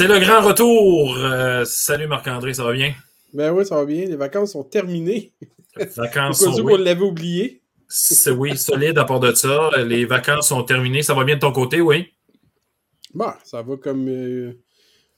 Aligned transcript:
C'est 0.00 0.08
le 0.08 0.18
grand 0.18 0.40
retour. 0.40 1.14
Euh, 1.18 1.62
salut 1.66 2.06
Marc-André, 2.06 2.54
ça 2.54 2.64
va 2.64 2.72
bien? 2.72 2.94
Ben 3.34 3.52
oui, 3.52 3.66
ça 3.66 3.74
va 3.74 3.84
bien. 3.84 4.06
Les 4.06 4.16
vacances 4.16 4.52
sont 4.52 4.64
terminées. 4.64 5.34
Les 5.76 5.84
vacances 5.94 6.42
sont. 6.42 6.58
Oui, 6.62 6.72
on 6.72 6.78
l'avait 6.78 7.02
oublié? 7.02 7.60
C'est- 7.86 8.30
oui, 8.30 8.56
solide 8.56 8.96
à 8.96 9.04
part 9.04 9.20
de 9.20 9.34
ça. 9.34 9.68
Les 9.84 10.06
vacances 10.06 10.48
sont 10.48 10.62
terminées. 10.64 11.02
Ça 11.02 11.12
va 11.12 11.22
bien 11.24 11.34
de 11.34 11.40
ton 11.40 11.52
côté, 11.52 11.82
oui? 11.82 12.06
Bon, 13.12 13.30
ça 13.44 13.60
va 13.60 13.76
comme 13.76 14.08
euh, 14.08 14.54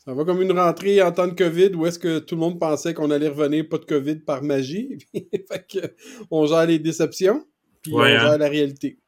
ça 0.05 0.15
va 0.15 0.25
comme 0.25 0.43
une 0.43 0.51
rentrée 0.51 1.01
en 1.01 1.13
temps 1.13 1.29
de 1.29 1.35
COVID 1.35 1.77
où 1.77 1.87
est-ce 1.87 2.01
que 2.01 2.19
tout 2.19 2.35
le 2.35 2.41
monde 2.41 2.59
pensait 2.59 2.93
qu'on 2.93 3.13
allait 3.13 3.29
revenir 3.29 3.69
pas 3.69 3.79
de 3.79 3.85
COVID 3.85 4.17
par 4.17 4.43
magie. 4.43 4.99
fait 5.15 5.65
que 5.71 5.95
on 6.29 6.45
gère 6.47 6.67
les 6.67 6.81
déceptions, 6.81 7.47
puis 7.83 7.93
Ouais, 7.93 8.01
on 8.01 8.17
hein. 8.17 8.19
gère 8.31 8.39
la 8.39 8.49
réalité. 8.49 8.99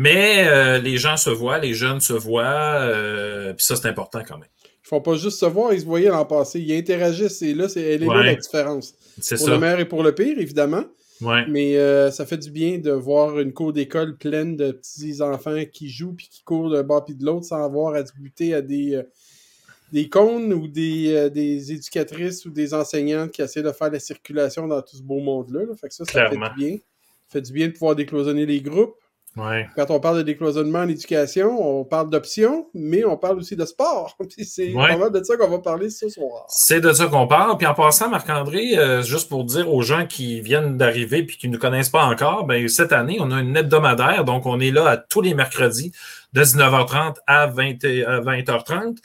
Mais 0.00 0.46
euh, 0.46 0.78
les 0.78 0.96
gens 0.96 1.16
se 1.16 1.28
voient, 1.28 1.58
les 1.58 1.74
jeunes 1.74 1.98
se 2.00 2.12
voient, 2.12 2.44
euh, 2.82 3.52
puis 3.52 3.66
ça, 3.66 3.74
c'est 3.74 3.88
important 3.88 4.22
quand 4.26 4.38
même. 4.38 4.48
Ils 4.64 4.88
font 4.88 5.00
pas 5.00 5.16
juste 5.16 5.40
se 5.40 5.46
voir, 5.46 5.74
ils 5.74 5.80
se 5.80 5.84
voyaient 5.86 6.08
l'an 6.08 6.24
passé. 6.24 6.60
Ils 6.60 6.72
interagissent 6.78 7.42
et 7.42 7.52
là, 7.52 7.68
c'est 7.68 7.82
elle 7.82 8.04
est 8.04 8.06
là 8.06 8.18
Ouais. 8.18 8.26
la 8.26 8.34
différence. 8.36 8.94
C'est 9.20 9.36
Pour 9.36 9.46
ça. 9.46 9.52
le 9.54 9.58
meilleur 9.58 9.80
et 9.80 9.84
pour 9.88 10.04
le 10.04 10.14
pire, 10.14 10.38
évidemment. 10.38 10.84
Ouais. 11.20 11.44
Mais 11.48 11.76
euh, 11.78 12.12
ça 12.12 12.24
fait 12.26 12.36
du 12.38 12.52
bien 12.52 12.78
de 12.78 12.92
voir 12.92 13.40
une 13.40 13.52
cour 13.52 13.72
d'école 13.72 14.16
pleine 14.16 14.56
de 14.56 14.70
petits 14.70 15.20
enfants 15.20 15.64
qui 15.72 15.90
jouent 15.90 16.14
puis 16.14 16.28
qui 16.30 16.44
courent 16.44 16.70
d'un 16.70 16.84
bord 16.84 17.04
puis 17.04 17.16
de 17.16 17.24
l'autre 17.26 17.46
sans 17.46 17.64
avoir 17.64 17.94
à 17.94 18.06
se 18.06 18.12
buter 18.16 18.54
à 18.54 18.62
des, 18.62 18.94
euh, 18.94 19.02
des 19.92 20.08
cônes 20.08 20.52
ou 20.52 20.68
des, 20.68 21.28
des 21.30 21.72
éducatrices 21.72 22.46
ou 22.46 22.50
des 22.50 22.72
enseignantes 22.72 23.32
qui 23.32 23.42
essaient 23.42 23.64
de 23.64 23.72
faire 23.72 23.90
la 23.90 23.98
circulation 23.98 24.68
dans 24.68 24.80
tout 24.80 24.96
ce 24.96 25.02
beau 25.02 25.18
monde-là. 25.18 25.62
là. 25.62 25.74
Fait 25.78 25.88
que 25.88 25.94
ça, 25.94 26.04
ça 26.04 26.12
Clairement. 26.12 26.46
fait 26.46 26.52
du 26.54 26.66
bien. 26.68 26.76
Ça 26.76 27.32
fait 27.32 27.40
du 27.42 27.52
bien 27.52 27.66
de 27.66 27.72
pouvoir 27.72 27.96
décloisonner 27.96 28.46
les 28.46 28.60
groupes. 28.60 28.94
Ouais. 29.38 29.68
Quand 29.76 29.90
on 29.90 30.00
parle 30.00 30.18
de 30.18 30.22
décloisonnement 30.22 30.80
en 30.80 30.88
éducation, 30.88 31.48
on 31.80 31.84
parle 31.84 32.10
d'options, 32.10 32.66
mais 32.74 33.04
on 33.04 33.16
parle 33.16 33.38
aussi 33.38 33.56
de 33.56 33.64
sport. 33.64 34.16
C'est 34.42 34.74
Ouais. 34.74 35.10
de 35.10 35.22
ça 35.22 35.36
qu'on 35.36 35.48
va 35.48 35.58
parler 35.58 35.90
ce 35.90 36.08
soir. 36.08 36.44
C'est 36.48 36.80
de 36.80 36.92
ça 36.92 37.06
qu'on 37.06 37.26
parle. 37.26 37.56
Puis 37.56 37.66
en 37.66 37.74
passant, 37.74 38.08
Marc-André, 38.08 38.76
euh, 38.78 39.02
juste 39.02 39.28
pour 39.28 39.44
dire 39.44 39.72
aux 39.72 39.82
gens 39.82 40.06
qui 40.06 40.40
viennent 40.40 40.76
d'arriver 40.76 41.22
puis 41.22 41.36
qui 41.36 41.48
ne 41.48 41.54
nous 41.54 41.58
connaissent 41.58 41.88
pas 41.90 42.04
encore, 42.04 42.44
ben, 42.44 42.66
cette 42.68 42.92
année, 42.92 43.18
on 43.20 43.30
a 43.30 43.40
une 43.40 43.56
hebdomadaire. 43.56 44.24
Donc, 44.24 44.46
on 44.46 44.58
est 44.60 44.70
là 44.70 44.88
à 44.88 44.96
tous 44.96 45.20
les 45.20 45.34
mercredis 45.34 45.92
de 46.32 46.42
19h30 46.42 47.16
à, 47.26 47.46
20, 47.46 47.84
et- 47.84 48.04
à 48.04 48.20
20h30. 48.20 48.98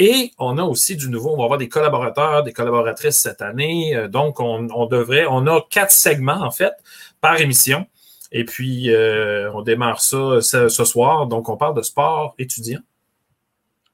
Et 0.00 0.30
on 0.38 0.58
a 0.58 0.62
aussi 0.62 0.94
du 0.94 1.08
nouveau, 1.10 1.32
on 1.32 1.38
va 1.38 1.44
avoir 1.44 1.58
des 1.58 1.68
collaborateurs, 1.68 2.44
des 2.44 2.52
collaboratrices 2.52 3.18
cette 3.18 3.42
année. 3.42 3.96
Euh, 3.96 4.06
Donc, 4.06 4.38
on, 4.38 4.68
on 4.72 4.86
devrait, 4.86 5.26
on 5.28 5.44
a 5.48 5.60
quatre 5.70 5.90
segments, 5.90 6.40
en 6.42 6.52
fait, 6.52 6.72
par 7.20 7.40
émission. 7.40 7.84
Et 8.32 8.44
puis, 8.44 8.90
euh, 8.94 9.50
on 9.52 9.62
démarre 9.62 10.00
ça 10.00 10.40
ce, 10.40 10.68
ce 10.68 10.84
soir. 10.84 11.26
Donc, 11.26 11.48
on 11.48 11.56
parle 11.56 11.74
de 11.76 11.82
sport 11.82 12.34
étudiant. 12.38 12.80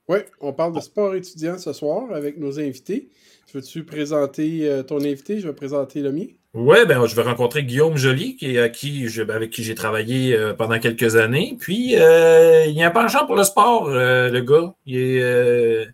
Oui, 0.08 0.18
on 0.41 0.52
parle 0.52 0.74
de 0.74 0.80
sport 0.80 1.14
étudiant 1.14 1.56
ce 1.58 1.72
soir 1.72 2.12
avec 2.12 2.38
nos 2.38 2.58
invités. 2.60 3.08
Veux-tu 3.54 3.84
présenter 3.84 4.68
euh, 4.68 4.82
ton 4.82 4.98
invité? 5.00 5.41
Je 5.41 5.46
vais 5.46 5.54
présenter 5.54 6.00
le 6.00 6.12
mien. 6.12 6.26
Oui, 6.52 6.76
ben, 6.86 7.06
je 7.06 7.16
vais 7.16 7.22
rencontrer 7.22 7.64
Guillaume 7.64 7.96
Joly, 7.96 8.36
qui, 8.36 8.58
à 8.58 8.68
qui 8.68 9.09
je- 9.09 9.22
avec 9.22 9.50
qui 9.50 9.62
j'ai 9.64 9.75
travaillé 9.75 10.34
euh, 10.36 10.53
pendant 10.54 10.78
quelques 10.78 11.16
années. 11.16 11.56
Puis, 11.59 11.92
il 11.92 11.98
a 12.03 12.86
un 12.86 12.91
penchant 12.91 13.26
pour 13.26 13.36
le 13.36 13.44
sport, 13.44 13.88
le 13.88 14.41
gars. 14.41 14.75
Il, 14.86 14.97
est, 14.98 15.86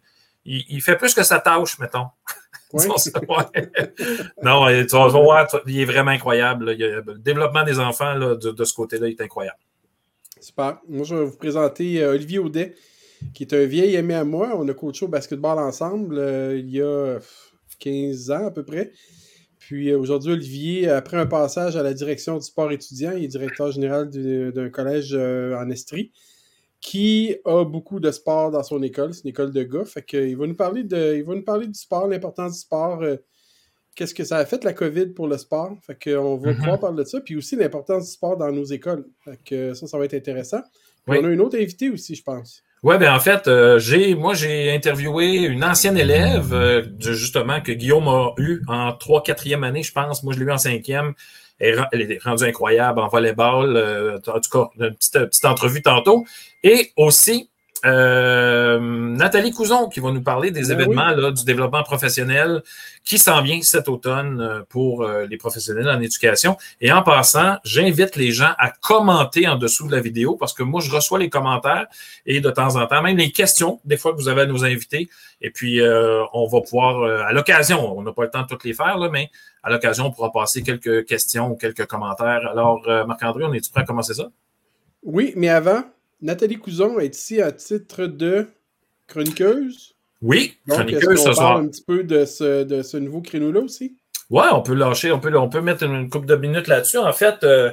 il, 0.45 0.65
il 0.69 0.81
fait 0.81 0.97
plus 0.97 1.15
que 1.15 1.23
sa 1.23 1.39
tâche, 1.39 1.79
mettons. 1.79 2.07
Ouais. 3.29 3.71
Non, 4.43 4.67
tu 4.69 4.97
vas 4.97 5.09
voir, 5.09 5.49
il 5.67 5.81
est 5.81 5.85
vraiment 5.85 6.11
incroyable. 6.13 6.73
là. 6.73 7.01
Le 7.07 7.19
développement 7.19 7.65
des 7.65 7.79
enfants 7.81 8.15
là, 8.15 8.35
de, 8.37 8.51
de 8.51 8.65
ce 8.65 8.73
côté-là 8.75 9.09
est 9.09 9.21
incroyable. 9.21 9.59
Super. 10.41 10.79
Moi, 10.89 11.05
je 11.05 11.15
vais 11.17 11.25
vous 11.25 11.37
présenter 11.37 12.03
euh, 12.03 12.13
Olivier 12.15 12.39
Audet, 12.39 12.75
qui 13.35 13.43
est 13.43 13.53
un 13.53 13.65
vieil 13.67 13.97
ami 13.97 14.15
à 14.15 14.25
moi. 14.25 14.53
On 14.57 14.67
a 14.69 14.75
coaché 14.75 15.05
au 15.05 15.09
basketball 15.09 15.59
ensemble 15.59 16.17
euh, 16.19 16.57
il 16.59 16.71
y 16.71 16.81
a 16.81 17.17
pff, 17.19 17.53
15 17.79 18.31
ans 18.31 18.47
à 18.47 18.51
peu 18.51 18.65
près. 18.65 18.93
Puis 19.59 19.91
euh, 19.91 19.99
aujourd'hui, 19.99 20.33
Olivier, 20.33 20.89
après 20.89 21.19
un 21.19 21.27
passage 21.27 21.77
à 21.77 21.83
la 21.83 21.93
direction 21.93 22.37
du 22.39 22.43
sport 22.45 22.73
étudiant, 22.73 23.13
il 23.13 23.25
est 23.25 23.29
directeur 23.29 23.71
général 23.71 24.09
du- 24.09 24.51
d'un 24.53 24.71
collège 24.71 25.11
euh, 25.13 25.55
en 25.59 25.69
Estrie, 25.71 26.11
qui 26.81 27.37
a 27.45 27.65
beaucoup 27.65 28.01
de 28.01 28.11
sport 28.11 28.51
dans 28.51 28.63
son 28.63 28.83
école. 28.83 29.13
C'est 29.15 29.25
une 29.25 29.31
école 29.31 29.53
de 29.53 29.63
gars. 29.63 29.85
Fait 29.85 30.05
va 30.35 30.47
nous 30.47 30.55
parler 30.55 30.83
de, 30.83 31.17
il 31.17 31.25
va 31.25 31.35
nous 31.35 31.43
parler 31.45 31.67
du 31.67 31.79
sport, 31.79 32.07
l'importance 32.09 32.53
du 32.55 32.59
sport. 32.61 33.03
euh, 33.03 33.17
Qu'est-ce 33.97 34.15
que 34.15 34.25
ça 34.25 34.39
a 34.39 34.47
fait 34.47 34.63
la 34.65 34.73
COVID 34.73 35.09
pour 35.09 35.27
le 35.29 35.37
sport? 35.37 35.77
Fait 35.87 35.97
que, 35.99 36.17
on 36.17 36.37
va 36.37 36.53
Mhm. 36.53 36.57
pouvoir 36.59 36.81
parler 36.81 37.05
de 37.05 37.09
ça. 37.09 37.21
Puis 37.21 37.37
aussi 37.37 37.57
l'importance 37.57 38.07
du 38.07 38.13
sport 38.13 38.37
dans 38.37 38.51
nos 38.51 38.65
écoles. 38.65 39.05
Fait 39.25 39.39
que 39.45 39.75
ça, 39.75 39.87
ça 39.87 39.99
va 39.99 40.05
être 40.07 40.15
intéressant. 40.15 40.61
Oui. 41.09 41.17
on 41.21 41.25
a 41.25 41.29
une 41.29 41.41
autre 41.41 41.59
invitée 41.59 41.89
aussi, 41.91 42.15
je 42.15 42.23
pense. 42.23 42.63
Oui, 42.83 42.97
ben 42.99 43.13
en 43.15 43.19
fait, 43.21 43.49
euh, 43.49 43.79
j'ai 43.79 44.15
moi 44.15 44.33
j'ai 44.35 44.71
interviewé 44.71 45.39
une 45.45 45.65
ancienne 45.65 45.97
élève, 45.99 46.53
euh, 46.55 46.83
de- 46.83 47.13
justement, 47.13 47.61
que 47.61 47.73
Guillaume 47.73 48.07
a 48.09 48.33
eu 48.39 48.63
en 48.69 48.93
3 48.93 49.23
4e 49.23 49.65
année, 49.65 49.83
je 49.83 49.93
pense. 49.93 50.23
Moi, 50.23 50.33
je 50.35 50.39
l'ai 50.39 50.45
eu 50.47 50.51
en 50.53 50.59
cinquième. 50.59 51.15
Elle, 51.61 51.87
est 51.93 52.23
rendue 52.23 52.45
incroyable 52.45 53.01
en 53.01 53.09
volleyball. 53.09 53.77
euh, 53.77 54.19
en 54.27 54.41
tout 54.41 54.51
cas, 54.51 54.71
une 54.79 54.95
petite, 54.95 55.19
petite 55.27 55.45
entrevue 55.45 55.83
tantôt. 55.83 56.25
Et 56.63 56.93
aussi, 56.97 57.51
euh, 57.85 58.79
Nathalie 58.79 59.53
Couson 59.53 59.89
qui 59.89 60.01
va 60.01 60.11
nous 60.11 60.23
parler 60.23 60.51
des 60.51 60.65
Ben 60.65 60.73
événements 60.73 61.11
là, 61.11 61.31
du 61.31 61.45
développement 61.45 61.83
professionnel 61.83 62.63
qui 63.05 63.19
s'en 63.19 63.41
vient 63.41 63.63
cet 63.63 63.89
automne 63.89 64.41
euh, 64.41 64.63
pour 64.69 65.03
euh, 65.03 65.27
les 65.27 65.39
professionnels 65.39 65.89
en 65.89 66.01
éducation. 66.01 66.57
Et 66.81 66.93
en 66.93 67.03
passant, 67.03 67.57
j'invite 67.65 68.17
les 68.17 68.33
gens 68.33 68.53
à 68.59 68.71
commenter 68.71 69.49
en 69.49 69.57
dessous 69.57 69.87
de 69.87 69.93
la 69.93 70.01
vidéo 70.01 70.37
parce 70.37 70.53
que 70.53 70.63
moi, 70.63 70.81
je 70.81 70.91
reçois 70.91 71.19
les 71.19 71.31
commentaires 71.31 71.87
et 72.27 72.41
de 72.41 72.51
temps 72.51 72.77
en 72.77 72.87
temps, 72.87 73.03
même 73.03 73.17
les 73.17 73.33
questions, 73.33 73.81
des 73.85 73.97
fois 73.97 74.13
que 74.13 74.19
vous 74.19 74.29
avez 74.29 74.43
à 74.43 74.47
nous 74.47 74.65
inviter. 74.65 75.09
Et 75.41 75.51
puis, 75.51 75.81
euh, 75.81 76.23
on 76.35 76.47
va 76.47 76.61
pouvoir, 76.61 77.01
euh, 77.01 77.23
à 77.25 77.33
l'occasion, 77.33 77.97
on 77.97 78.03
n'a 78.03 78.13
pas 78.13 78.25
le 78.25 78.31
temps 78.31 78.43
de 78.43 78.47
toutes 78.47 78.65
les 78.65 78.75
faire, 78.75 78.99
là, 78.99 79.09
mais 79.11 79.31
à 79.63 79.71
l'occasion, 79.71 80.07
on 80.07 80.11
pourra 80.11 80.33
passer 80.33 80.63
quelques 80.63 81.07
questions 81.07 81.51
ou 81.51 81.57
quelques 81.57 81.87
commentaires. 81.87 82.47
Alors, 82.51 82.83
euh, 82.89 83.05
Marc-André, 83.05 83.45
on 83.45 83.53
est-tu 83.53 83.71
prêt 83.71 83.83
à 83.83 83.85
commencer 83.85 84.15
ça? 84.15 84.31
Oui, 85.03 85.33
mais 85.37 85.49
avant, 85.49 85.83
Nathalie 86.23 86.59
Couson 86.59 86.99
est 86.99 87.17
ici 87.17 87.41
à 87.41 87.53
titre 87.53 88.07
de 88.07 88.47
chroniqueuse. 89.07 89.95
Oui, 90.23 90.57
Donc, 90.67 90.79
chroniqueuse 90.79 91.19
ce 91.19 91.33
soir. 91.33 91.55
parle 91.55 91.65
un 91.65 91.69
petit 91.69 91.83
peu 91.83 92.05
de 92.05 92.25
ce, 92.25 92.65
de 92.65 92.83
ce 92.83 92.97
nouveau 92.97 93.21
créneau-là 93.21 93.61
aussi? 93.61 93.97
Ouais, 94.31 94.47
on 94.53 94.63
peut 94.63 94.75
lâcher, 94.75 95.11
on 95.13 95.19
peut, 95.19 95.37
on 95.37 95.49
peut 95.49 95.61
mettre 95.61 95.83
une 95.83 96.09
couple 96.09 96.27
de 96.27 96.37
minutes 96.37 96.69
là-dessus. 96.69 96.99
En 96.99 97.13
fait, 97.13 97.43
euh, 97.43 97.73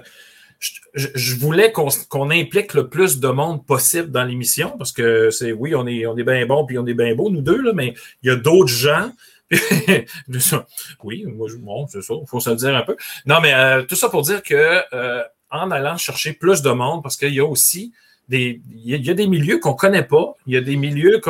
je, 0.94 1.36
voulais 1.36 1.72
qu'on 1.72 1.90
qu'on 2.10 2.32
implique 2.32 2.74
le 2.74 2.88
plus 2.88 3.20
de 3.20 3.28
monde 3.28 3.66
possible 3.66 4.10
dans 4.10 4.24
l'émission 4.24 4.76
parce 4.78 4.92
que 4.92 5.30
c'est 5.30 5.52
oui, 5.52 5.76
on 5.76 5.86
est, 5.86 6.08
on 6.08 6.18
est 6.18 6.24
bien 6.24 6.46
bon 6.46 6.66
puis 6.66 6.80
on 6.80 6.86
est 6.88 6.96
bien 6.96 7.14
beau, 7.14 7.30
nous 7.30 7.42
deux, 7.42 7.62
là, 7.62 7.74
mais 7.74 7.94
il 8.24 8.30
y 8.30 8.32
a 8.32 8.36
d'autres 8.36 8.74
gens. 8.74 9.12
oui, 11.04 11.24
moi, 11.26 11.48
bon, 11.60 11.88
c'est 11.88 12.02
ça, 12.02 12.14
il 12.22 12.28
faut 12.28 12.40
se 12.40 12.50
le 12.50 12.56
dire 12.56 12.76
un 12.76 12.84
peu. 12.84 12.96
Non, 13.26 13.40
mais 13.42 13.54
euh, 13.54 13.84
tout 13.84 13.96
ça 13.96 14.10
pour 14.10 14.22
dire 14.22 14.44
que 14.44 14.82
euh, 14.94 15.24
en 15.50 15.72
allant 15.72 15.98
chercher 15.98 16.34
plus 16.34 16.62
de 16.62 16.70
monde, 16.72 17.02
parce 17.04 17.16
qu'il 17.18 17.34
y 17.34 17.40
a 17.40 17.46
aussi 17.46 17.94
des, 18.28 18.60
il 18.70 18.90
y 18.90 18.94
a, 18.94 18.98
il 18.98 19.06
y 19.06 19.10
a 19.10 19.14
des 19.14 19.28
milieux 19.28 19.60
qu'on 19.60 19.74
connaît 19.74 20.04
pas, 20.04 20.34
il 20.48 20.54
y 20.54 20.58
a 20.58 20.62
des 20.62 20.76
milieux 20.76 21.22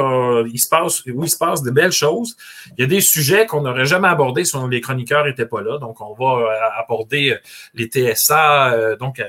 il 0.51 0.57
se 0.59 0.67
passe, 0.67 1.05
où 1.05 1.23
il 1.23 1.29
se 1.29 1.37
passe 1.37 1.61
de 1.61 1.69
belles 1.69 1.91
choses. 1.91 2.35
Il 2.75 2.81
y 2.81 2.83
a 2.83 2.87
des 2.87 3.01
sujets 3.01 3.45
qu'on 3.45 3.61
n'aurait 3.61 3.85
jamais 3.85 4.07
abordés 4.07 4.45
si 4.45 4.55
on- 4.55 4.67
les 4.67 4.81
chroniqueurs 4.81 5.23
n'étaient 5.25 5.45
pas 5.45 5.61
là. 5.61 5.77
Donc, 5.77 6.01
on 6.01 6.15
va 6.15 6.41
euh, 6.41 6.81
aborder 6.81 7.37
les 7.75 7.85
TSA, 7.85 8.73
euh, 8.73 8.95
donc, 8.95 9.19
euh, 9.19 9.25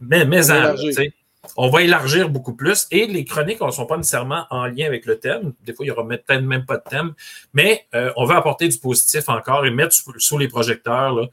mais, 0.00 0.24
mais 0.24 0.50
en- 0.50 0.74
sais, 0.92 1.12
on 1.56 1.68
va 1.70 1.82
élargir 1.82 2.28
beaucoup 2.28 2.54
plus. 2.54 2.86
Et 2.90 3.06
les 3.06 3.24
chroniques 3.24 3.60
ne 3.60 3.70
sont 3.70 3.86
pas 3.86 3.96
nécessairement 3.96 4.46
en 4.50 4.66
lien 4.66 4.86
avec 4.86 5.06
le 5.06 5.18
thème. 5.18 5.52
Des 5.64 5.72
fois, 5.72 5.84
il 5.84 5.88
y 5.88 5.90
aura 5.90 6.06
peut-être 6.06 6.42
même 6.42 6.64
pas 6.66 6.76
de 6.76 6.88
thème. 6.88 7.14
Mais 7.54 7.86
euh, 7.94 8.12
on 8.16 8.24
va 8.24 8.36
apporter 8.36 8.68
du 8.68 8.78
positif 8.78 9.28
encore 9.28 9.66
et 9.66 9.70
mettre 9.70 9.94
sous, 9.94 10.12
sous 10.18 10.38
les 10.38 10.48
projecteurs 10.48 11.14
là, 11.14 11.26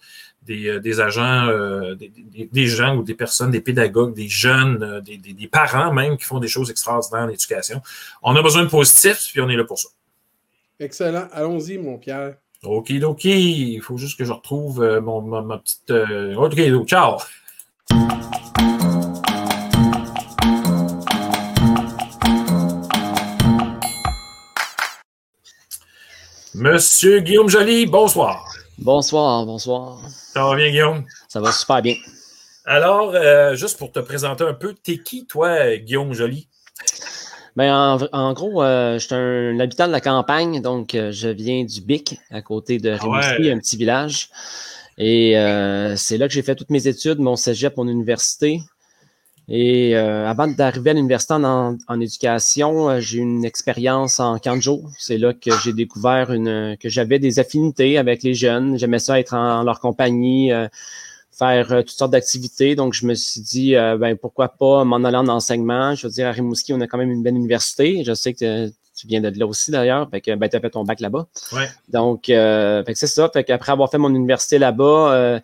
des, 0.43 0.67
euh, 0.67 0.79
des 0.79 0.99
agents, 0.99 1.47
euh, 1.47 1.95
des, 1.95 2.67
gens 2.67 2.97
ou 2.97 3.03
des 3.03 3.13
personnes, 3.13 3.51
des 3.51 3.61
pédagogues, 3.61 4.13
des 4.13 4.27
jeunes, 4.27 5.01
des, 5.01 5.47
parents 5.47 5.93
même 5.93 6.17
qui 6.17 6.25
font 6.25 6.39
des 6.39 6.47
choses 6.47 6.69
extraordinaires 6.69 7.23
en 7.23 7.29
éducation. 7.29 7.81
On 8.23 8.35
a 8.35 8.41
besoin 8.41 8.63
de 8.63 8.69
positif, 8.69 9.29
puis 9.31 9.41
on 9.41 9.49
est 9.49 9.55
là 9.57 9.63
pour 9.63 9.79
ça. 9.79 9.89
Excellent. 10.79 11.27
Allons-y, 11.31 11.77
mon 11.77 11.97
Pierre. 11.97 12.35
Okidoki, 12.63 13.73
il 13.73 13.81
faut 13.81 13.97
juste 13.97 14.17
que 14.17 14.25
je 14.25 14.31
retrouve 14.31 14.99
mon, 15.03 15.21
ma, 15.21 15.41
ma 15.41 15.57
petite. 15.59 15.91
Ok, 15.91 16.59
donc, 16.69 16.87
ciao. 16.87 17.17
Monsieur 26.57 27.19
Guillaume 27.19 27.49
Joly, 27.49 27.85
bonsoir. 27.85 28.51
Bonsoir, 28.79 29.45
bonsoir. 29.45 29.99
Ça 30.09 30.43
va 30.43 30.55
bien, 30.55 30.69
Guillaume? 30.69 31.03
Ça 31.27 31.39
va 31.39 31.51
super 31.51 31.81
bien. 31.83 31.95
Alors, 32.65 33.11
euh, 33.13 33.55
juste 33.55 33.77
pour 33.77 33.91
te 33.91 33.99
présenter 33.99 34.43
un 34.43 34.53
peu, 34.53 34.73
t'es 34.73 34.97
qui, 34.97 35.25
toi, 35.27 35.77
Guillaume 35.77 36.13
Joly? 36.13 36.47
Ben, 37.55 37.71
en, 37.73 37.97
en 38.11 38.33
gros, 38.33 38.63
euh, 38.63 38.97
je 38.99 39.05
suis 39.05 39.15
un 39.15 39.59
habitant 39.59 39.87
de 39.87 39.91
la 39.91 40.01
campagne, 40.01 40.61
donc 40.61 40.95
euh, 40.95 41.11
je 41.11 41.29
viens 41.29 41.63
du 41.63 41.81
Bic, 41.81 42.19
à 42.31 42.41
côté 42.41 42.79
de 42.79 42.89
Rimouski, 42.89 43.33
Ah 43.37 43.39
ouais. 43.41 43.51
un 43.51 43.59
petit 43.59 43.77
village. 43.77 44.29
Et 44.97 45.33
c'est 45.95 46.17
là 46.17 46.27
que 46.27 46.33
j'ai 46.33 46.41
fait 46.41 46.55
toutes 46.55 46.71
mes 46.71 46.87
études, 46.87 47.19
mon 47.19 47.35
cégep, 47.35 47.77
mon 47.77 47.87
université. 47.87 48.61
Et 49.49 49.95
euh, 49.95 50.27
avant 50.27 50.47
d'arriver 50.47 50.89
à 50.89 50.93
l'université 50.93 51.33
en, 51.33 51.77
en, 51.87 51.99
éducation, 52.01 52.89
euh, 52.89 52.99
j'ai 52.99 53.19
eu 53.19 53.21
une 53.21 53.45
expérience 53.45 54.19
en 54.19 54.39
camp 54.39 54.57
de 54.57 54.61
jour. 54.61 54.89
C'est 54.97 55.17
là 55.17 55.33
que 55.33 55.51
j'ai 55.63 55.71
découvert 55.71 56.33
une, 56.33 56.75
que 56.77 56.89
j'avais 56.89 57.17
des 57.17 57.39
affinités 57.39 57.97
avec 57.97 58.23
les 58.23 58.33
jeunes. 58.33 58.77
J'aimais 58.77 58.99
ça 58.99 59.19
être 59.19 59.33
en, 59.33 59.63
leur 59.63 59.79
compagnie, 59.79 60.51
euh, 60.51 60.67
faire 61.37 61.71
euh, 61.71 61.81
toutes 61.81 61.97
sortes 61.97 62.11
d'activités. 62.11 62.75
Donc, 62.75 62.93
je 62.93 63.05
me 63.05 63.13
suis 63.13 63.41
dit, 63.41 63.75
euh, 63.75 63.97
ben, 63.97 64.17
pourquoi 64.17 64.49
pas 64.49 64.83
m'en 64.83 65.03
aller 65.03 65.17
en 65.17 65.27
enseignement? 65.27 65.93
Je 65.95 66.07
veux 66.07 66.13
dire, 66.13 66.27
à 66.27 66.31
Rimouski, 66.31 66.73
on 66.73 66.81
a 66.81 66.87
quand 66.87 66.97
même 66.97 67.11
une 67.11 67.23
belle 67.23 67.35
université. 67.35 68.03
Je 68.03 68.13
sais 68.13 68.33
que 68.33 68.67
tu 68.67 69.07
viens 69.07 69.21
de 69.21 69.29
là 69.37 69.45
aussi, 69.45 69.69
d'ailleurs. 69.69 70.09
Fait 70.09 70.21
que, 70.21 70.35
ben, 70.35 70.49
tu 70.49 70.55
as 70.55 70.59
fait 70.59 70.71
ton 70.71 70.83
bac 70.83 70.99
là-bas. 70.99 71.27
Ouais. 71.53 71.69
Donc, 71.89 72.29
euh, 72.29 72.83
fait 72.83 72.93
que 72.93 72.99
c'est 72.99 73.07
ça. 73.07 73.29
Fait 73.31 73.43
qu'après 73.43 73.71
avoir 73.71 73.91
fait 73.91 73.99
mon 73.99 74.09
université 74.09 74.57
là-bas, 74.57 75.13
euh, 75.13 75.39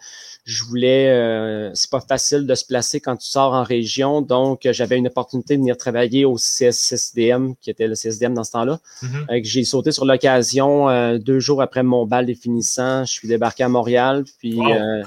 je 0.46 0.64
voulais, 0.66 1.08
euh, 1.10 1.72
c'est 1.74 1.90
pas 1.90 2.02
facile 2.02 2.46
de 2.46 2.54
se 2.56 2.66
placer 2.66 3.00
quand 3.00 3.16
tu 3.16 3.28
sors 3.28 3.54
en 3.54 3.64
région. 3.64 4.22
Donc, 4.22 4.66
euh, 4.66 4.74
j'avais 4.74 4.98
une 4.98 5.08
opportunité 5.08 5.56
de 5.56 5.60
venir 5.62 5.78
travailler 5.78 6.26
au 6.26 6.38
CSSDM, 6.38 7.56
qui 7.62 7.70
était 7.70 7.88
le 7.88 7.96
CSDM 7.96 8.34
dans 8.34 8.44
ce 8.44 8.52
temps-là. 8.52 8.80
Mhm. 9.02 9.28
Que 9.28 9.44
j'ai 9.44 9.64
sauté 9.64 9.92
sur 9.92 10.06
l'occasion 10.06 10.90
euh, 10.90 11.18
deux 11.18 11.40
jours 11.40 11.62
après 11.62 11.84
mon 11.84 12.06
bal 12.06 12.26
définissant. 12.26 13.06
Je 13.06 13.12
suis 13.14 13.28
débarqué 13.28 13.64
à 13.64 13.70
Montréal, 13.70 14.26
puis 14.40 14.56
Wow. 14.56 14.72
euh, 14.74 15.04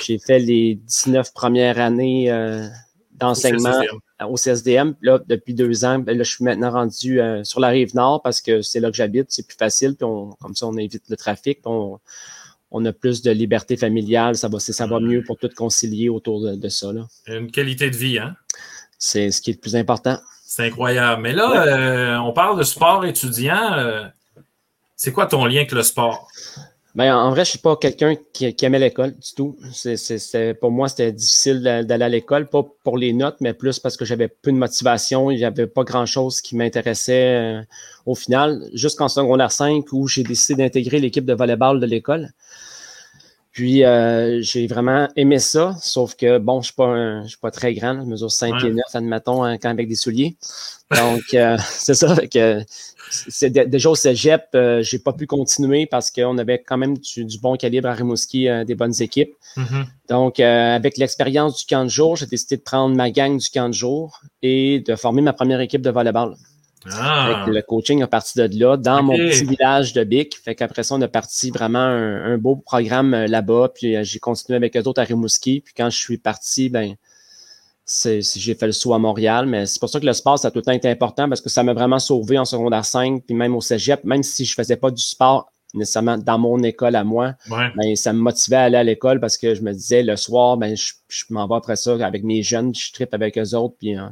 j'ai 0.00 0.18
fait 0.18 0.40
les 0.40 0.74
19 0.74 1.32
premières 1.32 1.78
années 1.78 2.30
euh, 2.32 2.66
d'enseignement 3.12 3.80
au 4.28 4.36
CSDM. 4.36 4.94
Là, 5.00 5.20
depuis 5.28 5.54
deux 5.54 5.84
ans, 5.84 6.00
ben 6.00 6.16
là, 6.18 6.24
je 6.24 6.30
suis 6.32 6.44
maintenant 6.44 6.72
rendu 6.72 7.20
euh, 7.20 7.44
sur 7.44 7.60
la 7.60 7.68
rive 7.68 7.94
nord 7.94 8.20
parce 8.22 8.40
que 8.40 8.62
c'est 8.62 8.80
là 8.80 8.90
que 8.90 8.96
j'habite, 8.96 9.26
c'est 9.28 9.46
plus 9.46 9.56
facile. 9.56 9.94
Puis 9.94 10.04
on, 10.04 10.30
comme 10.40 10.56
ça, 10.56 10.66
on 10.66 10.76
évite 10.76 11.04
le 11.08 11.16
trafic. 11.16 11.62
puis 11.62 11.70
on, 11.70 12.00
on 12.72 12.84
a 12.86 12.92
plus 12.92 13.22
de 13.22 13.30
liberté 13.30 13.76
familiale. 13.76 14.34
Ça 14.34 14.48
va, 14.48 14.58
ça 14.58 14.86
va 14.86 14.98
mieux 14.98 15.22
pour 15.22 15.36
tout 15.38 15.50
concilier 15.54 16.08
autour 16.08 16.40
de, 16.40 16.56
de 16.56 16.68
ça. 16.68 16.92
là. 16.92 17.06
Une 17.28 17.50
qualité 17.50 17.90
de 17.90 17.96
vie, 17.96 18.18
hein? 18.18 18.34
C'est 18.98 19.30
ce 19.30 19.40
qui 19.40 19.50
est 19.50 19.54
le 19.54 19.60
plus 19.60 19.76
important. 19.76 20.18
C'est 20.44 20.66
incroyable. 20.66 21.22
Mais 21.22 21.32
là, 21.32 21.66
euh, 21.66 22.16
on 22.18 22.32
parle 22.32 22.58
de 22.58 22.62
sport 22.62 23.04
étudiant. 23.04 23.72
euh, 23.74 24.04
c'est 24.96 25.12
quoi 25.12 25.26
ton 25.26 25.44
lien 25.46 25.56
avec 25.56 25.72
le 25.72 25.82
sport? 25.82 26.28
Ben, 26.94 27.14
en 27.16 27.30
vrai, 27.30 27.44
je 27.46 27.50
suis 27.50 27.58
pas 27.58 27.74
quelqu'un 27.76 28.16
qui, 28.34 28.54
aimait 28.62 28.78
l'école 28.78 29.12
du 29.12 29.32
tout. 29.34 29.56
C'est- 29.72 30.54
pour 30.60 30.70
moi, 30.70 30.88
c'était 30.88 31.10
difficile 31.12 31.62
d'a- 31.62 31.82
d'aller 31.82 32.04
à 32.04 32.08
l'école, 32.10 32.48
pas 32.48 32.62
pour 32.84 32.98
les 32.98 33.14
notes, 33.14 33.36
mais 33.40 33.54
plus 33.54 33.78
parce 33.78 33.96
que 33.96 34.04
j'avais 34.04 34.28
peu 34.28 34.52
de 34.52 34.58
motivation. 34.58 35.30
Il 35.30 35.38
n'y 35.38 35.44
avait 35.46 35.66
pas 35.66 35.84
grand-chose 35.84 36.42
qui 36.42 36.54
m'intéressait 36.54 37.36
euh, 37.60 37.62
au 38.04 38.14
final. 38.14 38.68
Jusqu'en 38.74 39.08
secondaire 39.08 39.52
5, 39.52 39.90
où 39.92 40.06
j'ai 40.06 40.22
décidé 40.22 40.62
d'intégrer 40.64 40.98
l'équipe 41.00 41.24
de 41.24 41.32
volleyball 41.32 41.80
de 41.80 41.86
l'école. 41.86 42.30
Puis, 43.52 43.84
euh, 43.84 44.40
j'ai 44.40 44.66
vraiment 44.66 45.08
aimé 45.14 45.38
ça, 45.38 45.76
sauf 45.80 46.14
que, 46.14 46.38
bon, 46.38 46.62
je 46.62 46.66
suis 46.68 46.74
pas, 46.74 46.86
un- 46.86 47.22
je 47.24 47.28
suis 47.28 47.38
pas 47.38 47.50
très 47.50 47.74
grand. 47.74 48.00
Je 48.02 48.06
mesure 48.08 48.30
5 48.32 48.54
Ouais. 48.54 48.68
et 48.70 48.72
9, 48.72 48.84
admettons, 48.94 49.44
hein, 49.44 49.58
quand 49.58 49.68
avec 49.68 49.88
des 49.88 49.94
souliers. 49.94 50.36
Donc, 50.90 51.22
euh, 51.34 51.56
c'est 51.68 51.92
ça. 51.94 52.16
que 52.26 52.62
c'est 53.10 53.50
dé- 53.50 53.66
déjà 53.66 53.90
au 53.90 53.94
cégep, 53.94 54.44
euh, 54.54 54.82
j'ai 54.82 54.98
pas 54.98 55.12
pu 55.12 55.26
continuer 55.26 55.84
parce 55.86 56.10
qu'on 56.10 56.38
avait 56.38 56.60
quand 56.66 56.78
même 56.78 56.96
du, 56.96 57.26
du 57.26 57.38
bon 57.40 57.56
calibre 57.56 57.88
à 57.88 57.92
Rimouski, 57.92 58.48
euh, 58.48 58.64
des 58.64 58.74
bonnes 58.74 58.94
équipes. 59.02 59.34
Mhm. 59.58 59.84
Donc, 60.08 60.40
euh, 60.40 60.74
avec 60.74 60.96
l'expérience 60.96 61.58
du 61.58 61.66
camp 61.66 61.84
de 61.84 61.90
jour, 61.90 62.16
j'ai 62.16 62.24
décidé 62.26 62.56
de 62.56 62.62
prendre 62.62 62.96
ma 62.96 63.10
gang 63.10 63.36
du 63.36 63.50
camp 63.50 63.68
de 63.68 63.74
jour 63.74 64.22
et 64.40 64.80
de 64.80 64.96
former 64.96 65.20
ma 65.20 65.34
première 65.34 65.60
équipe 65.60 65.82
de 65.82 65.90
volleyball. 65.90 66.36
Ah, 66.90 67.44
le 67.46 67.62
coaching 67.62 68.02
a 68.02 68.06
parti 68.06 68.38
de 68.38 68.58
là, 68.58 68.76
dans 68.76 69.02
mon 69.02 69.16
petit 69.16 69.44
village 69.44 69.92
de 69.92 70.04
Bic. 70.04 70.36
Fait 70.36 70.54
qu'après 70.54 70.82
ça, 70.82 70.94
on 70.94 71.02
a 71.02 71.08
parti 71.08 71.50
vraiment 71.50 71.78
un, 71.78 72.32
un 72.32 72.38
beau 72.38 72.56
programme 72.56 73.14
euh, 73.14 73.26
là-bas. 73.26 73.70
Puis 73.74 73.96
euh, 73.96 74.04
j'ai 74.04 74.18
continué 74.18 74.56
avec 74.56 74.76
eux 74.76 74.82
autres 74.82 75.00
à 75.00 75.04
Rimouski. 75.04 75.60
Puis 75.60 75.74
quand 75.76 75.90
je 75.90 75.98
suis 75.98 76.18
parti, 76.18 76.68
ben 76.68 76.96
j'ai 77.86 78.54
fait 78.54 78.66
le 78.66 78.72
saut 78.72 78.94
à 78.94 78.98
Montréal. 78.98 79.46
Mais 79.46 79.66
c'est 79.66 79.80
pour 79.80 79.88
ça 79.88 80.00
que 80.00 80.06
le 80.06 80.12
sport, 80.12 80.38
ça 80.38 80.48
a 80.48 80.50
tout 80.50 80.58
le 80.58 80.64
temps 80.64 80.72
été 80.72 80.88
important 80.88 81.28
parce 81.28 81.40
que 81.40 81.48
ça 81.48 81.62
m'a 81.62 81.74
vraiment 81.74 81.98
sauvé 81.98 82.38
en 82.38 82.44
secondaire 82.44 82.84
5, 82.84 83.22
puis 83.26 83.34
même 83.34 83.54
au 83.54 83.60
cégep, 83.60 84.04
même 84.04 84.22
si 84.22 84.44
je 84.44 84.54
faisais 84.54 84.76
pas 84.76 84.90
du 84.90 85.02
sport 85.02 85.52
nécessairement 85.74 86.18
dans 86.18 86.38
mon 86.38 86.62
école 86.62 86.94
à 86.96 87.04
moi, 87.04 87.34
ouais. 87.50 87.70
ben, 87.76 87.96
ça 87.96 88.12
me 88.12 88.18
motivait 88.18 88.56
à 88.56 88.62
aller 88.64 88.76
à 88.76 88.84
l'école 88.84 89.20
parce 89.20 89.38
que 89.38 89.54
je 89.54 89.62
me 89.62 89.72
disais 89.72 90.02
le 90.02 90.16
soir, 90.16 90.58
ben, 90.58 90.76
je, 90.76 90.92
je 91.08 91.24
m'en 91.30 91.48
vais 91.48 91.54
après 91.54 91.76
ça 91.76 91.94
avec 92.04 92.24
mes 92.24 92.42
jeunes, 92.42 92.74
je 92.74 92.92
tripe 92.92 93.14
avec 93.14 93.38
eux 93.38 93.54
autres. 93.54 93.76
Puis 93.78 93.96
euh, 93.96 94.06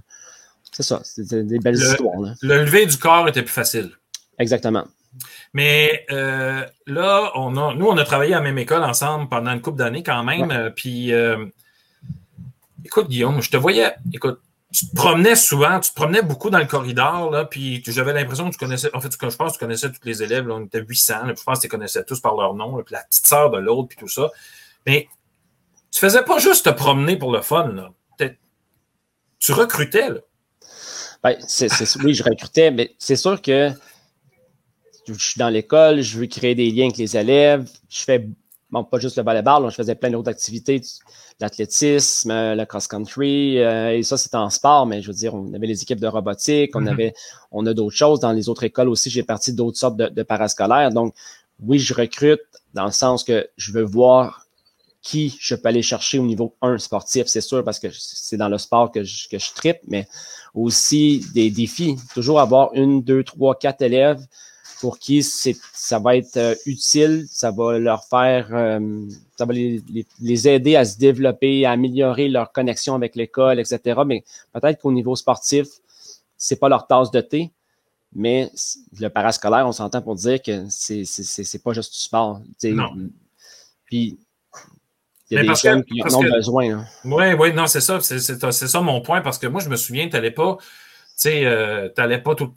c'est 0.72 0.82
ça, 0.82 1.00
c'est 1.04 1.26
des- 1.44 1.58
belles 1.58 1.74
Le- 1.78 1.80
histoires. 1.90 2.20
Là. 2.20 2.34
Le 2.42 2.64
lever 2.64 2.86
du 2.86 2.96
corps 2.96 3.28
était 3.28 3.42
plus 3.42 3.52
facile. 3.52 3.90
Exactement. 4.38 4.84
Mais 5.52 6.06
euh, 6.10 6.64
là, 6.86 7.32
on 7.34 7.56
a, 7.56 7.74
nous, 7.74 7.86
on 7.86 7.96
a 7.98 8.04
travaillé 8.04 8.32
à 8.34 8.38
la 8.38 8.44
même 8.44 8.58
école 8.58 8.84
ensemble 8.84 9.28
pendant 9.28 9.50
une 9.52 9.60
couple 9.60 9.78
d'années 9.78 10.02
quand 10.04 10.22
même. 10.22 10.50
euh, 10.52 10.70
puis, 10.70 11.12
euh, 11.12 11.44
écoute, 12.84 13.08
Guillaume, 13.08 13.42
je 13.42 13.50
te 13.50 13.56
voyais, 13.56 13.92
écoute, 14.12 14.40
tu 14.72 14.86
te 14.88 14.94
promenais 14.94 15.34
souvent, 15.34 15.80
tu 15.80 15.90
te 15.90 15.94
promenais 15.96 16.22
beaucoup 16.22 16.48
dans 16.48 16.60
le 16.60 16.64
corridor, 16.66 17.28
là, 17.32 17.44
puis 17.44 17.82
j'avais 17.88 18.12
l'impression 18.12 18.46
que 18.48 18.52
tu 18.52 18.58
connaissais, 18.58 18.88
en 18.94 19.00
fait, 19.00 19.10
je 19.12 19.36
pense 19.36 19.52
que 19.52 19.52
tu 19.54 19.58
connaissais 19.58 19.90
tous 19.90 20.04
les 20.04 20.22
élèves, 20.22 20.46
là, 20.46 20.54
on 20.54 20.64
était 20.64 20.80
800, 20.80 21.26
là, 21.26 21.32
puis 21.32 21.40
je 21.40 21.42
pense 21.42 21.58
que 21.58 21.62
tu 21.62 21.66
les 21.66 21.70
connaissais 21.70 22.04
tous 22.04 22.20
par 22.20 22.36
leur 22.36 22.54
nom, 22.54 22.76
là, 22.76 22.84
puis 22.84 22.92
la 22.94 23.02
petite 23.02 23.26
sœur 23.26 23.50
de 23.50 23.58
l'autre, 23.58 23.88
puis 23.88 23.98
tout 23.98 24.06
ça. 24.06 24.30
Mais 24.86 25.08
tu 25.90 25.98
faisais 25.98 26.22
pas 26.22 26.38
juste 26.38 26.66
te 26.66 26.70
promener 26.70 27.16
pour 27.16 27.32
le 27.32 27.42
fun, 27.42 27.66
là. 27.72 27.90
Tu 29.40 29.52
recrutais, 29.52 30.10
là. 30.10 30.20
Ben, 31.22 31.36
c'est, 31.46 31.68
c'est- 31.68 31.96
oui, 32.02 32.14
je 32.14 32.22
recrutais, 32.24 32.70
mais 32.70 32.94
c'est 32.98 33.16
sûr 33.16 33.40
que 33.42 33.70
je 35.06 35.12
suis 35.14 35.38
dans 35.38 35.48
l'école, 35.48 36.00
je 36.02 36.18
veux 36.18 36.26
créer 36.26 36.54
des 36.54 36.70
liens 36.70 36.84
avec 36.86 36.96
les 36.96 37.16
élèves. 37.16 37.68
Je 37.88 38.02
fais, 38.04 38.28
bon, 38.70 38.84
pas 38.84 38.98
juste 38.98 39.16
le 39.16 39.24
volleyball, 39.24 39.68
je 39.70 39.74
faisais 39.74 39.94
plein 39.94 40.10
d'autres 40.10 40.30
activités, 40.30 40.80
l'athlétisme, 41.40 42.30
euh, 42.30 42.54
le 42.54 42.64
cross-country, 42.64 43.58
euh, 43.58 43.96
et 43.96 44.02
ça, 44.02 44.16
c'était 44.16 44.36
en 44.36 44.50
sport, 44.50 44.86
mais 44.86 45.02
je 45.02 45.08
veux 45.08 45.14
dire, 45.16 45.34
on 45.34 45.52
avait 45.52 45.66
les 45.66 45.82
équipes 45.82 46.00
de 46.00 46.06
robotique, 46.06 46.76
on 46.76 46.80
Mhm. 46.82 46.88
avait, 46.88 47.14
on 47.50 47.66
a 47.66 47.74
d'autres 47.74 47.96
choses. 47.96 48.20
Dans 48.20 48.32
les 48.32 48.48
autres 48.48 48.64
écoles 48.64 48.88
aussi, 48.88 49.10
j'ai 49.10 49.22
parti 49.22 49.52
d'autres 49.52 49.78
sortes 49.78 49.96
de, 49.96 50.08
de 50.08 50.22
parascolaires. 50.22 50.90
Donc, 50.90 51.14
oui, 51.60 51.78
je 51.78 51.92
recrute 51.94 52.40
dans 52.74 52.84
le 52.86 52.92
sens 52.92 53.24
que 53.24 53.48
je 53.56 53.72
veux 53.72 53.82
voir 53.82 54.46
qui 55.02 55.36
je 55.40 55.54
peux 55.54 55.68
aller 55.68 55.82
chercher 55.82 56.18
au 56.18 56.26
niveau 56.26 56.54
1 56.60 56.78
sportif, 56.78 57.26
c'est 57.26 57.40
sûr, 57.40 57.64
parce 57.64 57.78
que 57.78 57.88
c'est 57.90 58.36
dans 58.36 58.48
le 58.48 58.58
sport 58.58 58.92
que 58.92 59.02
je, 59.02 59.28
que 59.28 59.38
je 59.38 59.52
tripe, 59.52 59.78
mais 59.88 60.06
aussi 60.54 61.24
des 61.34 61.50
défis. 61.50 61.96
Toujours 62.14 62.40
avoir 62.40 62.74
une, 62.74 63.02
deux, 63.02 63.24
trois, 63.24 63.54
quatre 63.54 63.82
élèves 63.82 64.20
pour 64.80 64.98
qui 64.98 65.22
ça 65.22 65.98
va 65.98 66.16
être 66.16 66.36
euh, 66.38 66.54
utile, 66.64 67.26
ça 67.30 67.50
va 67.50 67.78
leur 67.78 68.04
faire, 68.04 68.48
euh, 68.52 69.06
ça 69.36 69.44
va 69.44 69.52
les, 69.52 69.82
les, 69.90 70.06
les 70.20 70.48
aider 70.48 70.76
à 70.76 70.86
se 70.86 70.98
développer, 70.98 71.66
à 71.66 71.72
améliorer 71.72 72.28
leur 72.28 72.50
connexion 72.50 72.94
avec 72.94 73.14
l'école, 73.14 73.60
etc. 73.60 74.00
Mais 74.06 74.24
peut-être 74.52 74.80
qu'au 74.80 74.92
niveau 74.92 75.16
sportif, 75.16 75.66
c'est 76.38 76.56
pas 76.56 76.70
leur 76.70 76.86
tasse 76.86 77.10
de 77.10 77.20
thé, 77.20 77.52
mais 78.14 78.50
le 78.98 79.08
parascolaire, 79.08 79.66
on 79.66 79.72
s'entend 79.72 80.02
pour 80.02 80.14
dire 80.14 80.42
que 80.42 80.64
c'est, 80.68 81.62
pas 81.62 81.72
juste 81.72 81.92
du 81.92 81.98
sport. 81.98 82.40
Non. 82.64 82.90
Puis, 83.84 84.18
il 85.30 85.36
y 85.36 85.38
a 85.38 85.42
des 85.42 85.54
jeunes 85.54 85.84
qui 85.84 86.02
en 86.02 86.14
ont 86.14 86.22
besoin. 86.22 86.78
hein. 86.78 86.84
Oui, 87.04 87.32
oui, 87.38 87.52
non, 87.52 87.66
c'est 87.66 87.80
ça. 87.80 88.00
C'est 88.00 88.18
ça 88.50 88.80
mon 88.80 89.00
point, 89.00 89.20
parce 89.20 89.38
que 89.38 89.46
moi, 89.46 89.60
je 89.60 89.68
me 89.68 89.76
souviens, 89.76 90.08
tu 90.08 90.12
n'allais 90.14 90.30
pas, 90.32 90.56
tu 90.58 90.64
sais, 91.16 91.44
euh, 91.46 91.88
tu 91.94 92.00
n'allais 92.00 92.18
pas 92.18 92.34
tout. 92.34 92.52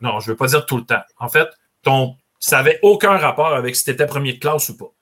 Non, 0.00 0.20
je 0.20 0.28
ne 0.28 0.32
veux 0.32 0.36
pas 0.36 0.46
dire 0.46 0.64
tout 0.66 0.76
le 0.76 0.84
temps. 0.84 1.02
En 1.18 1.28
fait, 1.28 1.48
ton, 1.82 2.16
ça 2.38 2.56
n'avait 2.58 2.78
aucun 2.82 3.16
rapport 3.16 3.54
avec 3.54 3.74
si 3.76 3.84
tu 3.84 3.90
étais 3.90 4.06
premier 4.06 4.34
de 4.34 4.38
classe 4.38 4.68
ou 4.68 4.76
pas. 4.76 4.92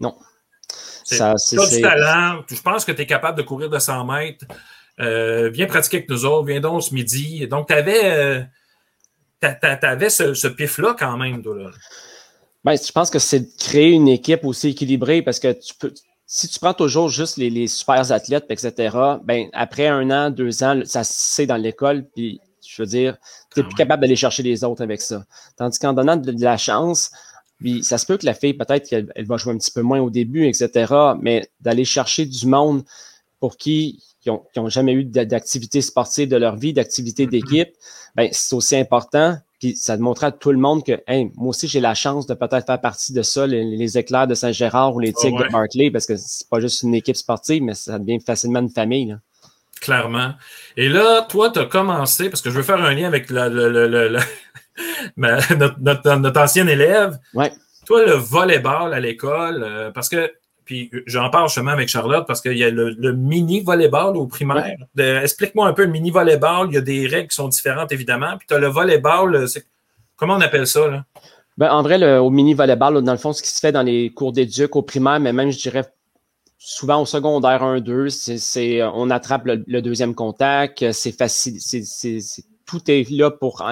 Non. 0.00 0.16
Ça, 1.04 1.34
c'est, 1.36 1.56
Tu 1.56 1.62
as 1.62 1.66
du 1.76 1.82
talent, 1.82 2.42
je 2.48 2.60
pense 2.62 2.84
que 2.84 2.92
tu 2.92 3.02
es 3.02 3.06
capable 3.06 3.38
de 3.38 3.42
courir 3.42 3.70
de 3.70 3.78
100 3.78 4.04
mètres. 4.04 4.44
Euh, 4.98 5.50
viens 5.50 5.66
pratiquer 5.66 5.98
avec 5.98 6.08
nous 6.10 6.24
autres, 6.24 6.46
viens 6.46 6.60
donc 6.60 6.82
ce 6.82 6.94
midi. 6.94 7.46
Donc, 7.48 7.68
tu 7.68 7.74
avais, 7.74 8.48
ce, 10.08 10.34
ce 10.34 10.48
pif-là 10.48 10.96
quand 10.98 11.16
même. 11.16 11.42
toi, 11.42 11.56
là. 11.56 11.70
Ben, 12.66 12.76
je 12.76 12.90
pense 12.90 13.10
que 13.10 13.20
c'est 13.20 13.40
de 13.40 13.48
créer 13.58 13.90
une 13.92 14.08
équipe 14.08 14.44
aussi 14.44 14.70
équilibrée 14.70 15.22
parce 15.22 15.38
que 15.38 15.52
tu 15.52 15.72
peux, 15.78 15.94
si 16.26 16.48
tu 16.48 16.58
prends 16.58 16.74
toujours 16.74 17.08
juste 17.08 17.36
les, 17.36 17.48
les 17.48 17.68
super 17.68 18.10
athlètes, 18.10 18.46
etc., 18.48 19.20
ben, 19.22 19.48
après 19.52 19.86
un 19.86 20.10
an, 20.10 20.30
deux 20.30 20.64
ans, 20.64 20.80
ça 20.84 21.04
c'est 21.04 21.46
dans 21.46 21.56
l'école, 21.56 22.04
puis 22.14 22.40
je 22.66 22.82
veux 22.82 22.86
dire, 22.88 23.16
tu 23.54 23.60
n'es 23.60 23.64
Ah 23.64 23.68
plus 23.68 23.76
capable 23.76 24.00
d'aller 24.02 24.16
chercher 24.16 24.42
les 24.42 24.64
autres 24.64 24.82
avec 24.82 25.00
ça. 25.00 25.24
Tandis 25.56 25.78
qu'en 25.78 25.92
donnant 25.92 26.16
de, 26.16 26.32
de 26.32 26.42
la 26.42 26.56
chance, 26.56 27.12
puis 27.60 27.84
ça 27.84 27.98
se 27.98 28.04
peut 28.04 28.16
que 28.16 28.26
la 28.26 28.34
fille, 28.34 28.54
peut-être 28.54 28.88
qu'elle 28.88 29.12
elle 29.14 29.26
va 29.26 29.36
jouer 29.36 29.52
un 29.54 29.58
petit 29.58 29.70
peu 29.70 29.82
moins 29.82 30.00
au 30.00 30.10
début, 30.10 30.46
etc., 30.48 30.92
mais 31.22 31.48
d'aller 31.60 31.84
chercher 31.84 32.26
du 32.26 32.48
monde 32.48 32.82
pour 33.38 33.56
qui 33.56 34.02
qui 34.20 34.30
ont, 34.30 34.42
qui 34.52 34.58
ont 34.58 34.68
jamais 34.68 34.92
eu 34.92 35.04
d'a- 35.04 35.24
d'activité 35.24 35.80
sportive 35.80 36.28
de 36.28 36.36
leur 36.36 36.56
vie, 36.56 36.72
d'activité 36.72 37.26
Mhm. 37.26 37.30
d'équipe, 37.30 37.68
ben, 38.16 38.28
c'est 38.32 38.56
aussi 38.56 38.74
important. 38.74 39.38
Puis 39.58 39.74
ça 39.76 39.96
montrer 39.96 40.26
à 40.26 40.32
tout 40.32 40.52
le 40.52 40.58
monde 40.58 40.84
que 40.84 41.00
hey, 41.06 41.30
moi 41.34 41.48
aussi 41.48 41.66
j'ai 41.66 41.80
la 41.80 41.94
chance 41.94 42.26
de 42.26 42.34
peut-être 42.34 42.66
faire 42.66 42.80
partie 42.80 43.12
de 43.12 43.22
ça, 43.22 43.46
les, 43.46 43.64
les 43.64 43.98
éclairs 43.98 44.26
de 44.26 44.34
Saint-Gérard 44.34 44.94
ou 44.94 45.00
les 45.00 45.14
Ah 45.16 45.20
Tigres 45.20 45.40
ouais. 45.40 45.46
de 45.46 45.52
Barclay, 45.52 45.90
parce 45.90 46.06
que 46.06 46.16
c'est 46.16 46.48
pas 46.48 46.60
juste 46.60 46.82
une 46.82 46.94
équipe 46.94 47.16
sportive, 47.16 47.62
mais 47.62 47.74
ça 47.74 47.98
devient 47.98 48.18
facilement 48.20 48.60
une 48.60 48.70
famille. 48.70 49.06
là. 49.06 49.16
Clairement. 49.80 50.32
Et 50.76 50.88
là, 50.88 51.22
toi, 51.22 51.50
tu 51.50 51.58
as 51.58 51.66
commencé, 51.66 52.30
parce 52.30 52.42
que 52.42 52.50
je 52.50 52.56
veux 52.56 52.62
faire 52.62 52.82
un 52.82 52.94
lien 52.94 53.06
avec 53.06 53.30
la, 53.30 53.48
notre, 55.16 56.16
notre, 56.16 56.40
ancien 56.40 56.66
élève. 56.66 57.18
Ouais. 57.34 57.52
Toi, 57.86 58.04
le 58.04 58.12
volleyball 58.12 58.94
à 58.94 59.00
l'école, 59.00 59.62
euh, 59.62 59.90
parce 59.90 60.08
que, 60.08 60.32
puis 60.66 60.90
j'en 61.06 61.30
parle 61.30 61.48
justement 61.48 61.70
avec 61.70 61.88
Charlotte, 61.88 62.26
parce 62.26 62.42
qu'il 62.42 62.58
y 62.58 62.64
a 62.64 62.70
le, 62.70 63.12
mini 63.12 63.60
volleyball 63.60 64.16
au 64.16 64.26
primaire. 64.26 64.76
Explique-moi 64.98 65.66
un 65.66 65.72
peu 65.72 65.84
le 65.84 65.92
mini 65.92 66.10
volleyball. 66.10 66.68
Il 66.70 66.74
y 66.74 66.78
a 66.78 66.82
des 66.82 67.06
règles 67.06 67.28
qui 67.28 67.36
sont 67.36 67.48
différentes, 67.48 67.92
évidemment. 67.92 68.36
Puis 68.36 68.48
tu 68.48 68.54
as 68.54 68.58
le 68.58 68.66
volleyball, 68.66 69.46
comment 70.16 70.34
on 70.34 70.40
appelle 70.40 70.66
ça? 70.66 70.88
Là? 70.88 71.04
Ben, 71.56 71.70
en 71.70 71.82
vrai, 71.82 71.98
le, 71.98 72.18
au 72.18 72.30
mini 72.30 72.52
volleyball, 72.52 73.00
dans 73.02 73.12
le 73.12 73.18
fond, 73.18 73.32
ce 73.32 73.42
qui 73.42 73.48
se 73.48 73.60
fait 73.60 73.72
dans 73.72 73.84
les 73.84 74.10
cours 74.10 74.32
d'éduc 74.32 74.76
au 74.76 74.82
primaire, 74.82 75.20
mais 75.20 75.32
même, 75.32 75.50
je 75.52 75.58
dirais, 75.58 75.84
souvent 76.58 77.00
au 77.00 77.06
secondaire 77.06 77.62
1-2, 77.62 78.08
c'est, 78.08 78.82
on 78.82 79.08
attrape 79.10 79.46
le, 79.46 79.80
deuxième 79.80 80.14
contact, 80.14 80.90
c'est 80.92 81.16
facile, 81.16 81.58
c'est, 81.60 82.22
tout 82.66 82.90
est 82.90 83.08
là 83.10 83.30
pour 83.30 83.64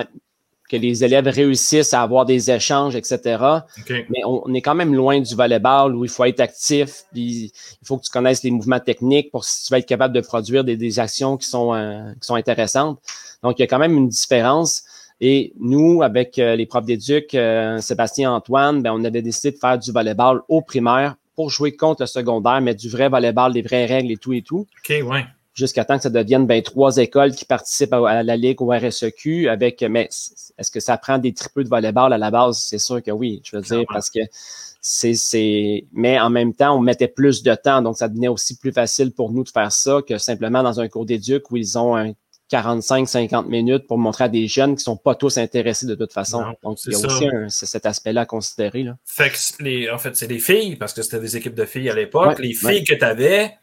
que 0.69 0.77
les 0.77 1.05
élèves 1.05 1.27
réussissent 1.27 1.93
à 1.93 2.03
avoir 2.03 2.25
des 2.25 2.51
échanges, 2.51 2.97
etc. 2.97 3.21
Mais 3.89 4.25
on, 4.25 4.53
est 4.55 4.63
quand 4.63 4.75
même 4.75 4.95
loin 4.95 5.21
du 5.21 5.35
volleyball 5.35 5.95
où 5.95 6.05
il 6.05 6.11
faut 6.11 6.25
être 6.25 6.41
actif, 6.41 7.05
puis 7.13 7.53
il 7.83 7.87
faut 7.87 7.99
que 7.99 8.05
tu 8.05 8.11
connaisses 8.11 8.43
les 8.43 8.51
mouvements 8.51 8.81
techniques 8.81 9.31
pour 9.31 9.45
si 9.45 9.67
tu 9.67 9.71
vas 9.71 9.79
être 9.79 9.87
capable 9.87 10.15
de 10.15 10.21
produire 10.21 10.65
des, 10.65 10.99
actions 10.99 11.37
qui 11.37 11.49
sont, 11.49 11.75
euh, 11.75 12.13
qui 12.15 12.27
sont 12.27 12.35
intéressantes. 12.35 12.99
Donc, 13.43 13.59
il 13.59 13.63
y 13.63 13.65
a 13.65 13.67
quand 13.67 13.79
même 13.79 13.97
une 13.97 14.09
différence. 14.09 14.85
Et 15.21 15.53
nous, 15.61 16.03
avec 16.03 16.39
euh, 16.39 16.57
les 16.57 16.67
profs 16.67 16.87
d'éduc, 16.87 17.35
euh, 17.35 17.79
Sébastien 17.79 18.33
Antoine, 18.33 18.83
ben, 18.83 18.93
on 18.93 19.05
avait 19.05 19.23
décidé 19.23 19.53
de 19.53 19.59
faire 19.59 19.79
du 19.79 19.93
volleyball 19.93 20.41
au 20.49 20.61
primaire 20.61 21.15
pour 21.37 21.51
jouer 21.51 21.77
contre 21.77 22.03
le 22.03 22.07
secondaire, 22.07 22.61
mais 22.61 22.75
du 22.75 22.89
vrai 22.89 23.09
volleyball, 23.09 23.53
des 23.53 23.63
vraies 23.63 23.87
règles 23.87 24.13
et 24.13 24.17
tout 24.17 24.33
et 24.33 24.43
tout. 24.43 24.67
OK, 24.79 25.03
ouais 25.05 25.25
jusqu'à 25.55 25.85
temps 25.85 25.97
que 25.97 26.03
ça 26.03 26.11
devienne 26.11 26.47
ben, 26.47 26.61
trois 26.63 26.97
écoles 26.97 27.33
qui 27.33 27.45
participent 27.45 27.93
à, 27.93 28.23
la 28.23 28.37
Ligue 28.37 28.61
au 28.61 28.71
RSEQ 28.71 29.49
avec, 29.49 29.83
mais 29.83 30.09
est-ce 30.59 30.71
que 30.71 30.81
ça 30.81 30.99
prend 30.99 31.19
des 31.19 31.33
tripeux 31.33 31.65
de 31.65 31.69
volleyball 31.69 32.13
à 32.13 32.19
la 32.19 32.31
base? 32.31 32.59
C'est 32.59 32.79
sûr 32.79 33.03
que 33.03 33.13
oui, 33.13 33.41
je 33.45 33.57
veux 33.57 33.63
dire, 33.63 33.85
parce 33.89 34.11
que 34.11 34.21
c'est, 34.81 35.15
c'est, 35.15 35.87
mais 35.93 36.21
en 36.21 36.29
même 36.29 36.53
temps, 36.55 36.77
on 36.77 36.81
mettait 36.81 37.09
plus 37.09 37.43
de 37.43 37.55
temps, 37.55 37.81
donc 37.81 37.97
ça 37.97 38.09
devenait 38.09 38.29
aussi 38.29 38.59
plus 38.59 38.73
facile 38.73 39.13
pour 39.13 39.33
nous 39.33 39.45
de 39.45 39.49
faire 39.49 39.73
ça 39.73 40.01
que 40.07 40.19
simplement 40.19 40.63
dans 40.63 40.81
un 40.81 40.89
cours 40.89 41.07
d'éduc 41.07 41.51
où 41.51 41.57
ils 41.57 41.79
ont 41.79 41.97
un 41.97 42.13
45-50 42.53 43.47
minutes 43.47 43.87
pour 43.87 43.97
montrer 43.97 44.25
à 44.25 44.29
des 44.29 44.47
jeunes 44.47 44.77
qui 44.77 44.83
sont 44.83 44.97
pas 44.97 45.15
tous 45.15 45.39
intéressés 45.39 45.87
de 45.87 45.95
toute 45.95 46.13
façon. 46.13 46.45
donc, 46.63 46.79
il 46.85 46.93
y 46.93 46.95
a 46.95 46.99
aussi 47.47 47.67
cet 47.67 47.87
aspect-là 47.87 48.23
à 48.23 48.27
considérer. 48.27 48.83
Là. 48.83 48.97
Fait 49.05 49.31
que 49.31 49.63
les, 49.63 49.91
en 49.91 49.99
fait, 49.99 50.15
c'est 50.17 50.27
des 50.27 50.39
filles, 50.39 50.77
parce 50.77 50.93
que 50.93 51.03
c'était 51.03 51.21
des 51.21 51.37
équipes 51.37 51.55
de 51.55 51.65
filles 51.65 51.89
à 51.89 51.95
l'époque. 51.95 52.39
les 52.39 52.53
filles 52.53 52.85
que 52.85 52.95
tu 52.95 53.05
avais, 53.05 53.57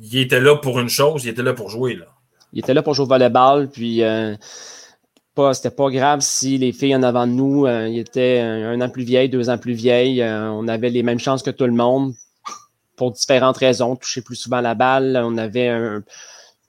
il 0.00 0.18
était 0.18 0.40
là 0.40 0.56
pour 0.56 0.78
une 0.78 0.88
chose, 0.88 1.24
il 1.24 1.30
était 1.30 1.42
là 1.42 1.54
pour 1.54 1.70
jouer. 1.70 1.94
Là. 1.94 2.06
Il 2.52 2.60
était 2.60 2.74
là 2.74 2.82
pour 2.82 2.94
jouer 2.94 3.04
au 3.04 3.08
volleyball, 3.08 3.68
puis 3.68 4.02
euh, 4.02 4.34
pas, 5.34 5.54
c'était 5.54 5.74
pas 5.74 5.90
grave 5.90 6.20
si 6.20 6.58
les 6.58 6.72
filles 6.72 6.96
en 6.96 7.02
avant 7.02 7.26
de 7.26 7.32
nous 7.32 7.66
euh, 7.66 7.86
étaient 7.86 8.40
un, 8.40 8.80
an 8.80 8.88
plus 8.88 9.04
vieilles, 9.04 9.28
deux 9.28 9.50
ans 9.50 9.58
plus 9.58 9.74
vieilles. 9.74 10.22
Euh, 10.22 10.50
on 10.50 10.68
avait 10.68 10.90
les 10.90 11.02
mêmes 11.02 11.18
chances 11.18 11.42
que 11.42 11.50
tout 11.50 11.66
le 11.66 11.72
monde 11.72 12.14
pour 12.96 13.12
différentes 13.12 13.58
raisons. 13.58 13.96
Toucher 13.96 14.22
plus 14.22 14.36
souvent 14.36 14.60
la 14.60 14.74
balle, 14.74 15.20
on 15.24 15.36
avait 15.36 15.70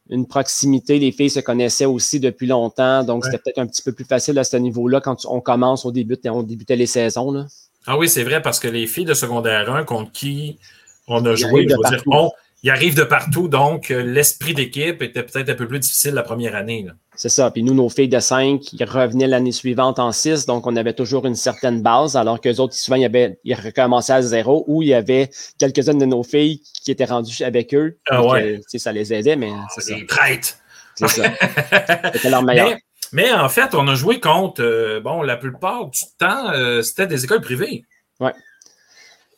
une 0.09 0.27
proximité. 0.27 0.99
Les 0.99 1.11
filles 1.11 1.29
se 1.29 1.39
connaissaient 1.39 1.85
aussi 1.85 2.19
depuis 2.19 2.47
longtemps, 2.47 3.03
donc 3.03 3.25
c'était 3.25 3.37
peut-être 3.37 3.59
un 3.59 3.67
petit 3.67 3.81
peu 3.81 3.91
plus 3.93 4.05
facile 4.05 4.37
à 4.37 4.43
ce 4.43 4.57
niveau-là 4.57 5.01
quand 5.01 5.25
on 5.25 5.39
commence, 5.39 5.85
au 5.85 5.91
début, 5.91 6.17
on 6.25 6.43
débutait 6.43 6.75
les 6.75 6.87
saisons. 6.87 7.31
Là. 7.31 7.45
Ah 7.87 7.97
oui, 7.97 8.09
c'est 8.09 8.23
vrai, 8.23 8.41
parce 8.41 8.59
que 8.59 8.67
les 8.67 8.85
filles 8.85 9.05
de 9.05 9.13
secondaire 9.13 9.71
1 9.73 9.83
contre 9.85 10.11
qui 10.11 10.59
on 11.07 11.25
a 11.25 11.33
joué, 11.33 11.67
je 11.67 11.75
veux 11.75 11.89
dire, 11.89 12.03
on, 12.07 12.29
il 12.61 12.69
arrive 12.69 12.95
de 12.95 13.03
partout, 13.03 13.47
donc 13.47 13.89
euh, 13.89 14.03
l'esprit 14.03 14.53
d'équipe 14.53 15.01
était 15.01 15.23
peut-être 15.23 15.49
un 15.49 15.55
peu 15.55 15.67
plus 15.67 15.79
difficile 15.79 16.13
la 16.13 16.23
première 16.23 16.55
année. 16.55 16.85
C'est 17.15 17.29
ça. 17.29 17.51
Puis 17.51 17.63
nous, 17.63 17.73
nos 17.73 17.89
filles 17.89 18.09
de 18.09 18.19
5, 18.19 18.73
ils 18.73 18.83
revenaient 18.83 19.27
l'année 19.27 19.53
suivante 19.53 19.97
en 19.97 20.11
6, 20.11 20.45
donc 20.45 20.67
on 20.67 20.75
avait 20.75 20.93
toujours 20.93 21.25
une 21.25 21.35
certaine 21.35 21.81
base, 21.81 22.17
alors 22.17 22.41
qu'eux 22.41 22.57
autres, 22.57 22.73
souvent, 22.73 22.97
ils, 22.97 23.37
ils 23.43 23.53
recommençaient 23.53 24.13
à 24.13 24.21
zéro, 24.21 24.65
ou 24.67 24.81
il 24.81 24.89
y 24.89 24.93
avait 24.93 25.29
quelques-unes 25.57 25.99
de 25.99 26.05
nos 26.05 26.23
filles 26.23 26.61
qui 26.83 26.91
étaient 26.91 27.05
rendues 27.05 27.43
avec 27.43 27.73
eux. 27.73 27.97
Ah 28.09 28.25
ouais. 28.25 28.59
ça 28.67 28.91
les 28.91 29.13
aidait, 29.13 29.37
mais 29.37 29.51
ah, 29.53 29.65
c'est 29.75 29.81
ça. 29.81 29.95
C'est 30.95 31.07
ça. 31.07 31.23
C'était 32.13 32.29
leur 32.29 32.43
meilleur. 32.43 32.75
Mais, 33.13 33.31
en 33.31 33.49
fait, 33.49 33.73
on 33.73 33.87
a 33.87 33.95
joué 33.95 34.19
contre, 34.19 34.61
euh, 34.61 34.99
bon, 34.99 35.23
la 35.23 35.37
plupart 35.37 35.87
du 35.87 36.01
temps, 36.19 36.51
euh, 36.51 36.83
c'était 36.83 37.07
des 37.07 37.23
écoles 37.23 37.41
privées. 37.41 37.83
Ouais 38.19 38.33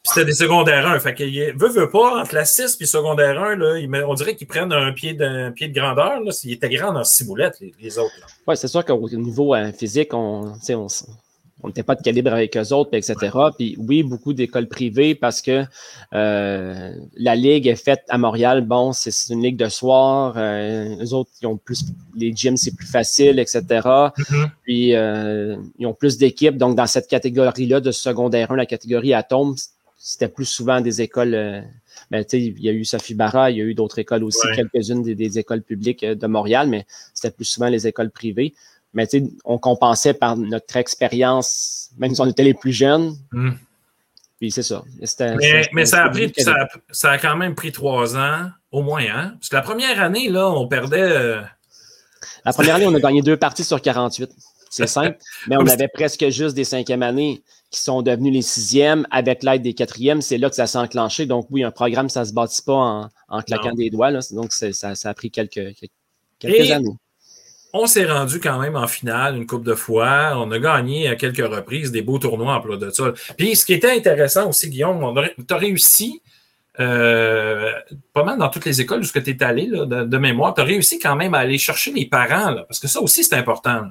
c'était 0.03 0.25
des 0.25 0.33
secondaires 0.33 0.87
1. 0.87 0.99
Fait 0.99 1.13
qu'il 1.13 1.53
veut, 1.55 1.69
veut 1.69 1.89
pas, 1.89 2.21
entre 2.21 2.33
la 2.33 2.45
6 2.45 2.77
et 2.79 2.85
secondaire 2.85 3.41
1, 3.41 3.55
là, 3.55 4.05
on 4.07 4.13
dirait 4.15 4.35
qu'ils 4.35 4.47
prennent 4.47 4.73
un 4.73 4.91
pied 4.93 5.13
de, 5.13 5.51
pied 5.51 5.67
de 5.67 5.79
grandeur. 5.79 6.19
Là, 6.21 6.31
il 6.43 6.53
était 6.53 6.69
grand 6.69 6.91
dans 6.91 7.03
ciboulettes, 7.03 7.59
les, 7.61 7.73
les 7.79 7.97
autres. 7.99 8.11
Oui, 8.47 8.57
c'est 8.57 8.67
sûr 8.67 8.83
qu'au 8.83 9.09
niveau 9.09 9.53
euh, 9.53 9.71
physique, 9.71 10.13
on 10.13 10.53
on 11.63 11.67
n'était 11.67 11.83
pas 11.83 11.93
de 11.93 12.01
calibre 12.01 12.33
avec 12.33 12.57
eux 12.57 12.73
autres, 12.73 12.89
etc. 12.93 13.15
Puis 13.55 13.77
oui, 13.77 14.01
beaucoup 14.01 14.33
d'écoles 14.33 14.67
privées 14.67 15.13
parce 15.13 15.43
que 15.43 15.63
euh, 16.15 16.93
la 17.15 17.35
ligue 17.35 17.67
est 17.67 17.75
faite 17.75 18.01
à 18.09 18.17
Montréal. 18.17 18.65
Bon, 18.65 18.93
c'est 18.93 19.11
une 19.31 19.43
ligue 19.43 19.57
de 19.57 19.69
soir. 19.69 20.33
Euh, 20.37 20.95
eux 20.99 21.13
autres, 21.13 21.29
ils 21.39 21.45
ont 21.45 21.57
plus 21.57 21.85
les 22.15 22.35
gyms, 22.35 22.57
c'est 22.57 22.75
plus 22.75 22.87
facile, 22.87 23.37
etc. 23.37 23.61
Mm-hmm. 23.61 24.49
Puis 24.63 24.87
ils 25.77 25.85
ont 25.85 25.93
plus 25.93 26.17
d'équipes. 26.17 26.57
Donc, 26.57 26.75
dans 26.75 26.87
cette 26.87 27.07
catégorie-là 27.07 27.79
de 27.79 27.91
secondaire 27.91 28.49
1, 28.49 28.55
la 28.55 28.65
catégorie 28.65 29.13
Atome, 29.13 29.53
c'était 30.01 30.27
plus 30.27 30.45
souvent 30.45 30.81
des 30.81 31.01
écoles. 31.01 31.35
Euh, 31.35 31.61
ben, 32.09 32.25
il 32.33 32.59
y 32.59 32.69
a 32.69 32.71
eu 32.71 32.83
Sophie 32.83 33.13
Barra, 33.13 33.51
il 33.51 33.57
y 33.57 33.61
a 33.61 33.63
eu 33.63 33.75
d'autres 33.75 33.99
écoles 33.99 34.23
aussi, 34.23 34.45
quelques-unes 34.55 35.03
des, 35.03 35.39
écoles 35.39 35.61
publiques 35.61 36.03
euh, 36.03 36.15
de 36.15 36.27
Montréal, 36.27 36.67
mais 36.67 36.85
c'était 37.13 37.31
plus 37.33 37.45
souvent 37.45 37.67
les 37.67 37.87
écoles 37.87 38.09
privées. 38.09 38.53
Mais 38.93 39.07
on 39.45 39.57
compensait 39.57 40.13
par 40.13 40.35
notre 40.35 40.75
expérience, 40.75 41.91
même 41.97 42.13
si 42.13 42.19
on 42.19 42.25
était 42.25 42.43
les 42.43 42.53
plus 42.53 42.73
jeunes. 42.73 43.15
Hmm. 43.31 43.51
Puis 44.39 44.51
c'est 44.51 44.63
ça. 44.63 44.83
Mais, 44.99 45.05
ça, 45.85 46.03
a 46.03 46.09
pris, 46.09 46.33
ça, 46.89 47.11
a, 47.11 47.17
quand 47.19 47.37
même 47.37 47.53
pris 47.53 47.71
trois 47.71 48.17
ans, 48.17 48.49
au 48.71 48.81
moins. 48.81 49.05
Hein? 49.07 49.35
Parce 49.35 49.49
que 49.49 49.55
la 49.55 49.61
première 49.61 50.01
année, 50.01 50.29
là, 50.29 50.49
on 50.49 50.67
perdait. 50.67 50.99
Euh, 50.99 51.41
la 52.43 52.51
première 52.51 52.75
année, 52.75 52.87
on 52.87 52.95
a 52.95 52.99
gagné 52.99 53.21
deux 53.21 53.37
parties 53.37 53.63
sur 53.63 53.79
48. 53.79 54.31
C'est 54.71 54.87
simple. 54.87 55.17
mais 55.47 55.57
on 55.57 55.67
avait 55.67 55.87
presque 55.87 56.27
juste 56.29 56.55
des 56.55 56.63
cinquièmes 56.63 57.03
années 57.03 57.43
qui 57.71 57.79
sont 57.79 58.01
devenus 58.01 58.33
les 58.33 58.41
sixièmes 58.41 59.07
avec 59.11 59.43
l'aide 59.43 59.61
des 59.61 59.73
quatrièmes. 59.73 60.21
C'est 60.21 60.37
là 60.37 60.49
que 60.49 60.55
ça 60.55 60.67
s'est 60.67 60.77
enclenché. 60.77 61.25
Donc, 61.25 61.47
oui, 61.49 61.63
un 61.63 61.71
programme, 61.71 62.09
ça 62.09 62.21
ne 62.21 62.25
se 62.25 62.33
bâtit 62.33 62.61
pas 62.61 63.09
en, 63.29 63.41
claquant 63.41 63.73
des 63.73 63.89
doigts. 63.89 64.11
Donc, 64.31 64.51
ça, 64.51 64.71
ça, 64.73 65.09
a 65.09 65.13
pris 65.13 65.31
quelques, 65.31 65.73
quelques 66.37 66.71
années. 66.71 66.95
On 67.73 67.85
s'est 67.85 68.05
rendu 68.05 68.41
quand 68.41 68.59
même 68.59 68.75
en 68.75 68.87
finale 68.87 69.37
une 69.37 69.47
coupe 69.47 69.63
de 69.63 69.75
fois. 69.75 70.33
On 70.35 70.51
a 70.51 70.59
gagné 70.59 71.07
à 71.07 71.15
quelques 71.15 71.37
reprises 71.37 71.91
des 71.91 72.01
beaux 72.01 72.19
tournois 72.19 72.55
en 72.55 72.61
plat 72.61 72.75
de 72.75 72.89
sol. 72.89 73.13
Puis, 73.37 73.55
ce 73.55 73.65
qui 73.65 73.73
était 73.73 73.91
intéressant 73.91 74.49
aussi, 74.49 74.69
Guillaume, 74.69 75.01
tu 75.47 75.53
as 75.53 75.57
réussi 75.57 76.21
euh, 76.81 77.71
pas 78.13 78.23
mal 78.23 78.37
dans 78.37 78.49
toutes 78.49 78.65
les 78.65 78.81
écoles 78.81 79.01
où 79.01 79.05
tu 79.05 79.17
es 79.17 79.43
allé 79.43 79.67
de, 79.67 80.17
mémoire. 80.17 80.53
Tu 80.53 80.61
as 80.61 80.65
réussi 80.65 80.99
quand 80.99 81.15
même 81.15 81.33
à 81.33 81.39
aller 81.39 81.57
chercher 81.57 81.93
les 81.93 82.05
parents, 82.05 82.55
parce 82.67 82.79
que 82.79 82.89
ça 82.89 83.01
aussi, 83.01 83.23
c'est 83.23 83.35
important. 83.35 83.83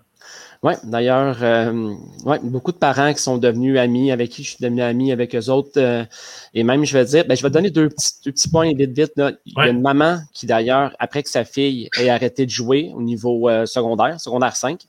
Oui, 0.62 0.74
d'ailleurs, 0.84 1.42
euh, 1.42 1.94
ouais, 2.26 2.38
beaucoup 2.42 2.70
de 2.70 2.76
parents 2.76 3.14
qui 3.14 3.22
sont 3.22 3.38
devenus 3.38 3.78
amis, 3.78 4.12
avec 4.12 4.28
qui 4.28 4.42
je 4.44 4.50
suis 4.50 4.58
devenu 4.60 4.82
ami 4.82 5.10
avec 5.10 5.34
eux 5.34 5.48
autres. 5.48 5.78
Euh, 5.78 6.04
et 6.52 6.64
même, 6.64 6.84
je 6.84 6.98
vais 6.98 7.04
dire, 7.06 7.24
ben, 7.26 7.34
je 7.34 7.42
vais 7.42 7.48
donner 7.48 7.70
deux 7.70 7.88
petits, 7.88 8.12
deux 8.26 8.32
petits 8.32 8.50
points 8.50 8.70
vite, 8.74 8.90
vite. 8.90 9.12
Là. 9.16 9.32
Il 9.46 9.54
y 9.56 9.60
a 9.60 9.68
une 9.68 9.80
maman 9.80 10.18
qui, 10.34 10.44
d'ailleurs, 10.44 10.94
après 10.98 11.22
que 11.22 11.30
sa 11.30 11.46
fille 11.46 11.88
ait 11.98 12.10
arrêté 12.10 12.44
de 12.44 12.50
jouer 12.50 12.92
au 12.94 13.00
niveau 13.00 13.48
euh, 13.48 13.64
secondaire, 13.64 14.20
secondaire 14.20 14.54
5, 14.54 14.82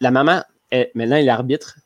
la 0.00 0.12
maman, 0.12 0.42
est, 0.70 0.92
maintenant, 0.94 1.16
elle 1.16 1.28
arbitre 1.28 1.76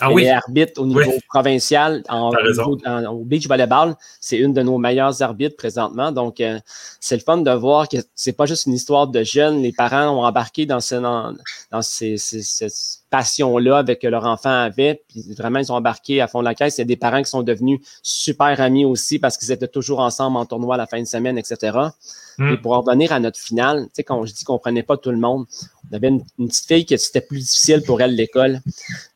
ah 0.00 0.12
oui. 0.12 0.28
arbitre 0.28 0.80
au 0.80 0.86
niveau 0.86 1.12
provincial 1.28 2.02
en, 2.08 2.30
au, 2.30 3.24
beach 3.24 3.46
volleyball. 3.46 3.94
C'est 4.20 4.38
une 4.38 4.52
de 4.52 4.62
nos 4.62 4.76
meilleures 4.76 5.22
arbitres 5.22 5.56
présentement. 5.56 6.10
Donc, 6.10 6.40
euh, 6.40 6.58
c'est 7.00 7.16
le 7.16 7.22
fun 7.22 7.38
de 7.38 7.50
voir 7.50 7.88
que 7.88 7.98
c'est 8.14 8.32
pas 8.32 8.46
juste 8.46 8.66
une 8.66 8.72
histoire 8.72 9.06
de 9.06 9.22
jeunes. 9.22 9.62
Les 9.62 9.72
parents 9.72 10.08
ont 10.08 10.24
embarqué 10.24 10.66
dans, 10.66 10.80
ce, 10.80 10.96
dans, 10.96 11.34
dans 11.70 11.82
ces, 11.82 12.16
ces, 12.16 12.42
cette 12.42 12.72
passion-là 13.10 13.78
avec 13.78 14.00
que 14.00 14.08
leur 14.08 14.24
enfant 14.24 14.50
avait. 14.50 15.02
Puis 15.08 15.22
vraiment, 15.38 15.60
ils 15.60 15.70
ont 15.70 15.76
embarqué 15.76 16.20
à 16.20 16.26
fond 16.26 16.40
de 16.40 16.44
la 16.44 16.56
caisse. 16.56 16.78
Il 16.78 16.80
y 16.80 16.82
a 16.82 16.86
des 16.86 16.96
parents 16.96 17.22
qui 17.22 17.30
sont 17.30 17.44
devenus 17.44 17.80
super 18.02 18.60
amis 18.60 18.84
aussi 18.84 19.20
parce 19.20 19.36
qu'ils 19.38 19.52
étaient 19.52 19.68
toujours 19.68 20.00
ensemble 20.00 20.36
en 20.36 20.46
tournoi 20.46 20.74
à 20.74 20.78
la 20.78 20.86
fin 20.86 21.00
de 21.00 21.06
semaine, 21.06 21.38
etc. 21.38 21.78
Hmm. 22.38 22.52
Et 22.52 22.56
pour 22.56 22.72
revenir 22.76 23.12
à 23.12 23.20
notre 23.20 23.38
finale, 23.38 23.84
tu 23.84 23.90
sais, 23.94 24.02
quand 24.02 24.26
je 24.26 24.34
dis 24.34 24.42
qu'on 24.42 24.58
prenait 24.58 24.82
pas 24.82 24.96
tout 24.96 25.12
le 25.12 25.18
monde, 25.18 25.46
on 25.90 25.96
avait 25.96 26.08
une, 26.08 26.22
petite 26.48 26.66
fille 26.66 26.86
que 26.86 26.96
c'était 26.96 27.20
plus 27.20 27.40
difficile 27.40 27.82
pour 27.82 28.00
elle 28.00 28.14
l'école. 28.14 28.60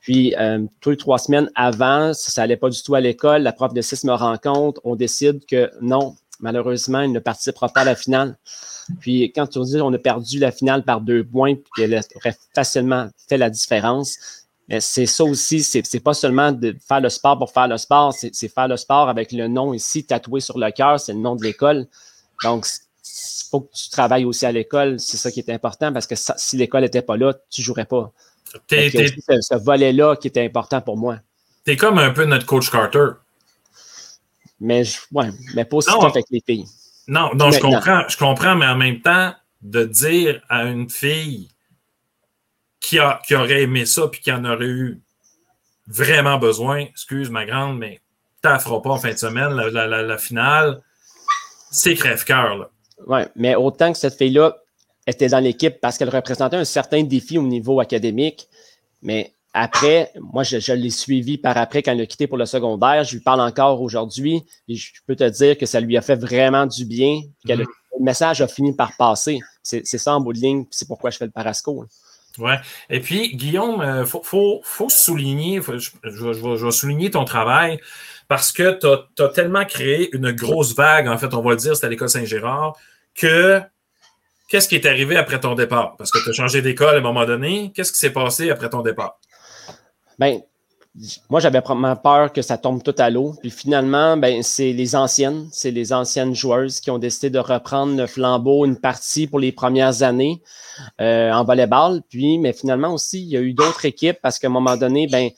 Puis, 0.00 0.34
euh, 0.37 0.64
tous 0.80 0.90
les 0.90 0.96
trois 0.96 1.18
semaines 1.18 1.50
avant, 1.54 2.12
ça, 2.14 2.30
ça 2.30 2.42
allait 2.42 2.56
pas 2.56 2.70
du 2.70 2.82
tout 2.82 2.94
à 2.94 3.00
l'école. 3.00 3.42
La 3.42 3.52
prof 3.52 3.72
de 3.72 3.80
6 3.80 4.04
me 4.04 4.12
rencontre. 4.12 4.80
On 4.84 4.96
décide 4.96 5.44
que 5.46 5.70
non, 5.80 6.16
malheureusement, 6.40 7.00
il 7.00 7.12
ne 7.12 7.18
participera 7.18 7.68
pas 7.68 7.80
à 7.80 7.84
la 7.84 7.94
finale. 7.94 8.37
Puis, 9.00 9.32
quand 9.32 9.56
on 9.56 9.62
dit 9.62 9.78
qu'on 9.78 9.92
a 9.92 9.98
perdu 9.98 10.38
la 10.38 10.52
finale 10.52 10.82
par 10.82 11.00
deux 11.00 11.25
points, 11.25 11.54
puis 11.54 11.70
qu'elle 11.76 12.00
aurait 12.16 12.37
facilement 12.54 13.08
fait 13.28 13.38
la 13.38 13.50
différence, 13.50 14.18
mais 14.68 14.80
c'est 14.80 15.06
ça 15.06 15.25
aussi, 15.25 15.62
c'est 15.62 16.00
pas 16.00 16.12
seulement 16.12 16.52
de 16.52 16.76
faire 16.87 17.00
le 17.00 17.08
sport 17.08 17.38
pour 17.38 17.50
faire 17.50 17.68
le 17.68 17.78
sport, 17.78 18.12
c'est 18.12 18.48
faire 18.48 18.68
le 18.68 18.76
sport 18.76 19.08
avec 19.08 19.32
le 19.32 19.48
nom 19.48 19.72
ici 19.72 20.04
tatoué 20.04 20.40
sur 20.40 20.58
le 20.58 20.70
cœur, 20.70 21.00
c'est 21.00 21.14
le 21.14 21.20
nom 21.20 21.37
de 21.37 21.42
l'école. 21.42 21.87
Donc, 22.44 22.66
il 23.18 23.50
faut 23.50 23.60
que 23.62 23.75
tu 23.75 23.90
travailles 23.90 24.25
aussi 24.25 24.46
à 24.46 24.52
l'école. 24.52 25.00
C'est 25.00 25.16
ça 25.16 25.30
qui 25.30 25.40
est 25.40 25.50
important 25.50 25.92
parce 25.92 26.06
que 26.06 26.14
si 26.16 26.56
l'école 26.56 26.82
n'était 26.82 27.02
pas 27.02 27.16
là, 27.16 27.34
tu 27.50 27.60
ne 27.60 27.64
jouerais 27.64 27.87
pas. 27.87 28.12
C'est 28.68 28.90
ce, 28.90 29.54
volet-là 29.62 30.16
qui 30.16 30.28
était 30.28 30.44
important 30.44 30.80
pour 30.80 30.96
moi. 30.96 31.18
Tu 31.64 31.72
es 31.72 31.76
comme 31.76 31.98
un 31.98 32.10
peu 32.10 32.25
notre 32.25 32.46
coach 32.46 32.70
Carter. 32.70 33.08
Mais, 34.60 34.82
ouais, 35.12 35.30
mais 35.54 35.64
pas 35.64 35.76
aussi 35.76 35.90
avec 35.90 36.25
les 36.30 36.42
filles. 36.44 36.66
Non, 37.06 37.34
non 37.34 37.50
je 37.50 37.60
comprends, 37.60 38.02
je 38.08 38.16
comprends, 38.16 38.54
mais 38.56 38.66
en 38.66 38.76
même 38.76 39.00
temps, 39.00 39.32
de 39.62 39.84
dire 39.84 40.40
à 40.48 40.64
une 40.64 40.88
fille 40.90 41.48
qui, 42.80 42.98
a, 42.98 43.20
qui 43.26 43.34
aurait 43.34 43.62
aimé 43.62 43.87
ça 43.87 44.08
puis 44.08 44.20
qui 44.20 44.32
en 44.32 44.44
aurait 44.44 44.66
eu 44.66 45.00
vraiment 45.87 46.38
besoin, 46.38 46.80
excuse 46.80 47.30
ma 47.30 47.44
grande, 47.44 47.78
mais 47.78 48.00
tu 48.42 48.48
feras 48.60 48.80
pas 48.80 48.90
en 48.90 48.98
fin 48.98 49.12
de 49.12 49.18
semaine, 49.18 49.50
la, 49.54 50.18
finale, 50.18 50.80
c'est 51.70 51.94
crève-cœur. 51.94 52.70
Oui, 53.07 53.21
mais 53.37 53.55
autant 53.55 53.93
que 53.93 53.99
cette 53.99 54.14
fille-là 54.14 54.57
était 55.07 55.28
dans 55.28 55.40
l'équipe 55.40 55.81
parce 55.81 55.97
qu'elle 55.97 56.11
représentait 56.11 56.57
un 56.57 56.64
certain 56.64 57.02
défi 57.02 57.38
au 57.38 57.43
niveau 57.43 57.81
académique, 57.81 58.49
mais 59.02 59.33
après, 59.55 60.12
moi, 60.21 60.43
je, 60.43 60.73
l'ai 60.73 60.90
suivi 60.90 61.38
par 61.38 61.57
après 61.57 61.83
quand 61.83 61.93
elle 61.93 62.02
a 62.02 62.07
quitté 62.07 62.26
pour 62.26 62.37
le 62.37 62.47
secondaire. 62.47 63.02
Je 63.05 63.14
lui 63.17 63.23
parle 63.23 63.40
encore 63.40 63.81
aujourd'hui 63.81 64.45
et 64.69 64.75
je 64.75 64.93
peux 65.07 65.17
te 65.17 65.28
dire 65.28 65.57
que 65.57 65.67
ça 65.67 65.81
lui 65.81 65.97
a 65.97 66.02
fait 66.02 66.17
vraiment 66.17 66.67
du 66.67 66.85
bien. 66.85 67.23
Que 67.47 67.55
le, 67.55 67.64
mm-hmm. 67.64 68.02
message 68.02 68.40
a 68.40 68.47
fini 68.47 68.73
par 68.75 68.93
passer. 68.97 69.40
C'est 69.62 69.85
ça 69.85 70.14
en 70.14 70.21
bout 70.21 70.33
de 70.33 70.38
ligne, 70.38 70.67
c'est 70.71 70.87
pourquoi 70.87 71.11
je 71.11 71.19
fais 71.19 71.25
le 71.25 71.31
parasco. 71.31 71.85
Oui. 72.38 72.52
Et 72.88 73.00
puis, 73.00 73.35
Guillaume, 73.37 73.81
il 73.83 73.88
euh, 73.88 74.05
faut, 74.05 74.88
souligner, 74.88 75.61
je, 75.61 76.64
vais 76.64 76.71
souligner 76.71 77.11
ton 77.11 77.25
travail 77.25 77.81
parce 78.28 78.52
que 78.52 78.78
tu 78.78 79.23
as, 79.23 79.28
tellement 79.28 79.64
créé 79.64 80.14
une 80.14 80.30
grosse 80.32 80.75
vague, 80.75 81.08
en 81.08 81.16
fait, 81.16 81.32
on 81.35 81.40
va 81.40 81.50
le 81.50 81.56
dire, 81.56 81.75
c'était 81.75 81.87
à 81.87 81.90
l'école 81.90 82.11
Saint-Gérard, 82.11 82.76
que 83.14 83.61
qu'est-ce 84.49 84.68
qui 84.68 84.75
est 84.75 84.87
arrivé 84.87 85.16
après 85.16 85.40
ton 85.40 85.54
départ? 85.54 85.97
Parce 85.97 86.11
que 86.11 86.23
tu 86.23 86.28
as 86.28 86.32
changé 86.32 86.61
d'école 86.61 86.94
à 86.94 86.99
un 86.99 87.02
moment 87.02 87.25
donné. 87.25 87.73
Qu'est-ce 87.75 87.90
qui 87.90 87.99
s'est 87.99 88.12
passé 88.12 88.50
après 88.50 88.68
ton 88.68 88.82
départ? 88.82 89.18
Ben, 90.18 90.40
moi, 91.30 91.40
j'avais 91.40 91.61
vraiment 91.61 91.97
peur 91.97 92.32
que 92.32 92.42
ça 92.42 92.58
tombe 92.58 92.82
tout 92.82 92.94
à 92.99 93.08
l'eau. 93.08 93.35
Puis 93.40 93.50
finalement, 93.50 94.16
ben, 94.16 94.42
c'est 94.42 94.73
les 94.73 94.94
anciennes, 94.94 95.49
c'est 95.52 95.70
les 95.70 95.92
anciennes 95.92 96.35
joueuses 96.35 96.80
qui 96.80 96.90
ont 96.90 96.99
décidé 96.99 97.30
de 97.30 97.38
reprendre 97.38 97.97
le 97.97 98.06
flambeau 98.06 98.66
une 98.66 98.76
partie 98.76 99.26
pour 99.26 99.38
les 99.38 99.52
premières 99.52 100.02
années 100.02 100.42
euh, 101.00 101.30
en 101.32 101.44
volleyball. 101.44 102.02
Puis, 102.11 102.38
mais 102.38 102.52
finalement 102.52 102.92
aussi, 102.92 103.23
il 103.23 103.28
y 103.28 103.37
a 103.37 103.40
eu 103.40 103.54
d'autres 103.54 103.85
équipes 103.85 104.18
parce 104.20 104.38
qu'à 104.38 104.49
un 104.49 104.50
moment 104.50 104.76
donné, 104.76 105.06
ben, 105.06 105.30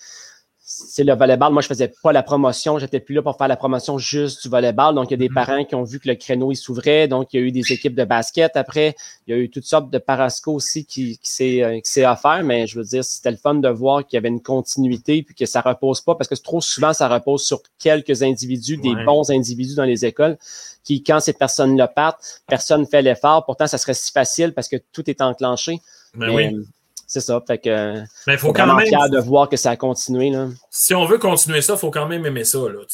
c'est 0.88 1.04
le 1.04 1.14
volleyball. 1.14 1.52
Moi, 1.52 1.62
je 1.62 1.68
faisais 1.68 1.92
pas 2.02 2.12
la 2.12 2.22
promotion. 2.22 2.78
J'étais 2.78 3.00
plus 3.00 3.14
là 3.14 3.22
pour 3.22 3.36
faire 3.36 3.48
la 3.48 3.56
promotion 3.56 3.98
juste 3.98 4.42
du 4.42 4.48
volleyball. 4.48 4.94
Donc, 4.94 5.10
il 5.10 5.12
y 5.12 5.14
a 5.14 5.16
des 5.16 5.28
mm-hmm. 5.28 5.34
parents 5.34 5.64
qui 5.64 5.74
ont 5.74 5.84
vu 5.84 6.00
que 6.00 6.08
le 6.08 6.14
créneau, 6.14 6.52
il 6.52 6.56
s'ouvrait. 6.56 7.08
Donc, 7.08 7.32
il 7.32 7.40
y 7.40 7.42
a 7.42 7.46
eu 7.46 7.52
des 7.52 7.72
équipes 7.72 7.94
de 7.94 8.04
basket 8.04 8.56
après. 8.56 8.94
Il 9.26 9.34
y 9.34 9.38
a 9.38 9.40
eu 9.40 9.50
toutes 9.50 9.64
sortes 9.64 9.90
de 9.90 9.98
parasco 9.98 10.52
aussi 10.52 10.84
qui, 10.84 11.18
qui 11.22 11.62
euh, 11.62 11.78
s'est 11.84 12.06
offert. 12.06 12.42
Mais 12.44 12.66
je 12.66 12.78
veux 12.78 12.84
dire, 12.84 13.04
c'était 13.04 13.30
le 13.30 13.36
fun 13.36 13.54
de 13.54 13.68
voir 13.68 14.06
qu'il 14.06 14.16
y 14.16 14.18
avait 14.18 14.28
une 14.28 14.42
continuité 14.42 15.22
puis 15.22 15.34
que 15.34 15.46
ça 15.46 15.60
repose 15.60 16.00
pas 16.00 16.14
parce 16.14 16.28
que 16.28 16.34
trop 16.34 16.60
souvent, 16.60 16.92
ça 16.92 17.08
repose 17.08 17.44
sur 17.44 17.60
quelques 17.78 18.22
individus, 18.22 18.76
des 18.76 18.94
bons 19.04 19.30
individus 19.30 19.74
dans 19.74 19.84
les 19.84 20.04
écoles 20.04 20.36
qui, 20.84 21.02
quand 21.02 21.20
ces 21.20 21.32
personnes-là 21.32 21.88
partent, 21.88 22.42
personne 22.46 22.82
ne 22.82 22.86
fait 22.86 23.02
l'effort. 23.02 23.44
Pourtant, 23.44 23.66
ça 23.66 23.78
serait 23.78 23.94
si 23.94 24.12
facile 24.12 24.54
parce 24.54 24.68
que 24.68 24.76
tout 24.92 25.08
est 25.10 25.20
enclenché. 25.20 25.80
Ben 26.14 26.34
mais, 26.34 26.48
oui 26.52 26.64
c'est 27.10 27.20
ça. 27.20 27.42
Fait 27.44 27.58
que. 27.58 28.04
Mais 28.28 28.36
faut 28.36 28.52
quand 28.52 28.72
même. 28.72 28.86
fier 28.86 29.10
de 29.10 29.18
voir 29.18 29.48
que 29.48 29.56
ça 29.56 29.72
a 29.72 29.76
continué. 29.76 30.30
Là. 30.30 30.46
Si 30.70 30.94
on 30.94 31.06
veut 31.06 31.18
continuer 31.18 31.60
ça, 31.60 31.72
il 31.72 31.78
faut 31.80 31.90
quand 31.90 32.06
même 32.06 32.24
aimer 32.24 32.44
ça. 32.44 32.58
Là, 32.58 32.84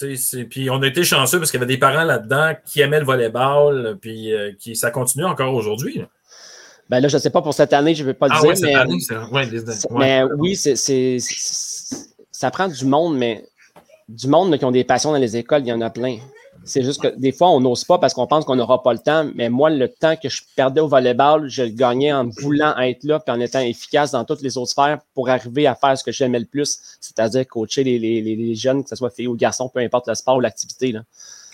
puis 0.48 0.70
on 0.70 0.80
a 0.80 0.86
été 0.86 1.04
chanceux 1.04 1.38
parce 1.38 1.50
qu'il 1.50 1.60
y 1.60 1.62
avait 1.62 1.70
des 1.70 1.78
parents 1.78 2.02
là-dedans 2.02 2.54
qui 2.64 2.80
aimaient 2.80 3.00
le 3.00 3.04
volleyball, 3.04 3.98
puis 4.00 4.32
euh, 4.32 4.52
qui, 4.58 4.74
ça 4.74 4.90
continue 4.90 5.26
encore 5.26 5.52
aujourd'hui. 5.52 6.02
Ben 6.88 7.00
là, 7.00 7.08
je 7.08 7.16
ne 7.16 7.20
sais 7.20 7.28
pas 7.28 7.42
pour 7.42 7.52
cette 7.52 7.74
année, 7.74 7.94
je 7.94 8.04
ne 8.04 8.06
vais 8.06 8.14
pas 8.14 8.28
le 8.28 8.34
ah, 8.36 8.40
dire. 8.40 8.54
Mais, 8.62 8.74
année. 8.74 8.98
Ouais, 9.30 9.46
mais 9.90 10.22
oui, 10.38 10.56
c'est, 10.56 11.18
ça 12.30 12.50
prend 12.50 12.68
du 12.68 12.86
monde, 12.86 13.18
mais 13.18 13.44
du 14.08 14.28
monde 14.28 14.56
qui 14.56 14.64
ont 14.64 14.70
des 14.70 14.84
passions 14.84 15.12
dans 15.12 15.18
les 15.18 15.36
écoles, 15.36 15.60
il 15.60 15.68
y 15.68 15.72
en 15.74 15.82
a 15.82 15.90
plein. 15.90 16.16
C'est 16.66 16.82
juste 16.82 17.00
que 17.00 17.08
des 17.16 17.30
fois, 17.30 17.50
on 17.50 17.60
n'ose 17.60 17.84
pas 17.84 17.98
parce 17.98 18.12
qu'on 18.12 18.26
pense 18.26 18.44
qu'on 18.44 18.56
n'aura 18.56 18.82
pas 18.82 18.92
le 18.92 18.98
temps. 18.98 19.30
Mais 19.36 19.48
moi, 19.48 19.70
le 19.70 19.88
temps 19.88 20.16
que 20.16 20.28
je 20.28 20.42
perdais 20.56 20.80
au 20.80 20.88
volleyball, 20.88 21.48
je 21.48 21.62
le 21.62 21.70
gagnais 21.70 22.12
en 22.12 22.28
voulant 22.28 22.76
être 22.78 23.04
là 23.04 23.22
et 23.24 23.30
en 23.30 23.40
étant 23.40 23.60
efficace 23.60 24.10
dans 24.10 24.24
toutes 24.24 24.42
les 24.42 24.58
autres 24.58 24.72
sphères 24.72 24.98
pour 25.14 25.28
arriver 25.28 25.66
à 25.68 25.76
faire 25.76 25.96
ce 25.96 26.02
que 26.02 26.10
j'aimais 26.10 26.40
le 26.40 26.44
plus, 26.44 26.78
c'est-à-dire 27.00 27.46
coacher 27.46 27.84
les, 27.84 27.98
les, 27.98 28.20
les, 28.20 28.54
jeunes, 28.56 28.82
que 28.82 28.90
ce 28.90 28.96
soit 28.96 29.10
filles 29.10 29.28
ou 29.28 29.36
garçons, 29.36 29.70
peu 29.72 29.80
importe 29.80 30.08
le 30.08 30.14
sport 30.14 30.36
ou 30.36 30.40
l'activité. 30.40 30.92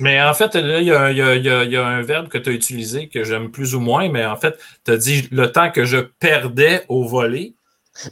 Mais 0.00 0.20
en 0.22 0.32
fait, 0.32 0.54
là, 0.54 0.80
il 0.80 0.86
y 0.86 0.92
a, 0.92 1.12
y, 1.12 1.42
y 1.42 1.76
a, 1.76 1.86
un 1.86 2.02
verbe 2.02 2.28
que 2.28 2.38
tu 2.38 2.48
as 2.48 2.52
utilisé 2.52 3.08
que 3.08 3.22
j'aime 3.22 3.50
plus 3.50 3.74
ou 3.74 3.80
moins, 3.80 4.08
mais 4.08 4.24
en 4.24 4.36
fait, 4.36 4.58
tu 4.84 4.92
as 4.92 4.96
dit 4.96 5.28
le 5.30 5.52
temps 5.52 5.70
que 5.70 5.84
je 5.84 5.98
perdais 5.98 6.84
au 6.88 7.06
volley. 7.06 7.52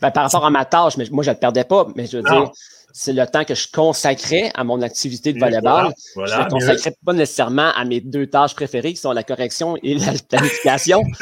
Ben, 0.02 0.10
par 0.10 0.24
rapport 0.24 0.44
à 0.44 0.50
ma 0.50 0.66
tâche, 0.66 0.98
mais 0.98 1.06
moi, 1.10 1.24
je 1.24 1.30
ne 1.30 1.34
le 1.34 1.40
perdais 1.40 1.64
pas, 1.64 1.88
mais 1.96 2.06
je 2.06 2.18
veux 2.18 2.22
dire 2.22 2.52
c'est 2.92 3.12
le 3.12 3.26
temps 3.26 3.44
que 3.44 3.54
je 3.54 3.70
consacrais 3.70 4.50
à 4.54 4.64
mon 4.64 4.82
activité 4.82 5.32
de 5.32 5.38
volleyball. 5.38 5.92
je 6.16 6.20
ne 6.20 6.48
consacrais 6.48 6.94
pas 7.04 7.12
nécessairement 7.12 7.70
à 7.72 7.84
mes 7.84 8.00
deux 8.00 8.26
tâches 8.26 8.54
préférées, 8.54 8.92
qui 8.92 9.00
sont 9.00 9.12
la 9.12 9.22
correction 9.22 9.76
et 9.82 9.94
la 9.94 10.12
planification. 10.28 11.02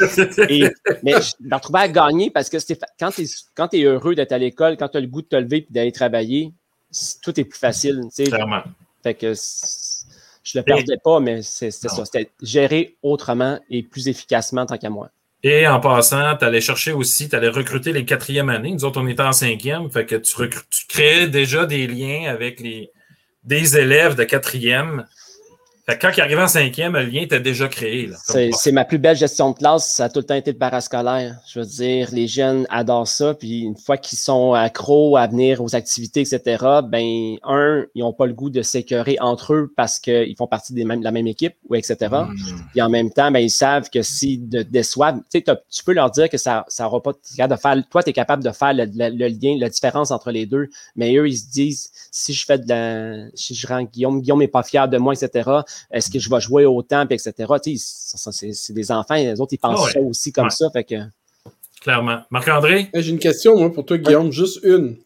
mais 1.03 1.13
je 1.21 1.33
me 1.39 1.55
retrouvais 1.55 1.79
à 1.79 1.87
gagner 1.87 2.31
parce 2.31 2.49
que 2.49 2.57
quand 2.99 3.67
tu 3.67 3.77
es, 3.77 3.83
heureux 3.83 4.15
d'être 4.15 4.31
à 4.31 4.37
l'école, 4.37 4.77
quand 4.77 4.89
tu 4.89 4.97
as 4.97 5.01
le 5.01 5.07
goût 5.07 5.21
de 5.21 5.27
te 5.27 5.35
lever 5.35 5.57
et 5.57 5.67
d'aller 5.69 5.91
travailler, 5.91 6.53
tout 7.21 7.39
est 7.39 7.45
plus 7.45 7.59
facile. 7.59 8.01
Clairement. 8.15 8.63
Fait 9.03 9.13
que 9.13 9.33
je 9.33 10.57
ne 10.57 10.61
le 10.61 10.63
perdais 10.63 10.97
pas, 11.03 11.19
mais 11.19 11.41
c'est 11.41 11.71
ça. 11.71 12.03
C'était 12.05 12.31
géré 12.41 12.97
autrement 13.03 13.59
et 13.69 13.83
plus 13.83 14.07
efficacement 14.07 14.65
tant 14.65 14.77
qu'à 14.77 14.89
moi. 14.89 15.09
Et 15.41 15.67
en 15.67 15.79
passant, 15.79 16.35
tu 16.35 16.45
allais 16.45 16.61
chercher 16.61 16.91
aussi, 16.91 17.29
tu 17.29 17.35
allais 17.35 17.49
recruter 17.49 17.93
les 17.93 18.03
quatrièmes 18.03 18.49
années. 18.49 18.71
Nous 18.71 18.83
autres, 18.83 19.01
on 19.01 19.07
était 19.07 19.23
en 19.23 19.31
cinquième, 19.31 19.89
fait 19.89 20.05
que 20.05 20.15
tu, 20.15 20.33
tu 20.69 20.87
créais 20.87 21.27
déjà 21.27 21.65
des 21.65 21.87
liens 21.87 22.29
avec 22.29 22.59
les, 22.59 22.91
des 23.43 23.77
élèves 23.77 24.15
de 24.15 24.25
quatrième 24.25 25.05
quand 25.95 26.11
il 26.15 26.21
arrivait 26.21 26.41
en 26.41 26.47
cinquième, 26.47 26.93
le 26.93 27.03
lien 27.03 27.21
était 27.21 27.39
déjà 27.39 27.67
créé. 27.67 28.09
C'est 28.51 28.71
ma 28.71 28.85
plus 28.85 28.97
belle 28.97 29.15
gestion 29.15 29.51
de 29.51 29.57
classe. 29.57 29.93
Ça 29.93 30.05
a 30.05 30.09
tout 30.09 30.19
le 30.19 30.25
temps 30.25 30.35
été 30.35 30.51
le 30.51 30.57
parascolaire. 30.57 31.37
Je 31.47 31.59
veux 31.59 31.65
dire, 31.65 32.09
les 32.11 32.27
jeunes 32.27 32.65
adorent 32.69 33.07
ça. 33.07 33.33
Puis 33.33 33.61
une 33.61 33.77
fois 33.77 33.97
qu'ils 33.97 34.17
sont 34.17 34.53
accros 34.53 35.17
à 35.17 35.27
venir 35.27 35.61
aux 35.61 35.75
activités, 35.75 36.21
etc., 36.21 36.65
ben, 36.83 37.37
un, 37.43 37.85
ils 37.95 38.01
n'ont 38.01 38.13
pas 38.13 38.25
le 38.25 38.33
goût 38.33 38.49
de 38.49 38.61
s'écœurer 38.61 39.17
entre 39.19 39.53
eux 39.53 39.73
parce 39.75 39.99
qu'ils 39.99 40.35
font 40.37 40.47
partie 40.47 40.73
des 40.73 40.83
mêmes, 40.83 40.99
de 40.99 41.05
la 41.05 41.11
même 41.11 41.27
équipe, 41.27 41.55
ou 41.69 41.75
etc. 41.75 41.95
Mm. 42.01 42.35
Puis 42.71 42.81
en 42.81 42.89
même 42.89 43.11
temps, 43.11 43.31
ben, 43.31 43.39
ils 43.39 43.49
savent 43.49 43.89
que 43.89 44.01
s'ils 44.01 44.49
déçoivent, 44.49 45.21
tu 45.31 45.83
peux 45.85 45.93
leur 45.93 46.11
dire 46.11 46.29
que 46.29 46.37
ça 46.37 46.65
n'aura 46.79 47.01
pas 47.01 47.13
de 47.13 47.55
faire. 47.55 47.75
Toi, 47.89 48.03
tu 48.03 48.09
es 48.09 48.13
capable 48.13 48.43
de 48.43 48.51
faire 48.51 48.73
le, 48.73 49.27
lien, 49.27 49.57
la 49.59 49.69
différence 49.69 50.11
entre 50.11 50.31
les 50.31 50.45
deux. 50.45 50.69
Mais 50.95 51.15
eux, 51.15 51.27
ils 51.27 51.37
se 51.37 51.49
disent, 51.49 51.91
si 52.11 52.33
je 52.33 52.45
fais 52.45 52.57
de 52.57 52.67
la, 52.67 53.29
si 53.33 53.55
je 53.55 53.67
rends 53.67 53.83
Guillaume, 53.83 54.21
Guillaume 54.21 54.39
n'est 54.39 54.47
pas 54.47 54.63
fier 54.63 54.87
de 54.87 54.97
moi, 54.97 55.13
etc 55.13 55.49
est-ce 55.91 56.09
que 56.09 56.19
je 56.19 56.29
vais 56.29 56.39
jouer 56.39 56.65
autant, 56.65 57.05
puis 57.05 57.15
etc. 57.15 57.53
C'est 58.31 58.73
des 58.73 58.91
enfants, 58.91 59.15
les 59.15 59.39
autres, 59.39 59.53
ils 59.53 59.57
pensent 59.57 59.87
ah 59.87 59.91
ça 59.91 59.99
aussi 59.99 60.31
comme 60.31 60.49
ça. 60.49 60.69
Fait 60.71 60.83
que... 60.83 60.95
Clairement. 61.81 62.21
Marc-André? 62.29 62.89
J'ai 62.93 63.11
une 63.11 63.19
question, 63.19 63.57
moi, 63.57 63.71
pour 63.71 63.85
toi, 63.85 63.97
Guillaume, 63.97 64.31
juste 64.31 64.59
une. 64.63 64.97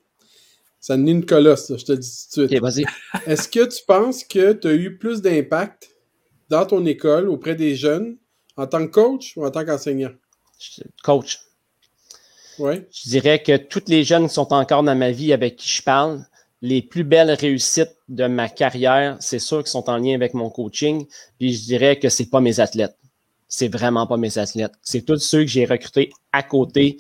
Ça 0.80 0.98
n'est 0.98 1.12
une 1.12 1.26
colosse, 1.26 1.72
je 1.78 1.86
te 1.86 1.92
le 1.94 1.98
dis 2.00 2.28
tout 2.34 2.46
de 2.46 2.70
suite. 2.70 2.88
Est-ce 3.26 3.48
que 3.48 3.66
tu 3.66 3.84
penses 3.88 4.26
que 4.26 4.52
tu 4.52 4.68
as 4.68 4.74
eu 4.74 4.98
plus 4.98 5.22
d'impact 5.22 5.90
dans 6.50 6.66
ton 6.66 6.86
école 6.86 7.30
auprès 7.30 7.56
des 7.56 7.76
jeunes 7.76 8.18
en 8.58 8.68
tant 8.68 8.86
que 8.86 8.92
coach 8.92 9.38
ou 9.38 9.46
en 9.46 9.52
tant 9.52 9.64
qu'enseignant? 9.64 10.12
Coach. 11.02 11.40
Oui. 12.60 12.82
Je 12.92 13.10
dirais 13.10 13.42
que 13.42 13.56
tous 13.58 13.84
les 13.88 14.04
jeunes 14.04 14.28
qui 14.28 14.34
sont 14.34 14.52
encore 14.54 14.84
dans 14.84 14.96
ma 14.96 15.12
vie 15.12 15.32
avec 15.32 15.56
qui 15.56 15.70
je 15.70 15.82
parle, 15.82 16.26
les 16.64 16.82
plus 16.82 17.04
belles 17.04 17.32
réussites 17.32 17.94
de 18.08 18.26
ma 18.26 18.48
carrière, 18.48 19.18
c'est 19.20 19.38
sûr 19.38 19.60
qu'ils 19.60 19.68
sont 19.68 19.90
en 19.90 19.98
lien 19.98 20.16
avec 20.16 20.34
mon 20.34 20.50
coaching. 20.50 21.06
Puis 21.38 21.54
je 21.54 21.66
dirais 21.66 22.00
que 22.00 22.08
c'est 22.08 22.30
pas 22.30 22.40
mes 22.40 22.62
athlètes. 22.62 22.98
C'est 23.50 23.68
vraiment 23.68 24.08
pas 24.08 24.16
mes 24.16 24.38
athlètes. 24.38 24.72
C'est 24.82 25.02
tous 25.02 25.20
ceux 25.20 25.42
que 25.42 25.48
j'ai 25.48 25.66
recrutés 25.66 26.10
à 26.32 26.42
côté 26.42 26.98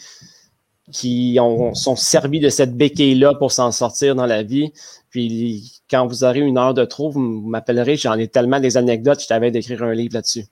qui 0.91 1.37
ont, 1.39 1.73
sont 1.73 1.95
servis 1.95 2.41
de 2.41 2.49
cette 2.49 2.75
béquille-là 2.75 3.35
pour 3.35 3.53
s'en 3.53 3.71
sortir 3.71 4.15
dans 4.15 4.25
la 4.25 4.43
vie. 4.43 4.73
Puis 5.09 5.81
quand 5.89 6.07
vous 6.07 6.25
aurez 6.25 6.41
une 6.41 6.57
heure 6.57 6.73
de 6.73 6.83
trop, 6.83 7.09
vous 7.09 7.21
m'appellerez. 7.21 7.95
J'en 7.95 8.15
ai 8.15 8.27
tellement 8.27 8.59
des 8.59 8.75
anecdotes, 8.75 9.21
je 9.21 9.27
t'avais 9.27 9.49
d'écrire 9.49 9.81
un 9.83 9.93
livre 9.93 10.15
là-dessus. 10.15 10.43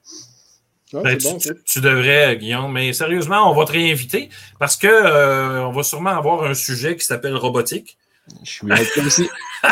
Ah, 0.94 1.00
ben, 1.04 1.18
tu, 1.18 1.82
devrais, 1.82 2.38
Guillaume. 2.38 2.72
Mais 2.72 2.94
sérieusement, 2.94 3.52
on 3.52 3.56
va 3.56 3.66
te 3.66 3.74
réinviter 3.74 4.30
parce 4.58 4.78
que 4.78 4.88
euh, 4.88 5.66
on 5.66 5.74
va 5.74 5.84
sûrement 5.84 6.12
avoir 6.12 6.46
un 6.46 6.54
sujet 6.54 6.96
qui 6.96 7.06
s'appelle 7.06 7.36
robotique. 7.36 7.98
Je 8.44 8.50
suis 8.50 9.02
aussi. 9.06 9.30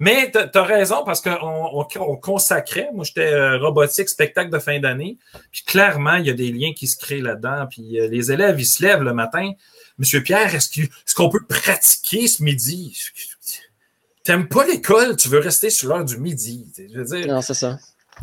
Mais 0.00 0.30
tu 0.30 0.58
as 0.58 0.62
raison 0.62 1.04
parce 1.04 1.20
qu'on 1.20 1.86
on, 2.00 2.16
consacrait. 2.16 2.90
Moi, 2.92 3.04
j'étais 3.04 3.32
euh, 3.32 3.58
robotique, 3.58 4.08
spectacle 4.08 4.50
de 4.50 4.58
fin 4.58 4.78
d'année. 4.80 5.18
Puis 5.50 5.62
clairement, 5.64 6.16
il 6.16 6.26
y 6.26 6.30
a 6.30 6.34
des 6.34 6.52
liens 6.52 6.72
qui 6.74 6.86
se 6.86 6.96
créent 6.96 7.20
là-dedans. 7.20 7.66
Puis 7.70 8.00
euh, 8.00 8.08
les 8.08 8.32
élèves, 8.32 8.60
ils 8.60 8.66
se 8.66 8.82
lèvent 8.82 9.02
le 9.02 9.14
matin. 9.14 9.52
Monsieur 9.98 10.22
Pierre, 10.22 10.54
est-ce 10.54 11.14
qu'on 11.14 11.28
peut 11.28 11.44
pratiquer 11.48 12.26
ce 12.26 12.42
midi? 12.42 12.98
T'aimes 14.24 14.48
pas 14.48 14.66
l'école, 14.66 15.16
tu 15.16 15.28
veux 15.28 15.38
rester 15.38 15.70
sur 15.70 15.90
l'heure 15.90 16.04
du 16.04 16.18
midi. 16.18 16.66
Je 16.76 16.98
veux 16.98 17.04
dire, 17.04 17.26
non, 17.26 17.42
c'est 17.42 17.54
ça. 17.54 17.78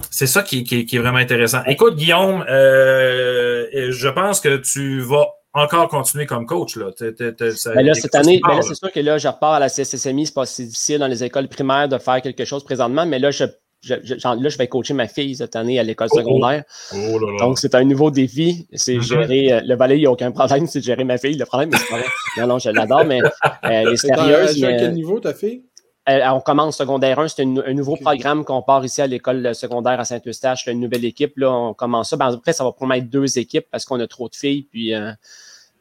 C'est 0.09 0.27
ça 0.27 0.41
qui, 0.41 0.65
est 0.69 0.97
vraiment 0.97 1.17
intéressant. 1.17 1.63
Écoute, 1.67 1.95
Guillaume, 1.95 2.43
euh, 2.49 3.91
je 3.91 4.09
pense 4.09 4.39
que 4.39 4.57
tu 4.57 5.01
vas 5.01 5.27
encore 5.53 5.89
continuer 5.89 6.25
comme 6.25 6.45
coach. 6.45 6.75
Là, 6.75 6.91
ben 6.99 7.85
là 7.85 7.93
cette 7.93 8.15
année, 8.15 8.39
ben 8.45 8.61
c'est 8.61 8.75
sûr 8.75 8.91
que 8.91 8.99
là, 8.99 9.17
je 9.17 9.27
repars 9.27 9.53
à 9.53 9.59
la 9.59 9.69
CSSMI. 9.69 10.27
C'est 10.27 10.33
pas 10.33 10.45
si 10.45 10.65
difficile 10.65 10.99
dans 10.99 11.07
les 11.07 11.23
écoles 11.23 11.47
primaires 11.47 11.89
de 11.89 11.97
faire 11.97 12.21
quelque 12.21 12.45
chose 12.45 12.63
présentement, 12.63 13.05
mais 13.05 13.19
là, 13.19 13.31
je, 13.31 13.43
là, 13.43 13.97
je 14.03 14.57
vais 14.57 14.67
coacher 14.67 14.93
ma 14.93 15.07
fille 15.07 15.35
cette 15.35 15.55
année 15.55 15.79
à 15.79 15.83
l'école 15.83 16.07
oh, 16.11 16.15
oh. 16.15 16.19
secondaire. 16.19 16.63
Oh 16.93 17.19
Donc, 17.39 17.59
c'est 17.59 17.75
un 17.75 17.83
nouveau 17.83 18.11
défi. 18.11 18.67
C'est 18.73 18.97
mm-hmm. 18.97 19.01
gérer. 19.01 19.53
Euh, 19.53 19.61
le 19.65 19.75
balai, 19.75 19.97
il 19.97 20.01
n'y 20.01 20.05
a 20.05 20.11
aucun 20.11 20.31
problème, 20.31 20.67
c'est 20.67 20.81
gérer 20.81 21.03
ma 21.03 21.17
fille. 21.17 21.37
Le 21.37 21.45
problème, 21.45 21.71
c'est 21.73 21.89
pas 21.89 22.41
Non, 22.41 22.47
non, 22.47 22.59
je 22.59 22.69
l'adore, 22.69 23.05
mais 23.05 23.19
elle 23.63 23.89
est 23.89 23.97
sérieuse. 23.97 24.59
Mais... 24.61 24.67
À 24.67 24.77
quel 24.77 24.93
niveau 24.93 25.19
ta 25.19 25.33
fille? 25.33 25.63
On 26.07 26.39
commence 26.41 26.77
secondaire 26.77 27.19
1, 27.19 27.27
c'est 27.27 27.43
un 27.43 27.73
nouveau 27.73 27.95
programme 27.95 28.43
qu'on 28.43 28.61
part 28.61 28.83
ici 28.83 29.01
à 29.01 29.07
l'école 29.07 29.53
secondaire 29.53 29.99
à 29.99 30.05
Saint-Eustache, 30.05 30.67
une 30.67 30.79
nouvelle 30.79 31.05
équipe. 31.05 31.37
Là, 31.37 31.51
on 31.51 31.73
commence 31.73 32.09
ça. 32.09 32.17
Ben, 32.17 32.33
après, 32.33 32.53
ça 32.53 32.63
va 32.63 32.71
promettre 32.71 33.07
deux 33.07 33.37
équipes 33.37 33.67
parce 33.71 33.85
qu'on 33.85 33.99
a 33.99 34.07
trop 34.07 34.27
de 34.29 34.35
filles. 34.35 34.63
Puis, 34.63 34.93
euh, 34.93 35.11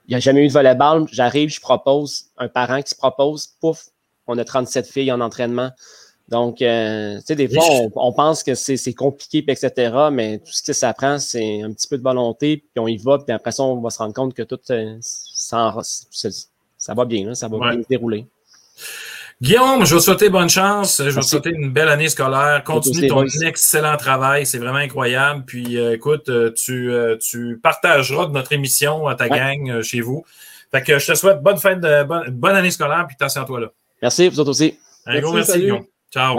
il 0.06 0.10
n'y 0.10 0.16
a 0.16 0.20
jamais 0.20 0.44
eu 0.44 0.48
de 0.48 0.52
volleyball. 0.52 1.06
J'arrive, 1.10 1.50
je 1.50 1.60
propose, 1.60 2.26
un 2.36 2.48
parent 2.48 2.82
qui 2.82 2.90
se 2.90 2.96
propose, 2.96 3.46
pouf, 3.60 3.86
on 4.26 4.36
a 4.38 4.44
37 4.44 4.86
filles 4.86 5.12
en 5.12 5.20
entraînement. 5.20 5.70
Donc, 6.28 6.62
euh, 6.62 7.18
tu 7.18 7.26
sais, 7.26 7.34
des 7.34 7.48
fois, 7.48 7.64
on, 7.96 8.12
pense 8.12 8.44
que 8.44 8.54
c'est 8.54 8.94
compliqué, 8.94 9.44
etc., 9.48 9.92
mais 10.12 10.38
tout 10.38 10.52
ce 10.52 10.62
que 10.62 10.72
ça 10.72 10.94
prend, 10.94 11.18
c'est 11.18 11.62
un 11.62 11.72
petit 11.72 11.88
peu 11.88 11.98
de 11.98 12.02
volonté, 12.02 12.58
puis 12.58 12.78
on 12.78 12.86
y 12.86 12.96
va, 12.98 13.18
puis 13.18 13.32
après 13.32 13.50
ça, 13.50 13.64
on 13.64 13.80
va 13.80 13.90
se 13.90 13.98
rendre 13.98 14.14
compte 14.14 14.32
que 14.32 14.42
tout, 14.42 14.60
euh, 14.70 14.96
ça, 15.00 15.76
ça, 15.82 16.94
va 16.94 17.04
bien, 17.04 17.34
ça 17.34 17.48
va 17.48 17.58
bien 17.58 17.82
se 17.82 17.88
dérouler. 17.88 18.26
Guillaume, 19.42 19.86
je 19.86 19.94
vais 19.94 20.00
te 20.00 20.04
souhaiter 20.04 20.28
bonne 20.28 20.50
chance. 20.50 20.98
Je 20.98 21.08
vais 21.08 21.20
te 21.22 21.26
souhaiter 21.26 21.48
une 21.50 21.72
belle 21.72 21.88
année 21.88 22.10
scolaire. 22.10 22.62
Continue 22.62 23.08
ton 23.08 23.24
excellent 23.24 23.96
travail. 23.96 24.44
C'est 24.44 24.58
vraiment 24.58 24.78
incroyable. 24.78 25.44
Puis, 25.46 25.78
euh, 25.78 25.94
écoute, 25.94 26.28
euh, 26.28 26.52
tu, 26.52 26.92
euh, 26.92 27.16
tu 27.16 27.58
partageras 27.58 28.26
de 28.26 28.32
notre 28.32 28.52
émission 28.52 29.06
à 29.06 29.14
ta 29.14 29.30
gang 29.30 29.80
chez 29.80 30.02
vous. 30.02 30.26
Fait 30.70 30.82
que 30.82 30.98
je 30.98 31.06
te 31.06 31.14
souhaite 31.14 31.42
bonne 31.42 31.56
fin 31.56 31.74
de 31.74 32.02
bonne, 32.30 32.54
année 32.54 32.70
scolaire. 32.70 33.06
Puis, 33.06 33.16
attention 33.18 33.40
à 33.40 33.44
toi 33.46 33.60
là. 33.60 33.72
Merci, 34.02 34.28
vous 34.28 34.40
autres 34.40 34.50
aussi. 34.50 34.78
Un 35.06 35.20
gros 35.20 35.32
merci, 35.32 35.58
Guillaume. 35.58 35.86
Ciao. 36.12 36.36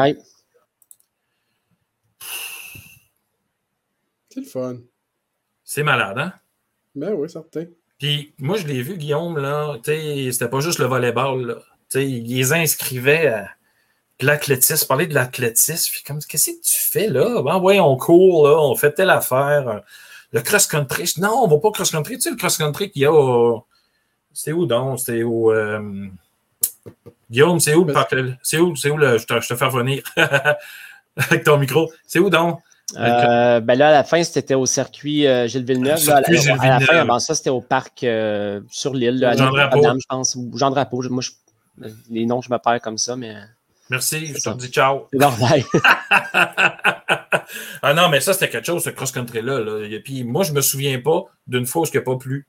C'est 4.30 4.42
le 4.42 4.46
fun. 4.46 4.78
C'est 5.64 5.84
malade, 5.84 6.18
hein? 6.20 6.34
Ben 6.94 7.14
oui, 7.14 7.28
certain. 7.30 7.66
Puis, 7.98 8.34
moi, 8.38 8.58
je 8.58 8.68
l'ai 8.68 8.84
vu, 8.84 8.98
Guillaume, 8.98 9.40
là. 9.40 9.76
Tu 9.84 9.92
sais, 9.92 10.32
c'était 10.32 10.50
pas 10.50 10.60
juste 10.60 10.78
le 10.78 10.86
volleyball, 10.86 11.48
là 11.48 11.56
ils 11.96 12.28
les 12.28 12.54
inscrivaient 12.54 13.28
à 13.28 13.50
l'athlétisme, 14.20 14.88
parler 14.88 15.08
de 15.08 15.14
l'athlétisme. 15.14 15.92
Puis 15.92 16.04
comme, 16.04 16.20
qu'est-ce 16.20 16.52
que 16.52 16.62
tu 16.64 16.80
fais 16.80 17.08
là? 17.08 17.42
Ben 17.42 17.58
ouais, 17.60 17.80
on 17.80 17.98
court, 17.98 18.48
là, 18.48 18.58
on 18.60 18.76
fait 18.76 18.92
telle 18.92 19.10
affaire. 19.10 19.82
Le 20.32 20.42
cross-country. 20.42 21.14
Non, 21.18 21.44
on 21.44 21.48
va 21.48 21.58
pas 21.58 21.72
cross-country. 21.72 22.16
Tu 22.16 22.22
sais, 22.22 22.30
le 22.30 22.38
cross-country 22.38 22.92
qu'il 22.92 23.02
y 23.02 23.06
a 23.06 23.12
au... 23.12 23.66
C'est 24.34 24.54
où 24.54 24.66
donc? 24.66 25.00
C'est 25.00 25.24
où... 25.24 25.52
Euh... 25.52 26.08
Guillaume, 27.30 27.60
c'est 27.60 27.76
où 27.76 27.84
le 27.84 27.94
parc? 27.94 28.16
C'est 28.42 28.58
où, 28.58 28.76
c'est 28.76 28.90
où 28.90 28.98
le... 28.98 29.18
Je 29.18 29.26
te, 29.26 29.40
je 29.40 29.50
te 29.50 29.56
fais 29.56 29.70
venir 29.70 30.04
avec 31.18 31.44
ton 31.44 31.58
micro. 31.58 31.92
C'est 32.08 32.20
où 32.20 32.30
donc? 32.30 32.60
Euh, 32.98 33.60
ben 33.62 33.76
là, 33.76 33.90
à 33.90 33.92
la 33.92 34.04
fin, 34.04 34.24
c'était 34.24 34.54
au 34.54 34.66
circuit 34.66 35.28
euh, 35.28 35.48
Gilles 35.48 35.64
Villeneuve. 35.64 36.10
à, 36.10 36.22
la, 36.22 36.80
fin, 36.80 36.98
avant 36.98 37.20
ça, 37.20 37.36
c'était 37.36 37.50
au 37.50 37.62
parc 37.62 38.04
euh, 38.04 38.62
sur 38.70 38.94
l'île, 38.94 39.24
à 39.24 39.36
Jean 39.36 39.52
Drapeau. 39.52 39.82
je 39.82 40.06
pense, 40.10 40.36
ou 40.36 40.52
Jean 40.56 40.72
Drapeau. 40.72 41.02
Moi, 41.10 41.22
je 41.22 41.32
les 42.10 42.26
noms, 42.26 42.42
je 42.42 42.52
me 42.52 42.58
perds 42.58 42.82
comme 42.82 42.98
ça, 42.98 43.16
mais. 43.16 43.36
Merci, 43.90 44.28
je 44.28 44.50
te 44.50 44.58
dis 44.58 44.68
ciao. 44.70 45.08
Normal. 45.12 45.64
ah 47.82 47.94
non, 47.94 48.08
mais 48.10 48.22
ça, 48.22 48.34
c'était 48.34 48.50
quelque 48.50 48.66
chose, 48.66 48.84
ce 48.84 48.90
cross-country-là. 48.90 49.60
Là. 49.60 49.86
Et 49.86 50.00
puis, 50.00 50.24
moi, 50.24 50.44
je 50.44 50.54
me 50.54 50.62
souviens 50.62 51.00
pas 51.00 51.26
d'une 51.46 51.66
fois 51.66 51.82
où 51.82 51.86
il 51.86 51.92
n'y 51.92 51.98
a 51.98 52.02
pas 52.02 52.16
plu. 52.16 52.48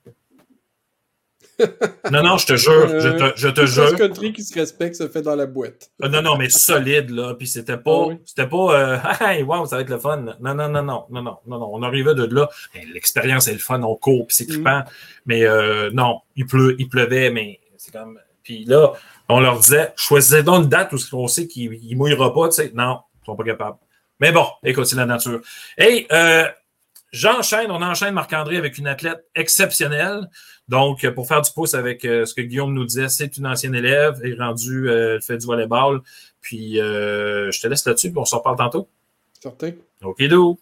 non, 2.11 2.23
non, 2.23 2.37
je 2.37 2.47
te 2.47 2.55
jure, 2.55 2.99
je 2.99 3.09
te, 3.09 3.33
je 3.35 3.47
te 3.49 3.65
jure. 3.65 3.87
cross-country 3.87 4.33
qui 4.33 4.43
se 4.43 4.57
respecte 4.57 4.95
se 4.95 5.07
fait 5.09 5.21
dans 5.21 5.35
la 5.35 5.45
boîte. 5.45 5.91
Ah, 6.01 6.07
non, 6.07 6.21
non, 6.21 6.37
mais 6.37 6.49
solide, 6.49 7.09
là. 7.09 7.35
Puis 7.35 7.47
c'était 7.47 7.77
pas, 7.77 8.07
ah 8.11 8.15
c'était 8.25 8.47
pas, 8.47 8.79
euh, 8.79 8.97
hey, 9.19 9.43
wow, 9.43 9.65
ça 9.65 9.75
va 9.75 9.81
être 9.81 9.89
le 9.89 9.99
fun. 9.99 10.17
Non, 10.17 10.55
non, 10.55 10.69
non, 10.69 10.69
non, 10.69 11.05
non, 11.09 11.21
non, 11.21 11.37
non, 11.45 11.59
non. 11.59 11.69
On 11.73 11.83
arrivait 11.83 12.15
de 12.15 12.23
là. 12.23 12.49
L'expérience 12.93 13.47
est 13.47 13.53
le 13.53 13.59
fun, 13.59 13.81
on 13.83 13.95
court, 13.95 14.27
puis 14.27 14.35
c'est 14.37 14.45
mm. 14.45 14.53
trippant. 14.53 14.83
Mais 15.25 15.43
euh, 15.43 15.91
non, 15.91 16.21
il 16.35 16.45
pleut, 16.45 16.75
il 16.79 16.87
pleuvait, 16.87 17.31
mais 17.31 17.59
c'est 17.77 17.91
comme. 17.91 18.17
Puis 18.43 18.65
là, 18.65 18.93
on 19.29 19.39
leur 19.39 19.59
disait, 19.59 19.93
choisissez 19.95 20.43
donc 20.43 20.63
une 20.63 20.69
date 20.69 20.93
où 20.93 20.97
on 21.13 21.27
sait 21.27 21.47
qu'il 21.47 21.71
ne 21.71 21.95
mouillera 21.95 22.33
pas. 22.33 22.49
Tu 22.49 22.55
sais. 22.55 22.71
Non, 22.73 23.01
ils 23.15 23.21
ne 23.21 23.25
sont 23.25 23.35
pas 23.35 23.43
capables. 23.43 23.77
Mais 24.19 24.31
bon, 24.31 24.45
écoute, 24.63 24.85
c'est 24.85 24.95
la 24.95 25.05
nature. 25.05 25.41
Hey, 25.77 26.07
euh, 26.11 26.47
j'enchaîne, 27.11 27.71
on 27.71 27.81
enchaîne 27.81 28.13
Marc-André 28.13 28.57
avec 28.57 28.77
une 28.77 28.87
athlète 28.87 29.25
exceptionnelle. 29.35 30.29
Donc, 30.69 31.07
pour 31.09 31.27
faire 31.27 31.41
du 31.41 31.51
pouce 31.51 31.73
avec 31.73 32.05
euh, 32.05 32.25
ce 32.25 32.33
que 32.33 32.41
Guillaume 32.41 32.73
nous 32.73 32.85
disait, 32.85 33.09
c'est 33.09 33.35
une 33.37 33.47
ancienne 33.47 33.75
élève, 33.75 34.21
elle 34.23 34.33
est 34.33 34.39
rendue, 34.39 34.89
euh, 34.89 35.15
elle 35.15 35.21
fait 35.21 35.37
du 35.37 35.45
volleyball. 35.45 36.01
Puis, 36.41 36.75
je 36.75 37.61
te 37.61 37.67
laisse 37.67 37.85
là-dessus, 37.85 38.11
puis 38.11 38.19
on 38.19 38.25
s'en 38.25 38.37
reparle 38.37 38.57
tantôt. 38.57 38.87
Certain. 39.41 39.71
OK, 40.03 40.23
do. 40.23 40.59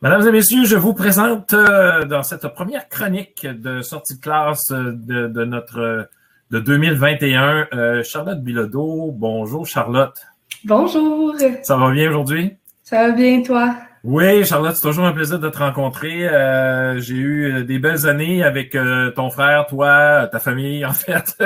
Mesdames 0.00 0.28
et 0.28 0.30
messieurs, 0.30 0.64
je 0.64 0.76
vous 0.76 0.94
présente 0.94 1.54
euh, 1.54 2.04
dans 2.04 2.22
cette 2.22 2.46
première 2.54 2.88
chronique 2.88 3.44
de 3.44 3.82
sortie 3.82 4.14
de 4.14 4.20
classe 4.20 4.70
euh, 4.70 4.92
de, 4.94 5.44
notre 5.44 5.80
euh, 5.80 6.04
de 6.52 6.60
2021 6.60 8.02
Charlotte 8.04 8.40
Bilodeau. 8.40 9.10
Bonjour 9.10 9.66
Charlotte. 9.66 10.16
Bonjour. 10.64 11.34
Ça 11.64 11.76
va 11.76 11.90
bien 11.90 12.10
aujourd'hui? 12.10 12.54
Ça 12.84 13.08
va 13.08 13.10
bien, 13.10 13.42
toi? 13.42 13.74
Oui, 14.04 14.44
Charlotte, 14.44 14.76
c'est 14.76 14.86
toujours 14.86 15.04
un 15.04 15.12
plaisir 15.12 15.40
de 15.40 15.48
te 15.48 15.58
rencontrer. 15.58 16.28
J'ai 17.00 17.16
eu 17.16 17.64
des 17.64 17.80
belles 17.80 18.06
années 18.06 18.44
avec 18.44 18.76
ton 19.16 19.30
frère, 19.30 19.66
toi, 19.66 20.28
ta 20.30 20.38
famille, 20.38 20.86
en 20.86 20.92
fait. 20.92 21.36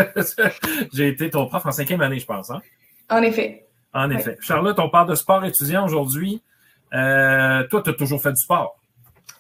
J'ai 0.92 1.08
été 1.08 1.30
ton 1.30 1.46
prof 1.46 1.64
en 1.64 1.72
cinquième 1.72 2.02
année, 2.02 2.18
je 2.18 2.26
pense. 2.26 2.50
Hein? 2.50 2.60
En 3.08 3.22
effet. 3.22 3.64
En 3.94 4.10
effet. 4.10 4.36
Charlotte, 4.42 4.78
on 4.78 4.90
parle 4.90 5.08
de 5.08 5.14
sport 5.14 5.42
étudiant 5.46 5.86
aujourd'hui. 5.86 6.42
Euh, 6.92 7.66
toi, 7.68 7.82
tu 7.82 7.90
as 7.90 7.94
toujours 7.94 8.20
fait 8.20 8.32
du 8.32 8.40
sport? 8.40 8.78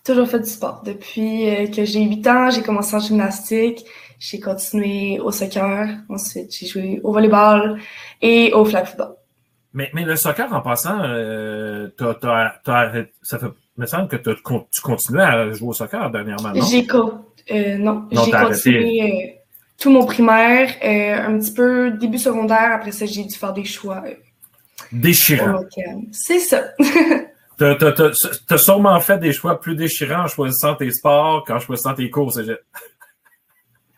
Toujours 0.04 0.28
fait 0.28 0.40
du 0.40 0.48
sport. 0.48 0.82
Depuis 0.84 1.48
euh, 1.48 1.66
que 1.68 1.84
j'ai 1.84 2.02
8 2.02 2.26
ans, 2.26 2.50
j'ai 2.50 2.62
commencé 2.62 2.96
en 2.96 2.98
gymnastique, 2.98 3.84
j'ai 4.18 4.40
continué 4.40 5.20
au 5.20 5.30
soccer, 5.30 5.88
ensuite 6.08 6.52
j'ai 6.52 6.66
joué 6.66 7.00
au 7.04 7.12
volleyball 7.12 7.78
et 8.20 8.52
au 8.52 8.64
flag 8.64 8.86
football. 8.86 9.14
Mais, 9.74 9.90
mais 9.94 10.04
le 10.04 10.16
soccer, 10.16 10.52
en 10.52 10.60
passant, 10.60 11.00
euh, 11.02 11.88
ça 13.22 13.38
fait, 13.38 13.46
me 13.76 13.86
semble 13.86 14.08
que 14.08 14.16
tu 14.16 14.82
continuais 14.82 15.22
à 15.22 15.52
jouer 15.52 15.68
au 15.68 15.72
soccer 15.72 16.10
dernièrement, 16.10 16.52
non? 16.52 16.62
J'ai 16.62 16.86
euh, 17.50 17.78
non, 17.78 18.08
j'ai 18.10 18.30
continué 18.30 19.38
tout 19.78 19.90
mon 19.90 20.04
primaire, 20.04 20.68
un 20.82 21.38
petit 21.38 21.54
peu 21.54 21.92
début 21.92 22.18
secondaire. 22.18 22.72
Après 22.72 22.92
ça, 22.92 23.06
j'ai 23.06 23.24
dû 23.24 23.34
faire 23.34 23.52
des 23.52 23.64
choix. 23.64 24.02
Déchirants. 24.90 25.64
C'est 26.12 26.38
ça. 26.38 26.64
Tu 27.62 28.54
as, 28.54 28.58
sûrement 28.58 28.98
fait 29.00 29.18
des 29.18 29.32
choix 29.32 29.60
plus 29.60 29.76
déchirants 29.76 30.24
en 30.24 30.26
choisissant 30.26 30.74
tes 30.74 30.90
sports 30.90 31.44
qu'en 31.44 31.60
choisissant 31.60 31.94
tes 31.94 32.10
cours, 32.10 32.32
c'est 32.32 32.46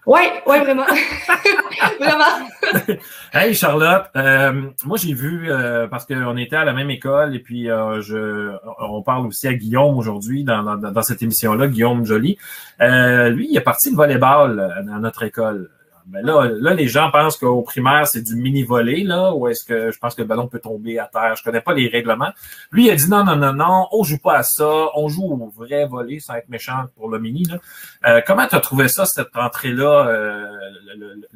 Oui, 0.07 0.21
oui, 0.47 0.59
vraiment. 0.61 0.85
vraiment. 1.99 2.49
hey 3.33 3.55
Charlotte, 3.55 4.07
euh, 4.17 4.71
moi 4.85 4.99
j'ai 4.99 5.15
vu, 5.15 5.51
euh, 5.51 5.87
parce 5.87 6.05
qu'on 6.05 6.37
était 6.37 6.57
à 6.57 6.65
la 6.65 6.73
même 6.73 6.91
école 6.91 7.35
et 7.35 7.39
puis 7.39 7.71
euh, 7.71 8.03
je, 8.03 8.55
on 8.81 9.03
parle 9.03 9.27
aussi 9.27 9.49
à 9.49 9.55
Guillaume 9.55 9.97
aujourd'hui 9.97 10.45
dans, 10.45 10.63
dans, 10.63 10.77
dans, 10.77 11.03
cette 11.03 11.23
émission-là, 11.23 11.69
Guillaume 11.69 12.05
Joly. 12.05 12.37
lui, 12.81 13.49
il 13.51 13.57
est 13.57 13.65
parti 13.65 13.91
de 13.91 13.97
volleyball 13.97 14.61
à 14.61 14.99
notre 14.99 15.23
école. 15.23 15.71
Mais 16.07 16.23
là, 16.23 16.51
là, 16.61 16.75
les 16.75 16.87
gens 16.87 17.11
pensent 17.11 17.37
qu'au 17.37 17.63
primaire, 17.63 18.07
c'est 18.07 18.23
du 18.23 18.37
mini-volley, 18.37 19.05
là, 19.05 19.35
ou 19.35 19.49
est-ce 19.49 19.65
que 19.65 19.91
je 19.91 19.99
pense 19.99 20.15
que 20.15 20.23
le 20.23 20.29
ballon 20.29 20.49
peut 20.49 20.59
tomber 20.59 20.99
à 20.99 21.07
terre? 21.07 21.35
Je 21.37 21.43
connais 21.43 21.61
pas 21.61 21.73
les 21.73 21.89
règlements. 21.89 22.33
Lui, 22.71 22.87
il 22.87 22.91
a 22.91 22.95
dit 22.95 23.09
non, 23.09 23.25
non, 23.25 23.37
non, 23.37 23.53
non, 23.53 23.89
on 23.93 24.03
joue 24.03 24.19
pas 24.19 24.39
à 24.39 24.43
ça, 24.43 24.89
on 24.95 25.09
joue 25.09 25.25
au 25.25 25.49
vrai 25.49 25.87
volley, 25.87 26.21
sans 26.21 26.35
être 26.35 26.49
méchant 26.49 26.85
pour 26.97 27.09
le 27.09 27.19
mini. 27.19 27.45
Là. 27.45 27.59
Euh, 28.07 28.21
comment 28.27 28.47
tu 28.47 28.55
as 28.55 28.61
trouvé 28.61 28.89
ça, 28.89 29.07
cette 29.07 29.37
entrée-là, 29.37 30.09
euh, 30.09 30.49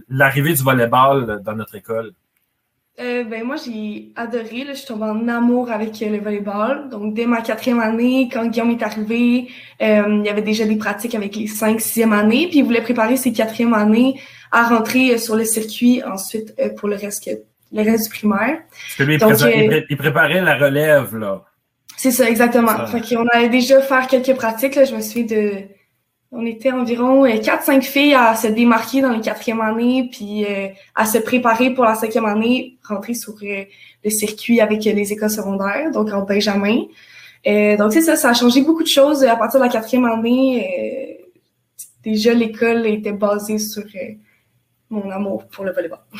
l'arrivée 0.09 0.53
du 0.55 0.63
volleyball 0.63 1.41
dans 1.43 1.55
notre 1.55 1.75
école? 1.75 2.13
Euh, 3.01 3.25
ben 3.25 3.45
moi, 3.45 3.57
j'ai 3.65 4.09
adoré. 4.17 4.65
Là, 4.65 4.73
je 4.73 4.79
suis 4.79 4.87
tombée 4.87 5.05
en 5.05 5.29
amour 5.29 5.71
avec 5.71 6.01
le 6.01 6.19
volleyball. 6.19 6.89
Donc, 6.91 7.15
dès 7.15 7.27
ma 7.27 7.43
quatrième 7.43 7.81
année, 7.81 8.29
quand 8.33 8.47
Guillaume 8.47 8.73
est 8.73 8.83
arrivé, 8.83 9.49
il 9.81 10.23
y 10.25 10.29
avait 10.29 10.43
déjà 10.43 10.65
des 10.65 10.77
pratiques 10.77 11.15
avec 11.15 11.37
les 11.37 11.47
cinq, 11.47 11.81
sixième 11.81 12.13
années. 12.13 12.49
Puis, 12.49 12.59
il 12.59 12.65
voulait 12.65 12.83
préparer 12.83 13.17
ses 13.17 13.33
quatrième 13.33 13.75
années 13.75 14.17
à 14.53 14.69
rentrer 14.69 15.13
euh, 15.13 15.19
sur 15.19 15.37
le 15.37 15.45
circuit 15.45 16.03
ensuite 16.05 16.55
euh, 16.59 16.71
pour 16.71 16.89
le 16.89 16.97
reste, 16.97 17.29
le 17.73 17.83
reste 17.83 18.05
du 18.05 18.11
primaire. 18.11 18.59
Donc, 18.99 19.43
euh, 19.43 19.83
il, 19.89 19.97
préparait 19.97 20.41
la 20.41 20.57
relève, 20.57 21.17
là. 21.17 21.45
C'est 21.97 22.13
ça, 22.13 22.29
exactement. 22.29 22.73
On 23.13 23.27
allait 23.33 23.49
déjà 23.49 23.81
faire 23.81 24.07
quelques 24.07 24.35
pratiques. 24.37 24.77
Là. 24.77 24.85
Je 24.85 24.95
me 24.95 25.01
souviens 25.01 25.25
de 25.25 25.53
On 26.31 26.45
était 26.45 26.73
environ 26.73 27.25
4-5 27.27 27.83
filles 27.83 28.15
à 28.15 28.37
se 28.37 28.49
démarquer 28.49 29.01
dans 29.01 29.13
les 29.13 29.21
quatrième 29.21 29.63
année, 29.63 30.11
puis 30.13 30.45
à 30.95 31.07
se 31.07 31.19
préparer 31.19 31.73
pour 31.73 31.85
la 31.85 31.95
cinquième 31.95 32.27
année, 32.27 32.77
rentrer 32.87 33.15
sur 33.15 33.35
le 33.41 34.11
circuit 34.11 34.61
avec 34.61 34.85
les 34.85 35.13
écoles 35.13 35.31
secondaires, 35.31 35.91
donc 35.91 36.13
en 36.13 36.23
Benjamin. 36.23 36.83
donc 37.79 37.93
c'est 37.95 38.03
ça, 38.03 38.17
ça 38.17 38.31
a 38.31 38.35
changé 38.35 38.61
beaucoup 38.61 38.83
de 38.83 38.89
choses 38.89 39.25
à 39.25 39.37
partir 39.37 39.59
de 39.59 39.65
la 39.65 39.71
quatrième 39.71 40.05
année. 40.05 41.19
déjà, 42.05 42.35
l'école 42.35 42.87
était 42.87 43.13
basée 43.13 43.59
sur 43.59 43.85
mon 44.91 45.11
amour 45.11 45.47
pour 45.49 45.65
le 45.65 45.73
volleyball. 45.73 46.01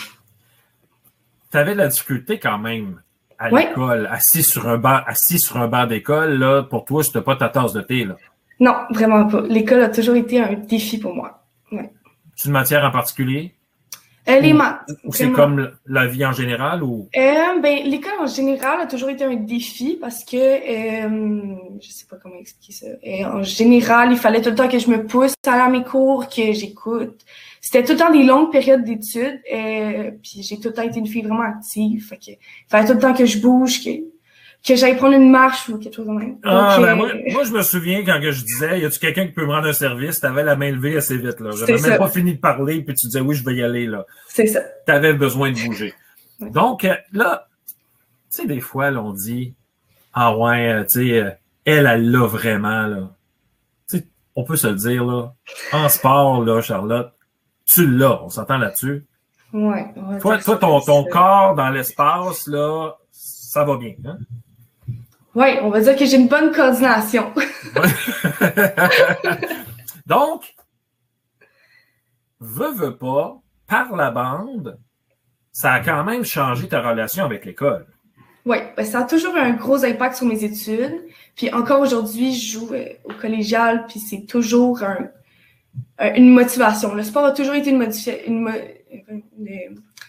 Tu 1.51 1.57
avais 1.57 1.73
de 1.73 1.79
la 1.79 1.89
difficulté 1.89 2.39
quand 2.39 2.59
même 2.59 3.01
à 3.39 3.49
l'école, 3.49 4.07
assis 4.11 4.43
sur 4.43 4.69
un 4.69 4.77
banc, 4.77 5.01
assis 5.07 5.39
sur 5.39 5.57
un 5.57 5.69
banc 5.69 5.87
d'école, 5.87 6.35
là, 6.39 6.63
pour 6.63 6.85
toi, 6.85 7.03
c'était 7.03 7.23
pas 7.23 7.37
ta 7.37 7.49
tasse 7.49 7.73
de 7.73 7.81
thé, 7.81 8.05
là. 8.05 8.17
Non, 8.61 8.75
vraiment 8.91 9.27
pas. 9.27 9.43
L'école 9.43 9.83
a 9.83 9.89
toujours 9.89 10.17
été 10.17 10.41
un 10.41 10.55
défi 10.55 10.99
pour 10.99 11.15
moi. 11.15 11.45
Ouais. 11.71 11.91
C'est 12.35 12.49
une 12.49 12.53
matière 12.53 12.85
en 12.85 12.91
particulier? 12.91 13.55
Euh, 14.29 14.41
les 14.41 14.53
maths. 14.53 14.81
Ou 15.05 15.13
c'est 15.15 15.31
comme 15.31 15.71
la 15.87 16.07
vie 16.07 16.27
en 16.27 16.33
général 16.33 16.83
ou? 16.83 17.09
Euh, 17.17 17.61
ben, 17.63 17.79
l'école 17.85 18.13
en 18.21 18.27
général 18.27 18.79
a 18.81 18.87
toujours 18.87 19.09
été 19.09 19.25
un 19.25 19.37
défi 19.37 19.97
parce 19.99 20.23
que, 20.23 20.37
euh, 20.37 21.57
je 21.81 21.89
sais 21.91 22.05
pas 22.05 22.17
comment 22.23 22.37
expliquer 22.39 22.73
ça. 22.75 22.87
Euh, 22.87 23.39
en 23.39 23.43
général, 23.43 24.13
il 24.13 24.19
fallait 24.19 24.43
tout 24.43 24.51
le 24.51 24.55
temps 24.55 24.69
que 24.69 24.79
je 24.79 24.91
me 24.91 25.07
pousse 25.07 25.33
à 25.47 25.69
mes 25.71 25.83
cours, 25.83 26.29
que 26.29 26.53
j'écoute. 26.53 27.25
C'était 27.63 27.83
tout 27.85 27.93
le 27.93 27.99
temps 27.99 28.13
des 28.13 28.23
longues 28.23 28.53
périodes 28.53 28.85
d'études. 28.85 29.41
Euh, 29.51 30.11
puis 30.23 30.43
j'ai 30.43 30.57
tout 30.61 30.69
le 30.69 30.75
temps 30.75 30.83
été 30.83 30.99
une 30.99 31.07
fille 31.07 31.23
vraiment 31.23 31.45
active. 31.45 32.07
Fait 32.07 32.19
que, 32.19 32.33
il 32.33 32.69
fallait 32.69 32.87
tout 32.87 32.95
le 32.95 33.01
temps 33.01 33.15
que 33.15 33.25
je 33.25 33.39
bouge, 33.39 33.83
que, 33.83 33.91
que 34.67 34.77
j'aille 34.77 34.97
prendre 34.97 35.15
une 35.15 35.31
marche 35.31 35.69
ou 35.69 35.79
quelque 35.79 35.95
chose 35.95 36.07
de 36.07 36.13
même. 36.13 36.39
Ah, 36.43 36.79
ben, 36.81 36.95
moi, 36.95 37.11
moi, 37.31 37.45
je 37.45 37.53
me 37.53 37.63
souviens 37.63 38.05
quand 38.05 38.21
je 38.21 38.45
disais, 38.45 38.81
y 38.81 38.85
a-tu 38.85 38.99
quelqu'un 38.99 39.27
qui 39.27 39.33
peut 39.33 39.47
me 39.47 39.53
rendre 39.53 39.69
un 39.69 39.73
service? 39.73 40.21
T'avais 40.21 40.43
la 40.43 40.57
main 40.57 40.71
levée 40.71 40.97
assez 40.97 41.17
vite, 41.17 41.41
là. 41.41 41.51
J'avais 41.53 41.81
même 41.81 41.99
pas 41.99 42.09
fini 42.09 42.35
de 42.35 42.41
parler, 42.41 42.83
puis 42.83 42.95
tu 42.95 43.07
disais, 43.07 43.21
oui, 43.21 43.35
je 43.35 43.45
vais 43.45 43.55
y 43.55 43.63
aller, 43.63 43.87
là. 43.87 44.05
C'est 44.29 44.47
ça. 44.47 44.61
T'avais 44.85 45.15
besoin 45.15 45.53
de 45.53 45.59
bouger. 45.65 45.95
Donc, 46.41 46.85
euh, 46.85 46.95
là, 47.13 47.49
tu 48.31 48.43
sais, 48.43 48.47
des 48.47 48.61
fois, 48.61 48.91
là, 48.91 49.03
on 49.03 49.13
dit, 49.13 49.55
ah 50.13 50.37
ouais, 50.37 50.73
euh, 50.73 50.85
tu 50.85 51.09
sais, 51.09 51.19
euh, 51.19 51.31
elle, 51.65 51.87
elle 51.87 52.11
l'a 52.11 52.27
vraiment, 52.27 52.87
là. 52.87 53.11
Tu 53.89 53.99
sais, 53.99 54.07
on 54.35 54.45
peut 54.45 54.57
se 54.57 54.67
le 54.67 54.75
dire, 54.75 55.05
là. 55.05 55.33
En 55.73 55.89
sport, 55.89 56.45
là, 56.45 56.61
Charlotte, 56.61 57.13
tu 57.65 57.87
l'as, 57.87 58.23
on 58.23 58.29
s'entend 58.29 58.59
là-dessus? 58.59 59.05
Ouais. 59.53 59.87
toi, 60.21 60.37
toi, 60.39 60.57
ton, 60.57 60.81
ton 60.81 61.05
corps 61.05 61.55
dans 61.55 61.71
l'espace, 61.71 62.47
là, 62.49 62.93
ça 63.11 63.65
va 63.65 63.79
bien, 63.79 63.95
hein? 64.05 64.19
Oui, 65.39 65.51
on 65.63 65.71
va 65.71 65.81
dire 65.81 65.95
que 65.95 66.05
j'ai 66.05 66.17
une 66.17 66.27
bonne 66.27 66.51
coordination. 66.51 67.33
Donc, 70.07 70.43
veux, 72.41 72.73
veux 72.73 72.97
pas, 72.97 73.41
par 73.69 73.95
la 73.95 74.11
bande, 74.11 74.81
ça 75.53 75.75
a 75.75 75.81
quand 75.81 76.03
même 76.03 76.25
changé 76.25 76.67
ta 76.67 76.83
relation 76.83 77.25
avec 77.25 77.45
l'école. 77.45 77.87
Oui, 78.47 78.57
ben, 78.77 78.85
ça 78.85 78.99
a 78.99 79.05
toujours 79.05 79.37
eu 79.37 79.39
un 79.39 79.53
gros 79.53 79.85
impact 79.85 80.17
sur 80.17 80.27
mes 80.27 80.43
études. 80.43 81.05
Puis 81.37 81.53
encore 81.53 81.83
aujourd'hui, 81.83 82.35
je 82.35 82.59
joue 82.59 82.71
euh, 82.73 82.89
au 83.05 83.13
collégial, 83.13 83.87
puis 83.87 84.01
c'est 84.01 84.27
toujours 84.27 84.83
une 86.01 86.31
motivation. 86.31 86.95
Le 86.95 87.05
sport 87.05 87.27
a 87.27 87.31
toujours 87.31 87.55
été 87.55 87.71
une, 87.71 87.89
une, 88.27 88.51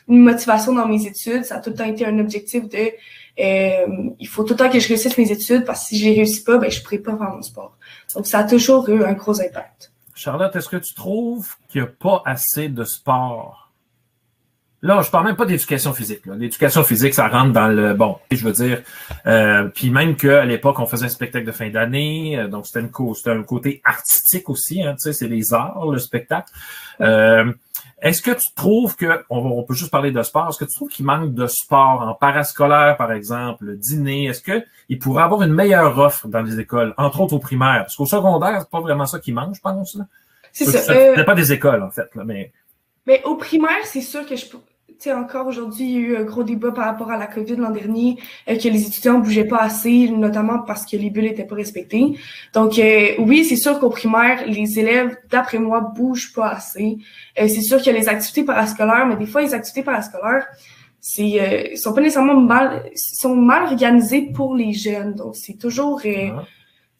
motivation 0.08 0.74
dans 0.74 0.88
mes 0.88 1.06
études. 1.06 1.46
Ça 1.46 1.58
a 1.58 1.60
tout 1.60 1.70
le 1.70 1.76
temps 1.76 1.86
été 1.86 2.04
un 2.04 2.18
objectif 2.18 2.68
de 2.68 2.90
euh, 3.40 4.10
il 4.20 4.28
faut 4.28 4.44
tout 4.44 4.54
le 4.54 4.58
temps 4.58 4.70
que 4.70 4.80
je 4.80 4.88
réussisse 4.88 5.18
mes 5.18 5.32
études 5.32 5.66
parce 5.66 5.82
que 5.82 5.88
si 5.88 6.00
je 6.00 6.10
les 6.10 6.16
réussis 6.16 6.44
pas, 6.44 6.58
ben, 6.58 6.70
je 6.70 6.82
pourrais 6.82 6.98
pas 6.98 7.18
faire 7.18 7.30
mon 7.30 7.42
sport. 7.42 7.78
Donc, 8.16 8.28
ça 8.28 8.40
a 8.40 8.44
toujours 8.44 8.88
eu 8.90 9.04
un 9.04 9.14
gros 9.14 9.40
impact. 9.42 9.92
Charlotte, 10.14 10.56
est-ce 10.56 10.68
que 10.68 10.78
tu 10.78 10.94
trouves 10.94 11.56
qu'il 11.70 11.82
n'y 11.82 11.88
a 11.88 11.92
pas 11.92 12.22
assez 12.26 12.68
de 12.68 12.84
sport? 12.84 13.70
Là, 14.82 15.02
je 15.02 15.10
parle 15.10 15.26
même 15.26 15.36
pas 15.36 15.46
d'éducation 15.46 15.94
physique. 15.94 16.22
L'éducation 16.26 16.84
physique, 16.84 17.14
ça 17.14 17.28
rentre 17.28 17.52
dans 17.52 17.68
le 17.68 17.94
bon. 17.94 18.18
Je 18.32 18.46
veux 18.46 18.54
dire, 18.54 18.82
euh, 19.26 19.68
puis 19.68 19.90
même 19.90 20.16
qu'à 20.16 20.46
l'époque, 20.46 20.80
on 20.80 20.86
faisait 20.86 21.06
un 21.06 21.10
spectacle 21.10 21.46
de 21.46 21.52
fin 21.52 21.70
d'année, 21.70 22.38
euh, 22.38 22.48
donc 22.48 22.66
c'était 22.66 23.30
un 23.30 23.44
côté 23.44 23.82
artistique 23.84 24.50
aussi. 24.50 24.82
Hein, 24.82 24.94
tu 24.94 25.04
sais, 25.04 25.14
c'est 25.14 25.28
les 25.28 25.54
arts, 25.54 25.86
le 25.92 26.00
spectacle. 26.00 26.50
Euh, 27.02 27.52
est-ce 28.02 28.22
que 28.22 28.32
tu 28.32 28.54
trouves 28.56 28.96
que, 28.96 29.24
on, 29.30 29.64
peut 29.64 29.74
juste 29.74 29.92
parler 29.92 30.12
de 30.12 30.24
sport, 30.24 30.50
est-ce 30.50 30.58
que 30.58 30.66
tu 30.66 30.74
trouves 30.74 30.90
qu'il 30.90 31.06
manque 31.06 31.34
de 31.34 31.48
sport 31.48 32.02
en 32.02 32.14
parascolaire, 32.14 32.96
par 32.98 33.12
exemple, 33.12 33.76
dîner? 33.76 34.26
Est-ce 34.26 34.42
qu'il 34.42 35.00
pourrait 35.00 35.24
avoir 35.24 35.44
une 35.44 35.54
meilleure 35.54 35.98
offre 36.00 36.28
dans 36.28 36.42
les 36.42 36.60
écoles, 36.60 36.94
entre 36.98 37.20
autres 37.22 37.34
au 37.34 37.40
primaire? 37.40 37.84
Parce 37.84 37.96
qu'au 37.96 38.06
secondaire, 38.06 38.62
c'est 38.62 38.70
pas 38.70 38.82
vraiment 38.82 39.06
ça 39.06 39.20
qui 39.20 39.32
manque, 39.34 39.56
je 39.56 39.62
pense. 39.62 39.98
C'est 40.54 40.66
ça. 40.66 40.80
ça 40.80 40.94
euh... 40.94 41.24
pas 41.24 41.36
des 41.36 41.52
écoles, 41.52 41.84
en 41.84 41.92
fait, 41.92 42.14
là, 42.16 42.24
mais. 42.26 42.52
Mais 43.06 43.22
au 43.24 43.36
primaire, 43.36 43.86
c'est 43.86 44.02
sûr 44.02 44.26
que 44.26 44.36
je, 44.36 44.46
sais, 45.04 45.14
encore 45.14 45.48
aujourd'hui, 45.48 45.86
il 45.86 45.92
y 45.92 45.96
a 45.96 46.00
eu 46.00 46.18
un 46.18 46.24
gros 46.24 46.44
débat 46.44 46.72
par 46.72 46.86
rapport 46.86 47.12
à 47.12 47.18
la 47.18 47.28
COVID 47.28 47.56
l'an 47.56 47.72
dernier, 47.72 48.18
euh, 48.50 48.58
que 48.58 48.68
les 48.68 48.88
étudiants 48.88 49.20
bougeaient 49.20 49.48
pas 49.48 49.60
assez, 49.60 50.10
notamment 50.10 50.60
parce 50.60 50.86
que 50.86 50.98
les 50.98 51.10
bulles 51.10 51.26
étaient 51.26 51.46
pas 51.46 51.56
respectées. 51.56 52.18
Donc, 52.54 52.78
euh, 52.78 53.10
oui, 53.20 53.46
c'est 53.46 53.56
sûr 53.56 53.80
qu'au 53.80 53.90
primaire, 53.90 54.46
les 54.48 54.80
élèves, 54.80 55.18
d'après 55.30 55.60
moi, 55.60 55.82
bougent 55.82 56.34
pas 56.34 56.50
assez. 56.50 56.98
Euh, 57.40 57.48
c'est 57.48 57.62
sûr 57.62 57.78
qu'il 57.78 57.94
y 57.94 57.96
a 57.96 58.00
les 58.00 58.10
activités 58.10 58.44
parascolaires, 58.44 59.06
mais 59.08 59.16
des 59.16 59.26
fois, 59.26 59.42
les 59.42 59.54
activités 59.54 59.84
parascolaires, 59.84 60.48
c'est, 61.02 61.76
sont 61.78 61.94
pas 61.94 62.02
nécessairement 62.02 62.42
mal, 62.42 62.84
sont 62.96 63.36
mal 63.36 63.64
organisées 63.64 64.32
pour 64.34 64.54
les 64.54 64.74
jeunes. 64.74 65.16
Donc, 65.16 65.36
c'est 65.38 65.58
toujours, 65.58 66.02
ah 66.06 66.44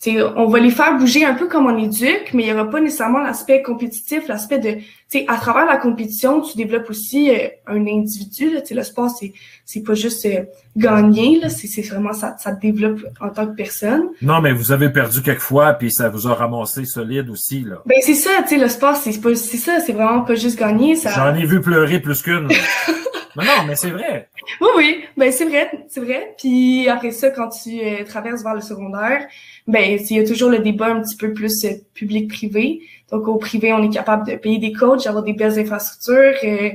on 0.08 0.48
va 0.48 0.60
les 0.60 0.72
faire 0.72 0.98
bouger 0.98 1.26
un 1.26 1.34
peu 1.34 1.48
comme 1.48 1.66
on 1.66 1.78
éduque, 1.78 2.32
mais 2.34 2.44
il 2.44 2.46
n'y 2.46 2.54
aura 2.54 2.70
pas 2.70 2.80
nécessairement 2.80 3.20
l'aspect 3.20 3.62
compétitif, 3.62 4.28
l'aspect 4.30 4.60
de, 4.60 4.78
tu 5.12 5.26
à 5.28 5.36
travers 5.36 5.66
la 5.66 5.76
compétition, 5.76 6.40
tu 6.40 6.56
développes 6.56 6.90
aussi 6.90 7.30
euh, 7.30 7.50
un 7.68 7.86
individu. 7.86 8.50
Là, 8.50 8.62
le 8.70 8.84
sport, 8.84 9.10
c'est 9.10 9.34
c'est 9.66 9.84
pas 9.84 9.96
juste 9.96 10.26
euh, 10.26 10.46
gagner, 10.78 11.40
là, 11.42 11.50
c'est 11.50 11.82
vraiment 11.82 12.14
ça, 12.14 12.36
ça 12.40 12.54
te 12.54 12.62
développe 12.62 13.02
en 13.20 13.30
tant 13.30 13.46
que 13.48 13.56
personne. 13.56 14.04
Non, 14.22 14.40
mais 14.42 14.54
vous 14.54 14.72
avez 14.72 14.90
perdu 14.90 15.22
quelques 15.22 15.42
fois, 15.42 15.74
puis 15.74 15.92
ça 15.92 16.08
vous 16.08 16.28
a 16.28 16.34
ramassé 16.34 16.86
solide 16.86 17.30
aussi, 17.30 17.62
là. 17.62 17.82
Ben 17.86 17.98
c'est 18.02 18.14
ça, 18.14 18.30
tu 18.44 18.50
sais, 18.50 18.58
le 18.58 18.70
sport, 18.70 18.96
c'est 18.96 19.20
pas, 19.20 19.36
c'est 19.36 19.58
ça, 19.58 19.80
c'est 19.82 19.94
vraiment 19.94 20.22
pas 20.22 20.36
juste 20.36 20.58
gagner. 20.58 20.96
Ça... 20.96 21.10
J'en 21.12 21.36
ai 21.36 21.46
vu 21.46 21.60
pleurer 21.60 22.00
plus 22.00 22.22
qu'une. 22.22 22.48
non, 23.36 23.44
non, 23.44 23.64
mais 23.68 23.76
c'est 23.76 23.92
vrai. 23.92 24.30
Oui, 24.60 24.68
oui, 24.76 25.04
ben 25.16 25.32
c'est 25.32 25.46
vrai, 25.46 25.70
c'est 25.88 26.00
vrai. 26.00 26.34
Puis 26.38 26.88
après 26.90 27.12
ça, 27.12 27.30
quand 27.30 27.50
tu 27.50 27.80
euh, 27.80 28.04
traverses 28.04 28.44
vers 28.44 28.56
le 28.56 28.62
secondaire, 28.62 29.28
ben 29.68 30.00
il 30.00 30.18
y 30.18 30.20
a 30.20 30.26
toujours 30.26 30.50
le 30.50 30.60
débat 30.60 30.88
un 30.88 31.02
petit 31.02 31.16
peu 31.16 31.34
plus 31.34 31.64
euh, 31.66 31.70
public-privé. 31.94 32.82
Donc 33.12 33.28
au 33.28 33.38
privé, 33.38 33.72
on 33.72 33.84
est 33.84 33.94
capable 33.94 34.28
de 34.28 34.36
payer 34.36 34.58
des 34.58 34.74
coachs, 34.74 35.04
d'avoir 35.04 35.24
des 35.24 35.34
belles 35.34 35.60
infrastructures, 35.60 36.34
euh, 36.44 36.72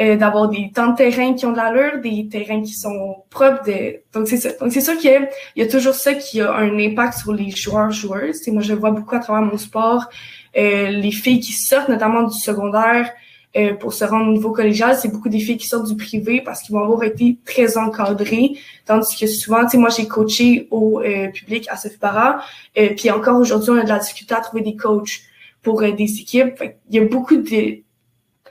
euh, 0.00 0.16
d'avoir 0.16 0.48
des 0.48 0.72
temps 0.74 0.92
de 0.92 0.96
terrain 0.96 1.34
qui 1.34 1.46
ont 1.46 1.52
de 1.52 1.56
l'allure, 1.56 2.00
des 2.00 2.28
terrains 2.28 2.62
qui 2.62 2.74
sont 2.74 3.16
propres. 3.30 3.64
De... 3.64 4.00
Donc 4.12 4.26
c'est 4.26 4.38
ça. 4.38 4.50
Donc 4.60 4.72
c'est 4.72 4.80
sûr 4.80 4.96
qu'il 4.96 5.28
y, 5.56 5.62
a 5.62 5.68
toujours 5.68 5.94
ça 5.94 6.14
qui 6.14 6.40
a 6.40 6.52
un 6.52 6.78
impact 6.78 7.18
sur 7.18 7.32
les 7.32 7.50
joueurs 7.50 7.92
joueuses. 7.92 8.46
moi 8.48 8.62
je 8.62 8.74
vois 8.74 8.90
beaucoup 8.90 9.14
à 9.14 9.20
travers 9.20 9.42
mon 9.42 9.58
sport 9.58 10.08
les 10.54 11.12
filles 11.12 11.40
qui 11.40 11.52
sortent 11.52 11.88
notamment 11.88 12.24
du 12.24 12.38
secondaire 12.38 13.10
euh, 13.54 13.74
pour 13.74 13.92
se 13.92 14.04
rendre 14.04 14.28
au 14.28 14.32
niveau 14.32 14.50
collégial, 14.50 14.96
c'est 14.96 15.08
beaucoup 15.08 15.28
des 15.28 15.38
filles 15.38 15.58
qui 15.58 15.68
sortent 15.68 15.86
du 15.86 15.96
privé 15.96 16.40
parce 16.40 16.62
qu'ils 16.62 16.74
vont 16.74 16.82
avoir 16.82 17.02
été 17.02 17.36
très 17.44 17.76
encadrées. 17.76 18.52
Tandis 18.86 19.14
que 19.14 19.26
souvent, 19.26 19.62
tu 19.64 19.72
sais, 19.72 19.78
moi, 19.78 19.90
j'ai 19.90 20.08
coaché 20.08 20.68
au 20.70 21.00
euh, 21.00 21.28
public 21.28 21.66
à 21.68 21.76
Sophie 21.76 21.98
Para. 21.98 22.42
Euh, 22.78 22.90
puis 22.96 23.10
encore 23.10 23.38
aujourd'hui, 23.38 23.70
on 23.70 23.76
a 23.76 23.84
de 23.84 23.88
la 23.88 23.98
difficulté 23.98 24.34
à 24.34 24.40
trouver 24.40 24.62
des 24.62 24.76
coachs 24.76 25.20
pour 25.62 25.82
des 25.82 26.20
équipes. 26.20 26.62
Il 26.88 26.96
y 26.96 26.98
a 26.98 27.04
beaucoup 27.04 27.36
de 27.36 27.82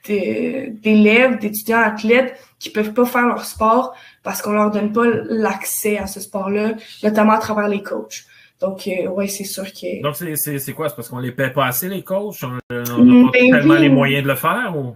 d'élèves, 0.07 1.37
d'étudiants 1.37 1.79
athlètes 1.79 2.35
qui 2.57 2.71
peuvent 2.71 2.93
pas 2.93 3.05
faire 3.05 3.27
leur 3.27 3.45
sport 3.45 3.93
parce 4.23 4.41
qu'on 4.41 4.53
leur 4.53 4.71
donne 4.71 4.91
pas 4.91 5.05
l'accès 5.05 5.99
à 5.99 6.07
ce 6.07 6.19
sport-là, 6.19 6.73
notamment 7.03 7.33
à 7.33 7.37
travers 7.37 7.67
les 7.67 7.83
coachs. 7.83 8.23
Donc, 8.61 8.87
euh, 8.87 9.07
oui, 9.07 9.27
c'est 9.27 9.43
sûr 9.43 9.65
que. 9.65 10.01
Donc, 10.01 10.15
c'est 10.15 10.73
quoi? 10.73 10.87
C'est 10.87 10.95
parce 10.95 11.09
qu'on 11.09 11.19
les 11.19 11.31
paie 11.31 11.49
pas 11.49 11.65
assez, 11.65 11.89
les 11.89 12.03
coachs? 12.03 12.43
On 12.43 12.51
n'a 12.51 13.31
pas 13.31 13.39
ben 13.39 13.51
tellement 13.51 13.75
les 13.75 13.89
moyens 13.89 14.23
de 14.23 14.27
le 14.29 14.35
faire? 14.35 14.73
Ou? 14.77 14.95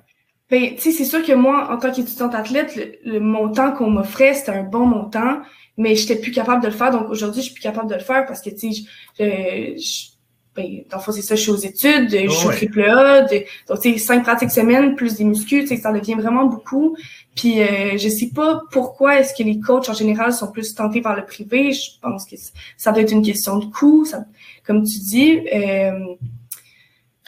Ben, 0.50 0.76
tu 0.76 0.82
sais, 0.82 0.92
c'est 0.92 1.06
sûr 1.06 1.26
que 1.26 1.34
moi, 1.34 1.70
en 1.72 1.78
tant 1.78 1.92
qu'étudiante 1.92 2.36
athlète, 2.36 2.80
le, 3.04 3.20
montant 3.20 3.72
qu'on 3.72 3.90
m'offrait, 3.90 4.36
c'était 4.36 4.52
un 4.52 4.64
bon 4.64 4.86
montant, 4.86 5.42
mais 5.78 5.96
j'étais 5.96 6.18
plus 6.18 6.32
capable 6.32 6.62
de 6.62 6.68
le 6.68 6.74
faire. 6.74 6.92
Donc, 6.92 7.10
aujourd'hui, 7.10 7.42
je 7.42 7.48
suis 7.48 7.56
plus 7.56 7.64
capable 7.64 7.90
de 7.90 7.96
le 7.96 8.02
faire 8.02 8.26
parce 8.28 8.42
que, 8.42 8.52
tu 8.52 8.72
sais, 8.72 8.86
je, 9.18 10.15
ben, 10.56 10.84
dans 10.90 10.98
le 10.98 11.04
fond, 11.04 11.12
c'est 11.12 11.22
ça, 11.22 11.36
je 11.36 11.42
suis 11.42 11.52
aux 11.52 11.58
études, 11.58 12.10
je 12.10 12.30
suis 12.30 12.48
triple 12.48 12.84
A, 12.84 13.22
donc, 13.22 13.82
tu 13.82 13.92
sais, 13.92 13.98
cinq 13.98 14.24
pratiques 14.24 14.52
semaine, 14.52 14.96
plus 14.96 15.16
des 15.16 15.26
muscles, 15.26 15.62
tu 15.62 15.68
sais, 15.68 15.78
ça 15.78 15.92
devient 15.92 16.14
vraiment 16.14 16.46
beaucoup. 16.46 16.96
Puis 17.36 17.62
euh, 17.62 17.98
je 17.98 18.08
sais 18.08 18.30
pas 18.34 18.62
pourquoi 18.72 19.20
est-ce 19.20 19.34
que 19.36 19.44
les 19.44 19.60
coachs 19.60 19.90
en 19.90 19.94
général 19.94 20.32
sont 20.32 20.50
plus 20.50 20.74
tentés 20.74 21.02
par 21.02 21.16
le 21.18 21.26
privé. 21.26 21.74
Je 21.74 22.00
pense 22.02 22.26
que 22.26 22.38
ça 22.78 22.94
doit 22.94 23.02
être 23.02 23.12
une 23.12 23.22
question 23.22 23.60
de 23.60 23.66
coût, 23.66 24.06
ça, 24.06 24.24
comme 24.66 24.84
tu 24.84 25.00
dis. 25.00 25.42
Euh, 25.54 26.16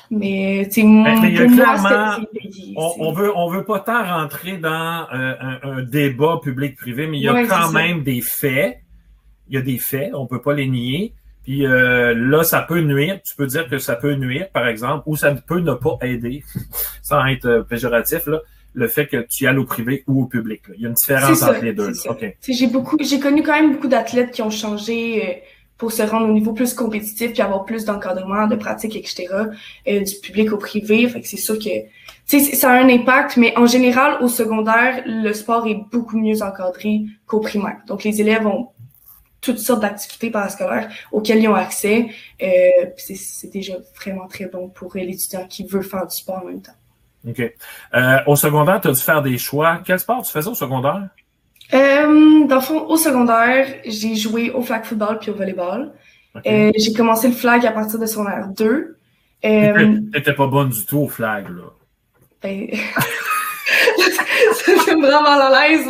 mais 0.09 0.65
tu 0.67 0.81
sais, 0.81 0.83
moi, 0.83 1.15
on, 2.77 2.93
on, 2.99 3.11
veut 3.11 3.35
on 3.35 3.49
veut 3.49 3.65
pas 3.65 3.81
tant 3.81 4.05
rentrer 4.05 4.57
dans 4.57 5.05
euh, 5.13 5.33
un, 5.63 5.83
débat 5.83 6.39
public-privé, 6.41 7.07
mais 7.07 7.17
il 7.17 7.23
y 7.23 7.27
a 7.27 7.45
quand 7.45 7.73
même 7.73 8.03
des 8.03 8.21
faits. 8.21 8.79
Il 9.49 9.55
y 9.55 9.57
a 9.57 9.61
des 9.61 9.77
faits, 9.77 10.11
on 10.13 10.27
peut 10.27 10.41
pas 10.41 10.53
les 10.53 10.67
nier. 10.67 11.13
Puis 11.47 11.65
euh, 11.65 12.13
là, 12.13 12.43
ça 12.43 12.61
peut 12.61 12.81
nuire. 12.81 13.21
Tu 13.23 13.33
peux 13.33 13.47
dire 13.47 13.69
que 13.69 13.79
ça 13.79 13.95
peut 13.95 14.15
nuire, 14.15 14.49
par 14.51 14.67
exemple, 14.67 15.03
ou 15.05 15.15
ça 15.15 15.33
peut 15.33 15.61
ne 15.61 15.73
pas 15.75 15.97
aider, 16.01 16.43
sans 17.01 17.25
être 17.25 17.45
euh, 17.45 17.63
péjoratif, 17.63 18.27
là, 18.27 18.41
le 18.73 18.89
fait 18.89 19.07
que 19.07 19.25
tu 19.25 19.45
y 19.45 19.47
ailles 19.47 19.55
au 19.55 19.63
privé 19.63 20.03
ou 20.07 20.23
au 20.23 20.25
public. 20.25 20.63
Il 20.75 20.81
y 20.81 20.85
a 20.85 20.89
une 20.89 20.95
différence 20.95 21.41
entre 21.43 21.63
les 21.63 21.71
deux. 21.71 21.93
J'ai 22.49 22.67
beaucoup, 22.67 22.97
j'ai 22.99 23.21
connu 23.21 23.43
quand 23.43 23.53
même 23.53 23.71
beaucoup 23.71 23.87
d'athlètes 23.87 24.31
qui 24.31 24.41
ont 24.41 24.49
changé 24.49 25.25
euh, 25.25 25.33
pour 25.77 25.93
se 25.93 26.01
rendre 26.01 26.27
au 26.27 26.33
niveau 26.33 26.51
plus 26.51 26.73
compétitif 26.73 27.31
puis 27.31 27.41
avoir 27.41 27.63
plus 27.63 27.85
d'encadrement, 27.85 28.47
de 28.47 28.57
pratique, 28.57 28.97
etc. 28.97 29.27
Euh, 29.87 30.01
du 30.01 30.15
public 30.21 30.51
au 30.51 30.57
privé. 30.57 31.07
Fait 31.07 31.21
que 31.21 31.27
c'est 31.29 31.37
sûr 31.37 31.57
que 31.57 31.69
ça 32.55 32.71
a 32.71 32.73
un 32.73 32.89
impact, 32.89 33.37
mais 33.37 33.57
en 33.57 33.67
général, 33.67 34.17
au 34.21 34.27
secondaire, 34.27 35.01
le 35.05 35.31
sport 35.31 35.65
est 35.65 35.79
beaucoup 35.93 36.17
mieux 36.17 36.41
encadré 36.41 37.03
qu'au 37.25 37.39
primaire. 37.39 37.77
Donc, 37.87 38.03
les 38.03 38.19
élèves 38.19 38.45
ont 38.45 38.67
toutes 39.41 39.59
sortes 39.59 39.81
d'activités 39.81 40.29
parascolaires 40.31 40.89
auxquelles 41.11 41.39
ils 41.39 41.47
ont 41.47 41.55
accès. 41.55 42.07
Euh, 42.41 42.47
c'est 42.97 43.51
déjà 43.51 43.73
vraiment 43.95 44.27
très 44.27 44.45
bon 44.45 44.69
pour 44.69 44.95
l'étudiant 44.95 45.45
qui 45.47 45.65
veut 45.65 45.81
faire 45.81 46.07
du 46.07 46.15
sport 46.15 46.41
en 46.43 46.45
même 46.45 46.61
temps. 46.61 46.73
OK. 47.27 47.41
Euh, 47.93 48.17
au 48.25 48.35
secondaire, 48.35 48.81
tu 48.81 48.87
as 48.87 48.91
dû 48.91 49.01
faire 49.01 49.21
des 49.21 49.37
choix. 49.37 49.81
Quel 49.85 49.99
sport 49.99 50.21
tu 50.23 50.31
faisais 50.31 50.49
au 50.49 50.55
secondaire? 50.55 51.09
Euh, 51.73 52.45
dans 52.45 52.55
le 52.55 52.61
fond, 52.61 52.85
au 52.87 52.97
secondaire, 52.97 53.67
j'ai 53.85 54.15
joué 54.15 54.51
au 54.51 54.61
flag 54.61 54.85
football 54.85 55.19
puis 55.19 55.31
au 55.31 55.35
volleyball. 55.35 55.91
Euh, 56.45 56.71
j'ai 56.77 56.93
commencé 56.93 57.27
le 57.27 57.33
flag 57.33 57.65
à 57.65 57.71
partir 57.71 57.99
de 57.99 58.05
secondaire 58.05 58.47
2. 58.55 58.97
Euh, 59.45 59.99
T'étais 60.13 60.33
pas 60.33 60.47
bonne 60.47 60.69
du 60.69 60.85
tout 60.85 60.99
au 60.99 61.07
flag, 61.07 61.49
là. 61.49 61.71
Ben... 62.41 62.67
ça 64.85 64.95
me 64.95 65.05
vraiment 65.05 65.39
à 65.39 65.67
l'aise. 65.67 65.87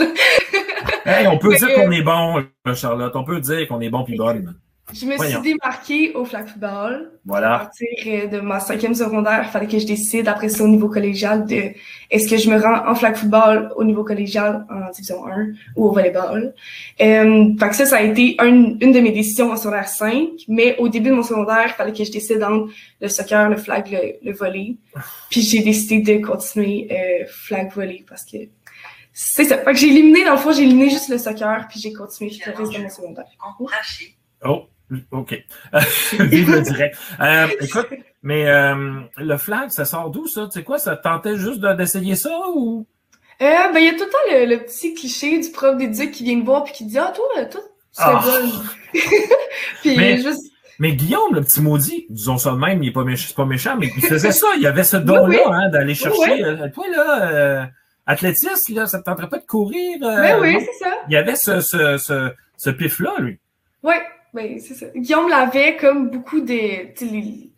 hey, 1.05 1.27
on 1.27 1.37
peut 1.37 1.55
dire 1.55 1.73
qu'on 1.75 1.91
est 1.91 2.01
bon, 2.01 2.45
Charlotte. 2.75 3.15
On 3.15 3.23
peut 3.23 3.39
dire 3.39 3.67
qu'on 3.67 3.81
est 3.81 3.89
bon 3.89 4.03
puis 4.03 4.17
bonne. 4.17 4.55
Je 4.93 5.05
me 5.05 5.17
suis 5.17 5.41
démarquée 5.41 6.13
au 6.13 6.23
flag 6.23 6.47
football. 6.47 7.11
Voilà. 7.25 7.55
À 7.55 7.59
partir 7.59 8.29
de 8.29 8.39
ma 8.39 8.61
cinquième 8.61 8.95
secondaire, 8.95 9.43
il 9.43 9.49
fallait 9.49 9.67
que 9.67 9.77
je 9.77 9.85
décide 9.85 10.29
après 10.29 10.47
ça 10.47 10.63
au 10.63 10.67
niveau 10.67 10.87
collégial 10.87 11.45
de 11.45 11.71
est-ce 12.09 12.29
que 12.29 12.37
je 12.37 12.49
me 12.49 12.57
rends 12.57 12.89
en 12.89 12.95
flag 12.95 13.17
football 13.17 13.73
au 13.75 13.83
niveau 13.83 14.05
collégial 14.05 14.65
en 14.69 14.89
division 14.91 15.27
1 15.27 15.49
ou 15.75 15.87
au 15.87 15.91
volleyball. 15.91 16.53
Euh, 17.01 17.49
fait 17.59 17.69
que 17.69 17.75
ça, 17.75 17.85
ça 17.85 17.97
a 17.97 18.01
été 18.01 18.37
une, 18.41 18.77
une 18.79 18.93
de 18.93 18.99
mes 19.01 19.11
décisions 19.11 19.51
en 19.51 19.57
secondaire 19.57 19.89
5. 19.89 20.29
Mais 20.47 20.77
au 20.77 20.87
début 20.87 21.09
de 21.09 21.15
mon 21.15 21.23
secondaire, 21.23 21.65
il 21.67 21.73
fallait 21.73 21.91
que 21.91 22.05
je 22.05 22.11
décide 22.11 22.41
entre 22.41 22.71
le 23.01 23.09
soccer, 23.09 23.49
le 23.49 23.57
flag, 23.57 23.89
le, 23.91 24.29
le 24.29 24.37
volley. 24.37 24.77
Puis 25.29 25.41
j'ai 25.41 25.63
décidé 25.63 25.99
de 25.99 26.25
continuer 26.25 26.87
euh, 26.91 27.25
flag 27.27 27.73
volley 27.73 28.05
parce 28.07 28.23
que 28.23 28.37
c'est 29.11 29.43
ça. 29.43 29.57
Fait 29.57 29.73
que 29.73 29.77
j'ai 29.77 29.87
éliminé, 29.87 30.23
dans 30.23 30.33
le 30.33 30.37
fond, 30.37 30.53
j'ai 30.53 30.63
éliminé 30.63 30.89
juste 30.89 31.09
le 31.09 31.17
soccer, 31.17 31.67
puis 31.67 31.79
j'ai 31.81 31.91
continué 31.91 32.31
le 32.45 32.53
reste 32.53 32.71
de 32.71 32.83
mon 32.83 32.89
secondaire. 32.89 33.25
Oh, 34.45 34.67
OK. 35.11 35.43
Vive 36.19 36.51
le 36.51 36.61
direct. 36.61 36.97
Euh, 37.19 37.47
écoute, 37.59 37.87
mais 38.23 38.47
euh, 38.47 39.01
le 39.17 39.37
flag, 39.37 39.69
ça 39.69 39.85
sort 39.85 40.09
d'où, 40.09 40.27
ça? 40.27 40.45
Tu 40.45 40.59
sais 40.59 40.63
quoi, 40.63 40.77
ça 40.79 40.95
tentait 40.95 41.37
juste 41.37 41.59
d'essayer 41.59 42.15
ça 42.15 42.31
ou? 42.55 42.85
Euh, 43.41 43.71
ben, 43.71 43.79
il 43.79 43.85
y 43.85 43.89
a 43.89 43.93
tout 43.93 44.05
le 44.05 44.09
temps 44.09 44.49
le, 44.49 44.57
petit 44.57 44.93
cliché 44.95 45.39
du 45.39 45.51
prof 45.51 45.77
d'éduc 45.77 46.11
qui 46.11 46.23
vient 46.23 46.37
me 46.37 46.43
voir 46.43 46.63
puis 46.63 46.73
qui 46.73 46.85
dit 46.85 46.97
Ah, 46.97 47.13
toi, 47.15 47.45
toi, 47.45 47.61
c'est 47.91 48.03
ah. 48.03 48.23
bon. 48.23 48.51
puis 49.81 49.95
mais, 49.95 50.17
juste. 50.17 50.51
Mais 50.79 50.93
Guillaume, 50.93 51.33
le 51.33 51.41
petit 51.41 51.61
maudit, 51.61 52.05
disons 52.09 52.37
ça 52.37 52.51
de 52.51 52.57
même, 52.57 52.83
il 52.83 52.89
est 52.89 52.91
pas, 52.91 53.03
méchant, 53.03 53.33
pas 53.35 53.45
méchant, 53.45 53.77
mais 53.77 53.91
il 53.95 54.03
faisait 54.03 54.31
ça. 54.33 54.47
Il 54.55 54.61
y 54.61 54.67
avait 54.67 54.83
ce 54.83 54.97
don-là, 54.97 55.39
hein, 55.51 55.69
d'aller 55.69 55.95
chercher. 55.95 56.43
Euh, 56.43 56.69
toi, 56.69 56.85
là, 56.89 57.31
euh, 57.31 57.65
athlétisme, 58.05 58.75
là, 58.75 58.85
ça 58.85 58.99
te 58.99 59.03
tenterait 59.03 59.29
pas 59.29 59.39
de 59.39 59.45
courir? 59.45 59.97
Euh, 60.03 60.21
ben 60.21 60.39
oui, 60.39 60.57
c'est 60.59 60.85
ça. 60.85 60.95
Il 61.07 61.13
y 61.13 61.17
avait 61.17 61.35
ce, 61.35 61.61
ce, 61.61 61.97
ce, 61.97 62.31
ce 62.57 62.69
pif-là, 62.69 63.13
lui. 63.19 63.39
Oui. 63.83 63.95
Ben, 64.37 64.59
c'est 64.59 64.75
ça. 64.75 64.85
Guillaume 64.95 65.29
l'avait 65.29 65.77
comme 65.77 66.11
beaucoup 66.11 66.41
de. 66.41 66.53
Les, 66.53 67.49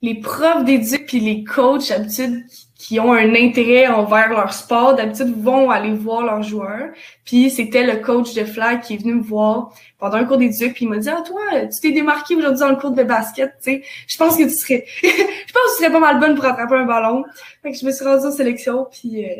les 0.00 0.14
profs 0.14 0.64
d'éduc 0.64 1.06
puis 1.06 1.18
les 1.18 1.42
coachs, 1.42 1.88
d'habitude, 1.88 2.44
qui 2.76 3.00
ont 3.00 3.12
un 3.12 3.34
intérêt 3.34 3.88
envers 3.88 4.28
leur 4.28 4.52
sport, 4.52 4.94
d'habitude, 4.94 5.34
vont 5.42 5.70
aller 5.70 5.92
voir 5.92 6.22
leurs 6.22 6.44
joueurs. 6.44 6.90
Puis 7.24 7.50
c'était 7.50 7.82
le 7.82 7.96
coach 7.96 8.32
de 8.34 8.44
flag 8.44 8.80
qui 8.80 8.94
est 8.94 8.98
venu 8.98 9.14
me 9.14 9.22
voir 9.22 9.74
pendant 9.98 10.18
un 10.18 10.24
cours 10.24 10.38
d'éduc, 10.38 10.74
puis 10.74 10.84
il 10.84 10.88
m'a 10.88 10.98
dit 10.98 11.08
Ah, 11.08 11.24
toi, 11.26 11.40
tu 11.62 11.80
t'es 11.80 11.90
démarqué 11.90 12.36
aujourd'hui 12.36 12.60
dans 12.60 12.70
le 12.70 12.76
cours 12.76 12.92
de 12.92 13.02
basket, 13.02 13.50
tu 13.60 13.72
sais. 13.72 13.82
Je 14.06 14.16
pense 14.16 14.36
que 14.36 14.44
tu 14.44 14.54
serais. 14.54 14.84
je 15.02 15.08
pense 15.08 15.16
que 15.16 15.78
tu 15.78 15.82
serais 15.82 15.92
pas 15.92 15.98
mal 15.98 16.20
bonne 16.20 16.36
pour 16.36 16.44
attraper 16.44 16.76
un 16.76 16.86
ballon. 16.86 17.24
Fait 17.64 17.72
que 17.72 17.76
je 17.76 17.84
me 17.84 17.90
suis 17.90 18.04
rendue 18.04 18.24
en 18.24 18.30
sélection, 18.30 18.86
puis 18.88 19.24
euh, 19.24 19.30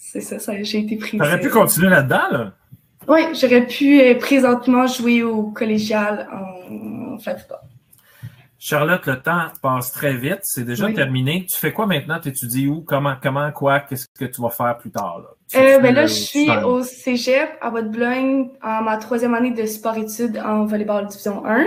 c'est 0.00 0.22
ça, 0.22 0.40
ça 0.40 0.60
j'ai 0.60 0.80
été 0.80 0.96
prise. 0.96 1.20
T'aurais 1.20 1.38
pu 1.38 1.50
continuer 1.50 1.88
là-dedans, 1.88 2.30
là? 2.32 2.52
Oui, 3.08 3.20
j'aurais 3.38 3.66
pu 3.66 4.00
euh, 4.00 4.14
présentement 4.18 4.86
jouer 4.86 5.22
au 5.22 5.44
collégial 5.44 6.28
en, 6.32 7.18
football. 7.18 7.58
Charlotte, 8.58 9.06
le 9.06 9.20
temps 9.20 9.48
passe 9.60 9.92
très 9.92 10.16
vite. 10.16 10.40
C'est 10.42 10.64
déjà 10.64 10.90
terminé. 10.90 11.46
Tu 11.48 11.56
fais 11.56 11.72
quoi 11.72 11.86
maintenant? 11.86 12.18
Tu 12.18 12.30
étudies 12.30 12.66
où? 12.66 12.80
Comment, 12.80 13.14
comment, 13.22 13.52
quoi? 13.52 13.80
Qu'est-ce 13.80 14.06
que 14.18 14.24
tu 14.24 14.40
vas 14.40 14.48
faire 14.48 14.78
plus 14.78 14.90
tard? 14.90 15.20
Là, 15.20 15.60
euh, 15.60 15.78
ben 15.80 15.94
là, 15.94 16.06
je 16.06 16.14
suis 16.14 16.48
au 16.64 16.82
cégep 16.82 17.50
à 17.60 17.70
Bois-de-Boulogne 17.70 18.48
en 18.62 18.82
ma 18.82 18.96
troisième 18.96 19.34
année 19.34 19.50
de 19.50 19.66
sport-études 19.66 20.38
en 20.38 20.64
volleyball 20.64 21.06
division 21.06 21.44
1. 21.44 21.66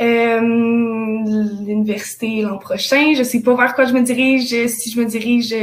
Euh, 0.00 0.40
l'université 1.66 2.42
l'an 2.42 2.58
prochain. 2.58 3.14
Je 3.16 3.22
sais 3.22 3.40
pas 3.40 3.56
vers 3.56 3.74
quoi 3.74 3.86
je 3.86 3.94
me 3.94 4.02
dirige, 4.02 4.48
si 4.68 4.90
je 4.90 5.00
me 5.00 5.06
dirige 5.06 5.54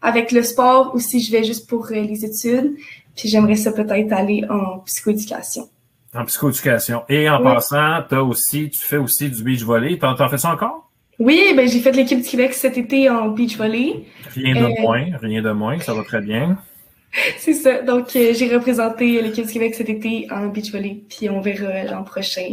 avec 0.00 0.30
le 0.30 0.44
sport 0.44 0.94
ou 0.94 1.00
si 1.00 1.20
je 1.20 1.32
vais 1.32 1.42
juste 1.42 1.68
pour 1.68 1.88
les 1.90 2.24
études. 2.24 2.76
Puis 3.18 3.28
j'aimerais 3.28 3.56
ça 3.56 3.72
peut-être 3.72 4.12
aller 4.12 4.44
en 4.48 4.78
psychoéducation. 4.86 5.68
En 6.14 6.24
psychoéducation. 6.24 7.02
Et 7.08 7.28
en 7.28 7.42
passant, 7.42 8.04
as 8.10 8.22
aussi, 8.22 8.70
tu 8.70 8.78
fais 8.78 8.96
aussi 8.96 9.28
du 9.28 9.42
beach 9.42 9.62
volley. 9.62 9.98
T'en, 9.98 10.18
en 10.18 10.28
fais 10.28 10.38
ça 10.38 10.52
encore? 10.52 10.88
Oui, 11.18 11.52
ben 11.56 11.68
j'ai 11.68 11.80
fait 11.80 11.90
l'équipe 11.90 12.22
du 12.22 12.28
Québec 12.28 12.54
cet 12.54 12.78
été 12.78 13.10
en 13.10 13.28
beach 13.30 13.56
volley. 13.56 14.04
Rien 14.34 14.54
de 14.54 14.66
euh, 14.66 14.82
moins, 14.82 15.04
rien 15.20 15.42
de 15.42 15.50
moins, 15.50 15.80
ça 15.80 15.92
va 15.92 16.04
très 16.04 16.20
bien. 16.20 16.58
C'est 17.38 17.54
ça. 17.54 17.82
Donc, 17.82 18.14
euh, 18.14 18.32
j'ai 18.34 18.54
représenté 18.54 19.20
l'équipe 19.20 19.46
du 19.46 19.52
Québec 19.52 19.74
cet 19.74 19.88
été 19.88 20.28
en 20.30 20.46
beach 20.46 20.70
volley. 20.70 21.02
Puis 21.08 21.28
on 21.28 21.40
verra 21.40 21.82
l'an 21.82 22.04
prochain 22.04 22.46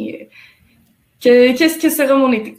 euh, 1.28 1.54
qu'est-ce 1.56 1.80
que 1.80 1.90
sera 1.90 2.16
mon 2.16 2.32
été. 2.32 2.58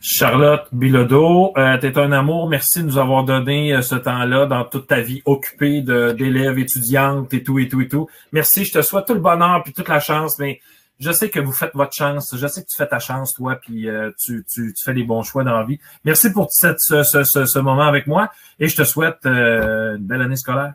Charlotte 0.00 0.66
Bilodeau, 0.72 1.52
euh, 1.56 1.78
tu 1.78 1.86
es 1.86 1.98
un 1.98 2.12
amour. 2.12 2.48
Merci 2.48 2.80
de 2.80 2.86
nous 2.86 2.98
avoir 2.98 3.24
donné 3.24 3.74
euh, 3.74 3.82
ce 3.82 3.94
temps-là 3.94 4.46
dans 4.46 4.64
toute 4.64 4.86
ta 4.86 5.00
vie 5.00 5.22
occupée 5.24 5.80
d'élèves, 5.82 6.58
étudiantes 6.58 7.32
et 7.34 7.42
tout, 7.42 7.58
et 7.58 7.68
tout, 7.68 7.80
et 7.80 7.88
tout. 7.88 8.08
Merci. 8.32 8.64
Je 8.64 8.72
te 8.72 8.82
souhaite 8.82 9.06
tout 9.06 9.14
le 9.14 9.20
bonheur 9.20 9.62
puis 9.64 9.72
toute 9.72 9.88
la 9.88 10.00
chance, 10.00 10.38
mais 10.38 10.60
je 11.00 11.10
sais 11.10 11.28
que 11.28 11.40
vous 11.40 11.52
faites 11.52 11.72
votre 11.74 11.92
chance. 11.92 12.34
Je 12.36 12.46
sais 12.46 12.62
que 12.62 12.68
tu 12.68 12.76
fais 12.76 12.86
ta 12.86 12.98
chance, 12.98 13.34
toi, 13.34 13.56
puis 13.56 13.88
euh, 13.88 14.10
tu, 14.18 14.44
tu, 14.50 14.72
tu, 14.72 14.84
fais 14.84 14.94
les 14.94 15.04
bons 15.04 15.22
choix 15.22 15.44
dans 15.44 15.58
la 15.58 15.64
vie. 15.64 15.78
Merci 16.04 16.30
pour 16.32 16.48
cette, 16.50 16.80
ce, 16.80 17.02
ce, 17.02 17.24
ce, 17.24 17.58
moment 17.58 17.86
avec 17.86 18.06
moi 18.06 18.30
et 18.60 18.68
je 18.68 18.76
te 18.76 18.84
souhaite 18.84 19.24
une 19.24 19.98
belle 20.06 20.22
année 20.22 20.36
scolaire. 20.36 20.74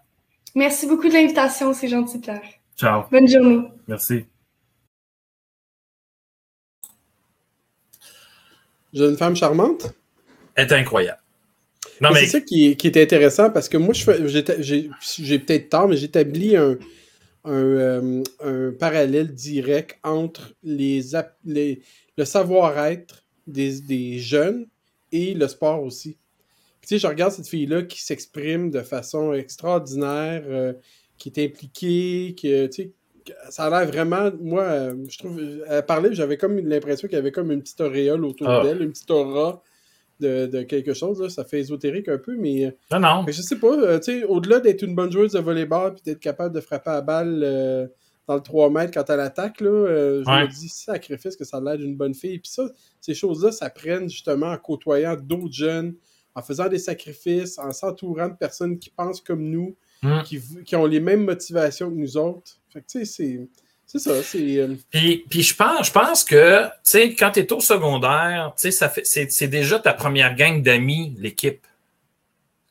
Merci 0.55 0.87
beaucoup 0.87 1.07
de 1.07 1.13
l'invitation. 1.13 1.73
C'est 1.73 1.87
gentil, 1.87 2.19
Pierre. 2.19 2.41
Ciao. 2.77 3.03
Bonne 3.11 3.27
journée. 3.27 3.63
Merci. 3.87 4.25
Jeune 8.93 9.17
femme 9.17 9.35
charmante? 9.35 9.93
Est 10.55 10.71
incroyable. 10.71 11.19
mais... 12.01 12.21
C'est 12.21 12.27
ça 12.27 12.41
qui, 12.41 12.75
qui, 12.75 12.87
est 12.87 12.97
intéressant 12.97 13.49
parce 13.49 13.69
que 13.69 13.77
moi, 13.77 13.93
j'ai 13.93 15.39
peut-être 15.39 15.69
tort, 15.69 15.87
mais 15.87 15.97
j'établis 15.97 16.55
un, 16.55 16.77
un, 17.45 17.53
euh, 17.53 18.23
un, 18.43 18.71
parallèle 18.77 19.33
direct 19.33 19.97
entre 20.03 20.53
les, 20.63 21.01
les 21.45 21.81
le 22.17 22.25
savoir-être 22.25 23.23
des, 23.47 23.81
des, 23.81 24.19
jeunes 24.19 24.67
et 25.11 25.33
le 25.33 25.47
sport 25.47 25.83
aussi. 25.83 26.17
Tu 26.81 26.87
sais, 26.87 26.99
je 26.99 27.07
regarde 27.07 27.31
cette 27.31 27.47
fille-là 27.47 27.83
qui 27.83 28.01
s'exprime 28.01 28.71
de 28.71 28.81
façon 28.81 29.33
extraordinaire, 29.33 30.43
euh, 30.47 30.73
qui 31.17 31.29
est 31.29 31.45
impliquée, 31.45 32.33
qui, 32.35 32.47
tu 32.69 32.71
sais, 32.71 32.91
ça 33.49 33.65
a 33.65 33.69
l'air 33.69 33.87
vraiment, 33.87 34.31
moi, 34.39 34.63
euh, 34.63 34.95
je 35.07 35.17
trouve, 35.17 35.39
elle 35.67 35.85
parlait, 35.85 36.13
j'avais 36.13 36.37
comme 36.37 36.57
l'impression 36.57 37.07
qu'il 37.07 37.15
y 37.15 37.19
avait 37.19 37.31
comme 37.31 37.51
une 37.51 37.61
petite 37.61 37.81
auréole 37.81 38.25
autour 38.25 38.49
ah. 38.49 38.63
d'elle, 38.63 38.81
une 38.81 38.91
petite 38.91 39.11
aura 39.11 39.61
de, 40.19 40.61
quelque 40.63 40.93
chose, 40.93 41.27
ça 41.33 41.43
fait 41.43 41.59
ésotérique 41.59 42.07
un 42.07 42.19
peu, 42.19 42.35
mais... 42.37 42.65
Euh, 42.65 42.71
non, 42.91 42.99
non. 42.99 43.25
Je 43.27 43.41
sais 43.41 43.57
pas, 43.57 43.75
euh, 43.75 43.97
tu 43.99 44.19
sais, 44.19 44.23
au-delà 44.23 44.59
d'être 44.59 44.83
une 44.83 44.93
bonne 44.93 45.11
joueuse 45.11 45.31
de 45.31 45.39
volleyball 45.39 45.93
puis 45.93 46.03
d'être 46.05 46.19
capable 46.19 46.53
de 46.53 46.61
frapper 46.61 46.91
à 46.91 47.01
balle 47.01 47.89
dans 48.27 48.35
le 48.35 48.41
3 48.41 48.69
mètres 48.69 48.93
quand 48.93 49.09
elle 49.09 49.19
attaque, 49.19 49.61
là, 49.61 49.87
je 49.87 50.29
me 50.29 50.47
dis, 50.47 50.69
sacrifice 50.69 51.35
que 51.35 51.43
ça 51.43 51.57
a 51.57 51.61
l'air 51.61 51.77
d'une 51.77 51.95
bonne 51.95 52.13
fille, 52.13 52.37
puis 52.37 52.51
ça, 52.51 52.69
ces 52.99 53.15
choses-là, 53.15 53.51
ça 53.51 53.69
prenne 53.71 54.09
justement 54.09 54.51
en 54.51 54.57
côtoyant 54.57 55.15
d'autres 55.15 55.53
jeunes, 55.53 55.95
en 56.35 56.41
faisant 56.43 56.69
des 56.69 56.79
sacrifices, 56.79 57.57
en 57.57 57.71
s'entourant 57.71 58.29
de 58.29 58.35
personnes 58.35 58.77
qui 58.77 58.91
pensent 58.91 59.21
comme 59.21 59.43
nous, 59.43 59.75
hmm. 60.01 60.23
qui, 60.23 60.41
qui 60.65 60.75
ont 60.75 60.85
les 60.85 60.99
mêmes 60.99 61.23
motivations 61.23 61.89
que 61.89 61.95
nous 61.95 62.17
autres. 62.17 62.51
Fait 62.71 62.81
que, 62.81 62.85
tu 62.87 62.99
sais, 62.99 63.05
c'est. 63.05 63.39
C'est 63.85 63.99
ça, 63.99 64.23
c'est. 64.23 64.57
Euh, 64.57 64.75
puis, 64.89 65.25
puis 65.29 65.41
je 65.41 65.53
pense, 65.53 65.87
je 65.87 65.91
pense 65.91 66.23
que, 66.23 66.63
tu 66.63 66.69
sais, 66.83 67.13
quand 67.13 67.31
tu 67.31 67.41
es 67.41 67.51
au 67.51 67.59
secondaire, 67.59 68.53
tu 68.55 68.61
sais, 68.61 68.71
ça 68.71 68.87
fait, 68.87 69.05
c'est, 69.05 69.47
déjà 69.47 69.79
ta 69.79 69.91
première 69.93 70.35
gang 70.35 70.63
d'amis, 70.63 71.13
l'équipe. 71.19 71.61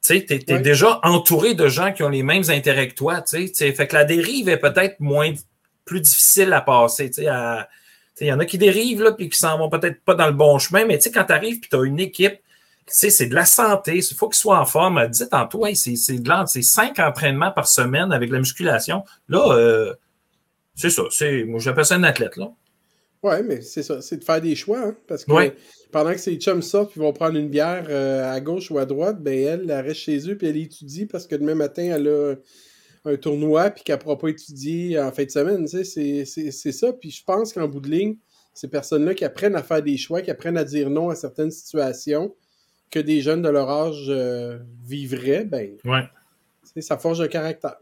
Tu 0.03 0.15
sais, 0.15 0.25
tu 0.25 0.33
es, 0.33 0.59
déjà 0.61 0.99
entouré 1.03 1.53
de 1.53 1.69
gens 1.69 1.93
qui 1.93 2.03
ont 2.03 2.09
les 2.09 2.23
mêmes 2.23 2.45
intérêts 2.49 2.89
que 2.89 2.95
toi, 2.95 3.21
tu 3.21 3.49
sais. 3.53 3.73
Fait 3.75 3.87
que 3.87 3.95
la 3.95 4.05
dérive 4.05 4.49
est 4.49 4.57
peut-être 4.57 4.99
moins, 5.01 5.35
plus 5.85 6.01
difficile 6.01 6.55
à 6.55 6.63
passer, 6.63 7.11
tu 7.11 7.23
sais, 7.23 7.27
à, 7.27 7.69
Il 8.21 8.29
y 8.29 8.33
en 8.33 8.39
a 8.39 8.47
qui 8.47 8.57
dérivent, 8.57 9.03
là, 9.03 9.13
puis 9.13 9.29
qui 9.29 9.37
s'en 9.39 9.59
vont 9.59 9.69
peut-être 9.69 10.01
pas 10.03 10.15
dans 10.15 10.27
le 10.27 10.33
bon 10.33 10.59
chemin, 10.59 10.87
mais 10.87 10.99
quand 10.99 11.25
tu 11.25 11.33
arrives, 11.33 11.61
puis 11.61 11.69
tu 11.69 11.77
as 11.77 11.83
une 11.83 12.01
équipe, 12.01 12.39
c'est 12.87 13.27
de 13.27 13.35
la 13.35 13.45
santé, 13.45 13.97
il 13.99 14.15
faut 14.15 14.29
qu'ils 14.29 14.39
soient 14.39 14.61
en 14.61 14.67
forme. 14.67 15.07
Dis 15.09 15.29
tantôt, 15.29 15.65
c'est 15.75 15.93
de 15.93 16.33
c'est 16.47 16.63
cinq 16.63 16.99
entraînements 16.99 17.53
par 17.53 17.69
semaine 17.69 18.13
avec 18.13 18.31
la 18.31 18.39
musculation. 18.39 19.05
Là, 19.29 19.53
euh, 19.53 19.95
c'est 20.75 20.91
ça. 20.91 21.03
Moi, 21.47 21.61
j'appelle 21.61 21.85
ça 21.85 21.97
un 21.97 22.03
athlète, 22.05 22.37
là. 22.37 22.53
Oui, 23.23 23.35
mais 23.45 23.61
c'est 23.61 23.83
ça, 23.83 24.01
c'est 24.01 24.17
de 24.17 24.25
faire 24.25 24.41
des 24.41 24.55
choix, 24.55 24.81
hein, 24.81 24.97
parce 25.07 25.27
que 25.27 25.53
pendant 25.93 26.13
que 26.13 26.19
ses 26.19 26.37
chums 26.37 26.63
sortent 26.63 26.93
puis 26.93 27.01
vont 27.01 27.13
prendre 27.13 27.37
une 27.37 27.51
bière 27.51 27.85
euh, 27.91 28.33
à 28.33 28.41
gauche 28.41 28.71
ou 28.71 28.79
à 28.79 28.87
droite, 28.87 29.23
ben 29.23 29.39
elle, 29.39 29.71
elle 29.71 29.87
reste 29.87 30.01
chez 30.01 30.31
eux 30.31 30.39
puis 30.39 30.47
elle 30.47 30.57
étudie 30.57 31.05
parce 31.05 31.27
que 31.27 31.37
demain 31.37 31.55
matin, 31.55 31.83
elle 31.83 32.09
a 32.09 32.35
un 33.05 33.17
tournoi 33.17 33.69
puis 33.71 33.85
qu'elle 33.85 33.97
ne 33.97 34.01
pourra 34.01 34.17
pas 34.17 34.29
étudier 34.29 34.99
en 34.99 35.13
fin 35.13 35.25
de 35.25 35.31
semaine. 35.31 35.67
Tu 35.67 35.85
sais, 35.85 36.25
c'est 36.25 36.73
ça. 36.73 36.93
Puis 36.95 37.11
je 37.11 37.23
pense 37.23 37.53
qu'en 37.53 37.69
bout 37.69 37.81
de 37.81 37.91
ligne, 37.91 38.17
ces 38.55 38.69
personnes-là 38.69 39.15
qui 39.15 39.27
apprennent 39.27 39.57
à 39.57 39.63
faire 39.63 39.83
des 39.83 39.99
choix, 39.99 40.23
qui 40.23 40.31
apprennent 40.31 40.57
à 40.57 40.65
dire 40.65 40.89
non 40.89 41.11
à 41.11 41.15
certaines 41.15 41.51
situations 41.51 42.35
que 42.91 42.99
des 42.99 43.21
jeunes 43.21 43.43
de 43.43 43.49
leur 43.49 43.71
âge 43.71 44.07
euh, 44.09 44.59
vivraient, 44.85 45.45
ben, 45.45 45.71
ouais. 45.85 46.09
ça 46.81 46.99
forge 46.99 47.21
un 47.21 47.29
caractère. 47.29 47.77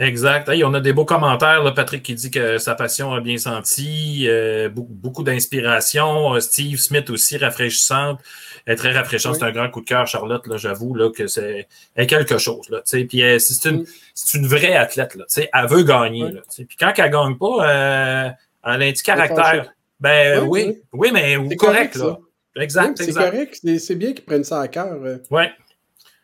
Exact. 0.00 0.50
on 0.64 0.74
a 0.74 0.80
des 0.80 0.92
beaux 0.92 1.04
commentaires. 1.04 1.62
Là, 1.62 1.70
Patrick 1.70 2.02
qui 2.02 2.14
dit 2.14 2.30
que 2.30 2.58
sa 2.58 2.74
passion 2.74 3.12
a 3.12 3.20
bien 3.20 3.36
senti, 3.36 4.26
euh, 4.28 4.68
beaucoup, 4.68 5.22
d'inspiration. 5.22 6.34
Euh, 6.34 6.40
Steve 6.40 6.78
Smith 6.78 7.10
aussi, 7.10 7.36
rafraîchissante. 7.36 8.20
Elle 8.66 8.74
est 8.74 8.76
très 8.76 8.92
rafraîchissante. 8.92 9.36
C'est 9.36 9.44
un 9.44 9.52
grand 9.52 9.70
coup 9.70 9.82
de 9.82 9.86
cœur, 9.86 10.06
Charlotte. 10.06 10.46
Là, 10.46 10.56
j'avoue 10.56 10.94
là, 10.94 11.10
que 11.10 11.26
c'est 11.26 11.68
quelque 11.96 12.38
chose. 12.38 12.68
Là, 12.70 12.82
puis 12.84 13.22
c'est 13.38 13.68
une, 13.68 13.86
une 14.34 14.46
vraie 14.46 14.76
athlète. 14.76 15.14
Là, 15.14 15.24
elle 15.36 15.68
veut 15.68 15.84
gagner. 15.84 16.30
Là, 16.32 16.40
puis 16.56 16.76
quand 16.78 16.92
elle 16.96 17.04
ne 17.06 17.10
gagne 17.10 17.38
pas, 17.38 17.46
euh, 17.46 18.30
elle 18.64 18.82
a 18.82 18.86
un 18.86 18.92
petit 18.92 19.04
caractère. 19.04 19.72
Ben 20.00 20.42
oui, 20.42 20.82
oui, 20.92 21.10
mais 21.12 21.36
correct. 21.56 21.58
correct 21.58 21.96
là. 21.96 22.18
Exact. 22.56 22.96
c'est 22.96 23.12
correct. 23.12 23.60
C'est 23.78 23.94
bien 23.96 24.12
qu'ils 24.12 24.24
prennent 24.24 24.44
ça 24.44 24.60
à 24.60 24.68
cœur. 24.68 24.98
Oui. 25.30 25.44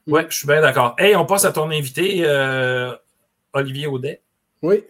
Ouais, 0.07 0.27
je 0.29 0.37
suis 0.37 0.47
bien 0.47 0.61
d'accord. 0.61 0.95
Hey, 0.99 1.15
on 1.17 1.27
passe 1.27 1.45
à 1.45 1.53
ton 1.53 1.71
invité. 1.71 2.25
Olivier 3.53 3.87
Audet. 3.87 4.23
Oui. 4.63 4.85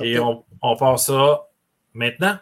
Et 0.00 0.18
on, 0.18 0.44
on 0.62 0.76
part 0.76 0.98
ça 0.98 1.46
maintenant. 1.92 2.38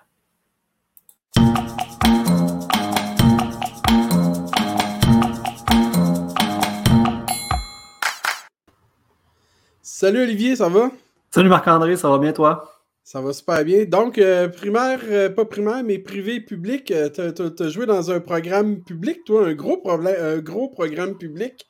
Salut 9.82 10.22
Olivier, 10.22 10.56
ça 10.56 10.68
va? 10.68 10.90
Salut 11.30 11.48
Marc-André, 11.48 11.96
ça 11.96 12.10
va 12.10 12.18
bien 12.18 12.32
toi? 12.32 12.75
Ça 13.06 13.20
va 13.20 13.32
super 13.32 13.64
bien. 13.64 13.84
Donc, 13.84 14.18
euh, 14.18 14.48
primaire, 14.48 14.98
euh, 15.04 15.30
pas 15.30 15.44
primaire, 15.44 15.84
mais 15.84 16.00
privé 16.00 16.40
public, 16.40 16.90
euh, 16.90 17.08
tu 17.08 17.62
as, 17.62 17.68
joué 17.68 17.86
dans 17.86 18.10
un 18.10 18.18
programme 18.18 18.82
public, 18.82 19.22
toi, 19.24 19.46
un 19.46 19.54
gros, 19.54 19.76
problème, 19.76 20.16
un 20.18 20.38
gros 20.38 20.68
programme 20.68 21.16
public 21.16 21.68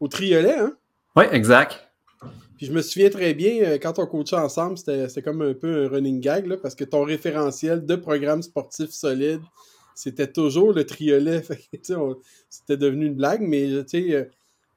au 0.00 0.08
Triolet, 0.08 0.58
hein? 0.58 0.72
Oui, 1.14 1.24
exact 1.30 1.92
je 2.62 2.70
me 2.70 2.80
souviens 2.80 3.10
très 3.10 3.34
bien, 3.34 3.62
euh, 3.64 3.78
quand 3.78 3.98
on 3.98 4.06
coachait 4.06 4.36
ensemble, 4.36 4.78
c'était 4.78 5.22
comme 5.22 5.42
un 5.42 5.54
peu 5.54 5.84
un 5.84 5.88
running 5.88 6.20
gag, 6.20 6.46
là, 6.46 6.56
parce 6.56 6.74
que 6.74 6.84
ton 6.84 7.02
référentiel 7.02 7.84
de 7.84 7.96
programme 7.96 8.42
sportif 8.42 8.90
solide, 8.90 9.40
c'était 9.94 10.30
toujours 10.30 10.72
le 10.72 10.86
triolet. 10.86 11.42
C'était 12.48 12.76
devenu 12.76 13.06
une 13.06 13.14
blague, 13.14 13.42
mais 13.42 13.68
euh, 13.70 14.24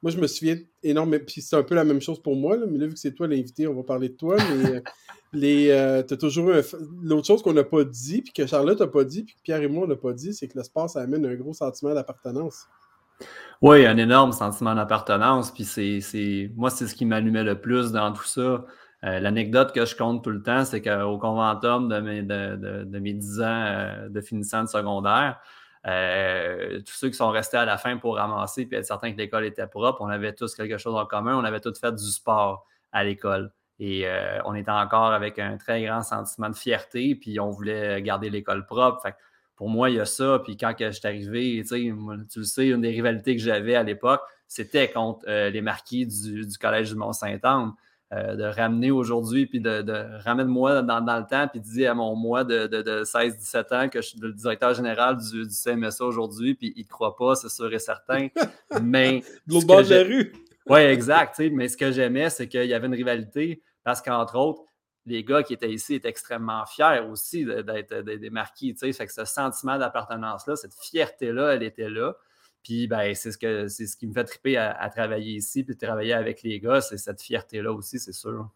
moi, 0.05 0.11
je 0.11 0.19
me 0.19 0.27
souviens 0.27 0.55
énormément. 0.83 1.23
Puis 1.25 1.41
c'est 1.41 1.55
un 1.55 1.63
peu 1.63 1.73
la 1.73 1.83
même 1.83 1.99
chose 1.99 2.21
pour 2.21 2.35
moi, 2.35 2.57
mais 2.69 2.77
là, 2.77 2.85
vu 2.85 2.93
que 2.93 2.99
c'est 2.99 3.13
toi 3.13 3.27
l'invité, 3.27 3.65
on 3.67 3.73
va 3.73 3.81
parler 3.81 4.09
de 4.09 4.13
toi. 4.13 4.35
Mais 4.37 4.75
euh, 4.75 4.81
les, 5.33 6.03
t'as 6.07 6.15
toujours 6.15 6.51
l'autre 7.01 7.25
chose 7.25 7.41
qu'on 7.41 7.53
n'a 7.53 7.63
pas 7.63 7.83
dit, 7.83 8.21
puis 8.21 8.31
que 8.31 8.45
Charlotte 8.45 8.79
n'a 8.79 8.85
pas 8.85 9.03
dit, 9.03 9.23
puis 9.23 9.33
que 9.33 9.41
Pierre 9.41 9.63
et 9.63 9.67
moi, 9.67 9.85
on 9.85 9.87
n'a 9.87 9.95
pas 9.95 10.13
dit, 10.13 10.31
c'est 10.31 10.47
que 10.47 10.59
le 10.59 10.63
sport, 10.63 10.91
ça 10.91 11.01
amène 11.01 11.25
un 11.25 11.33
gros 11.33 11.53
sentiment 11.53 11.95
d'appartenance. 11.95 12.67
Oui, 13.63 13.83
un 13.87 13.97
énorme 13.97 14.31
sentiment 14.31 14.75
d'appartenance. 14.75 15.51
Puis 15.51 15.63
c'est, 15.63 16.51
moi, 16.55 16.69
c'est 16.69 16.85
ce 16.85 16.93
qui 16.93 17.05
m'allumait 17.05 17.43
le 17.43 17.59
plus 17.59 17.91
dans 17.91 18.13
tout 18.13 18.25
ça. 18.25 18.63
Euh, 19.03 19.19
l'anecdote 19.19 19.73
que 19.73 19.85
je 19.85 19.95
compte 19.95 20.23
tout 20.23 20.29
le 20.29 20.43
temps, 20.43 20.65
c'est 20.65 20.81
qu'au 20.81 21.17
conventum 21.17 21.89
de 21.89 21.99
mes, 21.99 22.23
de, 22.23 22.99
mes 22.99 23.13
10 23.13 23.41
ans 23.41 23.43
euh, 23.45 24.09
de 24.09 24.21
finissant 24.21 24.63
de 24.63 24.69
secondaire, 24.69 25.39
euh, 25.87 26.79
tous 26.79 26.93
ceux 26.93 27.09
qui 27.09 27.15
sont 27.15 27.29
restés 27.29 27.57
à 27.57 27.65
la 27.65 27.77
fin 27.77 27.97
pour 27.97 28.15
ramasser 28.15 28.65
puis 28.65 28.77
être 28.77 28.85
certains 28.85 29.11
que 29.11 29.17
l'école 29.17 29.45
était 29.45 29.67
propre, 29.67 30.01
on 30.01 30.09
avait 30.09 30.33
tous 30.33 30.55
quelque 30.55 30.77
chose 30.77 30.95
en 30.95 31.05
commun. 31.05 31.35
On 31.37 31.43
avait 31.43 31.59
tous 31.59 31.79
fait 31.79 31.93
du 31.93 32.11
sport 32.11 32.65
à 32.91 33.03
l'école. 33.03 33.51
Et 33.77 34.07
on 34.45 34.55
était 34.55 34.71
encore 34.71 35.11
avec 35.11 35.37
un 35.37 35.57
très 35.57 35.83
grand 35.83 36.01
sentiment 36.01 36.49
de 36.49 36.55
fierté, 36.55 37.13
puis 37.13 37.41
on 37.41 37.49
voulait 37.49 38.01
garder 38.01 38.29
l'école 38.29 38.65
propre. 38.65 39.11
Pour 39.55 39.69
moi, 39.69 39.89
il 39.89 39.97
y 39.97 39.99
a 39.99 40.05
ça. 40.05 40.39
Puis 40.43 40.57
quand 40.57 40.73
je 40.77 40.91
suis 40.91 41.07
arrivé, 41.07 41.63
tu 41.67 42.39
le 42.39 42.45
sais, 42.45 42.67
une 42.67 42.81
des 42.81 42.89
rivalités 42.89 43.35
que 43.35 43.41
j'avais 43.41 43.75
à 43.75 43.83
l'époque, 43.83 44.21
c'était 44.47 44.91
contre 44.91 45.25
euh, 45.27 45.49
les 45.49 45.61
marquis 45.61 46.05
du, 46.05 46.45
Collège 46.59 46.89
du 46.89 46.95
Mont-Saint-Anne. 46.95 47.73
Euh, 48.13 48.35
de 48.35 48.43
ramener 48.43 48.91
aujourd'hui, 48.91 49.47
puis 49.47 49.59
de, 49.59 49.81
de 49.81 50.05
ramène-moi 50.23 50.83
dans, 50.83 50.99
le 50.99 51.27
temps, 51.27 51.47
puis 51.47 51.59
de 51.59 51.65
dire 51.65 51.89
à 51.89 51.93
mon 51.95 52.15
moi 52.15 52.43
de, 52.43 52.67
16-17 53.03 53.75
ans 53.75 53.89
que 53.89 53.99
je 53.99 54.09
suis 54.09 54.19
le 54.19 54.31
directeur 54.31 54.75
général 54.75 55.17
du, 55.17 55.47
CMSA 55.47 56.05
aujourd'hui, 56.05 56.53
puis 56.53 56.71
il 56.75 56.83
ne 56.83 56.87
croit 56.87 57.15
pas, 57.15 57.33
c'est 57.33 57.49
sûr 57.49 57.73
et 57.73 57.79
certain. 57.79 58.27
Mais. 58.83 59.23
L'autre 59.47 59.65
bord 59.65 59.81
de 59.81 59.89
la 59.89 60.03
rue. 60.03 60.33
Oui, 60.67 60.81
exact. 60.81 61.41
Mais 61.51 61.67
ce 61.67 61.77
que 61.77 61.91
j'aimais, 61.91 62.29
c'est 62.29 62.47
qu'il 62.47 62.65
y 62.65 62.75
avait 62.75 62.85
une 62.85 62.93
rivalité 62.93 63.63
parce 63.83 64.03
qu'entre 64.03 64.37
autres, 64.37 64.61
les 65.07 65.23
gars 65.23 65.41
qui 65.41 65.53
étaient 65.53 65.71
ici 65.71 65.95
étaient 65.95 66.09
extrêmement 66.09 66.63
fiers 66.67 67.01
aussi 67.09 67.43
d'être 67.43 68.01
des 68.01 68.29
marquis. 68.29 68.75
Fait 68.75 69.07
que 69.07 69.13
ce 69.13 69.25
sentiment 69.25 69.79
d'appartenance-là, 69.79 70.55
cette 70.55 70.75
fierté-là, 70.75 71.55
elle 71.55 71.63
était 71.63 71.89
là. 71.89 72.15
Puis 72.65 72.87
ben, 72.87 73.13
c'est 73.13 73.31
ce, 73.31 73.37
que, 73.37 73.67
c'est 73.67 73.85
ce 73.85 73.95
qui 73.95 74.07
me 74.07 74.13
fait 74.13 74.23
triper 74.23 74.57
à, 74.57 74.89
travailler 74.89 75.33
ici, 75.33 75.63
puis 75.63 75.77
travailler 75.77 76.13
avec 76.13 76.41
les 76.41 76.59
gars, 76.59 76.81
c'est 76.81 76.97
cette 76.97 77.21
fierté-là 77.21 77.71
aussi, 77.71 77.99
c'est 77.99 78.11
sûr. 78.11 78.49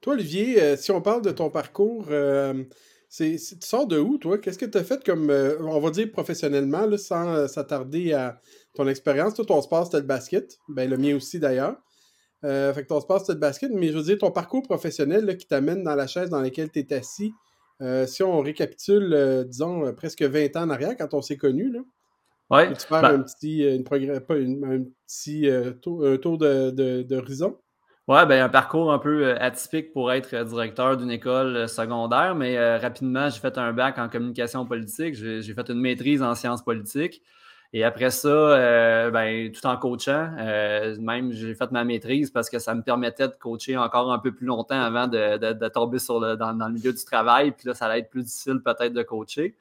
Toi, 0.00 0.12
Olivier, 0.12 0.62
euh, 0.62 0.76
si 0.76 0.92
on 0.92 1.02
parle 1.02 1.22
de 1.22 1.32
ton 1.32 1.50
parcours, 1.50 2.06
euh, 2.10 2.62
tu 3.10 3.36
sors 3.38 3.88
de 3.88 3.98
où, 3.98 4.18
toi? 4.18 4.38
Qu'est-ce 4.38 4.58
que 4.58 4.66
tu 4.66 4.78
as 4.78 4.84
fait 4.84 5.02
comme, 5.04 5.30
euh, 5.30 5.58
on 5.60 5.80
va 5.80 5.90
dire 5.90 6.08
professionnellement, 6.12 6.96
sans 6.98 7.48
s'attarder 7.48 8.12
à 8.12 8.40
ton 8.74 8.86
expérience? 8.86 9.34
Toi, 9.34 9.44
ton 9.44 9.60
sport, 9.60 9.86
c'était 9.86 9.98
le 9.98 10.04
basket. 10.04 10.58
Ben, 10.68 10.88
le 10.88 10.96
mien 10.96 11.16
aussi, 11.16 11.40
d'ailleurs. 11.40 11.76
Fait 12.42 12.82
que 12.82 12.86
ton 12.86 13.00
sport, 13.00 13.20
c'est 13.26 13.32
le 13.32 13.40
basket, 13.40 13.72
mais 13.72 13.88
je 13.88 13.96
veux 13.96 14.04
dire, 14.04 14.18
ton 14.18 14.30
parcours 14.30 14.62
professionnel 14.62 15.36
qui 15.36 15.48
t'amène 15.48 15.82
dans 15.82 15.96
la 15.96 16.06
chaise 16.06 16.30
dans 16.30 16.40
laquelle 16.40 16.70
tu 16.70 16.78
es 16.78 16.92
assis, 16.92 17.32
si 18.06 18.22
on 18.22 18.40
récapitule, 18.40 19.44
disons, 19.48 19.92
presque 19.94 20.22
20 20.22 20.54
ans 20.54 20.62
en 20.62 20.70
arrière, 20.70 20.96
quand 20.96 21.12
on 21.12 21.22
s'est 21.22 21.36
connus, 21.36 21.72
là, 21.72 21.80
ouais, 22.50 22.72
tu 22.72 22.86
faire 22.86 23.02
ben 23.02 23.20
un 23.20 23.22
petit, 23.22 23.62
une 23.62 23.84
pas 23.84 23.96
un 23.96 24.84
petit 25.06 25.48
tour, 25.82 26.04
tour 26.20 26.38
d'horizon? 26.38 27.58
Oui, 28.08 28.18
ben, 28.28 28.44
un 28.44 28.48
parcours 28.48 28.92
un 28.92 29.00
peu 29.00 29.34
atypique 29.40 29.92
pour 29.92 30.12
être 30.12 30.44
directeur 30.44 30.96
d'une 30.96 31.10
école 31.10 31.68
secondaire, 31.68 32.34
mais 32.36 32.76
rapidement, 32.78 33.28
j'ai 33.30 33.40
fait 33.40 33.58
un 33.58 33.72
bac 33.72 33.98
en 33.98 34.08
communication 34.08 34.64
politique, 34.64 35.14
j'ai 35.14 35.54
fait 35.54 35.68
une 35.68 35.80
maîtrise 35.80 36.22
en 36.22 36.34
sciences 36.34 36.62
politiques. 36.62 37.22
Et 37.72 37.84
après 37.84 38.10
ça, 38.10 38.28
euh, 38.28 39.10
ben, 39.10 39.50
tout 39.52 39.66
en 39.66 39.76
coachant, 39.76 40.30
euh, 40.38 40.96
même 40.98 41.32
j'ai 41.32 41.54
fait 41.54 41.70
ma 41.72 41.84
maîtrise 41.84 42.30
parce 42.30 42.48
que 42.48 42.58
ça 42.58 42.74
me 42.74 42.82
permettait 42.82 43.28
de 43.28 43.34
coacher 43.34 43.76
encore 43.76 44.12
un 44.12 44.18
peu 44.18 44.32
plus 44.32 44.46
longtemps 44.46 44.80
avant 44.80 45.08
de, 45.08 45.68
tomber 45.68 45.98
sur 45.98 46.20
le, 46.20 46.36
dans, 46.36 46.52
le 46.52 46.72
milieu 46.72 46.92
du 46.92 47.04
travail. 47.04 47.50
Puis 47.52 47.68
là, 47.68 47.74
ça 47.74 47.86
allait 47.86 48.00
être 48.00 48.10
plus 48.10 48.22
difficile 48.22 48.60
peut-être 48.64 48.92
de 48.92 49.02
coacher. 49.02 49.56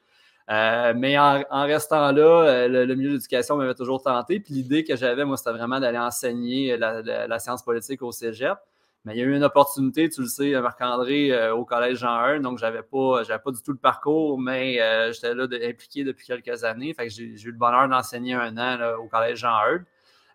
Euh, 0.51 0.93
mais 0.95 1.17
en, 1.17 1.43
restant 1.49 2.11
là, 2.11 2.67
le, 2.67 2.95
milieu 2.95 3.09
de 3.09 3.15
l'éducation 3.15 3.57
m'avait 3.57 3.73
toujours 3.73 4.01
tenté. 4.01 4.39
Puis 4.39 4.53
l'idée 4.53 4.83
que 4.83 4.95
j'avais, 4.95 5.25
moi, 5.25 5.37
c'était 5.37 5.51
vraiment 5.51 5.79
d'aller 5.79 5.97
enseigner 5.97 6.77
la, 6.77 7.39
science 7.39 7.63
politique 7.63 8.01
au 8.01 8.11
cégep. 8.11 8.57
Mais 9.05 9.13
il 9.15 9.19
y 9.19 9.21
a 9.21 9.25
eu 9.25 9.35
une 9.35 9.43
opportunité, 9.43 10.09
tu 10.09 10.21
le 10.21 10.27
sais, 10.27 10.59
Marc-André, 10.59 11.31
euh, 11.31 11.53
au 11.53 11.63
Collège 11.63 11.99
Jean 11.99 12.15
1, 12.15 12.39
donc 12.39 12.57
j'avais 12.57 12.81
pas, 12.81 13.21
j'avais 13.23 13.39
pas 13.39 13.51
du 13.51 13.61
tout 13.61 13.71
le 13.71 13.77
parcours, 13.77 14.39
mais 14.39 14.81
euh, 14.81 15.11
j'étais 15.13 15.35
là 15.35 15.43
impliqué 15.43 16.03
depuis 16.03 16.25
quelques 16.25 16.63
années. 16.63 16.91
Fait 16.95 17.07
que 17.07 17.13
j'ai, 17.13 17.23
eu 17.23 17.51
le 17.51 17.57
bonheur 17.57 17.87
d'enseigner 17.87 18.33
un 18.33 18.57
an 18.57 18.95
au 18.99 19.07
Collège 19.07 19.37
Jean 19.37 19.57
1. 19.57 19.85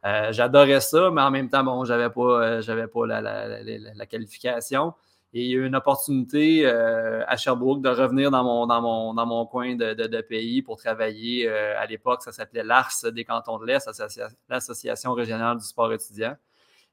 Euh, 0.02 0.32
j'adorais 0.32 0.80
ça, 0.80 1.10
mais 1.10 1.20
en 1.20 1.32
même 1.32 1.48
temps, 1.48 1.64
bon, 1.64 1.84
j'avais 1.84 2.10
pas, 2.10 2.60
j'avais 2.60 2.86
pas 2.86 3.06
la, 3.06 4.06
qualification. 4.06 4.94
Et 5.32 5.44
il 5.44 5.50
y 5.50 5.54
a 5.54 5.58
eu 5.58 5.66
une 5.66 5.76
opportunité 5.76 6.66
à 6.66 7.36
Sherbrooke 7.36 7.82
de 7.82 7.88
revenir 7.88 8.32
dans 8.32 8.42
mon, 8.42 8.66
dans 8.66 8.82
mon, 8.82 9.14
dans 9.14 9.26
mon 9.26 9.46
coin 9.46 9.76
de, 9.76 10.20
pays 10.22 10.60
pour 10.60 10.76
travailler. 10.76 11.48
à 11.48 11.86
l'époque, 11.86 12.22
ça 12.22 12.32
s'appelait 12.32 12.64
l'ARS 12.64 13.04
des 13.12 13.24
cantons 13.24 13.58
de 13.58 13.66
l'Est, 13.66 13.88
l'Association 14.48 15.12
régionale 15.12 15.58
du 15.58 15.64
sport 15.64 15.92
étudiant. 15.92 16.34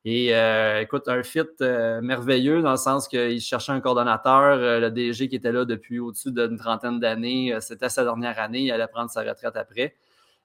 Et 0.09 0.33
euh, 0.33 0.79
écoute, 0.81 1.09
un 1.09 1.21
fit 1.21 1.41
euh, 1.61 1.99
merveilleux 2.01 2.61
dans 2.61 2.71
le 2.71 2.77
sens 2.77 3.09
qu'il 3.09 3.41
cherchait 3.41 3.73
un 3.73 3.81
coordonnateur. 3.81 4.57
Euh, 4.57 4.79
le 4.79 4.89
DG 4.89 5.27
qui 5.27 5.35
était 5.35 5.51
là 5.51 5.65
depuis 5.65 5.99
au-dessus 5.99 6.31
d'une 6.31 6.57
trentaine 6.57 6.99
d'années, 6.99 7.57
c'était 7.59 7.89
sa 7.89 8.05
dernière 8.05 8.39
année, 8.39 8.61
il 8.61 8.71
allait 8.71 8.88
prendre 8.88 9.09
sa 9.09 9.21
retraite 9.21 9.57
après. 9.57 9.95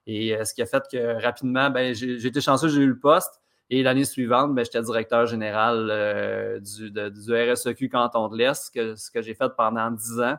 Et 0.05 0.35
ce 0.43 0.53
qui 0.53 0.61
a 0.61 0.65
fait 0.65 0.83
que 0.91 1.21
rapidement, 1.21 1.69
ben, 1.69 1.95
j'ai 1.95 2.25
été 2.25 2.41
chanceux, 2.41 2.67
j'ai 2.67 2.81
eu 2.81 2.87
le 2.87 2.99
poste. 2.99 3.41
Et 3.75 3.81
l'année 3.81 4.05
suivante, 4.05 4.53
ben, 4.53 4.63
j'étais 4.63 4.83
directeur 4.83 5.25
général 5.25 6.61
du, 6.61 6.91
du, 6.91 7.51
RSEQ 7.51 7.89
Canton 7.89 8.27
de 8.27 8.37
l'Est, 8.37 8.71
ce 8.71 9.09
que, 9.09 9.21
j'ai 9.23 9.33
fait 9.33 9.49
pendant 9.57 9.89
dix 9.89 10.19
ans. 10.19 10.35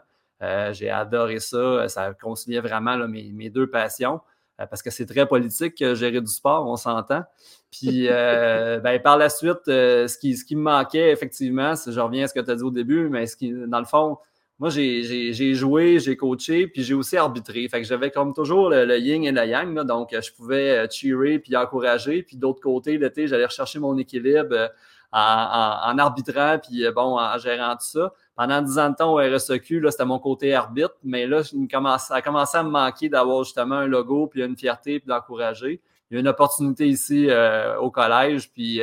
j'ai 0.71 0.89
adoré 0.89 1.41
ça. 1.41 1.89
Ça 1.89 2.15
conciliait 2.15 2.61
vraiment 2.61 2.97
mes, 3.09 3.51
deux 3.51 3.69
passions. 3.69 4.21
parce 4.57 4.83
que 4.83 4.91
c'est 4.91 5.05
très 5.05 5.27
politique, 5.27 5.83
gérer 5.95 6.21
du 6.21 6.31
sport, 6.31 6.65
on 6.69 6.77
s'entend. 6.77 7.25
Puis 7.73 8.07
ben, 8.09 9.03
par 9.03 9.19
la 9.19 9.29
suite, 9.29 9.65
ce, 9.67 10.17
qui, 10.17 10.37
ce 10.37 10.45
qui 10.45 10.55
me 10.55 10.63
manquait, 10.63 11.11
effectivement, 11.11 11.75
je 11.75 11.99
reviens 11.99 12.27
à 12.27 12.29
ce 12.29 12.35
que 12.35 12.41
tu 12.41 12.53
as 12.53 12.55
dit 12.55 12.63
au 12.63 12.71
début, 12.71 13.09
mais 13.09 13.27
ce 13.27 13.37
qui, 13.37 13.53
dans 13.67 13.81
le 13.81 13.85
fond, 13.85 14.17
moi, 14.61 14.71
j'ai 14.71 15.55
joué, 15.55 15.99
j'ai 15.99 16.17
coaché, 16.17 16.69
puis 16.69 16.85
j'ai 16.85 16.95
aussi 16.95 17.17
arbitré. 17.17 17.69
Fait 17.69 17.83
que 17.83 17.89
j'avais 17.89 18.13
comme 18.13 18.33
toujours 18.33 18.71
le, 18.71 18.99
yin 18.99 19.25
et 19.25 19.33
le 19.33 19.45
yang. 19.47 19.75
donc, 19.85 20.11
je 20.13 20.33
pouvais 20.33 20.79
euh, 20.79 20.87
cheerer 20.89 21.41
puis 21.41 21.57
encourager. 21.57 22.23
Puis 22.23 22.37
d'autre 22.37 22.61
côté, 22.61 22.97
l'été, 22.97 23.27
j'allais 23.27 23.47
rechercher 23.47 23.81
mon 23.81 23.99
équilibre 23.99 24.55
euh, 24.55 24.69
en, 25.11 25.99
arbitrant 25.99 26.59
puis 26.59 26.87
euh, 26.87 26.93
bon, 26.93 27.19
en 27.19 27.37
gérant 27.39 27.73
tout 27.73 27.87
ça. 27.87 28.13
Pendant 28.37 28.63
dix 28.63 28.79
ans 28.79 28.91
de 28.91 28.95
temps 28.95 29.13
au 29.13 29.17
RSEQ, 29.17 29.85
c'était 29.91 30.05
mon 30.05 30.21
côté 30.21 30.55
arbitre. 30.55 30.95
Mais 31.03 31.27
là, 31.27 31.43
ça 31.43 32.15
a 32.15 32.23
commencé 32.23 32.57
à 32.57 32.63
me 32.63 32.71
manquer 32.71 33.09
d'avoir 33.09 33.43
justement 33.43 33.77
un 33.77 33.87
logo 33.89 34.29
puis 34.29 34.45
une 34.45 34.57
fierté 34.57 35.01
puis 35.01 35.09
d'encourager. 35.09 35.81
Il 36.11 36.15
y 36.15 36.17
a 36.19 36.21
une 36.21 36.29
opportunité 36.29 36.87
ici 36.87 37.29
au 37.81 37.91
collège, 37.91 38.53
puis 38.53 38.81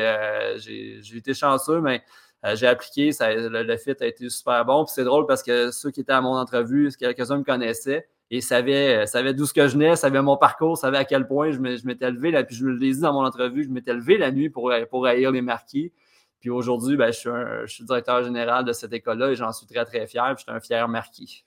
j'ai 0.57 1.17
été 1.17 1.33
chanceux, 1.33 1.79
mais 1.79 2.01
euh, 2.45 2.55
j'ai 2.55 2.67
appliqué, 2.67 3.11
ça, 3.11 3.33
le, 3.33 3.77
fit 3.77 3.93
a 3.99 4.05
été 4.05 4.29
super 4.29 4.65
bon. 4.65 4.85
Puis 4.85 4.93
c'est 4.95 5.03
drôle 5.03 5.25
parce 5.27 5.43
que 5.43 5.71
ceux 5.71 5.91
qui 5.91 6.01
étaient 6.01 6.11
à 6.11 6.21
mon 6.21 6.35
entrevue, 6.35 6.89
quelques-uns 6.97 7.37
me 7.37 7.43
connaissaient 7.43 8.07
et 8.29 8.41
savaient, 8.41 9.05
savaient 9.07 9.33
d'où 9.33 9.45
ce 9.45 9.53
que 9.53 9.67
je 9.67 9.73
venais, 9.73 9.95
savaient 9.95 10.21
mon 10.21 10.37
parcours, 10.37 10.77
savaient 10.77 10.97
à 10.97 11.05
quel 11.05 11.27
point 11.27 11.51
je 11.51 11.59
m'étais 11.59 12.09
levé. 12.09 12.31
Là, 12.31 12.43
puis 12.43 12.55
je 12.55 12.65
l'ai 12.65 12.93
dit 12.93 13.01
dans 13.01 13.13
mon 13.13 13.25
entrevue, 13.25 13.63
je 13.63 13.69
m'étais 13.69 13.93
levé 13.93 14.17
la 14.17 14.31
nuit 14.31 14.49
pour, 14.49 14.71
pour 14.89 15.05
haïr 15.05 15.31
les 15.31 15.41
marquis. 15.41 15.91
Puis 16.39 16.49
aujourd'hui, 16.49 16.97
ben, 16.97 17.11
je, 17.11 17.19
suis 17.19 17.29
je 17.29 17.71
suis 17.71 17.83
directeur 17.83 18.23
général 18.23 18.65
de 18.65 18.73
cette 18.73 18.93
école-là 18.93 19.31
et 19.31 19.35
j'en 19.35 19.51
suis 19.51 19.67
très, 19.67 19.85
très 19.85 20.07
fier. 20.07 20.35
Je 20.37 20.43
suis 20.43 20.51
un 20.51 20.59
fier 20.59 20.87
marquis. 20.87 21.45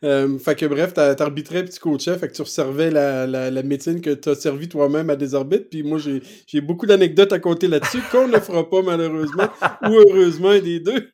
Euh, 0.05 0.38
fait 0.38 0.57
que 0.57 0.66
bref, 0.66 0.94
t'arbitrais 0.94 1.62
puis 1.64 1.74
tu 1.74 1.80
coachais, 1.80 2.18
fait 2.18 2.28
que 2.28 2.34
tu 2.34 2.44
servais 2.44 2.90
la, 2.90 3.26
la, 3.26 3.62
médecine 3.62 4.00
que 4.00 4.11
tu 4.11 4.28
as 4.30 4.34
servi 4.34 4.68
toi-même 4.68 5.11
à 5.11 5.16
des 5.16 5.34
orbites. 5.34 5.70
Puis 5.70 5.82
moi, 5.84 5.98
j'ai 5.98 6.61
beaucoup 6.61 6.86
d'anecdotes 6.86 7.32
à 7.32 7.38
compter 7.38 7.68
là-dessus 7.68 8.03
qu'on 8.11 8.26
ne 8.26 8.38
fera 8.38 8.68
pas 8.68 8.82
malheureusement, 8.82 9.48
ou 9.82 9.92
heureusement, 9.92 10.59
des 10.59 10.80
deux. 10.80 11.09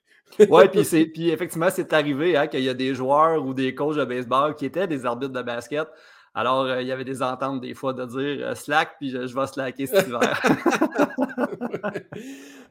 oui, 0.49 0.65
puis 0.69 1.31
effectivement, 1.31 1.69
c'est 1.71 1.93
arrivé 1.93 2.37
hein, 2.37 2.47
qu'il 2.47 2.63
y 2.63 2.69
a 2.69 2.75
des 2.75 2.95
joueurs 2.95 3.45
ou 3.45 3.53
des 3.53 3.75
coachs 3.75 3.97
de 3.97 4.05
baseball 4.05 4.55
qui 4.55 4.67
étaient 4.67 4.87
des 4.87 5.05
arbitres 5.05 5.33
de 5.33 5.43
basket. 5.43 5.87
Alors, 6.35 6.65
euh, 6.65 6.83
il 6.83 6.89
y 6.89 6.93
avait 6.93 7.05
des 7.05 7.23
ententes 7.23 7.61
des 7.61 7.75
fois 7.75 7.93
de 7.93 8.05
dire 8.05 8.47
euh, 8.47 8.55
slack, 8.55 8.97
puis 8.99 9.11
je, 9.11 9.19
vais 9.19 9.47
slacker 9.47 9.87
cet 9.87 10.07
hiver. 10.07 10.41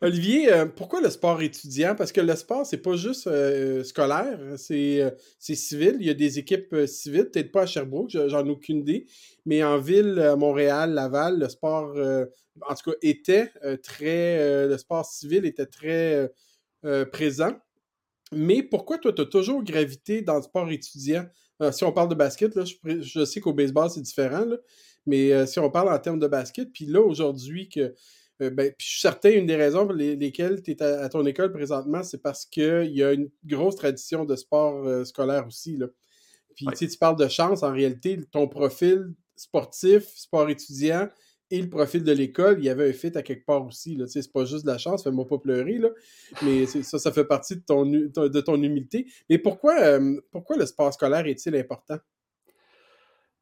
Olivier, 0.01 0.53
euh, 0.53 0.65
pourquoi 0.65 1.01
le 1.01 1.09
sport 1.09 1.41
étudiant? 1.41 1.95
Parce 1.95 2.11
que 2.11 2.21
le 2.21 2.35
sport, 2.35 2.65
c'est 2.65 2.81
pas 2.81 2.95
juste 2.95 3.29
scolaire, 3.83 4.39
c'est 4.57 5.13
civil. 5.39 5.97
Il 5.99 6.05
y 6.05 6.09
a 6.09 6.13
des 6.13 6.39
équipes 6.39 6.75
civiles, 6.85 7.29
peut-être 7.31 7.51
pas 7.51 7.63
à 7.63 7.65
Sherbrooke, 7.65 8.09
j'en 8.09 8.45
ai 8.45 8.49
aucune 8.49 8.79
idée, 8.79 9.07
mais 9.45 9.63
en 9.63 9.79
ville, 9.79 10.35
Montréal, 10.37 10.93
Laval, 10.93 11.39
le 11.39 11.49
sport, 11.49 11.95
en 11.97 12.75
tout 12.75 12.91
cas, 12.91 12.97
était 13.01 13.51
très. 13.81 14.67
le 14.67 14.77
sport 14.77 15.05
civil 15.05 15.45
était 15.45 15.65
très 15.65 16.31
présent. 17.11 17.53
Mais 18.31 18.61
pourquoi 18.61 18.97
toi, 18.97 19.13
tu 19.13 19.21
as 19.21 19.25
toujours 19.25 19.63
gravité 19.63 20.21
dans 20.21 20.35
le 20.35 20.41
sport 20.41 20.69
étudiant? 20.69 21.25
Euh, 21.61 21.71
si 21.71 21.83
on 21.83 21.91
parle 21.91 22.09
de 22.09 22.15
basket, 22.15 22.55
là, 22.55 22.63
je, 22.83 23.25
sais 23.25 23.39
qu'au 23.39 23.53
baseball, 23.53 23.89
c'est 23.89 24.01
différent, 24.01 24.45
mais 25.05 25.31
euh, 25.31 25.45
si 25.45 25.59
on 25.59 25.69
parle 25.71 25.91
en 25.91 25.99
termes 25.99 26.19
de 26.19 26.27
basket, 26.27 26.71
puis 26.71 26.85
là, 26.85 27.01
aujourd'hui, 27.01 27.67
que 27.69 27.93
euh, 28.41 28.49
ben, 28.51 28.71
je 28.77 28.85
suis 28.85 29.01
certain, 29.01 29.31
une 29.31 29.47
des 29.47 29.55
raisons 29.55 29.85
pour 29.87 29.95
lesquelles 29.95 30.61
tu 30.61 30.71
es 30.71 30.83
à, 30.83 31.09
ton 31.09 31.25
école 31.25 31.51
présentement, 31.51 32.03
c'est 32.03 32.21
parce 32.21 32.45
qu'il 32.45 32.91
y 32.91 33.03
a 33.03 33.13
une 33.13 33.29
grosse 33.43 33.75
tradition 33.75 34.25
de 34.25 34.35
sport 34.35 35.05
scolaire 35.07 35.47
aussi. 35.47 35.75
Là. 35.77 35.87
Puis 36.55 36.67
tu 36.77 36.97
parles 36.99 37.17
de 37.17 37.27
chance, 37.27 37.63
en 37.63 37.71
réalité, 37.71 38.19
ton 38.31 38.47
profil 38.47 39.13
sportif, 39.35 40.03
sport 40.15 40.49
étudiant, 40.49 41.07
et 41.49 41.61
le 41.61 41.69
profil 41.69 42.03
de 42.03 42.11
l'école, 42.11 42.57
il 42.59 42.65
y 42.65 42.69
avait 42.69 42.89
un 42.89 42.93
fit 42.93 43.15
à 43.17 43.21
quelque 43.21 43.45
part 43.45 43.65
aussi. 43.65 44.01
C'est 44.07 44.31
pas 44.31 44.45
juste 44.45 44.65
de 44.65 44.71
la 44.71 44.77
chance, 44.77 45.03
fais-moi 45.03 45.25
pas 45.27 45.37
pleurer, 45.37 45.79
mais 46.41 46.65
ça, 46.65 46.99
ça 46.99 47.11
fait 47.11 47.25
partie 47.25 47.55
de 47.55 47.61
ton, 47.61 47.85
de 47.85 48.41
ton 48.41 48.61
humilité. 48.61 49.07
Mais 49.29 49.37
pourquoi, 49.37 49.97
le 49.99 50.65
sport 50.65 50.93
scolaire 50.93 51.25
est-il 51.25 51.55
important? 51.55 51.97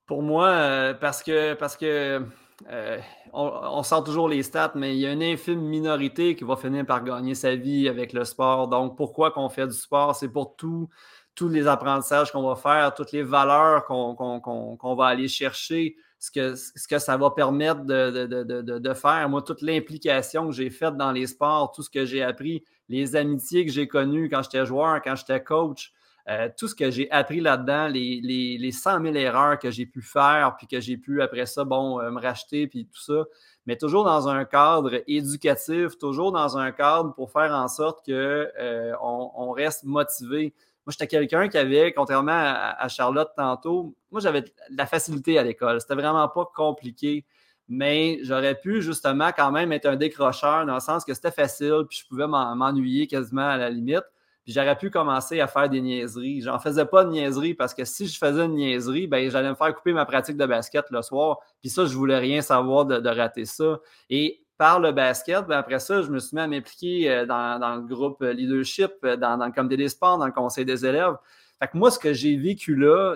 Pour 0.06 0.22
moi, 0.22 0.50
euh, 0.50 0.94
parce 0.94 1.24
que, 1.24 1.56
parce 1.56 1.78
euh, 1.82 3.00
on, 3.34 3.82
sort 3.82 4.04
toujours 4.04 4.30
les 4.30 4.44
stats, 4.44 4.74
mais 4.76 4.96
il 4.96 5.00
y 5.00 5.08
a 5.08 5.12
une 5.12 5.24
infime 5.24 5.62
minorité 5.62 6.36
qui 6.36 6.44
va 6.44 6.56
finir 6.56 6.86
par 6.86 7.04
gagner 7.04 7.34
sa 7.34 7.56
vie 7.56 7.90
avec 7.90 8.14
le 8.14 8.24
sport. 8.24 8.68
Donc, 8.68 8.96
pourquoi 8.98 9.32
qu'on 9.32 9.50
fait 9.50 9.66
du 9.66 9.74
sport? 9.74 10.16
C'est 10.16 10.30
pour 10.30 10.56
tout, 10.56 10.90
tous 11.34 11.50
les 11.50 11.66
apprentissages 11.66 12.32
qu'on 12.32 12.48
va 12.48 12.56
faire, 12.56 12.94
toutes 12.94 13.12
les 13.14 13.24
valeurs 13.24 13.86
qu'on 13.86 14.96
va 14.96 15.08
aller 15.08 15.28
chercher 15.28 15.96
ce 16.20 16.32
que, 16.32 16.56
ce 16.56 16.88
que 16.88 17.00
ça 17.00 17.18
va 17.18 17.32
permettre 17.32 17.84
de, 17.86 18.94
faire. 18.94 19.30
Moi, 19.30 19.42
toute 19.42 19.62
l'implication 19.62 20.48
que 20.48 20.54
j'ai 20.54 20.70
faite 20.70 20.98
dans 20.98 21.12
les 21.12 21.28
sports, 21.28 21.72
tout 21.72 21.84
ce 21.84 21.90
que 21.90 22.06
j'ai 22.06 22.24
appris, 22.24 22.64
les 22.90 23.16
amitiés 23.16 23.66
que 23.66 23.72
j'ai 23.72 23.88
connues 23.88 24.30
quand 24.30 24.42
j'étais 24.44 24.66
joueur, 24.66 25.02
quand 25.02 25.16
j'étais 25.16 25.44
coach, 25.44 25.94
euh, 26.28 26.50
tout 26.58 26.68
ce 26.68 26.74
que 26.74 26.90
j'ai 26.90 27.10
appris 27.12 27.40
là-dedans, 27.40 27.88
les, 27.88 28.20
les, 28.24 28.58
les 28.58 28.72
100 28.72 29.04
000 29.04 29.16
erreurs 29.16 29.60
que 29.60 29.70
j'ai 29.70 29.86
pu 29.86 30.02
faire, 30.02 30.56
puis 30.58 30.66
que 30.66 30.80
j'ai 30.80 30.98
pu 30.98 31.22
après 31.22 31.46
ça, 31.46 31.64
bon, 31.64 32.00
euh, 32.00 32.10
me 32.10 32.20
racheter, 32.20 32.66
puis 32.66 32.88
tout 32.88 33.00
ça, 33.00 33.26
mais 33.68 33.78
toujours 33.78 34.06
dans 34.06 34.28
un 34.28 34.44
cadre 34.44 35.04
éducatif, 35.08 35.98
toujours 36.00 36.32
dans 36.32 36.58
un 36.58 36.72
cadre 36.72 37.14
pour 37.14 37.32
faire 37.32 37.54
en 37.54 37.68
sorte 37.68 38.04
qu'on 38.04 38.14
euh, 38.14 38.94
on 39.02 39.52
reste 39.52 39.84
motivé. 39.84 40.56
Moi, 40.86 40.92
j'étais 40.92 41.08
quelqu'un 41.08 41.48
qui 41.48 41.58
avait, 41.58 41.94
contrairement 41.94 42.32
à, 42.32 42.88
Charlotte 42.90 43.30
tantôt, 43.36 43.96
moi, 44.12 44.22
j'avais 44.22 44.42
de 44.42 44.52
la 44.70 44.86
facilité 44.86 45.40
à 45.40 45.44
l'école. 45.44 45.82
C'était 45.82 45.96
vraiment 45.96 46.28
pas 46.30 46.50
compliqué. 46.56 47.26
Mais 47.68 48.20
j'aurais 48.22 48.54
pu 48.54 48.84
justement 48.84 49.32
quand 49.36 49.52
même 49.52 49.72
être 49.72 49.88
un 49.88 49.96
décrocheur 49.96 50.68
dans 50.68 50.76
le 50.76 50.80
sens 50.80 51.04
que 51.04 51.16
c'était 51.16 51.32
facile, 51.32 51.86
puis 51.90 52.00
je 52.00 52.08
pouvais 52.08 52.28
m'ennuyer 52.28 53.08
quasiment 53.08 53.48
à 53.48 53.58
la 53.58 53.72
limite. 53.72 54.04
Puis 54.44 54.54
j'aurais 54.54 54.78
pu 54.78 54.92
commencer 54.92 55.42
à 55.42 55.48
faire 55.48 55.68
des 55.68 55.82
niaiseries. 55.82 56.42
J'en 56.42 56.60
faisais 56.60 56.86
pas 56.86 57.04
de 57.04 57.10
niaiseries 57.10 57.56
parce 57.56 57.74
que 57.74 57.84
si 57.84 58.08
je 58.08 58.16
faisais 58.16 58.46
une 58.46 58.54
niaiserie, 58.54 59.08
ben 59.08 59.28
j'allais 59.32 59.50
me 59.50 59.56
faire 59.56 59.74
couper 59.74 59.92
ma 59.92 60.06
pratique 60.06 60.38
de 60.38 60.46
basket 60.46 60.86
le 60.92 61.02
soir. 61.02 61.40
Puis 61.62 61.72
ça, 61.72 61.86
je 61.88 61.96
voulais 61.96 62.20
rien 62.20 62.44
savoir 62.44 62.86
de, 62.86 63.10
rater 63.10 63.46
ça. 63.46 63.80
Et 64.12 64.45
par 64.58 64.80
le 64.80 64.92
basket. 64.92 65.46
Ben 65.48 65.58
après 65.58 65.80
ça, 65.80 66.02
je 66.02 66.10
me 66.10 66.20
suis 66.20 66.36
mis 66.36 66.42
à 66.42 66.48
m'impliquer 66.48 67.10
euh, 67.10 67.26
dans, 67.26 67.76
le 67.76 67.82
groupe 67.82 68.22
leadership, 68.22 68.92
euh, 69.04 69.18
dans, 69.18 69.44
le 69.44 69.52
comité 69.52 69.78
des 69.78 69.90
sports, 69.90 70.18
dans 70.18 70.26
le 70.26 70.32
conseil 70.32 70.66
des 70.66 70.86
élèves. 70.86 71.16
Fait 71.60 71.68
que 71.68 71.78
moi, 71.78 71.92
ce 71.92 72.00
que 72.00 72.14
j'ai 72.14 72.36
vécu 72.38 72.76
là, 72.76 73.16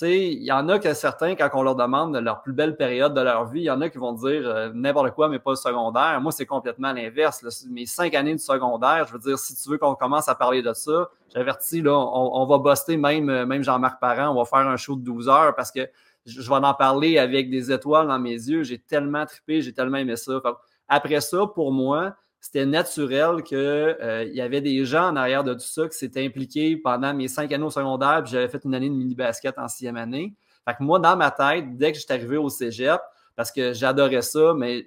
il 0.00 0.42
y 0.42 0.52
en 0.52 0.68
a 0.68 0.78
que 0.78 0.94
certains, 0.94 1.34
quand 1.34 1.50
on 1.54 1.62
leur 1.62 1.76
demande 1.76 2.16
leur 2.16 2.42
plus 2.42 2.52
belle 2.52 2.76
période 2.76 3.14
de 3.14 3.20
leur 3.20 3.44
vie, 3.46 3.60
il 3.60 3.64
y 3.64 3.70
en 3.70 3.80
a 3.80 3.88
qui 3.88 3.98
vont 3.98 4.12
dire 4.12 4.42
euh, 4.46 4.70
n'importe 4.74 5.12
quoi, 5.12 5.28
mais 5.28 5.38
pas 5.38 5.50
le 5.50 5.56
secondaire. 5.56 6.20
Moi, 6.20 6.32
c'est 6.32 6.46
complètement 6.46 6.92
l'inverse. 6.92 7.66
Mes 7.70 7.86
cinq 7.86 8.14
années 8.14 8.34
de 8.34 8.40
secondaire, 8.40 9.06
je 9.06 9.12
veux 9.12 9.18
dire, 9.18 9.38
si 9.38 9.54
tu 9.54 9.68
veux 9.68 9.78
qu'on 9.78 9.94
commence 9.94 10.28
à 10.28 10.34
parler 10.34 10.62
de 10.62 10.72
ça, 10.72 11.10
j'avertis, 11.34 11.82
là, 11.82 11.92
on, 11.92 12.46
va 12.46 12.58
buster 12.58 12.96
même, 12.96 13.44
même 13.44 13.62
Jean-Marc 13.62 14.00
Parent, 14.00 14.30
on 14.30 14.42
va 14.42 14.44
faire 14.44 14.66
un 14.66 14.76
show 14.76 14.96
de 14.96 15.02
12 15.02 15.28
heures 15.28 15.54
parce 15.54 15.70
que 15.70 15.88
je, 16.26 16.40
vais 16.40 16.54
en 16.54 16.74
parler 16.74 17.18
avec 17.18 17.50
des 17.50 17.72
étoiles 17.72 18.08
dans 18.08 18.18
mes 18.18 18.34
yeux. 18.34 18.62
J'ai 18.62 18.78
tellement 18.78 19.26
trippé, 19.26 19.62
j'ai 19.62 19.72
tellement 19.72 19.98
aimé 19.98 20.16
ça. 20.16 20.40
après 20.88 21.20
ça, 21.20 21.46
pour 21.54 21.72
moi, 21.72 22.14
c'était 22.40 22.66
naturel 22.66 23.42
qu'il 23.44 23.56
euh, 23.58 24.24
y 24.32 24.40
avait 24.40 24.60
des 24.60 24.84
gens 24.84 25.08
en 25.10 25.16
arrière 25.16 25.44
de 25.44 25.54
tout 25.54 25.60
ça 25.60 25.88
qui 25.88 25.96
s'étaient 25.96 26.24
impliqués 26.24 26.76
pendant 26.76 27.14
mes 27.14 27.28
cinq 27.28 27.52
années 27.52 27.64
au 27.64 27.70
secondaire, 27.70 28.22
puis 28.24 28.32
j'avais 28.32 28.48
fait 28.48 28.64
une 28.64 28.74
année 28.74 28.90
de 28.90 28.94
mini-basket 28.94 29.58
en 29.58 29.68
sixième 29.68 29.96
année. 29.96 30.34
Fait 30.64 30.74
que 30.74 30.82
moi, 30.82 30.98
dans 30.98 31.16
ma 31.16 31.30
tête, 31.30 31.76
dès 31.76 31.92
que 31.92 31.98
j'étais 31.98 32.14
arrivé 32.14 32.36
au 32.36 32.48
cégep, 32.48 33.00
parce 33.36 33.52
que 33.52 33.72
j'adorais 33.72 34.22
ça, 34.22 34.54
mais 34.56 34.84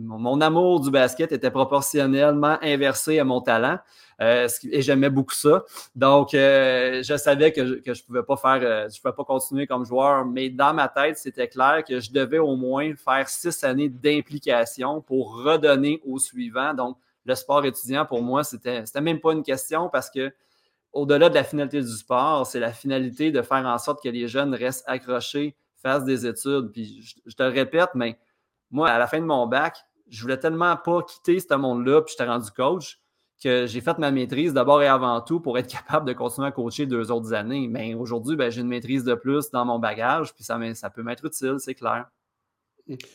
mon, 0.00 0.40
amour 0.40 0.80
du 0.80 0.90
basket 0.90 1.32
était 1.32 1.50
proportionnellement 1.50 2.58
inversé 2.62 3.18
à 3.18 3.24
mon 3.24 3.40
talent. 3.40 3.78
Euh, 4.22 4.48
et 4.70 4.82
j'aimais 4.82 5.10
beaucoup 5.10 5.34
ça. 5.34 5.64
Donc, 5.96 6.32
euh, 6.32 7.02
je 7.02 7.16
savais 7.16 7.52
que 7.52 7.66
je 7.84 7.90
ne 7.90 8.06
pouvais 8.06 8.22
pas 8.22 8.36
faire, 8.36 8.60
euh, 8.62 8.88
je 8.88 9.00
pouvais 9.00 9.14
pas 9.14 9.24
continuer 9.24 9.66
comme 9.66 9.84
joueur, 9.84 10.24
mais 10.24 10.48
dans 10.48 10.72
ma 10.72 10.88
tête, 10.88 11.18
c'était 11.18 11.48
clair 11.48 11.82
que 11.86 11.98
je 11.98 12.12
devais 12.12 12.38
au 12.38 12.54
moins 12.54 12.94
faire 12.94 13.28
six 13.28 13.64
années 13.64 13.88
d'implication 13.88 15.00
pour 15.00 15.42
redonner 15.42 16.00
au 16.06 16.18
suivant. 16.18 16.72
Donc, 16.72 16.98
le 17.24 17.34
sport 17.34 17.64
étudiant, 17.64 18.06
pour 18.06 18.22
moi, 18.22 18.44
c'était, 18.44 18.86
c'était 18.86 19.00
même 19.00 19.18
pas 19.20 19.32
une 19.32 19.42
question 19.42 19.88
parce 19.88 20.08
que 20.08 20.32
au-delà 20.92 21.28
de 21.28 21.34
la 21.34 21.44
finalité 21.44 21.80
du 21.80 21.96
sport, 21.96 22.46
c'est 22.46 22.60
la 22.60 22.72
finalité 22.72 23.32
de 23.32 23.42
faire 23.42 23.64
en 23.66 23.78
sorte 23.78 24.02
que 24.02 24.08
les 24.08 24.28
jeunes 24.28 24.54
restent 24.54 24.84
accrochés, 24.86 25.56
fassent 25.82 26.04
des 26.04 26.26
études. 26.26 26.70
Puis 26.70 27.02
je, 27.26 27.34
te 27.34 27.42
le 27.42 27.48
répète, 27.48 27.90
mais 27.94 28.18
moi, 28.70 28.88
à 28.88 28.98
la 28.98 29.06
fin 29.06 29.18
de 29.18 29.24
mon 29.24 29.46
bac, 29.46 29.78
je 30.08 30.20
voulais 30.20 30.38
tellement 30.38 30.76
pas 30.76 31.02
quitter 31.02 31.40
ce 31.40 31.54
monde-là, 31.54 32.02
puis 32.02 32.12
j'étais 32.12 32.30
rendu 32.30 32.50
coach 32.50 33.01
que 33.42 33.66
j'ai 33.66 33.80
fait 33.80 33.98
ma 33.98 34.10
maîtrise 34.10 34.52
d'abord 34.52 34.82
et 34.82 34.86
avant 34.86 35.20
tout 35.20 35.40
pour 35.40 35.58
être 35.58 35.66
capable 35.66 36.06
de 36.06 36.12
continuer 36.12 36.48
à 36.48 36.52
coacher 36.52 36.86
deux 36.86 37.10
autres 37.10 37.32
années. 37.32 37.68
Mais 37.68 37.94
aujourd'hui, 37.94 38.36
ben, 38.36 38.50
j'ai 38.50 38.60
une 38.60 38.68
maîtrise 38.68 39.04
de 39.04 39.14
plus 39.14 39.50
dans 39.50 39.64
mon 39.64 39.78
bagage, 39.78 40.34
puis 40.34 40.44
ça, 40.44 40.58
ça 40.74 40.90
peut 40.90 41.02
m'être 41.02 41.24
utile, 41.24 41.56
c'est 41.58 41.74
clair. 41.74 42.06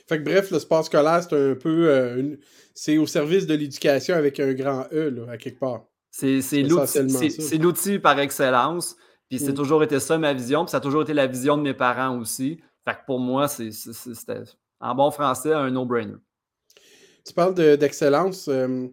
Fait 0.08 0.20
que 0.20 0.24
bref, 0.24 0.52
le 0.52 0.60
sport 0.60 0.86
scolaire, 0.86 1.22
c'est 1.24 1.52
un 1.52 1.56
peu. 1.56 1.90
Euh, 1.90 2.38
c'est 2.74 2.98
au 2.98 3.06
service 3.06 3.46
de 3.46 3.54
l'éducation 3.54 4.16
avec 4.16 4.40
un 4.40 4.54
grand 4.54 4.88
E, 4.94 5.10
là, 5.10 5.34
à 5.34 5.38
quelque 5.38 5.60
part. 5.60 5.86
C'est 6.10 6.64
l'outil 7.58 8.00
par 8.00 8.18
excellence. 8.20 8.96
Puis 9.30 9.40
c'est 9.40 9.52
mm. 9.52 9.56
toujours 9.56 9.84
été 9.84 10.00
ça 10.00 10.18
ma 10.18 10.34
vision. 10.34 10.64
Puis 10.64 10.72
ça 10.72 10.78
a 10.78 10.80
toujours 10.80 11.02
été 11.02 11.14
la 11.14 11.28
vision 11.28 11.58
de 11.58 11.64
mes 11.64 11.74
parents 11.74 12.18
aussi. 12.18 12.62
Fait 12.86 12.94
que 12.94 13.06
pour 13.06 13.20
moi, 13.20 13.50
c'était 13.50 14.44
en 14.80 14.96
bon 14.96 15.12
français 15.12 15.52
un 15.54 15.70
no-brainer. 15.70 16.16
Tu 17.26 17.34
parles 17.34 17.54
d'excellence. 17.54 18.48
Euh, 18.48 18.88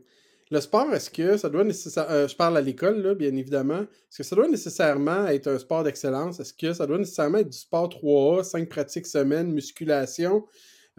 le 0.50 0.60
sport, 0.60 0.92
est-ce 0.92 1.10
que 1.10 1.36
ça 1.36 1.48
doit 1.48 1.64
nécessairement. 1.64 2.12
Euh, 2.12 2.28
je 2.28 2.36
parle 2.36 2.56
à 2.56 2.60
l'école, 2.60 3.14
bien 3.14 3.34
évidemment. 3.34 3.80
Est-ce 3.80 4.18
que 4.18 4.22
ça 4.22 4.36
doit 4.36 4.48
nécessairement 4.48 5.26
être 5.26 5.46
un 5.46 5.58
sport 5.58 5.84
d'excellence? 5.84 6.38
Est-ce 6.38 6.52
que 6.52 6.72
ça 6.74 6.86
doit 6.86 6.98
nécessairement 6.98 7.38
être 7.38 7.48
du 7.48 7.58
sport 7.58 7.88
3A, 7.88 8.44
5 8.44 8.68
pratiques 8.68 9.06
semaine, 9.06 9.52
musculation? 9.52 10.44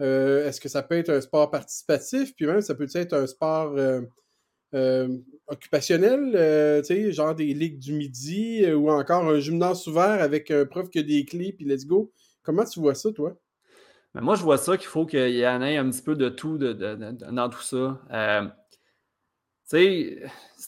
Euh, 0.02 0.48
est-ce 0.48 0.60
que 0.60 0.68
ça 0.68 0.82
peut 0.82 0.98
être 0.98 1.10
un 1.10 1.20
sport 1.20 1.50
participatif? 1.50 2.34
Puis 2.34 2.46
même, 2.46 2.60
ça 2.60 2.74
peut 2.74 2.88
être 2.92 3.12
un 3.12 3.26
sport 3.26 3.76
occupationnel, 5.48 6.82
tu 6.82 6.86
sais, 6.86 7.12
genre 7.12 7.34
des 7.34 7.54
ligues 7.54 7.78
du 7.78 7.92
midi 7.92 8.66
ou 8.72 8.90
encore 8.90 9.24
un 9.24 9.38
gymnase 9.38 9.86
ouvert 9.86 10.20
avec 10.20 10.50
un 10.50 10.66
prof 10.66 10.90
qui 10.90 10.98
a 10.98 11.02
des 11.02 11.24
clés, 11.24 11.52
puis 11.52 11.64
let's 11.64 11.86
go. 11.86 12.12
Comment 12.42 12.64
tu 12.64 12.80
vois 12.80 12.94
ça, 12.94 13.10
toi? 13.12 13.38
Ben, 14.14 14.22
moi, 14.22 14.34
je 14.34 14.42
vois 14.42 14.58
ça 14.58 14.76
qu'il 14.76 14.88
faut 14.88 15.06
qu'il 15.06 15.36
y 15.36 15.46
en 15.46 15.62
ait 15.62 15.76
un 15.76 15.88
petit 15.88 16.02
peu 16.02 16.16
de 16.16 16.28
tout 16.28 16.58
dans 16.58 17.48
tout 17.48 17.62
ça. 17.62 18.02
Sais, 19.66 20.22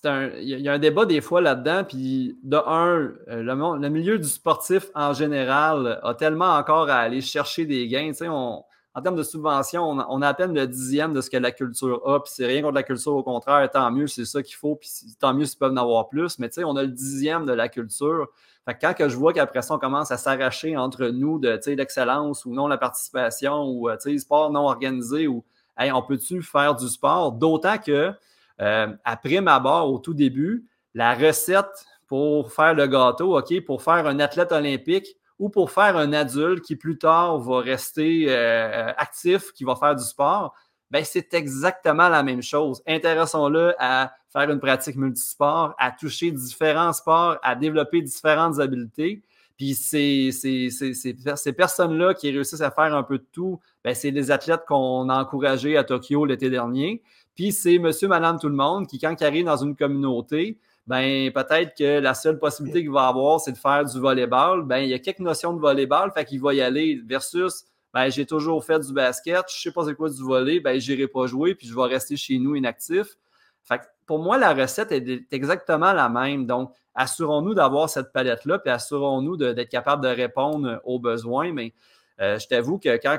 il 0.05 0.61
y 0.61 0.69
a 0.69 0.73
un 0.73 0.79
débat 0.81 1.07
des 1.07 1.21
fois 1.21 1.41
là-dedans, 1.41 1.85
puis 1.85 2.37
de 2.43 2.57
un, 2.57 3.13
euh, 3.29 3.43
le, 3.45 3.81
le, 3.81 3.89
milieu 3.91 4.19
du 4.19 4.29
sportif 4.29 4.91
en 4.93 5.13
général 5.13 6.01
a 6.03 6.15
tellement 6.15 6.57
encore 6.57 6.91
à 6.91 6.97
aller 6.97 7.21
chercher 7.21 7.65
des 7.65 7.87
gains. 7.87 8.09
Tu 8.09 8.15
sais, 8.15 8.29
en 8.29 8.65
termes 9.01 9.15
de 9.15 9.23
subvention, 9.23 9.89
on, 9.89 10.23
a 10.23 10.27
à 10.29 10.35
peine 10.35 10.53
le 10.53 10.67
dixième 10.67 11.13
de 11.13 11.21
ce 11.21 11.31
que 11.31 11.37
la 11.37 11.53
culture 11.53 12.03
a, 12.09 12.21
puis 12.21 12.33
c'est 12.35 12.47
rien 12.47 12.61
contre 12.61 12.75
la 12.75 12.83
culture, 12.83 13.15
au 13.15 13.23
contraire, 13.23 13.71
tant 13.71 13.89
mieux, 13.93 14.09
c'est 14.09 14.25
ça 14.25 14.43
qu'il 14.43 14.57
faut, 14.57 14.75
puis 14.75 14.91
tant 15.21 15.33
mieux 15.33 15.47
s'ils 15.47 15.61
peuvent 15.61 15.71
en 15.71 15.77
avoir 15.77 16.09
plus, 16.09 16.41
mais 16.41 16.49
tu 16.49 16.55
sais, 16.55 16.65
on 16.65 16.75
a 16.75 16.83
le 16.83 16.89
dixième 16.89 17.47
de 17.47 17.53
la 17.53 17.69
culture. 17.69 18.27
Fait 18.65 18.75
que 18.75 18.81
quand 18.81 18.95
que 18.95 19.09
je 19.09 19.17
vois 19.17 19.33
qu'après 19.33 19.63
ça, 19.63 19.75
on 19.75 19.79
commence 19.79 20.11
à 20.11 20.17
s'arracher 20.17 20.77
entre 20.77 21.07
nous 21.07 21.39
de 21.39 21.61
l'excellence 21.71 22.45
ou 22.45 22.53
non 22.53 22.67
la 22.67 22.79
participation 22.79 23.63
ou 23.63 23.89
euh, 23.89 23.97
sport 24.19 24.51
non 24.51 24.63
organisé 24.63 25.29
ou 25.29 25.45
hey, 25.79 25.93
on 25.93 26.03
peut-tu 26.03 26.43
faire 26.43 26.75
du 26.75 26.89
sport? 26.89 27.31
D'autant 27.31 27.79
que 27.79 28.13
euh, 28.61 28.89
après 29.05 29.41
ma 29.41 29.61
barre, 29.61 29.91
au 29.91 29.99
tout 29.99 30.15
début, 30.15 30.67
la 30.95 31.15
recette 31.15 31.87
pour 32.07 32.53
faire 32.53 32.75
le 32.75 32.87
gâteau, 32.87 33.39
OK, 33.39 33.65
pour 33.65 33.83
faire 33.83 34.07
un 34.07 34.19
athlète 34.19 34.53
olympique 34.53 35.17
ou 35.39 35.51
pour 35.51 35.71
faire 35.71 35.97
un 35.97 36.13
adulte 36.13 36.65
qui 36.65 36.75
plus 36.75 36.99
tard 36.99 37.39
va 37.39 37.61
rester 37.61 38.27
euh, 38.29 38.93
actif, 38.97 39.53
qui 39.53 39.65
va 39.65 39.77
faire 39.77 39.95
du 39.95 40.03
sport, 40.03 40.55
ben 40.91 41.05
c'est 41.05 41.35
exactement 41.35 42.09
la 42.09 42.23
même 42.23 42.43
chose. 42.43 42.83
Intéressons-le 42.87 43.75
à 43.79 44.13
faire 44.33 44.51
une 44.51 44.59
pratique 44.59 44.97
multisport, 44.97 45.75
à 45.79 45.93
toucher 45.93 46.31
différents 46.31 46.93
sports, 46.93 47.37
à 47.43 47.55
développer 47.55 48.01
différentes 48.03 48.59
habiletés. 48.59 49.23
Puis 49.57 49.75
ces, 49.75 50.31
ces, 50.33 50.71
ces 50.71 51.53
personnes-là 51.53 52.15
qui 52.15 52.31
réussissent 52.31 52.61
à 52.61 52.71
faire 52.71 52.95
un 52.95 53.03
peu 53.03 53.19
de 53.19 53.27
tout, 53.33 53.61
ben 53.85 53.95
c'est 53.95 54.13
les 54.13 54.31
athlètes 54.31 54.65
qu'on 54.67 55.09
a 55.09 55.21
encouragés 55.21 55.77
à 55.77 55.85
Tokyo 55.85 56.25
l'été 56.25 56.49
dernier. 56.49 57.03
Puis 57.39 57.53
c'est 57.53 57.79
monsieur, 57.79 58.09
madame, 58.09 58.37
tout 58.37 58.49
le 58.49 58.57
monde 58.57 58.89
qui, 58.89 58.99
quand 58.99 59.15
il 59.21 59.25
arrive 59.25 59.45
dans 59.45 59.59
une 59.59 59.77
communauté, 59.77 60.59
ben 60.89 61.31
peut-être 61.31 61.79
que 61.79 62.01
la 62.01 62.13
seule 62.13 62.37
possibilité 62.37 62.81
qu'il 62.81 62.91
va 62.91 63.07
avoir, 63.07 63.39
c'est 63.39 63.53
de 63.53 63.57
faire 63.57 63.85
du 63.85 64.01
volleyball. 64.01 64.65
Ben 64.65 64.79
il 64.79 64.89
y 64.89 64.95
a 64.95 64.99
quelques 64.99 65.21
notions 65.21 65.53
de 65.53 65.61
volleyball, 65.61 66.11
fait 66.11 66.25
qu'il 66.25 66.41
va 66.41 66.53
y 66.53 66.61
aller 66.61 67.01
versus 67.07 67.65
ben 67.95 68.11
j'ai 68.11 68.27
toujours 68.27 68.65
fait 68.65 68.81
du 68.81 68.93
basket, 68.93 69.45
je 69.55 69.61
sais 69.61 69.71
pas 69.71 69.85
c'est 69.85 69.95
quoi 69.95 70.11
du 70.11 70.21
volley, 70.21 70.59
ben 70.59 70.81
j'irai 70.81 71.07
pas 71.07 71.29
jouer 71.29 71.55
puis 71.55 71.69
je 71.69 71.77
vais 71.77 71.85
rester 71.85 72.17
chez 72.17 72.41
nous 72.41 72.57
inactif. 72.57 73.17
Fait 73.63 73.79
que 73.79 73.85
pour 74.05 74.19
moi 74.19 74.37
la 74.37 74.53
recette 74.53 74.91
est 74.91 75.33
exactement 75.33 75.93
la 75.93 76.09
même. 76.09 76.45
Donc 76.45 76.73
assurons-nous 76.97 77.55
d'avoir 77.55 77.89
cette 77.89 78.13
palette 78.13 78.47
là 78.47 78.59
puis 78.59 78.73
assurons-nous 78.73 79.37
d'être 79.37 79.71
capable 79.71 80.03
de 80.03 80.09
répondre 80.09 80.81
aux 80.83 80.99
besoins, 80.99 81.53
mais 81.53 81.73
je 82.19 82.47
t'avoue 82.47 82.79
que 82.79 82.97
quand, 82.97 83.19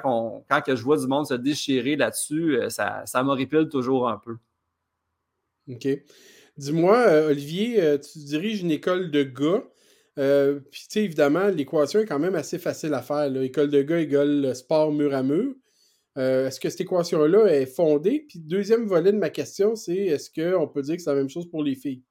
quand 0.50 0.62
que 0.62 0.76
je 0.76 0.84
vois 0.84 0.98
du 0.98 1.08
monde 1.08 1.26
se 1.26 1.34
déchirer 1.34 1.96
là-dessus, 1.96 2.58
euh, 2.58 2.70
ça, 2.70 3.04
ça 3.06 3.24
m'horripile 3.24 3.70
toujours 3.70 4.10
un 4.10 4.18
peu. 4.18 4.38
OK. 5.70 5.88
Dis-moi, 6.58 6.98
euh, 6.98 7.30
Olivier, 7.30 8.00
tu 8.00 8.20
diriges 8.20 8.62
une 8.62 8.72
école 8.72 9.12
de 9.12 9.24
gars. 9.24 9.64
Puis, 10.16 10.82
tu 10.82 10.88
sais, 10.90 11.04
évidemment, 11.06 11.48
l'équation 11.48 12.02
est 12.02 12.06
quand 12.06 12.20
même 12.20 12.36
assez 12.36 12.60
facile 12.60 12.94
à 12.94 13.02
faire. 13.02 13.34
École 13.42 13.70
de 13.70 13.82
gars 13.82 14.00
égale 14.00 14.54
sport 14.54 14.92
mur 14.92 15.14
à 15.14 15.24
mur. 15.24 15.56
est-ce 16.18 16.60
que 16.60 16.70
cette 16.70 16.82
équation-là 16.82 17.46
est 17.46 17.66
fondée? 17.66 18.26
Puis, 18.28 18.40
deuxième 18.40 18.86
volet 18.86 19.14
de 19.14 19.18
ma 19.18 19.30
question, 19.30 19.78
c'est 19.78 19.96
est-ce 19.96 20.30
qu'on 20.30 20.68
peut 20.68 20.82
dire 20.82 20.98
que 20.98 21.02
c'est 21.02 21.10
la 21.10 21.16
même 21.16 21.30
chose 21.30 21.50
pour 21.50 21.64
les 21.64 21.76
filles? 21.76 22.04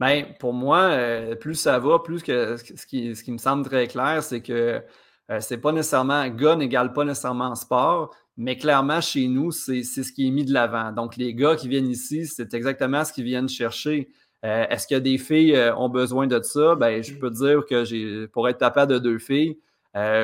Bien, 0.00 0.26
pour 0.40 0.52
moi, 0.52 1.36
plus 1.38 1.54
ça 1.54 1.78
va, 1.78 2.00
plus 2.00 2.24
que 2.24 2.56
ce 2.56 2.86
qui, 2.86 3.14
ce 3.14 3.22
qui 3.22 3.30
me 3.30 3.38
semble 3.38 3.64
très 3.64 3.86
clair, 3.86 4.24
c'est 4.24 4.40
que 4.40 4.82
euh, 5.30 5.38
c'est 5.40 5.58
pas 5.58 5.72
nécessairement 5.72 6.26
gars 6.28 6.56
n'égale 6.56 6.92
pas 6.92 7.04
nécessairement 7.04 7.54
sport, 7.54 8.14
mais 8.36 8.56
clairement 8.56 9.00
chez 9.00 9.28
nous, 9.28 9.50
c'est 9.50 9.82
ce 9.82 10.12
qui 10.12 10.26
est 10.26 10.30
mis 10.30 10.44
de 10.44 10.52
l'avant. 10.52 10.92
Donc, 10.92 11.16
les 11.16 11.34
gars 11.34 11.56
qui 11.56 11.68
viennent 11.68 11.88
ici, 11.88 12.26
c'est 12.26 12.52
exactement 12.54 13.04
ce 13.04 13.12
qu'ils 13.12 13.24
viennent 13.24 13.48
chercher. 13.48 14.08
Euh, 14.44 14.64
est-ce 14.70 14.86
que 14.86 14.94
des 14.94 15.18
filles 15.18 15.54
euh, 15.54 15.74
ont 15.76 15.88
besoin 15.88 16.26
de 16.26 16.40
ça? 16.42 16.74
Ben, 16.74 17.02
je 17.02 17.14
peux 17.14 17.30
dire 17.30 17.64
que 17.68 17.84
j'ai 17.84 18.26
pour 18.28 18.48
être 18.48 18.58
papa 18.58 18.86
de 18.86 18.98
deux 18.98 19.18
filles, 19.18 19.58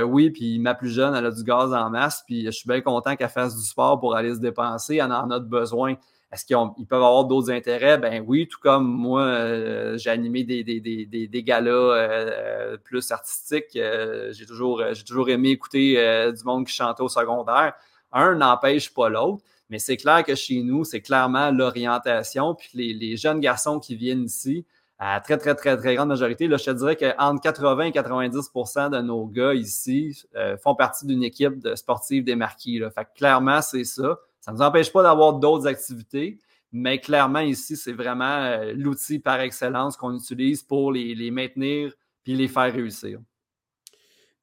oui, 0.04 0.30
puis 0.30 0.58
ma 0.58 0.74
plus 0.74 0.90
jeune, 0.90 1.14
elle 1.14 1.26
a 1.26 1.30
du 1.30 1.42
gaz 1.42 1.72
en 1.72 1.90
masse, 1.90 2.22
puis 2.26 2.44
je 2.44 2.50
suis 2.50 2.68
bien 2.68 2.80
content 2.80 3.16
qu'elle 3.16 3.28
fasse 3.28 3.56
du 3.56 3.64
sport 3.64 3.98
pour 3.98 4.14
aller 4.14 4.34
se 4.34 4.40
dépenser, 4.40 4.96
elle 4.96 5.12
en 5.12 5.30
a 5.30 5.40
besoin. 5.40 5.96
Est-ce 6.32 6.44
qu'ils 6.44 6.86
peuvent 6.86 7.02
avoir 7.02 7.24
d'autres 7.24 7.52
intérêts? 7.52 7.98
Ben 7.98 8.24
oui, 8.26 8.48
tout 8.48 8.58
comme 8.60 8.86
moi, 8.86 9.22
euh, 9.22 9.96
j'ai 9.96 10.10
animé 10.10 10.42
des, 10.42 11.42
galas 11.44 11.70
euh, 11.70 12.76
plus 12.78 13.12
artistiques. 13.12 13.76
Euh, 13.76 14.32
j'ai 14.32 14.44
toujours, 14.44 14.82
aimé 15.28 15.50
écouter 15.50 15.94
du 16.36 16.44
monde 16.44 16.66
qui 16.66 16.74
chantait 16.74 17.02
au 17.02 17.08
secondaire. 17.08 17.74
Un 18.12 18.34
n'empêche 18.34 18.92
pas 18.92 19.08
l'autre, 19.08 19.44
mais 19.70 19.78
c'est 19.78 19.96
clair 19.96 20.24
que 20.24 20.34
chez 20.34 20.62
nous, 20.62 20.84
c'est 20.84 21.00
clairement 21.00 21.52
l'orientation. 21.52 22.56
Puis 22.56 22.70
les, 22.74 23.16
jeunes 23.16 23.38
garçons 23.38 23.78
qui 23.78 23.94
viennent 23.94 24.24
ici, 24.24 24.66
à 24.98 25.20
très, 25.20 25.38
très, 25.38 25.54
très, 25.54 25.76
très 25.76 25.94
grande 25.94 26.08
majorité, 26.08 26.48
je 26.50 26.56
te 26.56 26.70
dirais 26.72 26.96
qu'entre 26.96 27.40
80 27.40 27.84
et 27.84 27.90
90% 27.92 28.90
de 28.90 29.00
nos 29.00 29.26
gars 29.26 29.54
ici 29.54 30.24
font 30.60 30.74
partie 30.74 31.06
d'une 31.06 31.22
équipe 31.22 31.60
de 31.60 32.34
marquis. 32.34 32.80
Là. 32.80 32.90
Fait 32.90 33.04
que 33.04 33.10
clairement, 33.16 33.62
c'est 33.62 33.84
ça. 33.84 34.18
Ça 34.46 34.52
ne 34.52 34.58
nous 34.58 34.62
empêche 34.62 34.92
pas 34.92 35.02
d'avoir 35.02 35.32
d'autres 35.40 35.66
activités, 35.66 36.38
mais 36.70 37.00
clairement, 37.00 37.40
ici, 37.40 37.76
c'est 37.76 37.92
vraiment 37.92 38.44
euh, 38.44 38.72
l'outil 38.76 39.18
par 39.18 39.40
excellence 39.40 39.96
qu'on 39.96 40.16
utilise 40.16 40.62
pour 40.62 40.92
les, 40.92 41.32
maintenir 41.32 41.92
puis 42.22 42.36
les 42.36 42.46
faire 42.46 42.72
réussir. 42.72 43.18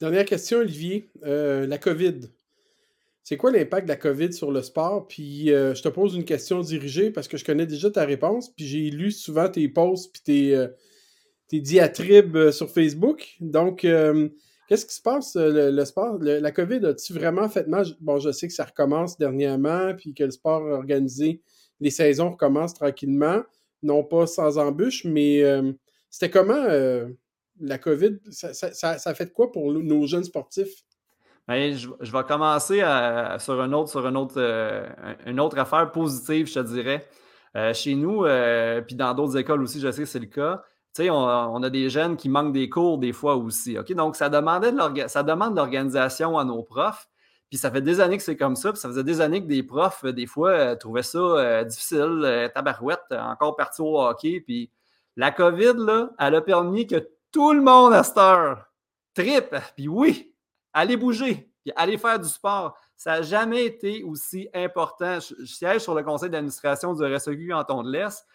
Dernière 0.01 0.25
question, 0.25 0.59
Olivier. 0.59 1.09
Euh, 1.23 1.65
la 1.65 1.77
COVID. 1.77 2.19
C'est 3.23 3.37
quoi 3.37 3.49
l'impact 3.49 3.87
de 3.87 3.93
la 3.93 3.95
COVID 3.95 4.33
sur 4.33 4.51
le 4.51 4.61
sport? 4.61 5.07
Puis 5.07 5.53
euh, 5.53 5.73
je 5.73 5.81
te 5.81 5.87
pose 5.87 6.15
une 6.15 6.25
question 6.25 6.59
dirigée 6.59 7.09
parce 7.09 7.29
que 7.29 7.37
je 7.37 7.45
connais 7.45 7.65
déjà 7.65 7.89
ta 7.89 8.03
réponse, 8.03 8.49
puis 8.49 8.67
j'ai 8.67 8.89
lu 8.89 9.09
souvent 9.09 9.47
tes 9.47 9.69
posts 9.69 10.11
puis 10.11 10.21
tes, 10.21 10.67
tes 11.47 11.61
diatribes 11.61 12.51
sur 12.51 12.69
Facebook. 12.69 13.37
Donc, 13.39 13.87
Qu'est-ce 14.67 14.85
qui 14.85 14.95
se 14.95 15.01
passe, 15.01 15.35
euh, 15.35 15.71
le, 15.71 15.85
sport? 15.85 16.17
la 16.19 16.51
COVID 16.51 16.85
a-tu 16.85 17.13
vraiment 17.13 17.49
fait 17.49 17.67
mal? 17.67 17.85
Bon, 17.99 18.19
je 18.19 18.31
sais 18.31 18.47
que 18.47 18.53
ça 18.53 18.65
recommence 18.65 19.17
dernièrement, 19.17 19.93
puis 19.95 20.13
que 20.13 20.23
le 20.23 20.31
sport 20.31 20.61
organisé, 20.61 21.41
les 21.79 21.89
saisons 21.89 22.31
recommencent 22.31 22.73
tranquillement, 22.73 23.41
non 23.81 24.03
pas 24.03 24.25
sans 24.25 24.57
embûche, 24.57 25.03
mais 25.03 25.43
euh, 25.43 25.73
c'était 26.09 26.29
comment 26.29 26.53
euh, 26.53 27.09
la 27.59 27.77
COVID? 27.77 28.19
Ça, 28.31 28.53
ça, 28.53 29.15
fait 29.15 29.33
quoi 29.33 29.51
pour 29.51 29.73
nos 29.73 30.07
jeunes 30.07 30.23
sportifs? 30.23 30.83
Ben, 31.45 31.75
je, 31.75 31.89
vais 31.89 32.23
commencer 32.25 32.79
sur, 33.39 33.59
un 33.59 33.73
autre, 33.73 33.89
sur 33.89 34.07
une, 34.07 34.15
autre, 34.15 34.41
une 35.25 35.41
autre 35.41 35.57
affaire 35.59 35.91
positive, 35.91 36.47
je 36.47 36.53
te 36.53 36.59
dirais. 36.65 37.05
chez 37.73 37.95
nous, 37.95 38.23
puis 38.87 38.95
dans 38.95 39.13
d'autres 39.13 39.37
écoles 39.37 39.61
aussi, 39.61 39.81
je 39.81 39.91
sais 39.91 40.03
que 40.03 40.07
c'est 40.07 40.19
le 40.19 40.27
cas 40.27 40.63
on, 40.99 41.63
a 41.63 41.69
des 41.69 41.89
jeunes 41.89 42.17
qui 42.17 42.29
manquent 42.29 42.53
des 42.53 42.69
cours 42.69 42.97
des 42.97 43.13
fois 43.13 43.35
aussi. 43.35 43.77
Donc, 43.95 44.15
ça, 44.15 44.29
demandait 44.29 44.71
de 44.71 45.07
ça 45.07 45.23
demande 45.23 45.51
de 45.51 45.57
l'organisation 45.57 46.37
à 46.37 46.43
nos 46.43 46.63
profs. 46.63 47.07
Puis 47.49 47.59
ça 47.59 47.69
fait 47.69 47.81
des 47.81 47.99
années 47.99 48.17
que 48.17 48.23
c'est 48.23 48.35
comme 48.35 48.55
ça. 48.55 48.71
Puis 48.71 48.81
ça 48.81 48.89
faisait 48.89 49.03
des 49.03 49.21
années 49.21 49.41
que 49.41 49.47
des 49.47 49.61
profs, 49.61 50.05
des 50.05 50.25
fois, 50.25 50.49
euh, 50.49 50.75
trouvaient 50.75 51.03
ça 51.03 51.19
euh, 51.19 51.63
difficile, 51.63 52.21
euh, 52.23 52.47
tabarouette, 52.49 53.03
encore 53.11 53.55
parti 53.55 53.81
au 53.81 54.01
hockey. 54.01 54.41
Puis 54.41 54.71
la 55.15 55.31
COVID, 55.31 55.73
là, 55.77 56.09
elle 56.17 56.35
a 56.35 56.41
permis 56.41 56.87
que 56.87 57.09
tout 57.31 57.53
le 57.53 57.61
monde 57.61 57.93
à 57.93 58.03
cette 58.03 58.17
heure 58.17 58.65
tripe. 59.13 59.55
Puis 59.75 59.87
oui, 59.87 60.33
allez 60.73 60.97
bouger, 60.97 61.51
puis 61.63 61.71
allez 61.75 61.97
faire 61.97 62.19
du 62.19 62.27
sport. 62.27 62.75
Ça 62.95 63.17
n'a 63.17 63.21
jamais 63.21 63.65
été 63.65 64.03
aussi 64.03 64.49
important. 64.53 65.19
Je, 65.19 65.45
siège 65.45 65.81
sur 65.81 65.93
le 65.93 66.03
conseil 66.03 66.29
d'administration 66.29 66.93
du 66.93 67.03
RSEQ 67.03 67.49
Canton 67.49 67.83
de 67.83 67.91
l'Est. 67.91 68.25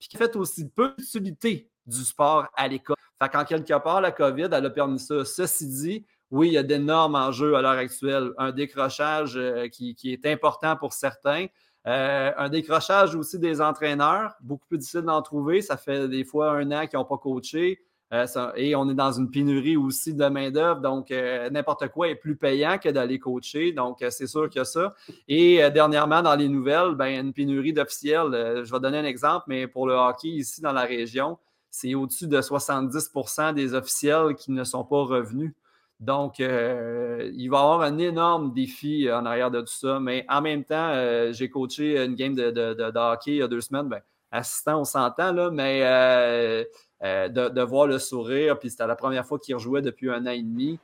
Puis 0.00 0.08
qui 0.08 0.16
fait 0.16 0.34
aussi 0.34 0.68
peu 0.68 0.94
d'utilité 0.98 1.70
du 1.86 2.02
sport 2.02 2.48
à 2.56 2.66
l'école. 2.66 2.96
Fait 3.22 3.28
qu'en 3.28 3.44
quelque 3.44 3.78
part, 3.78 4.00
la 4.00 4.10
COVID, 4.10 4.48
elle 4.50 4.66
a 4.66 4.70
permis 4.70 4.98
ça. 4.98 5.24
Ceci 5.24 5.68
dit, 5.68 6.06
oui, 6.30 6.48
il 6.48 6.52
y 6.54 6.58
a 6.58 6.62
d'énormes 6.62 7.14
enjeux 7.14 7.54
à 7.54 7.60
l'heure 7.60 7.72
actuelle. 7.72 8.32
Un 8.38 8.50
décrochage 8.50 9.36
euh, 9.36 9.68
qui, 9.68 9.96
est 10.04 10.26
important 10.26 10.76
pour 10.76 10.94
certains. 10.94 11.46
Euh, 11.86 12.32
un 12.36 12.48
décrochage 12.48 13.14
aussi 13.14 13.38
des 13.38 13.60
entraîneurs, 13.60 14.34
beaucoup 14.40 14.66
plus 14.66 14.78
difficile 14.78 15.02
d'en 15.02 15.20
trouver. 15.22 15.60
Ça 15.60 15.76
fait 15.76 16.08
des 16.08 16.24
fois 16.24 16.52
un 16.52 16.70
an 16.72 16.86
qu'ils 16.86 16.98
n'ont 16.98 17.04
pas 17.04 17.18
coaché. 17.18 17.80
Euh, 18.12 18.26
et 18.56 18.74
on 18.74 18.88
est 18.90 18.94
dans 18.94 19.12
une 19.12 19.30
pénurie 19.30 19.76
aussi 19.76 20.14
de 20.14 20.26
main-d'œuvre. 20.26 20.80
Donc, 20.80 21.10
n'importe 21.10 21.88
quoi 21.88 22.08
est 22.08 22.16
plus 22.16 22.36
payant 22.36 22.78
que 22.78 22.88
d'aller 22.88 23.18
coacher. 23.18 23.72
Donc, 23.72 24.04
c'est 24.10 24.26
sûr 24.26 24.48
qu'il 24.48 24.58
y 24.58 24.62
a 24.62 24.64
ça. 24.64 24.94
Et 25.28 25.58
dernièrement, 25.70 26.22
dans 26.22 26.34
les 26.34 26.48
nouvelles, 26.48 26.94
ben, 26.94 27.26
une 27.26 27.32
pénurie 27.32 27.72
d'officiels. 27.72 28.62
je 28.64 28.72
vais 28.72 28.80
donner 28.80 28.98
un 28.98 29.04
exemple, 29.04 29.44
mais 29.46 29.68
pour 29.68 29.86
le 29.86 29.94
hockey 29.94 30.28
ici 30.28 30.60
dans 30.60 30.72
la 30.72 30.82
région, 30.82 31.38
c'est 31.70 31.94
au-dessus 31.94 32.26
de 32.26 32.40
70% 32.40 33.54
des 33.54 33.74
officiels 33.74 34.34
qui 34.34 34.50
ne 34.50 34.64
sont 34.64 34.84
pas 34.84 35.04
revenus. 35.04 35.52
Donc, 36.00 36.40
euh, 36.40 37.30
il 37.34 37.48
va 37.50 37.58
y 37.58 37.60
avoir 37.60 37.82
un 37.82 37.98
énorme 37.98 38.52
défi 38.52 39.10
en 39.12 39.26
arrière 39.26 39.50
de 39.50 39.60
tout 39.60 39.66
ça. 39.66 40.00
Mais 40.00 40.24
en 40.28 40.40
même 40.40 40.64
temps, 40.64 40.90
euh, 40.94 41.32
j'ai 41.32 41.50
coaché 41.50 41.98
une 42.02 42.14
game 42.14 42.34
de, 42.34 42.50
de, 42.50 42.98
hockey 42.98 43.32
il 43.32 43.36
y 43.36 43.42
a 43.42 43.48
deux 43.48 43.60
semaines. 43.60 43.88
Ben, 43.88 44.00
assistant, 44.32 44.80
on 44.80 44.84
s'entend, 44.84 45.32
là, 45.32 45.50
mais 45.50 46.66
euh, 47.02 47.28
de, 47.28 47.62
voir 47.62 47.86
le 47.86 47.98
sourire, 47.98 48.58
puis 48.58 48.70
c'était 48.70 48.86
la 48.86 48.96
première 48.96 49.26
fois 49.26 49.38
qu'il 49.38 49.54
rejouait 49.54 49.82
depuis 49.82 50.10
un 50.10 50.26
an 50.26 50.30
et 50.30 50.42
demi. 50.42 50.78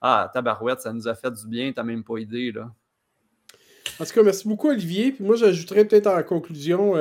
Ah, 0.00 0.30
tabarouette, 0.32 0.80
ça 0.80 0.92
nous 0.92 1.08
a 1.08 1.14
fait 1.14 1.30
du 1.30 1.46
bien, 1.46 1.72
t'as 1.72 1.82
même 1.82 2.04
pas 2.04 2.18
idée, 2.18 2.52
là. 2.52 2.70
En 4.00 4.04
tout 4.04 4.12
cas, 4.12 4.22
merci 4.22 4.48
beaucoup, 4.48 4.68
Olivier. 4.68 5.12
Puis 5.12 5.22
moi, 5.22 5.36
j'ajouterais 5.36 5.84
peut-être 5.84 6.06
en 6.06 6.22
conclusion 6.22 6.94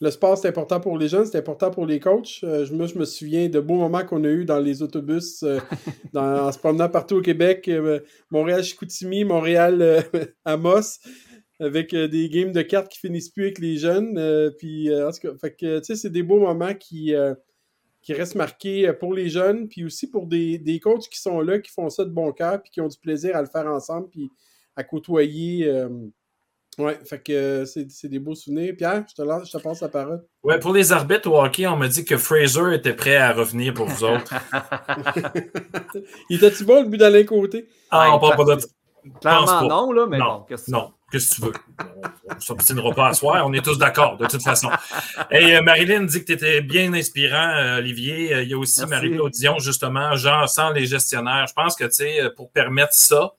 le 0.00 0.10
sport, 0.10 0.36
c'est 0.36 0.48
important 0.48 0.80
pour 0.80 0.98
les 0.98 1.08
jeunes, 1.08 1.26
c'est 1.26 1.38
important 1.38 1.70
pour 1.70 1.86
les 1.86 2.00
coachs. 2.00 2.40
Euh, 2.44 2.66
moi, 2.72 2.86
je 2.86 2.98
me 2.98 3.04
souviens 3.04 3.48
de 3.48 3.60
beaux 3.60 3.76
moments 3.76 4.04
qu'on 4.04 4.22
a 4.24 4.28
eu 4.28 4.44
dans 4.44 4.58
les 4.58 4.82
autobus 4.82 5.42
euh, 5.42 5.58
en 6.14 6.50
se 6.50 6.58
promenant 6.58 6.88
partout 6.88 7.16
au 7.16 7.22
Québec. 7.22 7.68
Euh, 7.68 8.00
Montréal-Chicoutimi, 8.30 9.24
Montréal-Amos, 9.24 10.98
avec 11.60 11.94
des 11.94 12.28
games 12.28 12.52
de 12.52 12.62
cartes 12.62 12.88
qui 12.88 12.98
finissent 12.98 13.30
plus 13.30 13.44
avec 13.44 13.58
les 13.60 13.76
jeunes. 13.76 14.52
puis, 14.58 14.94
en 14.94 15.10
tout 15.12 15.28
cas, 15.28 15.34
fait 15.40 15.54
que, 15.54 15.80
c'est 15.82 16.10
des 16.10 16.24
beaux 16.24 16.40
moments 16.40 16.74
qui, 16.74 17.14
qui 18.04 18.12
restent 18.12 18.36
marqués 18.36 18.92
pour 18.92 19.12
les 19.12 19.28
jeunes, 19.28 19.66
puis 19.66 19.84
aussi 19.84 20.08
pour 20.08 20.26
des, 20.26 20.58
des, 20.58 20.78
coachs 20.78 21.08
qui 21.08 21.18
sont 21.18 21.40
là, 21.40 21.58
qui 21.58 21.72
font 21.72 21.90
ça 21.90 22.04
de 22.04 22.10
bon 22.10 22.30
cœur, 22.30 22.62
puis 22.62 22.70
qui 22.70 22.80
ont 22.80 22.86
du 22.86 22.98
plaisir 22.98 23.34
à 23.34 23.40
le 23.40 23.48
faire 23.48 23.66
ensemble, 23.66 24.08
puis 24.10 24.30
à 24.76 24.84
côtoyer 24.84 25.68
Ouais, 26.78 26.98
fait 27.04 27.22
que 27.22 27.32
euh, 27.32 27.64
c'est 27.64 28.08
des 28.08 28.18
beaux 28.18 28.34
souvenirs. 28.34 28.74
Pierre, 28.76 29.04
je 29.08 29.14
te, 29.14 29.22
lance, 29.22 29.50
je 29.50 29.56
te 29.56 29.62
passe 29.62 29.80
la 29.80 29.88
parole. 29.88 30.24
Ouais, 30.42 30.58
pour 30.58 30.72
les 30.72 30.92
arbitres 30.92 31.30
au 31.30 31.40
hockey, 31.40 31.66
on 31.66 31.76
m'a 31.76 31.88
dit 31.88 32.04
que 32.04 32.16
Fraser 32.16 32.74
était 32.74 32.94
prêt 32.94 33.16
à 33.16 33.32
revenir 33.32 33.74
pour 33.74 33.86
vous 33.86 34.04
autres. 34.04 34.34
Il 36.30 36.36
était-tu 36.36 36.64
bon 36.64 36.82
le 36.82 36.88
but 36.88 36.98
d'Alain 36.98 37.24
Côté? 37.24 37.68
Ah, 37.90 38.14
on 38.14 38.18
parle 38.18 38.36
pas 38.36 38.56
de 38.56 38.60
Clairement 39.20 39.68
non, 39.68 39.92
là, 39.92 40.06
mais 40.06 40.18
non, 40.18 40.24
bon, 40.24 40.46
qu'est-ce 40.48 40.66
que 40.66 40.70
Non, 40.70 40.92
qu'est-ce 41.10 41.30
que 41.30 41.34
tu 41.34 41.40
veux? 41.42 41.52
On 42.30 42.34
ne 42.34 42.40
s'obstinera 42.40 42.92
pas 42.92 43.08
à 43.08 43.12
soir, 43.14 43.46
on 43.46 43.52
est 43.52 43.64
tous 43.64 43.78
d'accord, 43.78 44.16
de 44.16 44.26
toute 44.26 44.42
façon. 44.42 44.70
Et 45.30 45.56
euh, 45.56 45.62
Marilyn 45.62 46.04
dit 46.04 46.20
que 46.20 46.26
tu 46.26 46.32
étais 46.32 46.60
bien 46.60 46.92
inspirant, 46.94 47.54
euh, 47.56 47.78
Olivier. 47.78 48.42
Il 48.42 48.48
y 48.48 48.54
a 48.54 48.58
aussi 48.58 48.84
Marie-Claude 48.86 49.32
Dion, 49.32 49.58
justement, 49.58 50.16
genre 50.16 50.48
sans 50.48 50.70
les 50.70 50.86
gestionnaires. 50.86 51.46
Je 51.48 51.54
pense 51.54 51.76
que, 51.76 51.84
tu 51.84 51.92
sais, 51.92 52.30
pour 52.36 52.50
permettre 52.50 52.94
ça, 52.94 53.34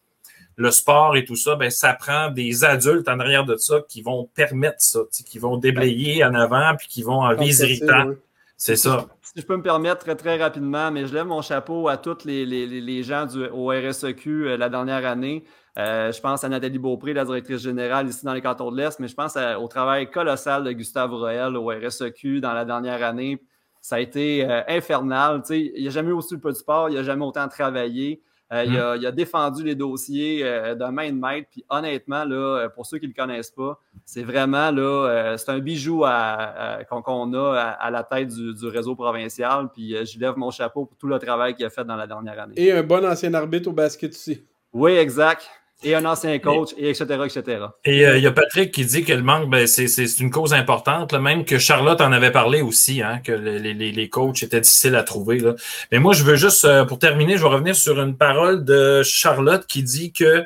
le 0.57 0.71
sport 0.71 1.17
et 1.17 1.25
tout 1.25 1.35
ça, 1.35 1.55
ben, 1.55 1.69
ça 1.69 1.93
prend 1.93 2.29
des 2.29 2.63
adultes 2.63 3.09
en 3.09 3.19
arrière 3.19 3.45
de 3.45 3.57
ça 3.57 3.81
qui 3.87 4.01
vont 4.01 4.29
permettre 4.33 4.77
ça, 4.79 4.99
qui 5.25 5.39
vont 5.39 5.57
déblayer 5.57 6.23
en 6.23 6.33
avant 6.33 6.75
puis 6.77 6.87
qui 6.87 7.03
vont 7.03 7.21
enlever 7.21 7.45
les 7.45 7.61
irritants. 7.61 8.11
C'est 8.57 8.77
ça. 8.77 9.05
Si 9.35 9.41
je 9.41 9.47
peux 9.47 9.57
me 9.57 9.61
permettre 9.61 9.97
très, 9.97 10.15
très 10.15 10.37
rapidement, 10.37 10.91
mais 10.91 11.07
je 11.07 11.13
lève 11.13 11.25
mon 11.25 11.41
chapeau 11.41 11.89
à 11.89 11.97
tous 11.97 12.23
les, 12.23 12.45
les, 12.45 12.65
les, 12.79 13.03
gens 13.03 13.25
du, 13.25 13.45
au 13.47 13.67
RSEQ 13.67 14.29
euh, 14.29 14.55
la 14.55 14.69
dernière 14.69 15.05
année. 15.05 15.43
Euh, 15.77 16.09
je 16.13 16.21
pense 16.21 16.45
à 16.45 16.47
Nathalie 16.47 16.79
Beaupré, 16.79 17.11
la 17.11 17.25
directrice 17.25 17.61
générale 17.61 18.07
ici 18.07 18.23
dans 18.23 18.33
les 18.33 18.41
cantons 18.41 18.71
de 18.71 18.77
l'Est, 18.77 18.97
mais 19.01 19.09
je 19.09 19.13
pense 19.13 19.35
au 19.35 19.67
travail 19.67 20.09
colossal 20.09 20.63
de 20.63 20.71
Gustave 20.71 21.13
Royal 21.13 21.57
au 21.57 21.67
RSEQ 21.67 22.39
dans 22.39 22.53
la 22.53 22.63
dernière 22.63 23.03
année. 23.03 23.43
Ça 23.81 23.97
a 23.97 23.99
été 23.99 24.49
euh, 24.49 24.61
infernal. 24.69 25.41
il 25.49 25.81
n'y 25.81 25.87
a 25.87 25.91
jamais 25.91 26.11
eu 26.11 26.13
aussi 26.13 26.37
peu 26.37 26.53
de 26.53 26.55
sport, 26.55 26.87
il 26.87 26.93
n'y 26.93 26.99
a 26.99 27.03
jamais 27.03 27.25
autant 27.25 27.49
travaillé. 27.49 28.23
Euh, 28.53 28.63
hum. 28.65 28.97
il, 28.99 29.05
a, 29.07 29.11
défendu 29.11 29.63
les 29.63 29.73
dossiers 29.73 30.41
euh, 30.43 30.75
de 30.75 30.85
main 30.85 31.11
de 31.11 31.17
maître. 31.17 31.47
Puis 31.49 31.65
honnêtement, 31.67 32.23
là, 32.23 32.35
euh, 32.35 32.69
pour 32.69 32.85
ceux 32.85 32.99
qui 32.99 33.05
ne 33.07 33.11
le 33.11 33.15
connaissent 33.15 33.49
pas, 33.49 33.79
c'est 34.05 34.21
vraiment 34.21 34.69
là, 34.69 35.35
c'est 35.37 35.49
un 35.49 35.59
bijou 35.59 36.01
qu'on 36.01 37.33
a 37.33 37.53
à, 37.79 37.89
la 37.89 38.03
tête 38.03 38.27
du, 38.27 38.67
réseau 38.67 38.95
provincial. 38.95 39.69
Puis 39.73 39.95
je 40.05 40.19
lève 40.19 40.37
mon 40.37 40.51
chapeau 40.51 40.85
pour 40.85 40.97
tout 40.97 41.07
le 41.07 41.17
travail 41.17 41.55
qu'il 41.55 41.65
a 41.65 41.69
fait 41.71 41.83
dans 41.83 41.95
la 41.95 42.05
dernière 42.05 42.39
année. 42.39 42.53
Et 42.57 42.71
un 42.71 42.83
bon 42.83 43.03
ancien 43.03 43.33
arbitre 43.33 43.69
au 43.69 43.73
basket 43.73 44.11
aussi. 44.11 44.43
Oui, 44.73 44.91
exact 44.91 45.49
et 45.85 45.93
un 45.93 46.03
ancien 46.03 46.37
coach, 46.39 46.71
et, 46.77 46.89
etc., 46.89 47.05
etc. 47.25 47.65
Et 47.85 48.05
euh, 48.05 48.17
il 48.17 48.23
y 48.23 48.27
a 48.27 48.31
Patrick 48.31 48.71
qui 48.71 48.85
dit 48.85 49.03
que 49.03 49.13
le 49.13 49.21
manque, 49.21 49.49
ben, 49.49 49.67
c'est 49.67 50.19
une 50.19 50.31
cause 50.31 50.53
importante, 50.53 51.13
même 51.13 51.45
que 51.45 51.59
Charlotte 51.59 52.01
en 52.01 52.11
avait 52.11 52.31
parlé 52.31 52.61
aussi, 52.61 53.01
hein, 53.03 53.21
que 53.23 53.31
les, 53.31 53.59
les, 53.59 53.91
les, 53.91 54.09
coachs 54.09 54.41
étaient 54.41 54.59
difficiles 54.59 54.95
à 54.95 55.03
trouver. 55.03 55.39
Là. 55.39 55.53
Mais 55.91 55.99
moi, 55.99 56.13
je 56.13 56.23
veux 56.23 56.35
juste, 56.35 56.65
euh, 56.65 56.85
pour 56.85 56.97
terminer, 56.97 57.37
je 57.37 57.43
vais 57.43 57.49
revenir 57.49 57.75
sur 57.75 58.01
une 58.01 58.17
parole 58.17 58.65
de 58.65 59.03
Charlotte 59.03 59.65
qui 59.67 59.83
dit 59.83 60.11
que 60.11 60.45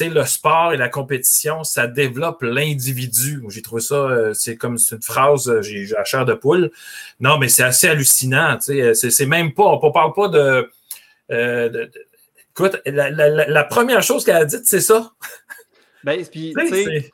le 0.00 0.24
sport 0.24 0.72
et 0.72 0.76
la 0.76 0.88
compétition, 0.88 1.62
ça 1.62 1.86
développe 1.86 2.42
l'individu. 2.42 3.40
J'ai 3.50 3.62
trouvé 3.62 3.82
ça, 3.82 3.94
euh, 3.94 4.34
c'est 4.34 4.56
comme 4.56 4.78
une 4.90 5.02
phrase, 5.02 5.60
j'ai 5.60 5.86
la 5.86 6.02
chair 6.02 6.24
de 6.24 6.34
poule. 6.34 6.72
Non, 7.20 7.38
mais 7.38 7.48
c'est 7.48 7.62
assez 7.62 7.88
hallucinant. 7.88 8.58
C'est 8.60 9.26
même 9.26 9.52
pas, 9.52 9.64
on 9.64 9.86
ne 9.86 9.92
parle 9.92 10.12
pas 10.12 10.28
de, 10.28 10.68
de 11.30 11.90
Écoute, 12.52 12.82
la, 12.84 13.64
première 13.64 14.02
chose 14.02 14.24
qu'elle 14.24 14.36
a 14.36 14.44
dite, 14.44 14.66
c'est 14.66 14.80
ça. 14.80 15.12
Ben, 16.04 16.22
puis, 16.26 16.52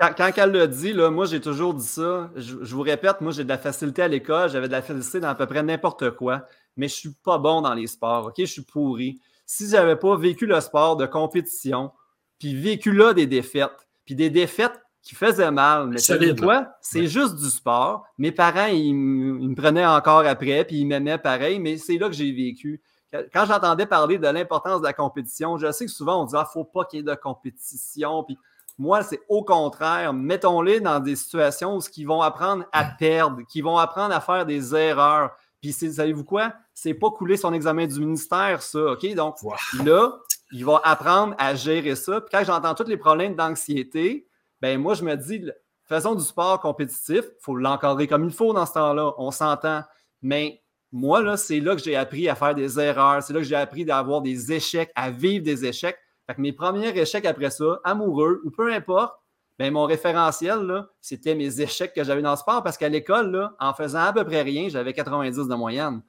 quand, 0.01 0.11
quand, 0.17 0.33
elle 0.37 0.51
l'a 0.51 0.67
dit, 0.67 0.93
là, 0.93 1.11
moi, 1.11 1.27
j'ai 1.27 1.41
toujours 1.41 1.75
dit 1.75 1.87
ça. 1.87 2.31
Je, 2.35 2.55
vous 2.75 2.83
répète, 2.83 3.21
moi, 3.21 3.33
j'ai 3.33 3.45
de 3.45 3.49
la 3.49 3.59
facilité 3.59 4.03
à 4.03 4.09
l'école, 4.09 4.49
j'avais 4.51 4.67
de 4.67 4.73
la 4.73 4.83
facilité 4.83 5.21
dans 5.21 5.29
à 5.29 5.35
peu 5.35 5.47
près 5.47 5.63
n'importe 5.63 6.11
quoi, 6.13 6.47
mais 6.77 6.89
je 6.89 6.95
suis 6.95 7.13
pas 7.23 7.39
bon 7.39 7.61
dans 7.61 7.75
les 7.75 7.87
sports, 7.87 8.27
OK? 8.27 8.35
Je 8.39 8.45
suis 8.47 8.63
pourri. 8.63 9.21
Si 9.47 9.69
j'avais 9.69 9.97
pas 9.97 10.17
vécu 10.17 10.47
le 10.47 10.61
sport 10.61 10.97
de 10.97 11.07
compétition, 11.07 11.93
puis 12.39 12.55
vécu 12.55 12.93
là 12.93 13.13
des 13.13 13.27
défaites, 13.27 13.89
puis 14.05 14.15
des 14.15 14.31
défaites 14.31 14.81
qui 15.03 15.15
faisaient 15.15 15.51
mal, 15.51 15.89
mais 15.89 15.99
c'est 15.99 16.41
quoi? 16.41 16.69
C'est 16.81 17.07
juste 17.07 17.37
du 17.37 17.49
sport. 17.49 18.05
Mes 18.17 18.33
parents, 18.33 18.67
ils, 18.67 18.89
ils, 18.89 18.95
me 18.95 19.55
prenaient 19.55 19.87
encore 19.87 20.27
après, 20.27 20.65
puis 20.65 20.79
ils 20.79 20.87
m'aimaient 20.87 21.19
pareil, 21.19 21.61
mais 21.61 21.77
c'est 21.77 21.99
là 21.99 22.09
que 22.09 22.15
j'ai 22.15 22.33
vécu 22.33 22.83
quand 23.13 23.47
j'entendais 23.47 23.87
parler 23.87 24.19
de 24.19 24.29
l'importance 24.29 24.81
de 24.81 24.87
la 24.87 24.93
compétition, 24.93 25.57
je 25.57 25.71
sais 25.73 25.87
que 25.87 25.91
souvent 25.91 26.23
on 26.23 26.25
dit 26.27 26.35
Ah, 26.37 26.45
faut 26.45 26.65
pas 26.65 26.85
qu'il 26.85 26.99
y 26.99 27.01
ait 27.01 27.05
de 27.05 27.15
compétition. 27.15 28.25
Puis 28.25 28.39
moi, 28.79 29.03
c'est 29.03 29.21
au 29.29 29.43
contraire, 29.43 30.13
mettons-les 30.13 30.81
dans 30.81 31.01
des 31.01 31.17
situations 31.17 31.77
où 31.77 31.81
ils 31.97 32.07
vont 32.07 32.23
apprendre 32.23 32.65
à 32.73 32.85
perdre, 32.85 33.43
qui 33.49 33.61
vont 33.61 33.79
apprendre 33.79 34.15
à 34.15 34.21
faire 34.21 34.47
des 34.47 34.75
erreurs. 34.75 35.33
Puis 35.61 35.73
savez-vous 35.73 36.25
quoi? 36.25 36.53
C'est 36.73 36.95
pas 36.95 37.11
couler 37.11 37.37
son 37.37 37.53
examen 37.53 37.87
du 37.87 37.99
ministère, 37.99 38.63
ça. 38.63 38.93
OK? 38.93 39.15
Donc 39.15 39.37
là, 39.83 40.13
il 40.53 40.65
va 40.65 40.81
apprendre 40.85 41.35
à 41.39 41.55
gérer 41.57 41.97
ça. 41.97 42.21
Puis 42.21 42.31
quand 42.31 42.45
j'entends 42.45 42.75
tous 42.75 42.89
les 42.89 42.97
problèmes 42.97 43.35
d'anxiété, 43.35 44.29
ben 44.61 44.81
moi, 44.81 44.95
je 44.95 45.03
me 45.03 45.17
dis, 45.17 45.45
faisons 45.83 46.15
du 46.15 46.23
sport 46.23 46.61
compétitif, 46.61 47.25
il 47.25 47.43
faut 47.43 47.57
l'encadrer 47.57 48.07
comme 48.07 48.25
il 48.25 48.33
faut 48.33 48.53
dans 48.53 48.67
ce 48.67 48.75
temps-là. 48.75 49.15
On 49.19 49.33
s'entend. 49.33 49.83
Mais 50.23 50.63
moi, 50.93 51.23
là, 51.23 51.37
c'est 51.37 51.61
là 51.61 51.77
que 51.77 51.83
j'ai 51.83 51.97
appris 51.97 52.29
à 52.29 52.35
faire 52.35 52.55
des 52.55 52.81
erreurs. 52.81 53.23
C'est 53.23 53.33
là 53.33 53.41
que 53.41 53.47
j'ai 53.47 53.57
appris 53.57 53.85
d'avoir 53.85 54.23
des 54.23 54.53
échecs, 54.53 54.91
à 54.95 55.11
vivre 55.11 55.45
des 55.45 55.65
échecs. 55.65 55.99
Fait 56.27 56.35
que 56.35 56.41
mes 56.41 56.53
premiers 56.53 56.97
échecs 56.99 57.27
après 57.27 57.51
ça, 57.51 57.81
amoureux 57.85 58.41
ou 58.45 58.51
peu 58.51 58.73
importe, 58.73 59.15
ben, 59.59 59.73
mon 59.73 59.85
référentiel, 59.85 60.85
c'était 61.01 61.35
mes 61.35 61.61
échecs 61.61 61.93
que 61.93 62.05
j'avais 62.05 62.23
dans 62.23 62.31
le 62.31 62.37
sport 62.37 62.63
parce 62.63 62.79
qu'à 62.79 62.89
l'école, 62.89 63.51
en 63.59 63.75
faisant 63.75 64.01
à 64.01 64.13
peu 64.13 64.25
près 64.25 64.43
rien, 64.43 64.69
j'avais 64.69 64.93
90 64.93 65.49
de 65.49 65.55
moyenne. 65.55 66.03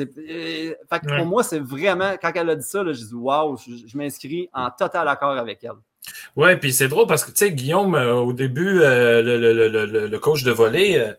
Euh, 0.00 0.04
fait 0.06 1.00
que 1.00 1.16
pour 1.16 1.26
moi, 1.26 1.42
c'est 1.42 1.58
vraiment, 1.58 2.14
quand 2.20 2.32
elle 2.34 2.50
a 2.50 2.56
dit 2.56 2.66
ça, 2.66 2.82
là, 2.82 2.92
j'ai 2.92 3.04
dit 3.04 3.14
Waouh, 3.14 3.56
je, 3.58 3.96
m'inscris 3.96 4.48
en 4.54 4.70
total 4.70 5.08
accord 5.08 5.36
avec 5.36 5.62
elle. 5.64 5.72
Oui, 6.36 6.56
puis 6.56 6.72
c'est 6.72 6.88
drôle 6.88 7.06
parce 7.06 7.24
que, 7.24 7.30
tu 7.30 7.38
sais, 7.38 7.52
Guillaume, 7.52 7.94
euh, 7.94 8.14
au 8.14 8.32
début, 8.32 8.80
euh, 8.80 9.22
le, 10.08 10.18
coach 10.18 10.44
de 10.44 10.50
volley, 10.50 11.16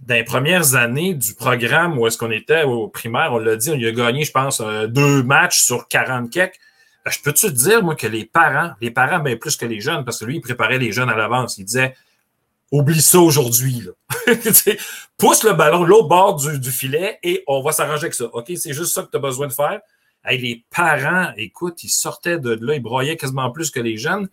dans 0.00 0.14
les 0.14 0.24
premières 0.24 0.74
années 0.74 1.14
du 1.14 1.34
programme 1.34 1.98
où 1.98 2.06
est-ce 2.06 2.18
qu'on 2.18 2.30
était 2.30 2.64
au 2.64 2.88
primaire, 2.88 3.32
on 3.32 3.38
l'a 3.38 3.56
dit, 3.56 3.70
on 3.70 3.74
a 3.74 3.90
gagné, 3.92 4.24
je 4.24 4.32
pense, 4.32 4.60
euh, 4.60 4.86
deux 4.86 5.22
matchs 5.22 5.62
sur 5.62 5.88
40 5.88 6.30
quelques. 6.30 6.58
Ben, 7.04 7.10
je 7.10 7.20
peux-tu 7.22 7.46
te 7.46 7.52
dire, 7.52 7.82
moi, 7.82 7.94
que 7.94 8.06
les 8.06 8.24
parents, 8.24 8.72
les 8.80 8.90
parents, 8.90 9.20
bien 9.20 9.36
plus 9.36 9.56
que 9.56 9.64
les 9.64 9.80
jeunes, 9.80 10.04
parce 10.04 10.18
que 10.18 10.24
lui, 10.24 10.36
il 10.36 10.40
préparait 10.40 10.78
les 10.78 10.92
jeunes 10.92 11.08
à 11.08 11.16
l'avance. 11.16 11.56
Il 11.56 11.64
disait, 11.64 11.94
oublie 12.70 13.00
ça 13.00 13.20
aujourd'hui. 13.20 13.88
Pousse 15.18 15.44
le 15.44 15.52
ballon 15.52 15.84
l'autre 15.84 16.08
bord 16.08 16.36
du, 16.36 16.70
filet 16.70 17.18
et 17.22 17.42
on 17.46 17.62
va 17.62 17.72
s'arranger 17.72 18.04
avec 18.04 18.14
ça. 18.14 18.26
OK, 18.26 18.52
c'est 18.56 18.72
juste 18.72 18.92
ça 18.92 19.02
que 19.02 19.10
tu 19.10 19.16
as 19.16 19.20
besoin 19.20 19.46
de 19.46 19.52
faire. 19.52 19.80
les 20.28 20.64
parents, 20.74 21.32
écoute, 21.36 21.84
ils 21.84 21.88
sortaient 21.88 22.38
de 22.38 22.58
là, 22.60 22.74
ils 22.74 22.82
broyaient 22.82 23.16
quasiment 23.16 23.50
plus 23.50 23.70
que 23.70 23.80
les 23.80 23.96
jeunes. 23.96 24.28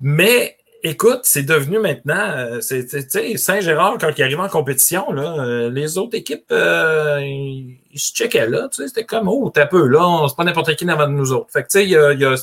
Mais 0.00 0.56
Écoute, 0.84 1.20
c'est 1.24 1.42
devenu 1.42 1.80
maintenant, 1.80 2.30
euh, 2.36 2.60
c'est 2.60 3.36
Saint-Gérard, 3.36 3.98
quand 3.98 4.10
il 4.16 4.22
arrive 4.22 4.38
en 4.38 4.48
compétition, 4.48 5.10
là, 5.10 5.34
euh, 5.40 5.70
les 5.70 5.98
autres 5.98 6.16
équipes, 6.16 6.52
euh, 6.52 7.20
ils, 7.20 7.98
se 7.98 8.12
checkaient 8.12 8.48
là. 8.48 8.68
C'était 8.70 9.04
comme, 9.04 9.26
oh, 9.28 9.50
t'es 9.50 9.62
un 9.62 9.66
peu 9.66 9.88
là, 9.88 10.26
c'est 10.28 10.36
pas 10.36 10.44
n'importe 10.44 10.76
qui 10.76 10.88
avant 10.88 11.08
de 11.08 11.12
nous 11.12 11.32
autres. 11.32 11.50
Fait 11.50 11.62
que, 11.62 11.68
tu 11.68 11.78
sais, 11.78 11.84
il 11.84 11.90
y 11.90 11.96
a, 11.96 12.12
y 12.12 12.24
a 12.24 12.36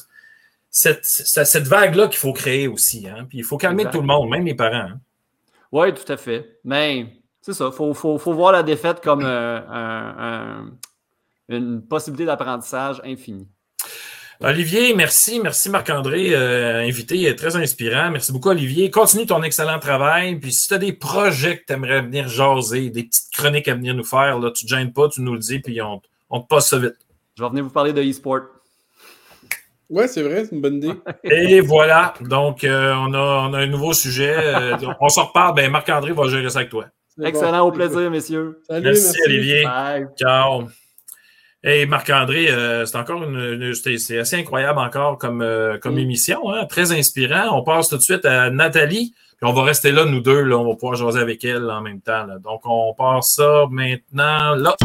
cette, 0.69 1.05
cette 1.05 1.67
vague-là 1.67 2.07
qu'il 2.09 2.19
faut 2.19 2.33
créer 2.33 2.67
aussi. 2.67 3.07
Hein? 3.07 3.25
Puis 3.29 3.37
il 3.37 3.43
faut 3.45 3.57
calmer 3.57 3.85
tout 3.85 4.01
le 4.01 4.07
monde, 4.07 4.29
même 4.29 4.45
les 4.45 4.55
parents. 4.55 4.89
Hein. 4.89 4.99
Oui, 5.71 5.93
tout 5.93 6.11
à 6.11 6.17
fait. 6.17 6.59
Mais 6.65 7.07
c'est 7.41 7.53
ça, 7.53 7.67
il 7.71 7.75
faut, 7.75 7.93
faut, 7.93 8.17
faut, 8.17 8.33
voir 8.33 8.51
la 8.51 8.63
défaite 8.63 9.01
comme 9.01 9.23
un, 9.23 10.71
une 11.47 11.81
possibilité 11.87 12.25
d'apprentissage 12.25 13.01
infinie. 13.05 13.47
Olivier, 14.41 14.93
merci. 14.93 15.39
Merci 15.39 15.69
Marc-André, 15.69 16.33
euh, 16.33 16.81
invité 16.81 17.35
très 17.35 17.55
inspirant. 17.55 18.11
Merci 18.11 18.31
beaucoup, 18.31 18.49
Olivier. 18.49 18.91
Continue 18.91 19.25
ton 19.25 19.41
excellent 19.43 19.79
travail. 19.79 20.35
Puis 20.35 20.51
si 20.51 20.67
tu 20.67 20.73
as 20.73 20.77
des 20.77 20.93
projets 20.93 21.59
que 21.59 21.65
tu 21.65 21.73
aimerais 21.73 22.01
venir 22.01 22.27
jaser, 22.27 22.89
des 22.89 23.03
petites 23.03 23.31
chroniques 23.33 23.67
à 23.67 23.75
venir 23.75 23.93
nous 23.93 24.03
faire, 24.03 24.39
là, 24.39 24.51
tu 24.51 24.65
ne 24.65 24.69
te 24.69 24.75
gênes 24.75 24.93
pas, 24.93 25.07
tu 25.09 25.21
nous 25.21 25.33
le 25.33 25.39
dis, 25.39 25.59
puis 25.59 25.81
on, 25.81 26.01
on 26.29 26.41
te 26.41 26.47
passe 26.47 26.69
ça 26.69 26.77
vite. 26.77 26.95
Je 27.37 27.43
vais 27.43 27.49
venir 27.49 27.63
vous 27.63 27.69
parler 27.69 27.93
de 27.93 28.01
e-sport. 28.01 28.41
Ouais, 29.89 30.07
c'est 30.07 30.23
vrai, 30.23 30.45
c'est 30.45 30.55
une 30.55 30.61
bonne 30.61 30.77
idée. 30.77 30.93
Et 31.23 31.61
voilà. 31.61 32.13
Donc, 32.21 32.63
euh, 32.63 32.93
on, 32.95 33.13
a, 33.13 33.47
on, 33.49 33.53
a, 33.53 33.59
un 33.59 33.67
nouveau 33.67 33.93
sujet. 33.93 34.35
Euh, 34.35 34.77
on 34.99 35.09
s'en 35.09 35.25
reparle. 35.25 35.55
Ben, 35.55 35.69
Marc-André 35.71 36.11
va 36.11 36.27
gérer 36.27 36.49
ça 36.49 36.59
avec 36.59 36.71
toi. 36.71 36.85
Excellent, 37.23 37.65
au 37.65 37.71
plaisir, 37.71 38.09
messieurs. 38.11 38.61
merci, 38.69 38.83
merci, 38.83 39.19
Olivier. 39.25 39.63
Bye. 39.63 40.07
Ciao. 40.17 40.67
Hey 41.67 41.87
Marc-André, 41.87 42.51
euh, 42.51 42.85
c'est 42.85 42.95
encore 42.95 43.23
une, 43.23 43.73
c'est 43.73 44.19
assez 44.19 44.35
incroyable 44.35 44.77
encore 44.77 45.17
comme, 45.17 45.41
euh, 45.41 45.79
comme 45.79 45.97
émission, 45.97 46.53
hein, 46.53 46.67
très 46.67 46.91
inspirant. 46.91 47.57
On 47.57 47.63
passe 47.63 47.87
tout 47.87 47.97
de 47.97 48.03
suite 48.03 48.23
à 48.23 48.51
Nathalie, 48.51 49.15
puis 49.37 49.49
on 49.49 49.51
va 49.51 49.63
rester 49.63 49.91
là, 49.91 50.05
nous 50.05 50.19
deux, 50.21 50.43
là, 50.43 50.59
on 50.59 50.67
va 50.67 50.75
pouvoir 50.75 50.93
jaser 50.93 51.19
avec 51.19 51.43
elle 51.43 51.67
en 51.71 51.81
même 51.81 52.01
temps. 52.01 52.27
Donc, 52.43 52.61
on 52.65 52.93
passe 52.93 53.37
ça 53.37 53.65
maintenant 53.71 54.53
là. 54.53 54.75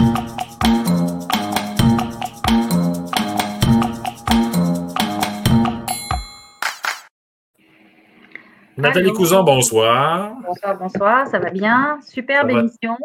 Nathalie 8.78 9.12
Cousin, 9.12 9.42
bonsoir. 9.42 10.32
Bonsoir, 10.46 10.78
bonsoir, 10.78 11.26
ça 11.26 11.38
va 11.38 11.50
bien? 11.50 11.98
Superbe 12.08 12.48
émission. 12.48 12.96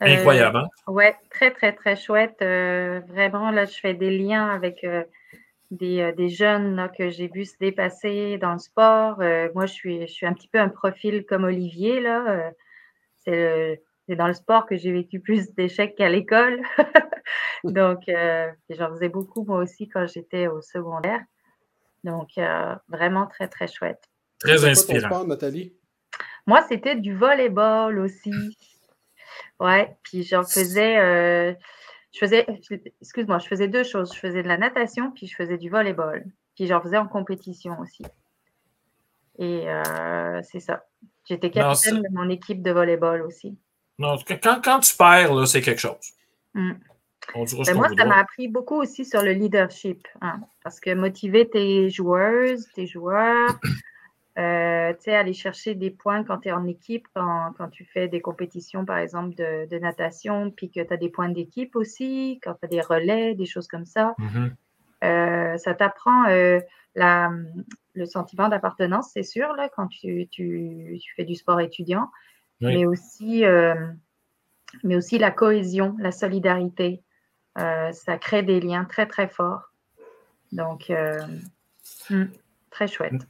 Incroyable. 0.00 0.58
Hein? 0.58 0.68
Euh, 0.88 0.92
ouais, 0.92 1.16
très, 1.30 1.50
très, 1.50 1.72
très 1.72 1.96
chouette. 1.96 2.38
Euh, 2.42 3.00
vraiment, 3.08 3.50
là, 3.50 3.64
je 3.64 3.78
fais 3.78 3.94
des 3.94 4.16
liens 4.16 4.48
avec 4.48 4.84
euh, 4.84 5.04
des, 5.70 6.12
des, 6.16 6.28
jeunes 6.28 6.90
que 6.96 7.10
j'ai 7.10 7.28
vu 7.28 7.44
se 7.44 7.56
dépasser 7.58 8.38
dans 8.38 8.52
le 8.52 8.58
sport. 8.58 9.18
moi, 9.54 9.66
je 9.66 9.72
suis, 9.72 10.00
je 10.06 10.12
suis 10.12 10.26
un 10.26 10.32
petit 10.32 10.48
peu 10.48 10.58
un 10.58 10.68
profil 10.68 11.24
comme 11.26 11.44
Olivier. 11.44 12.00
là. 12.00 12.52
c'est 13.24 13.80
dans 14.08 14.26
le 14.26 14.34
sport 14.34 14.66
que 14.66 14.76
j'ai 14.76 14.92
vécu 14.92 15.20
plus 15.20 15.54
d'échecs 15.54 15.94
qu'à 15.96 16.08
l'école. 16.08 16.60
Donc, 17.64 18.02
j'en 18.68 18.90
faisais 18.90 19.08
beaucoup 19.08 19.44
moi 19.44 19.58
aussi 19.58 19.88
quand 19.88 20.06
j'étais 20.06 20.46
au 20.46 20.60
secondaire. 20.60 21.20
Donc, 22.04 22.28
vraiment 22.88 23.26
très, 23.26 23.48
très 23.48 23.66
chouette. 23.66 24.02
Très 24.38 24.64
inspirant. 24.64 25.08
Sport, 25.08 25.26
Nathalie? 25.26 25.74
Moi, 26.46 26.62
c'était 26.68 26.96
du 26.96 27.14
volleyball 27.14 27.98
aussi. 27.98 28.30
Ouais, 29.60 29.96
puis 30.02 30.22
j'en 30.22 30.42
faisais, 30.42 30.98
euh, 30.98 31.54
je 32.12 32.18
faisais, 32.18 32.46
excuse-moi, 33.00 33.38
je 33.38 33.46
faisais 33.46 33.68
deux 33.68 33.84
choses. 33.84 34.12
Je 34.14 34.18
faisais 34.18 34.42
de 34.42 34.48
la 34.48 34.58
natation, 34.58 35.10
puis 35.10 35.26
je 35.26 35.34
faisais 35.34 35.58
du 35.58 35.70
volleyball. 35.70 36.24
Puis 36.54 36.66
j'en 36.66 36.80
faisais 36.80 36.98
en 36.98 37.08
compétition 37.08 37.78
aussi. 37.80 38.04
Et 39.38 39.68
euh, 39.68 40.40
c'est 40.42 40.60
ça. 40.60 40.84
J'étais 41.28 41.50
capitaine 41.50 42.02
de 42.02 42.08
mon 42.12 42.28
équipe 42.28 42.62
de 42.62 42.70
volleyball 42.70 43.22
aussi. 43.22 43.58
Non, 43.98 44.16
quand, 44.26 44.60
quand 44.62 44.80
tu 44.80 44.96
perds, 44.96 45.46
c'est 45.48 45.62
quelque 45.62 45.80
chose. 45.80 46.12
Ben, 46.54 47.74
moi, 47.74 47.88
ça 47.96 48.04
m'a 48.04 48.18
appris 48.18 48.48
beaucoup 48.48 48.76
aussi 48.76 49.04
sur 49.04 49.22
le 49.22 49.32
leadership. 49.32 50.06
Hein, 50.20 50.40
parce 50.62 50.78
que 50.78 50.94
motiver 50.94 51.48
tes 51.48 51.90
joueuses, 51.90 52.68
tes 52.74 52.86
joueurs, 52.86 53.58
euh, 54.36 54.92
tu 54.94 55.02
sais, 55.02 55.14
aller 55.14 55.32
chercher 55.32 55.76
des 55.76 55.90
points 55.90 56.24
quand 56.24 56.38
tu 56.38 56.48
es 56.48 56.52
en 56.52 56.66
équipe, 56.66 57.06
quand, 57.14 57.52
quand, 57.56 57.68
tu 57.68 57.84
fais 57.84 58.08
des 58.08 58.20
compétitions, 58.20 58.84
par 58.84 58.98
exemple, 58.98 59.36
de, 59.36 59.68
de 59.68 59.78
natation, 59.78 60.50
puis 60.50 60.70
que 60.70 60.80
tu 60.80 60.92
as 60.92 60.96
des 60.96 61.08
points 61.08 61.28
d'équipe 61.28 61.76
aussi, 61.76 62.40
quand 62.42 62.54
tu 62.54 62.64
as 62.64 62.68
des 62.68 62.80
relais, 62.80 63.34
des 63.34 63.46
choses 63.46 63.68
comme 63.68 63.86
ça. 63.86 64.16
Mm-hmm. 64.18 64.50
euh, 65.04 65.56
ça 65.58 65.74
t'apprend 65.74 66.28
euh, 66.28 66.58
la, 66.96 67.30
le 67.94 68.06
sentiment 68.06 68.48
d'appartenance, 68.48 69.10
c'est 69.12 69.22
sûr, 69.22 69.52
là, 69.54 69.68
quand 69.68 69.86
tu, 69.86 70.26
tu, 70.28 70.98
tu, 71.00 71.14
fais 71.14 71.24
du 71.24 71.36
sport 71.36 71.60
étudiant, 71.60 72.10
oui. 72.60 72.74
mais, 72.74 72.86
aussi, 72.86 73.44
euh, 73.44 73.76
mais 74.82 74.96
aussi 74.96 75.18
la 75.18 75.30
cohésion, 75.30 75.94
la 76.00 76.10
solidarité. 76.10 77.02
Ça 77.56 78.18
crée 78.18 78.42
des 78.42 78.58
liens 78.58 78.84
très, 78.84 79.06
très 79.06 79.28
forts. 79.28 79.70
Donc, 80.50 80.92
hmm, 82.10 82.24
très 82.70 82.88
chouette. 82.88 83.28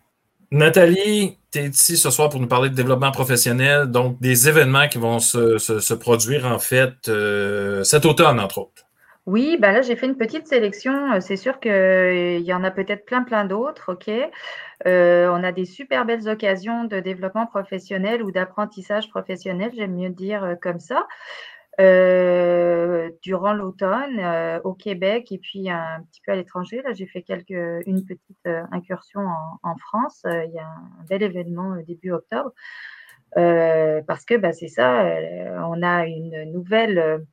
Nathalie, 0.50 1.38
tu 1.50 1.58
es 1.58 1.68
ici 1.68 1.96
ce 1.96 2.10
soir 2.10 2.28
pour 2.28 2.40
nous 2.40 2.46
parler 2.46 2.70
de 2.70 2.74
développement 2.74 3.10
professionnel, 3.10 3.86
donc 3.86 4.20
des 4.20 4.48
événements 4.48 4.88
qui 4.88 4.98
vont 4.98 5.18
se, 5.18 5.94
produire 5.94 6.46
en 6.46 6.58
fait 6.58 7.08
euh, 7.08 7.82
cet 7.84 8.04
automne, 8.04 8.40
entre 8.40 8.58
autres. 8.58 8.84
Oui, 9.26 9.56
ben 9.58 9.72
là, 9.72 9.80
j'ai 9.80 9.96
fait 9.96 10.04
une 10.04 10.18
petite 10.18 10.46
sélection. 10.46 11.18
C'est 11.20 11.36
sûr 11.36 11.58
qu'il 11.58 12.42
y 12.42 12.52
en 12.52 12.62
a 12.62 12.70
peut-être 12.70 13.06
plein, 13.06 13.22
plein 13.22 13.46
d'autres. 13.46 13.92
OK? 13.92 14.10
Euh, 14.86 15.28
on 15.30 15.42
a 15.42 15.50
des 15.50 15.64
super 15.64 16.04
belles 16.04 16.28
occasions 16.28 16.84
de 16.84 17.00
développement 17.00 17.46
professionnel 17.46 18.22
ou 18.22 18.30
d'apprentissage 18.30 19.08
professionnel, 19.08 19.72
j'aime 19.74 19.94
mieux 19.94 20.10
dire 20.10 20.44
euh, 20.44 20.54
comme 20.60 20.78
ça. 20.78 21.06
Euh, 21.80 23.10
durant 23.22 23.52
l'automne 23.52 24.20
euh, 24.20 24.60
au 24.62 24.74
Québec 24.74 25.32
et 25.32 25.38
puis 25.38 25.68
un 25.68 26.02
petit 26.08 26.20
peu 26.24 26.32
à 26.32 26.36
l'étranger. 26.36 26.82
Là, 26.82 26.92
j'ai 26.92 27.06
fait 27.06 27.22
quelques, 27.22 27.50
une 27.86 28.04
petite 28.04 28.46
euh, 28.46 28.62
incursion 28.70 29.20
en, 29.20 29.58
en 29.62 29.76
France. 29.76 30.22
il 30.24 30.52
y 30.54 30.58
a 30.58 30.66
un 30.66 31.04
bel 31.08 31.22
événement 31.22 31.76
début 31.86 32.12
octobre 32.12 32.52
parce 33.34 34.24
que 34.24 34.36
bah, 34.36 34.52
c'est 34.52 34.68
ça, 34.68 35.04
on 35.66 35.82
a 35.82 36.06
une 36.06 36.52
nouvelle. 36.52 37.26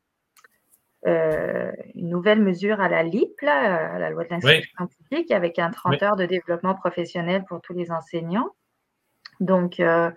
une 1.06 2.10
nouvelle 2.10 2.42
mesure 2.42 2.82
à 2.82 2.90
la 2.90 3.04
LIP, 3.04 3.40
là, 3.42 3.94
à 3.94 4.00
la 4.00 4.10
loi 4.10 4.24
de 4.24 4.30
l'instruction 4.30 4.86
oui. 4.86 4.88
publique, 4.98 5.32
avec 5.32 5.60
un 5.60 5.70
30 5.70 5.94
oui. 5.94 6.04
heures 6.04 6.16
de 6.16 6.26
développement 6.26 6.74
professionnel 6.74 7.44
pour 7.48 7.62
tous 7.62 7.74
les 7.74 7.92
enseignants. 7.92 8.50
Donc, 9.42 9.80
euh, 9.80 10.12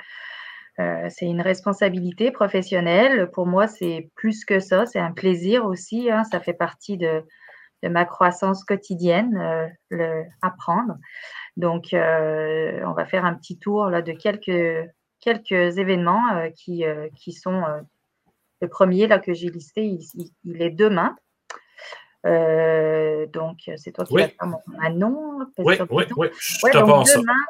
c'est 0.77 1.27
une 1.27 1.41
responsabilité 1.41 2.31
professionnelle. 2.31 3.31
Pour 3.31 3.47
moi, 3.47 3.67
c'est 3.69 4.11
plus 4.17 4.45
que 4.45 4.59
ça. 4.59 4.87
C'est 4.87 4.99
un 4.99 5.13
plaisir 5.13 5.67
aussi. 5.67 6.11
Hein. 6.11 6.25
Ça 6.25 6.41
fait 6.41 6.53
partie 6.53 6.97
de, 6.97 7.23
de 7.85 7.89
ma 7.89 8.05
croissance 8.05 8.65
quotidienne, 8.65 9.37
euh, 9.37 9.69
le 9.91 10.25
apprendre. 10.43 10.97
Donc, 11.57 11.93
euh, 11.93 12.81
on 12.85 12.93
va 12.93 13.05
faire 13.05 13.25
un 13.25 13.35
petit 13.35 13.59
tour 13.59 13.87
là, 13.87 14.03
de 14.03 14.13
quelques, 14.13 14.89
quelques 15.21 15.79
événements 15.79 16.35
euh, 16.35 16.49
qui, 16.51 16.85
euh, 16.85 17.09
qui 17.15 17.33
sont 17.33 17.63
le 18.61 18.69
premier 18.69 19.07
là, 19.07 19.19
que 19.19 19.35
j'ai 19.35 19.49
listé. 19.49 19.85
Il, 19.85 20.31
il, 20.45 20.63
est 20.63 20.71
demain. 20.71 21.15
donc, 22.25 23.59
c'est 23.77 23.93
toi 23.93 24.05
qui 24.05 24.15
oui. 24.15 24.23
vas 24.23 24.29
faire 24.29 24.47
mon, 24.47 24.99
nom. 24.99 25.47
Oui, 25.59 25.77
oui, 25.91 26.05
oui, 26.17 26.29
je 26.39 26.65
ouais, 26.65 26.73
donc, 26.73 27.07
demain, 27.07 27.45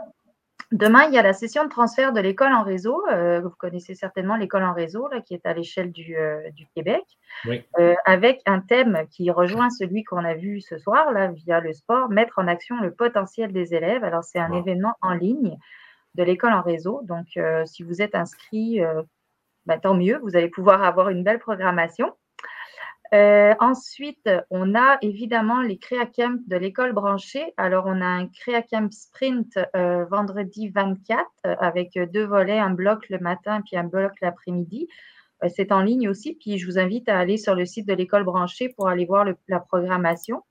Demain, 0.72 1.04
il 1.08 1.14
y 1.14 1.18
a 1.18 1.22
la 1.22 1.32
session 1.32 1.64
de 1.64 1.68
transfert 1.68 2.12
de 2.12 2.20
l'école 2.20 2.52
en 2.52 2.62
réseau. 2.62 3.02
Euh, 3.10 3.40
vous 3.40 3.50
connaissez 3.50 3.94
certainement 3.94 4.36
l'école 4.36 4.64
en 4.64 4.72
réseau, 4.72 5.08
là, 5.08 5.20
qui 5.20 5.34
est 5.34 5.46
à 5.46 5.52
l'échelle 5.52 5.92
du, 5.92 6.16
euh, 6.16 6.50
du, 6.52 6.66
Québec, 6.74 7.04
oui. 7.46 7.62
euh, 7.78 7.94
avec 8.04 8.40
un 8.46 8.60
thème 8.60 9.06
qui 9.10 9.30
rejoint 9.30 9.70
celui 9.70 10.04
qu'on 10.04 10.24
a 10.24 10.34
vu 10.34 10.60
ce 10.60 10.78
soir, 10.78 11.12
là, 11.12 11.28
via 11.28 11.60
le 11.60 11.72
sport, 11.72 12.08
mettre 12.08 12.38
en 12.38 12.48
action 12.48 12.80
le 12.80 12.92
potentiel 12.92 13.52
des 13.52 13.74
élèves. 13.74 14.04
Alors, 14.04 14.24
c'est 14.24 14.38
un 14.38 14.50
wow. 14.50 14.58
événement 14.58 14.94
en 15.02 15.14
ligne 15.14 15.56
de 16.14 16.22
l'école 16.22 16.52
en 16.52 16.62
réseau. 16.62 17.02
Donc, 17.04 17.38
si 17.66 17.82
vous 17.82 18.00
êtes 18.00 18.14
inscrit, 18.14 18.80
bah, 19.66 19.78
tant 19.78 19.94
mieux, 19.94 20.18
vous 20.22 20.36
allez 20.36 20.48
pouvoir 20.48 20.82
avoir 20.82 21.08
une 21.08 21.24
belle 21.24 21.40
programmation. 21.40 22.14
Euh, 23.12 23.54
ensuite, 23.60 24.28
on 24.50 24.74
a 24.74 24.98
évidemment 25.02 25.60
les 25.60 25.78
créacamps 25.78 26.38
de 26.46 26.56
l'école 26.56 26.92
branchée. 26.92 27.52
Alors, 27.56 27.84
on 27.86 28.00
a 28.00 28.06
un 28.06 28.28
créacamp 28.28 28.90
sprint 28.90 29.58
euh, 29.76 30.04
vendredi 30.06 30.70
24 30.70 31.20
euh, 31.46 31.54
avec 31.60 31.98
deux 32.12 32.24
volets, 32.24 32.58
un 32.58 32.70
bloc 32.70 33.08
le 33.10 33.18
matin 33.18 33.60
puis 33.60 33.76
un 33.76 33.84
bloc 33.84 34.12
l'après-midi. 34.22 34.88
Euh, 35.44 35.48
c'est 35.54 35.70
en 35.70 35.82
ligne 35.82 36.08
aussi. 36.08 36.34
Puis, 36.34 36.58
je 36.58 36.66
vous 36.66 36.78
invite 36.78 37.08
à 37.08 37.18
aller 37.18 37.36
sur 37.36 37.54
le 37.54 37.66
site 37.66 37.86
de 37.86 37.94
l'école 37.94 38.24
branchée 38.24 38.70
pour 38.70 38.88
aller 38.88 39.04
voir 39.04 39.26
la 39.48 39.60
programmation. 39.60 40.42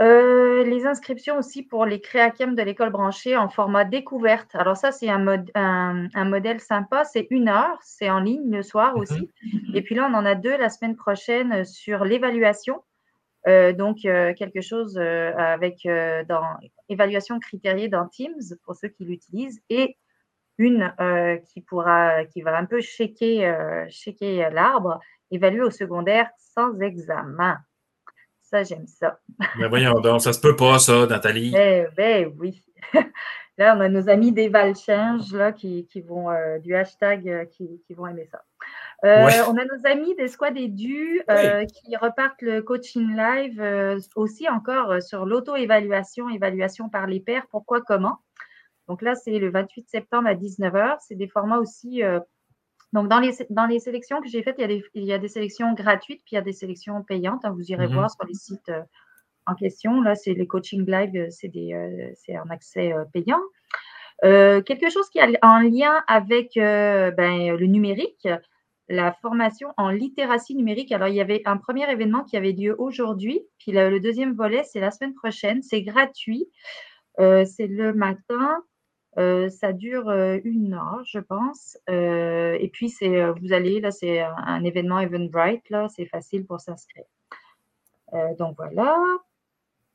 Euh, 0.00 0.64
les 0.64 0.86
inscriptions 0.86 1.36
aussi 1.36 1.62
pour 1.62 1.84
les 1.84 2.00
créacamps 2.00 2.52
de 2.52 2.62
l'école 2.62 2.90
branchée 2.90 3.36
en 3.36 3.50
format 3.50 3.84
découverte. 3.84 4.54
Alors 4.54 4.76
ça, 4.76 4.92
c'est 4.92 5.10
un, 5.10 5.18
mod 5.18 5.50
un, 5.54 6.08
un, 6.14 6.24
modèle 6.24 6.60
sympa. 6.60 7.04
C'est 7.04 7.26
une 7.30 7.48
heure, 7.48 7.78
c'est 7.82 8.08
en 8.08 8.20
ligne 8.20 8.50
le 8.50 8.62
soir 8.62 8.96
aussi. 8.96 9.20
Mm 9.20 9.58
-hmm. 9.58 9.76
Et 9.76 9.82
puis 9.82 9.94
là, 9.94 10.08
on 10.10 10.14
en 10.14 10.24
a 10.24 10.34
deux 10.34 10.56
la 10.56 10.70
semaine 10.70 10.96
prochaine 10.96 11.64
sur 11.64 12.04
l'évaluation. 12.04 12.82
donc, 13.82 13.96
quelque 14.40 14.60
chose 14.60 14.98
avec 15.54 15.76
dans 16.32 16.46
évaluation 16.88 17.40
critériée 17.40 17.88
dans 17.88 18.06
Teams 18.08 18.46
pour 18.64 18.74
ceux 18.80 18.90
qui 18.94 19.04
l'utilisent 19.04 19.60
et 19.68 19.96
une 20.58 20.82
qui 21.48 21.60
pourra, 21.68 22.00
qui 22.30 22.40
va 22.42 22.52
un 22.62 22.66
peu 22.72 22.80
shaker, 22.80 23.86
shaker 24.00 24.50
l'arbre, 24.58 24.92
évaluer 25.30 25.64
au 25.70 25.74
secondaire 25.82 26.28
sans 26.54 26.72
examen. 26.80 27.56
Ça, 28.50 28.64
j'aime 28.64 28.86
ça. 28.88 29.20
Mais 29.58 29.68
voyons 29.68 30.00
donc, 30.00 30.22
ça 30.22 30.32
se 30.32 30.40
peut 30.40 30.56
pas, 30.56 30.80
ça, 30.80 31.06
Nathalie. 31.06 31.54
Eh 31.56 31.86
ben 31.96 32.32
oui. 32.36 32.64
Là, 33.58 33.76
on 33.76 33.80
a 33.80 33.88
nos 33.88 34.08
amis 34.08 34.32
des 34.32 34.48
Valchange 34.48 35.32
là, 35.34 35.52
qui, 35.52 35.86
qui 35.86 36.00
vont, 36.00 36.30
euh, 36.30 36.58
du 36.58 36.74
hashtag, 36.74 37.28
euh, 37.28 37.44
qui, 37.44 37.82
qui, 37.86 37.94
vont 37.94 38.06
aimer 38.06 38.24
ça. 38.24 38.42
Euh, 39.04 39.44
on 39.48 39.56
a 39.56 39.64
nos 39.64 39.86
amis 39.86 40.16
des 40.16 40.28
Squad 40.28 40.56
et 40.56 40.68
Du 40.68 41.22
qui 41.28 41.96
repartent 41.96 42.42
le 42.42 42.62
coaching 42.62 43.14
live 43.14 44.02
aussi 44.16 44.48
encore 44.48 45.00
sur 45.02 45.26
l'auto-évaluation, 45.26 46.28
évaluation 46.28 46.88
par 46.88 47.06
les 47.06 47.20
pairs, 47.20 47.46
pourquoi, 47.50 47.82
comment? 47.82 48.18
Donc 48.88 49.02
là, 49.02 49.14
c'est 49.14 49.38
le 49.38 49.50
28 49.50 49.88
septembre 49.88 50.28
à 50.28 50.34
19h. 50.34 50.96
C'est 51.06 51.14
des 51.14 51.28
formats 51.28 51.58
aussi 51.58 52.02
donc, 52.92 53.08
dans 53.08 53.20
les, 53.20 53.32
dans 53.50 53.66
les 53.66 53.78
sélections 53.78 54.20
que 54.20 54.28
j'ai 54.28 54.42
faites, 54.42 54.56
il 54.58 54.62
y, 54.62 54.64
a 54.64 54.68
des, 54.68 54.84
il 54.94 55.04
y 55.04 55.12
a 55.12 55.18
des 55.18 55.28
sélections 55.28 55.72
gratuites, 55.74 56.22
puis 56.24 56.32
il 56.32 56.34
y 56.34 56.38
a 56.38 56.42
des 56.42 56.52
sélections 56.52 57.02
payantes. 57.04 57.44
Hein. 57.44 57.52
vous 57.52 57.70
irez 57.70 57.86
mm-hmm. 57.86 57.94
voir 57.94 58.10
sur 58.10 58.24
les 58.26 58.34
sites 58.34 58.68
euh, 58.68 58.82
en 59.46 59.54
question. 59.54 60.00
Là, 60.00 60.16
c'est 60.16 60.34
les 60.34 60.46
coaching 60.46 60.84
live, 60.86 61.14
euh, 61.14 61.28
c'est 61.30 61.52
euh, 61.54 62.42
un 62.42 62.50
accès 62.50 62.92
payant. 63.12 63.40
quelque 64.22 64.90
chose 64.90 65.08
qui 65.10 65.18
est 65.18 65.38
en 65.42 65.60
lien 65.60 66.02
avec 66.08 66.52
ben, 66.56 67.56
le 67.56 67.66
numérique, 67.66 68.28
la 68.88 69.12
formation 69.12 69.68
en 69.76 69.90
littératie 69.90 70.56
numérique. 70.56 70.90
Alors, 70.90 71.08
il 71.08 71.14
y 71.14 71.20
avait 71.20 71.42
un 71.44 71.58
premier 71.58 71.88
événement 71.88 72.24
qui 72.24 72.36
avait 72.36 72.52
lieu 72.52 72.74
aujourd'hui, 72.78 73.40
puis 73.58 73.70
le 73.70 74.00
deuxième 74.00 74.34
volet, 74.34 74.64
c'est 74.64 74.80
la 74.80 74.90
semaine 74.90 75.14
prochaine. 75.14 75.62
C'est 75.62 75.82
gratuit. 75.82 76.48
c'est 77.18 77.68
le 77.68 77.92
matin 77.94 78.58
euh, 78.58 78.69
ça 79.50 79.72
dure 79.72 80.08
euh, 80.08 80.38
une 80.44 80.74
heure, 80.74 81.02
je 81.04 81.18
pense. 81.18 81.78
Euh, 81.88 82.56
et 82.60 82.68
puis, 82.68 82.88
c'est, 82.88 83.30
vous 83.40 83.52
allez, 83.52 83.80
là, 83.80 83.90
c'est 83.90 84.20
un, 84.20 84.64
événement 84.64 85.00
Eventbrite, 85.00 85.68
là, 85.70 85.88
c'est 85.88 86.06
facile 86.06 86.46
pour 86.46 86.60
s'inscrire. 86.60 87.04
donc, 88.38 88.56
voilà. 88.56 88.98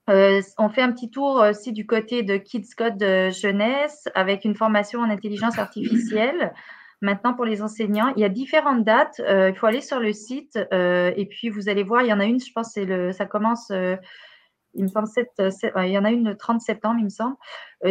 on 0.08 0.70
fait 0.70 0.82
un 0.82 0.92
petit 0.92 1.10
tour 1.10 1.38
aussi 1.38 1.72
du 1.72 1.86
côté 1.86 2.24
de 2.24 2.38
Kids 2.38 2.70
Code 2.78 3.04
Jeunesse 3.32 4.08
avec 4.16 4.46
une 4.46 4.56
formation 4.56 5.00
en 5.02 5.10
intelligence 5.10 5.58
artificielle. 5.58 6.54
Maintenant, 7.02 7.34
pour 7.34 7.46
les 7.46 7.62
enseignants, 7.62 8.14
il 8.16 8.22
y 8.22 8.26
a 8.26 8.30
différentes 8.30 8.84
dates. 8.84 9.20
il 9.20 9.56
faut 9.56 9.68
aller 9.68 9.82
sur 9.82 10.00
le 10.00 10.14
site 10.14 10.58
et 10.72 11.28
puis 11.30 11.50
vous 11.50 11.70
allez 11.70 11.84
voir, 11.84 12.02
il 12.04 12.08
y 12.08 12.14
en 12.14 12.20
a 12.20 12.26
une, 12.26 12.40
je 12.40 12.52
pense, 12.52 12.76
le, 12.78 13.12
ça 13.12 13.26
commence, 13.26 13.70
il 13.70 14.84
me 14.84 14.88
semble, 14.88 15.08
il 15.40 15.92
y 15.92 15.98
en 15.98 16.06
a 16.06 16.12
une 16.12 16.30
le 16.30 16.38
30 16.38 16.62
septembre, 16.62 16.98
il 17.00 17.06
me 17.06 17.10
semble. 17.10 17.36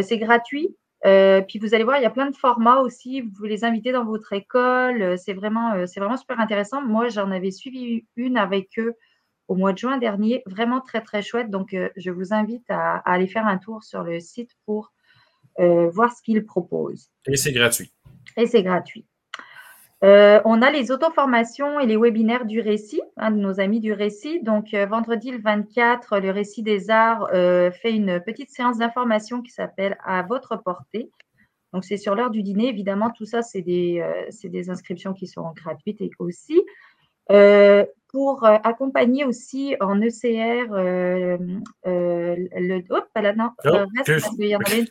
c'est 0.01 0.17
gratuit. 0.17 0.75
Euh, 1.05 1.41
puis 1.41 1.59
vous 1.59 1.75
allez 1.75 1.83
voir, 1.83 1.97
il 1.97 2.03
y 2.03 2.07
a 2.07 2.11
plein 2.11 2.29
de 2.29 2.35
formats 2.35 2.79
aussi. 2.79 3.21
Vous 3.21 3.31
pouvez 3.31 3.49
les 3.49 3.63
inviter 3.63 3.91
dans 3.91 4.05
votre 4.05 4.33
école. 4.33 5.01
Euh, 5.01 5.17
c'est 5.17 5.33
vraiment, 5.33 5.73
euh, 5.73 5.85
c'est 5.85 5.99
vraiment 5.99 6.17
super 6.17 6.39
intéressant. 6.39 6.81
Moi, 6.81 7.09
j'en 7.09 7.29
avais 7.31 7.51
suivi 7.51 8.05
une 8.15 8.37
avec 8.37 8.79
eux 8.79 8.93
au 9.47 9.55
mois 9.55 9.73
de 9.73 9.77
juin 9.77 9.97
dernier. 9.97 10.41
Vraiment 10.47 10.81
très, 10.81 11.01
très 11.01 11.21
chouette. 11.21 11.51
Donc, 11.51 11.75
je 11.95 12.09
vous 12.09 12.33
invite 12.33 12.65
à, 12.69 12.97
aller 13.05 13.27
faire 13.27 13.45
un 13.45 13.57
tour 13.57 13.83
sur 13.83 14.03
le 14.03 14.19
site 14.19 14.51
pour 14.65 14.91
voir 15.57 16.11
ce 16.11 16.23
qu'ils 16.23 16.43
proposent. 16.43 17.11
Et 17.27 17.37
c'est 17.37 17.53
gratuit. 17.53 17.91
Et 18.37 18.47
c'est 18.47 18.63
gratuit. 18.63 19.05
Euh, 20.05 20.39
on 20.45 20.61
a 20.61 20.69
les 20.69 20.91
auto-formations 20.91 21.79
et 21.79 21.87
les 21.87 21.97
webinaires 21.97 22.45
du 22.45 22.61
récit, 22.61 23.01
un 23.17 23.31
de 23.31 23.37
nos 23.37 23.59
amis 23.59 23.79
du 23.79 23.91
récit. 23.91 24.39
Donc, 24.43 24.75
euh, 24.75 24.85
vendredi 24.85 25.31
le 25.31 25.39
24, 25.39 26.19
le 26.19 26.29
récit 26.29 26.61
des 26.61 26.91
arts 26.91 27.27
euh, 27.33 27.71
fait 27.71 27.91
une 27.91 28.19
petite 28.19 28.51
séance 28.51 28.77
d'information 28.77 29.41
qui 29.41 29.49
s'appelle 29.49 29.97
À 30.05 30.21
votre 30.21 30.57
portée. 30.57 31.09
Donc, 31.73 31.85
c'est 31.85 31.97
sur 31.97 32.13
l'heure 32.13 32.29
du 32.29 32.43
dîner. 32.43 32.69
Évidemment, 32.69 33.09
tout 33.09 33.25
ça, 33.25 33.41
c'est 33.41 33.63
des, 33.63 34.05
des, 34.43 34.69
inscriptions 34.69 35.13
qui 35.13 35.25
sont 35.25 35.51
gratuites 35.55 36.01
et 36.01 36.11
aussi. 36.19 36.61
pour 38.09 38.45
accompagner 38.45 39.25
aussi 39.25 39.75
en 39.81 39.99
ECR 39.99 40.67
le. 40.71 41.57
Oh, 42.91 43.19
là, 43.21 43.33
non. 43.33 43.49
il 44.37 44.47
y 44.47 44.55
en 44.55 44.59
avait 44.59 44.85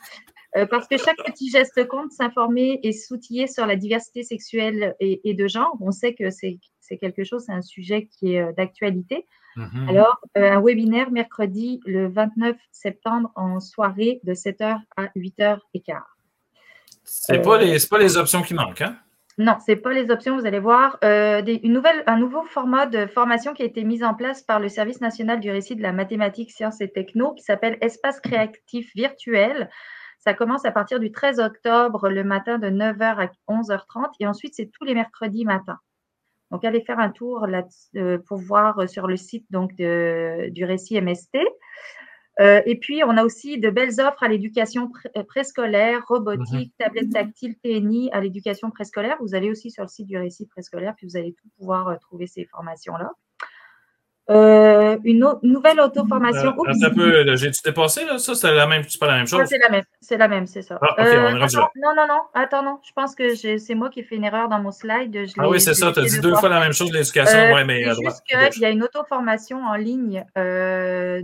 euh, 0.57 0.67
parce 0.67 0.87
que 0.87 0.97
chaque 0.97 1.17
petit 1.25 1.51
geste 1.51 1.87
compte, 1.89 2.13
s'informer 2.13 2.79
et 2.83 2.93
s'outiller 2.93 3.49
sur 3.49 3.67
la 3.67 3.75
diversité 3.75 4.23
sexuelle 4.23 4.95
et, 5.01 5.35
de 5.35 5.49
genre. 5.49 5.77
On 5.81 5.91
sait 5.91 6.15
que 6.15 6.31
c'est 6.31 6.59
quelque 7.01 7.25
chose, 7.25 7.45
c'est 7.47 7.53
un 7.53 7.63
sujet 7.63 8.07
qui 8.07 8.35
est 8.35 8.41
euh, 8.41 8.53
d'actualité. 8.53 9.27
Mhm. 9.57 9.89
Alors, 9.89 10.21
euh, 10.37 10.53
un 10.53 10.61
webinaire 10.61 11.11
mercredi 11.11 11.81
le 11.87 12.09
29 12.09 12.57
septembre 12.71 13.31
en 13.35 13.59
soirée 13.59 14.21
de 14.23 14.33
7h 14.33 14.79
à 14.97 15.07
8h15. 15.17 15.61
Ce 17.05 17.33
n'est 17.33 17.43
pas, 17.43 17.59
pas, 17.59 17.99
les 17.99 18.17
options 18.17 18.43
qui 18.43 18.55
manquent, 18.55 18.83
hein? 18.83 18.97
Non, 19.37 19.57
ce 19.67 19.73
n'est 19.73 19.77
pas 19.77 19.93
les 19.93 20.11
options. 20.11 20.39
Vous 20.39 20.47
allez 20.47 20.61
voir 20.61 20.99
une 21.03 21.73
nouvelle, 21.73 22.05
un 22.07 22.17
nouveau 22.17 22.45
format 22.45 22.87
de 22.87 23.07
formation 23.07 23.53
qui 23.53 23.63
a 23.63 23.67
été 23.67 23.83
mis 23.83 24.05
en 24.05 24.15
place 24.15 24.43
par 24.43 24.61
le 24.61 24.69
Service 24.69 25.01
national 25.01 25.41
du 25.41 25.51
récit 25.51 25.75
de 25.75 25.83
la 25.83 25.93
mathématique, 25.93 26.53
sciences 26.53 26.81
et 26.81 26.89
techno 26.89 27.35
qui 27.35 27.43
s'appelle 27.43 27.77
Espace 27.81 28.21
créatif 28.21 28.93
virtuel. 28.95 29.69
Ça 30.25 30.33
commence 30.33 30.64
à 30.64 30.72
partir 30.72 31.01
du 31.01 31.12
13 31.12 31.39
octobre 31.39 32.09
le 32.09 32.25
matin 32.25 32.59
de 32.59 32.68
9h 32.68 33.27
à 33.27 33.31
11h30 33.47 34.11
et 34.20 34.27
ensuite 34.27 34.55
c'est 34.55 34.70
tous 34.72 34.85
les 34.85 34.95
mercredis 34.95 35.45
matin. 35.45 35.79
Donc 36.51 36.64
allez 36.64 36.81
faire 36.81 36.99
un 36.99 37.11
tour 37.11 37.47
là, 37.47 37.62
euh, 37.97 38.16
pour 38.27 38.39
voir 38.39 38.79
euh, 38.79 38.87
sur 38.87 39.07
le 39.07 39.16
site 39.16 39.45
donc, 39.51 39.75
du 39.75 40.64
récit 40.64 40.99
MST. 40.99 41.37
Euh, 42.41 42.62
et 42.66 42.77
puis, 42.81 43.05
on 43.05 43.16
a 43.16 43.22
aussi 43.22 43.59
de 43.61 43.70
belles 43.70 44.01
offres 44.01 44.25
à 44.25 44.29
l'éducation 44.29 44.91
préscolaire, 45.29 46.05
robotique, 46.09 46.72
mhm. 46.81 46.85
tablette 46.85 47.11
tactile, 47.11 47.55
TNI 47.62 48.11
à 48.11 48.20
l'éducation 48.20 48.70
préscolaire. 48.70 49.16
Vous 49.20 49.37
allez 49.37 49.51
aussi 49.51 49.70
sur 49.70 49.85
le 49.85 49.89
site 49.89 50.07
du 50.09 50.16
récit 50.16 50.47
préscolaire, 50.47 50.95
puis 50.97 51.07
vous 51.07 51.16
allez 51.16 51.35
tout 51.35 51.49
pouvoir 51.59 51.97
trouver 52.01 52.27
ces 52.27 52.45
formations-là. 52.47 53.12
Euh, 54.31 54.97
une 55.05 55.27
nouvelle 55.43 55.81
auto-formation. 55.81 56.55
Euh, 56.66 57.37
j'ai-tu 57.37 57.61
dépassé, 57.62 58.07
là? 58.07 58.18
Ça, 58.18 58.35
c'est 58.35 58.55
la 58.55 58.66
même, 58.66 58.83
pas 58.99 59.07
la 59.07 59.16
même 59.16 59.27
chose? 59.27 59.43
c'est 59.47 59.59
la 59.59 59.68
même, 59.68 59.85
c'est 60.01 60.16
la 60.16 60.29
même, 60.29 60.47
c'est 60.47 60.62
ça. 60.62 60.79
Ah, 60.81 60.93
ok, 60.93 60.99
on 60.99 61.03
est 61.03 61.39
rendu 61.41 61.57
là. 61.57 61.70
Non, 61.77 61.91
non, 61.95 62.07
non, 62.09 62.20
attends, 62.33 62.62
non. 62.62 62.79
Je 62.87 62.93
pense 62.93 63.14
que 63.14 63.35
c'est 63.35 63.75
moi 63.75 63.91
qui 63.91 64.01
ai 64.01 64.03
fait 64.03 64.16
une 64.16 64.25
erreur 64.25 64.49
dans 64.49 64.61
mon 64.61 64.70
slide. 64.70 65.27
ah 65.39 65.49
oui, 65.49 65.61
c'est 65.61 65.75
ça, 65.75 65.93
tu 65.93 66.01
as 66.01 66.05
dit 66.05 66.20
deux 66.20 66.35
fois 66.37 66.49
la 66.49 66.61
même 66.61 66.72
chose, 66.72 66.91
l'éducation, 66.91 67.39
euh, 67.39 67.55
ouais, 67.55 67.64
mais 67.64 67.85
à 67.85 67.95
droite. 67.95 68.22
Juste 68.27 68.57
il 68.57 68.62
y 68.62 68.64
a 68.64 68.70
une 68.70 68.83
auto-formation 68.83 69.62
en 69.62 69.75
ligne 69.75 70.25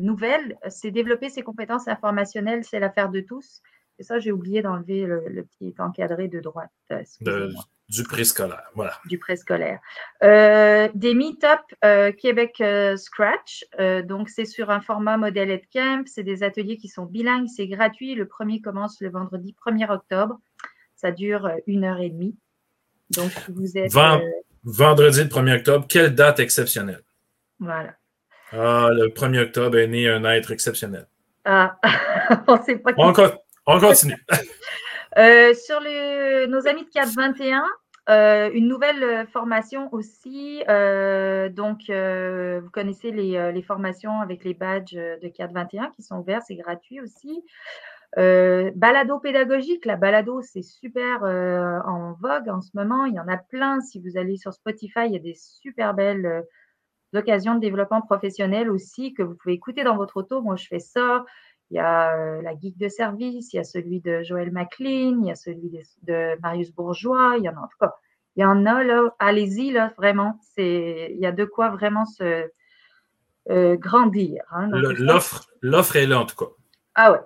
nouvelle. 0.00 0.58
C'est 0.68 0.90
développer 0.90 1.30
ses 1.30 1.42
compétences 1.42 1.88
informationnelles, 1.88 2.64
c'est 2.64 2.80
l'affaire 2.80 3.08
de 3.08 3.20
tous. 3.20 3.62
Et 3.98 4.02
ça, 4.02 4.18
j'ai 4.18 4.32
oublié 4.32 4.62
d'enlever 4.62 5.06
le, 5.06 5.44
petit 5.44 5.74
encadré 5.78 6.28
de 6.28 6.40
droite. 6.40 6.70
Du 7.90 8.04
préscolaire, 8.04 8.70
voilà. 8.76 8.92
Du 9.06 9.18
préscolaire. 9.18 9.80
Euh, 10.22 10.88
des 10.94 11.12
meet-up 11.12 11.60
euh, 11.84 12.12
Québec 12.12 12.60
euh, 12.60 12.96
Scratch. 12.96 13.64
donc, 14.04 14.28
c'est 14.28 14.44
sur 14.44 14.70
un 14.70 14.80
format 14.80 15.16
modèle 15.16 15.50
EdCamp. 15.50 16.04
C'est 16.06 16.22
des 16.22 16.44
ateliers 16.44 16.76
qui 16.76 16.88
sont 16.88 17.04
bilingues. 17.04 17.48
C'est 17.48 17.66
gratuit. 17.66 18.14
Le 18.14 18.26
premier 18.26 18.60
commence 18.60 19.00
le 19.00 19.10
vendredi 19.10 19.56
1er 19.66 19.90
octobre. 19.90 20.38
Ça 20.94 21.10
dure 21.10 21.50
une 21.66 21.84
heure 21.84 22.00
et 22.00 22.10
demie. 22.10 22.36
Donc, 23.10 23.32
vous 23.48 23.76
êtes. 23.76 23.92
vendredi 24.62 25.24
le 25.24 25.28
1er 25.28 25.56
octobre, 25.56 25.86
quelle 25.88 26.14
date 26.14 26.38
exceptionnelle? 26.38 27.02
Voilà. 27.58 27.94
Ah, 28.52 28.88
le 28.92 29.08
1er 29.08 29.40
octobre 29.40 29.78
est 29.78 29.88
né 29.88 30.08
un 30.08 30.24
être 30.24 30.52
exceptionnel. 30.52 31.06
Ah, 31.44 31.76
on 32.46 32.56
ne 32.56 32.62
sait 32.62 32.76
pas. 32.76 32.92
On 33.66 33.80
continue. 33.80 34.24
Euh, 35.20 35.52
sur 35.52 35.80
nos 36.48 36.66
amis 36.66 36.84
de 36.86 36.90
421, 36.90 37.62
euh, 38.08 38.50
une 38.54 38.68
nouvelle 38.68 39.02
euh, 39.02 39.26
formation 39.26 39.92
aussi. 39.92 40.62
donc, 41.50 41.82
vous 41.90 42.70
connaissez 42.70 43.10
les, 43.10 43.62
formations 43.62 44.20
avec 44.20 44.44
les 44.44 44.54
badges 44.54 44.94
de 44.94 45.28
421 45.28 45.90
qui 45.90 46.02
sont 46.02 46.16
ouverts, 46.16 46.40
c'est 46.42 46.56
gratuit 46.56 47.02
aussi. 47.02 47.44
balado 48.16 49.18
pédagogique, 49.18 49.84
la 49.84 49.96
balado, 49.96 50.40
c'est 50.40 50.62
super 50.62 51.22
en 51.22 52.14
vogue 52.14 52.48
en 52.48 52.62
ce 52.62 52.70
moment. 52.72 53.04
Il 53.04 53.14
y 53.14 53.20
en 53.20 53.28
a 53.28 53.36
plein. 53.36 53.80
Si 53.82 54.00
vous 54.00 54.16
allez 54.16 54.38
sur 54.38 54.54
Spotify, 54.54 55.04
il 55.04 55.12
y 55.12 55.16
a 55.16 55.20
des 55.20 55.34
super 55.34 55.92
belles 55.92 56.44
occasions 57.14 57.54
de 57.56 57.60
développement 57.60 58.00
professionnel 58.00 58.70
aussi 58.70 59.12
que 59.12 59.22
vous 59.22 59.34
pouvez 59.34 59.54
écouter 59.54 59.84
dans 59.84 59.96
votre 59.96 60.16
auto. 60.16 60.40
Moi, 60.40 60.56
je 60.56 60.66
fais 60.66 60.78
ça. 60.78 61.26
Il 61.70 61.76
y 61.76 61.78
a 61.78 62.16
euh, 62.16 62.42
la 62.42 62.58
geek 62.58 62.76
de 62.78 62.88
service, 62.88 63.52
il 63.52 63.56
y 63.56 63.60
a 63.60 63.64
celui 63.64 64.00
de 64.00 64.22
Joël 64.22 64.50
McLean, 64.50 65.20
il 65.20 65.26
y 65.26 65.30
a 65.30 65.36
celui 65.36 65.70
de, 66.02 66.40
Marius 66.40 66.72
Bourgeois, 66.72 67.34
il 67.38 67.44
y 67.44 67.48
en 67.48 67.56
a 67.56 67.60
en 67.60 67.68
tout 67.68 67.78
cas. 67.80 67.94
Il 68.36 68.42
y 68.42 68.44
en 68.44 68.66
a 68.66 68.82
là, 68.82 69.14
allez-y 69.18 69.70
là, 69.70 69.92
vraiment. 69.96 70.38
C'est, 70.54 71.12
il 71.12 71.20
y 71.20 71.26
a 71.26 71.32
de 71.32 71.44
quoi 71.44 71.70
vraiment 71.70 72.04
se 72.06 72.48
euh, 73.50 73.76
grandir. 73.76 74.42
Hein, 74.50 74.68
l'offre, 74.70 75.46
l'offre 75.60 75.96
est 75.96 76.06
là 76.06 76.20
en 76.20 76.26
tout 76.26 76.36
cas. 76.36 76.50
Ah 76.94 77.12
ouais. 77.12 77.20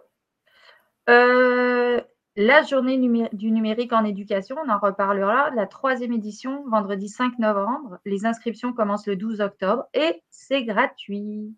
Euh, 1.08 2.00
la 2.36 2.62
journée 2.62 2.98
du 3.32 3.50
numérique 3.50 3.92
en 3.92 4.04
éducation, 4.04 4.56
on 4.64 4.68
en 4.68 4.78
reparlera. 4.78 5.50
La 5.50 5.66
troisième 5.66 6.12
édition, 6.12 6.64
vendredi 6.68 7.08
5 7.08 7.38
novembre. 7.38 7.98
Les 8.04 8.26
inscriptions 8.26 8.72
commencent 8.72 9.06
le 9.06 9.16
12 9.16 9.40
octobre 9.40 9.84
et 9.94 10.22
c'est 10.30 10.64
gratuit. 10.64 11.54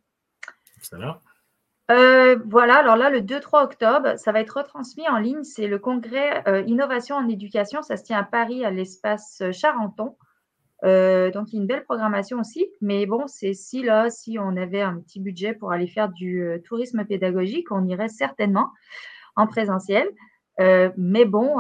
Excellent. 0.77 1.21
Euh, 1.91 2.37
voilà, 2.47 2.79
alors 2.79 2.97
là, 2.97 3.11
le 3.11 3.21
2-3 3.21 3.63
octobre, 3.63 4.19
ça 4.19 4.33
va 4.33 4.41
être 4.41 4.59
retransmis 4.59 5.09
en 5.09 5.19
ligne. 5.19 5.45
C'est 5.45 5.69
le 5.69 5.79
congrès 5.79 6.43
euh, 6.49 6.63
Innovation 6.63 7.17
en 7.17 7.29
éducation. 7.29 7.83
Ça 7.83 7.97
se 7.97 8.05
tient 8.05 8.19
à 8.19 8.25
Paris, 8.25 8.65
à 8.65 8.71
l'espace 8.71 9.43
Charenton. 9.53 10.17
Euh, 10.85 11.31
donc, 11.31 11.53
il 11.53 11.57
y 11.57 11.59
a 11.59 11.63
une 11.63 11.69
belle 11.69 11.85
programmation 11.85 12.41
aussi. 12.41 12.67
Mais 12.81 13.07
bon, 13.07 13.27
c'est 13.29 13.55
si 13.55 13.83
là, 13.83 14.11
si 14.11 14.39
on 14.39 14.57
avait 14.57 14.83
un 14.83 14.99
petit 14.99 15.21
budget 15.21 15.55
pour 15.55 15.73
aller 15.73 15.87
faire 15.87 16.09
du 16.09 16.45
tourisme 16.65 17.05
pédagogique, 17.05 17.71
on 17.71 17.87
irait 17.87 18.09
certainement 18.09 18.71
en 19.37 19.47
présentiel. 19.47 20.09
mais 20.59 21.25
bon, 21.25 21.57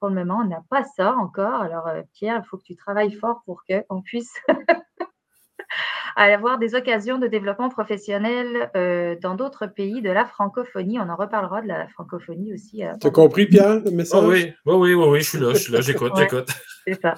pour 0.00 0.08
le 0.10 0.14
moment, 0.14 0.40
on 0.42 0.48
n'a 0.48 0.62
pas 0.68 0.84
ça 0.84 1.14
encore. 1.14 1.62
Alors, 1.62 1.88
Pierre, 2.12 2.42
il 2.44 2.46
faut 2.46 2.58
que 2.58 2.64
tu 2.64 2.76
travailles 2.76 3.12
fort 3.12 3.40
pour 3.46 3.62
qu'on 3.64 4.02
puisse 4.02 4.34
à 6.16 6.24
avoir 6.24 6.58
des 6.58 6.74
occasions 6.74 7.18
de 7.18 7.26
développement 7.26 7.68
professionnel 7.68 8.70
euh, 8.74 9.16
dans 9.20 9.34
d'autres 9.34 9.66
pays 9.66 10.00
de 10.00 10.10
la 10.10 10.24
francophonie. 10.24 10.98
On 10.98 11.08
en 11.08 11.16
reparlera 11.16 11.60
de 11.60 11.68
la 11.68 11.86
francophonie 11.88 12.54
aussi. 12.54 12.84
Euh, 12.84 12.92
tu 13.00 13.06
as 13.06 13.10
compris, 13.10 13.46
Pierre, 13.46 13.80
le 13.84 13.90
message? 13.90 14.22
Oh 14.24 14.30
oui, 14.30 14.52
oui, 14.64 14.94
oui, 14.94 15.06
oui, 15.08 15.20
je 15.20 15.28
suis 15.28 15.38
là, 15.38 15.52
je 15.52 15.58
suis 15.58 15.72
là, 15.72 15.82
j'écoute, 15.82 16.12
j'écoute. 16.16 16.48
C'est 16.86 17.00
ça. 17.00 17.14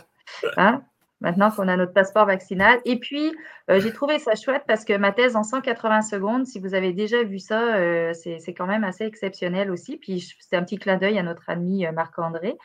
Hein? 0.57 0.83
Maintenant 1.21 1.51
qu'on 1.51 1.67
a 1.67 1.77
notre 1.77 1.93
passeport 1.93 2.27
vaccinal. 2.27 2.79
Et 2.85 2.99
puis, 2.99 3.35
euh, 3.71 3.81
j'ai 3.81 3.93
trouvé 3.93 4.21
ça 4.21 4.37
chouette 4.37 4.63
parce 4.69 4.85
que 4.85 4.97
ma 4.97 5.11
thèse 5.11 5.35
en 5.35 5.43
180 5.43 6.03
secondes, 6.03 6.47
si 6.47 6.61
vous 6.61 6.75
avez 6.75 6.93
déjà 6.93 7.25
vu 7.25 7.41
ça, 7.41 7.75
c'est 8.15 8.55
quand 8.57 8.67
même 8.67 8.85
assez 8.85 9.05
exceptionnel 9.05 9.71
aussi. 9.71 9.97
Puis, 9.97 10.33
c'est 10.39 10.57
un 10.57 10.63
petit 10.63 10.77
clin 10.77 10.97
d'œil 10.97 11.19
à 11.19 11.23
notre 11.23 11.51
ami 11.51 11.85
Marc-André. 11.93 12.57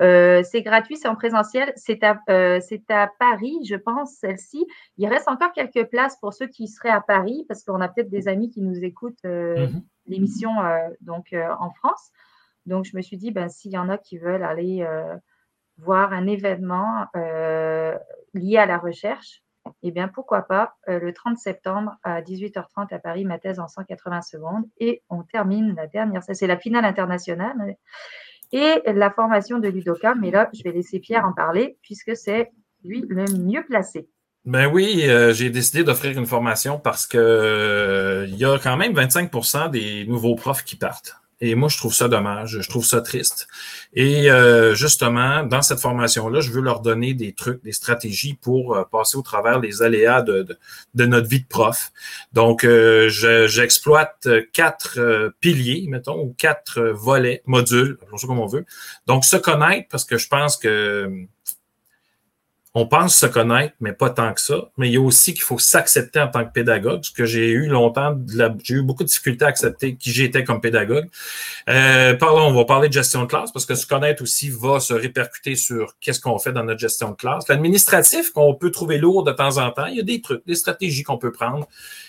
Euh, 0.00 0.42
c'est 0.44 0.62
gratuit, 0.62 0.96
c'est 0.96 1.08
en 1.08 1.16
présentiel. 1.16 1.72
C'est 1.76 2.02
à, 2.04 2.20
euh, 2.30 2.60
à, 2.88 3.08
Paris, 3.18 3.58
je 3.68 3.74
pense, 3.74 4.14
celle-ci. 4.14 4.66
Il 4.96 5.08
reste 5.08 5.28
encore 5.28 5.52
quelques 5.52 5.88
places 5.88 6.16
pour 6.20 6.32
ceux 6.34 6.46
qui 6.46 6.68
seraient 6.68 6.90
à 6.90 7.00
Paris, 7.00 7.44
parce 7.48 7.64
qu'on 7.64 7.80
a 7.80 7.88
peut-être 7.88 8.10
des 8.10 8.28
amis 8.28 8.50
qui 8.50 8.62
nous 8.62 8.84
écoutent 8.84 9.24
euh, 9.24 9.66
mhm. 9.66 9.82
l'émission 10.06 10.50
donc 11.00 11.34
en 11.34 11.70
France. 11.70 12.10
Donc, 12.66 12.84
je 12.84 12.96
me 12.96 13.02
suis 13.02 13.16
dit, 13.16 13.30
ben, 13.30 13.48
s'il 13.48 13.72
y 13.72 13.78
en 13.78 13.88
a 13.88 13.98
qui 13.98 14.18
veulent 14.18 14.44
aller 14.44 14.86
voir 15.78 16.12
un 16.12 16.26
événement 16.26 17.06
lié 18.34 18.58
à 18.58 18.66
la 18.66 18.78
recherche, 18.78 19.42
eh 19.82 19.90
bien, 19.90 20.08
pourquoi 20.08 20.42
pas 20.42 20.76
le 20.86 21.12
30 21.12 21.38
septembre 21.38 21.96
à 22.02 22.22
18h30 22.22 22.92
à 22.92 22.98
Paris, 22.98 23.24
ma 23.24 23.38
thèse 23.38 23.60
en 23.60 23.68
180 23.68 24.22
secondes. 24.22 24.64
Et 24.78 25.02
on 25.10 25.22
termine 25.22 25.74
la 25.76 25.86
dernière, 25.86 26.22
c'est 26.22 26.46
la 26.46 26.58
finale 26.58 26.84
internationale 26.84 27.76
et 28.52 28.82
la 28.86 29.10
formation 29.10 29.58
de 29.58 29.68
Ludoka. 29.68 30.14
Mais 30.14 30.30
là, 30.30 30.48
je 30.52 30.62
vais 30.62 30.72
laisser 30.72 31.00
Pierre 31.00 31.24
en 31.24 31.32
parler 31.32 31.76
puisque 31.82 32.16
c'est 32.16 32.50
lui 32.84 33.04
le 33.08 33.24
mieux 33.24 33.64
placé. 33.64 34.08
Ben 34.44 34.66
oui, 34.66 35.02
euh, 35.06 35.32
j'ai 35.34 35.50
décidé 35.50 35.84
d'offrir 35.84 36.16
une 36.16 36.26
formation 36.26 36.78
parce 36.78 37.06
que 37.06 37.18
euh, 37.18 38.26
il 38.28 38.36
y 38.36 38.44
a 38.44 38.58
quand 38.58 38.76
même 38.76 38.94
25% 38.94 39.70
des 39.70 40.06
nouveaux 40.06 40.36
profs 40.36 40.64
qui 40.64 40.76
partent. 40.76 41.16
Et 41.40 41.54
moi, 41.54 41.68
je 41.68 41.76
trouve 41.76 41.94
ça 41.94 42.08
dommage, 42.08 42.60
je 42.60 42.68
trouve 42.68 42.84
ça 42.84 43.00
triste. 43.00 43.46
Et 43.92 44.28
euh, 44.30 44.74
justement, 44.74 45.44
dans 45.44 45.62
cette 45.62 45.78
formation-là, 45.78 46.40
je 46.40 46.50
veux 46.50 46.60
leur 46.60 46.80
donner 46.80 47.14
des 47.14 47.32
trucs, 47.32 47.62
des 47.62 47.72
stratégies 47.72 48.34
pour 48.34 48.74
euh, 48.74 48.82
passer 48.90 49.16
au 49.16 49.22
travers 49.22 49.60
les 49.60 49.82
aléas 49.82 50.22
de, 50.22 50.44
de, 50.94 51.06
notre 51.06 51.28
vie 51.28 51.40
de 51.40 51.46
prof. 51.46 51.92
Donc, 52.32 52.64
euh, 52.64 53.08
j'exploite 53.08 54.28
quatre 54.52 55.32
piliers, 55.38 55.86
mettons, 55.88 56.20
ou 56.20 56.34
quatre 56.36 56.80
volets, 56.80 57.42
modules, 57.46 57.98
appelons 58.02 58.18
ça 58.18 58.26
comme 58.26 58.40
on 58.40 58.46
veut. 58.46 58.66
Donc, 59.06 59.24
se 59.24 59.36
connaître, 59.36 59.86
parce 59.90 60.04
que 60.04 60.18
je 60.18 60.26
pense 60.26 60.56
que 60.56 61.26
on 62.74 62.86
pense 62.86 63.16
se 63.16 63.26
connaître, 63.26 63.74
mais 63.80 63.92
pas 63.92 64.10
tant 64.10 64.32
que 64.32 64.40
ça. 64.40 64.70
Mais 64.76 64.88
il 64.88 64.94
y 64.94 64.96
a 64.96 65.00
aussi 65.00 65.32
qu'il 65.32 65.42
faut 65.42 65.58
s'accepter 65.58 66.20
en 66.20 66.28
tant 66.28 66.44
que 66.44 66.52
pédagogue, 66.52 67.02
ce 67.02 67.10
que 67.10 67.24
j'ai 67.24 67.48
eu 67.50 67.66
longtemps, 67.66 68.16
j'ai 68.62 68.74
eu 68.74 68.82
beaucoup 68.82 69.02
de 69.02 69.08
difficultés 69.08 69.44
à 69.44 69.48
accepter 69.48 69.96
qui 69.96 70.10
j'étais 70.12 70.44
comme 70.44 70.60
pédagogue. 70.60 71.08
Euh, 71.68 72.14
pardon, 72.14 72.42
on 72.42 72.52
va 72.52 72.64
parler 72.64 72.88
de 72.88 72.92
gestion 72.92 73.22
de 73.22 73.26
classe 73.26 73.52
parce 73.52 73.64
que 73.64 73.74
se 73.74 73.86
connaître 73.86 74.22
aussi 74.22 74.50
va 74.50 74.80
se 74.80 74.92
répercuter 74.92 75.56
sur 75.56 75.94
qu'est-ce 76.00 76.20
qu'on 76.20 76.38
fait 76.38 76.52
dans 76.52 76.64
notre 76.64 76.80
gestion 76.80 77.10
de 77.10 77.16
classe. 77.16 77.48
L'administratif 77.48 78.30
qu'on 78.32 78.54
peut 78.54 78.70
trouver 78.70 78.98
lourd 78.98 79.24
de 79.24 79.32
temps 79.32 79.56
en 79.56 79.70
temps, 79.70 79.86
il 79.86 79.96
y 79.96 80.00
a 80.00 80.04
des 80.04 80.20
trucs, 80.20 80.46
des 80.46 80.54
stratégies 80.54 81.02
qu'on 81.02 81.18
peut 81.18 81.32
prendre. 81.32 81.66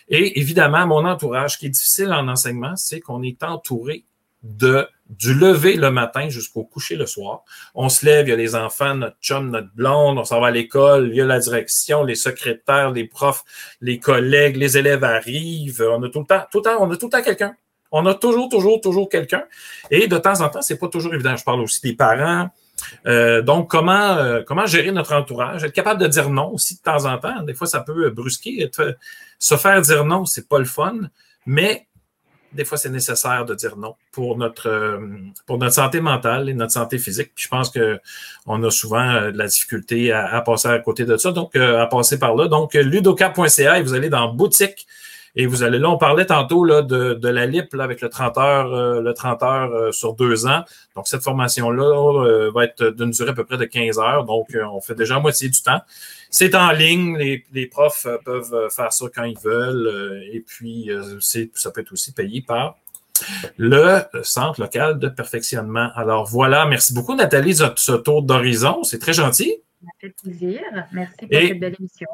Et 0.10 0.39
évidemment, 0.39 0.86
mon 0.86 1.05
entourage, 1.05 1.57
qui 1.57 1.68
est 1.68 1.70
difficile 1.70 2.12
en 2.12 2.28
enseignement, 2.28 2.76
c'est 2.76 2.99
qu'on 2.99 3.24
est 3.24 3.43
entouré 3.43 4.05
de 4.44 4.88
du 5.10 5.34
lever 5.34 5.76
le 5.76 5.90
matin 5.90 6.30
jusqu'au 6.30 6.64
coucher 6.64 6.96
le 6.96 7.08
soir. 7.08 7.44
On 7.74 7.90
se 7.90 8.06
lève, 8.06 8.28
il 8.28 8.30
y 8.30 8.34
a 8.34 8.36
les 8.36 8.56
enfants, 8.56 8.96
notre 8.96 9.18
chum, 9.22 9.50
notre 9.50 9.74
blonde, 9.74 10.20
on 10.20 10.24
s'en 10.24 10.40
va 10.40 10.48
à 10.48 10.52
l'école, 10.52 11.10
il 11.10 11.16
y 11.16 11.22
a 11.22 11.26
la 11.26 11.40
direction, 11.40 12.04
les 12.04 12.16
secrétaires, 12.16 12.92
les 12.92 13.06
profs, 13.06 13.44
les 13.82 14.00
collègues, 14.00 14.56
les 14.56 14.78
élèves 14.78 15.04
arrivent. 15.04 15.84
On 15.90 16.04
a 16.04 16.10
tout 16.10 16.20
le 16.20 16.26
temps, 16.26 16.46
tout 16.52 16.60
le 16.60 16.64
temps, 16.64 16.78
on 16.80 16.92
a 16.92 16.96
tout 16.96 17.08
le 17.08 17.12
temps 17.12 17.24
quelqu'un. 17.24 17.56
On 17.92 18.06
a 18.06 18.14
toujours, 18.14 18.50
toujours, 18.50 18.80
toujours 18.82 19.10
quelqu'un. 19.10 19.44
Et 19.90 20.08
de 20.08 20.18
temps 20.20 20.42
en 20.42 20.50
temps, 20.50 20.62
c'est 20.62 20.78
pas 20.78 20.90
toujours 20.90 21.14
évident. 21.16 21.36
Je 21.36 21.44
parle 21.44 21.62
aussi 21.62 21.82
des 21.82 21.94
parents. 21.94 22.50
Euh, 23.08 23.42
donc, 23.42 23.70
comment, 23.70 24.16
euh, 24.18 24.44
comment 24.46 24.68
gérer 24.68 24.92
notre 24.92 25.14
entourage? 25.14 25.64
Être 25.64 25.74
capable 25.74 26.00
de 26.00 26.08
dire 26.08 26.30
non 26.30 26.54
aussi 26.54 26.76
de 26.76 26.82
temps 26.82 27.06
en 27.06 27.18
temps. 27.18 27.42
Des 27.42 27.56
fois, 27.56 27.66
ça 27.66 27.80
peut 27.80 28.12
brusquer. 28.12 28.70
se 29.40 29.58
faire 29.58 29.82
dire 29.82 30.06
non, 30.06 30.26
c'est 30.26 30.48
pas 30.48 30.60
le 30.60 30.66
fun. 30.66 31.00
Mais 31.48 31.88
des 32.54 32.66
fois, 32.66 32.78
c'est 32.78 32.89
nécessaire 32.89 33.45
de 33.45 33.54
dire 33.54 33.78
non 33.78 33.95
pour 34.12 34.38
notre, 34.38 34.68
euh, 34.68 35.00
pour 35.45 35.58
notre 35.58 35.76
santé 35.76 36.02
mentale 36.02 36.50
et 36.50 36.54
notre 36.54 36.72
santé 36.72 36.97
physique. 36.97 37.32
Puis 37.36 37.45
je 37.45 37.50
pense 37.50 37.72
qu'on 37.72 38.64
a 38.64 38.72
souvent 38.72 39.08
euh, 39.10 39.32
de 39.32 39.38
la 39.38 39.47
difficulté 39.47 40.12
à, 40.12 40.41
passer 40.41 40.68
à 40.68 40.80
côté 40.80 41.06
de 41.06 41.16
ça, 41.18 41.32
donc 41.32 41.56
euh, 41.56 41.82
à 41.82 41.86
passer 41.86 42.18
par 42.18 42.36
là. 42.36 42.47
Donc, 42.47 42.74
ludoka.ca 42.74 43.80
et 43.80 43.84
vous 43.84 43.93
allez 43.93 44.10
dans 44.10 44.34
boutique 44.34 44.88
et 45.36 45.46
vous 45.46 45.64
allez 45.64 45.80
là, 45.80 45.90
on 45.90 45.98
parlait 45.98 46.26
tantôt 46.26 46.64
là, 46.64 46.82
de, 46.82 47.14
de 47.14 47.30
la 47.30 47.46
LIP 47.46 47.76
avec 47.76 48.02
le 48.02 48.10
30 48.10 48.38
heures, 48.38 48.74
euh, 48.74 49.02
le 49.02 49.14
30 49.14 49.44
heures 49.44 49.72
euh, 49.72 49.92
sur 49.92 50.14
deux 50.14 50.46
ans. 50.48 50.64
Donc, 50.96 51.08
cette 51.08 51.24
formation-là 51.24 52.24
euh, 52.26 52.52
va 52.54 52.66
être 52.66 52.84
d'une 52.90 53.12
durée 53.12 53.30
à 53.30 53.34
peu 53.34 53.44
près 53.44 53.58
de 53.58 53.66
15 53.66 54.00
heures. 54.00 54.26
Donc, 54.26 54.48
on 54.72 54.82
fait 54.82 54.96
déjà 54.96 55.20
moitié 55.20 55.50
du 55.50 55.62
temps. 55.62 55.82
C'est 56.30 56.56
en 56.56 56.72
ligne, 56.72 57.18
les, 57.18 57.46
les, 57.54 57.68
profs 57.68 58.08
peuvent 58.26 58.70
faire 58.70 58.94
ça 58.94 59.06
quand 59.14 59.24
ils 59.24 59.38
veulent. 59.38 60.22
et 60.32 60.42
puis, 60.42 60.90
ça 61.20 61.72
peut 61.72 61.82
être 61.82 61.92
aussi 61.92 62.12
payé 62.14 62.42
par 62.42 62.76
le 63.58 64.02
Centre 64.24 64.62
local 64.62 65.00
de 65.00 65.10
perfectionnement. 65.10 65.90
Alors 65.96 66.26
voilà, 66.26 66.66
merci 66.66 66.94
beaucoup 66.94 67.16
Nathalie 67.16 67.56
de 67.56 67.66
ce 67.76 67.94
tour 67.94 68.22
d'horizon. 68.22 68.84
C'est 68.84 69.00
très 69.00 69.14
gentil. 69.14 69.56
Ça 69.82 69.92
fait 70.00 70.16
plaisir. 70.22 70.62
Merci 70.92 71.28
pour 71.28 71.40
cette 71.40 71.60
belle 71.60 71.76
émission. 71.80 72.08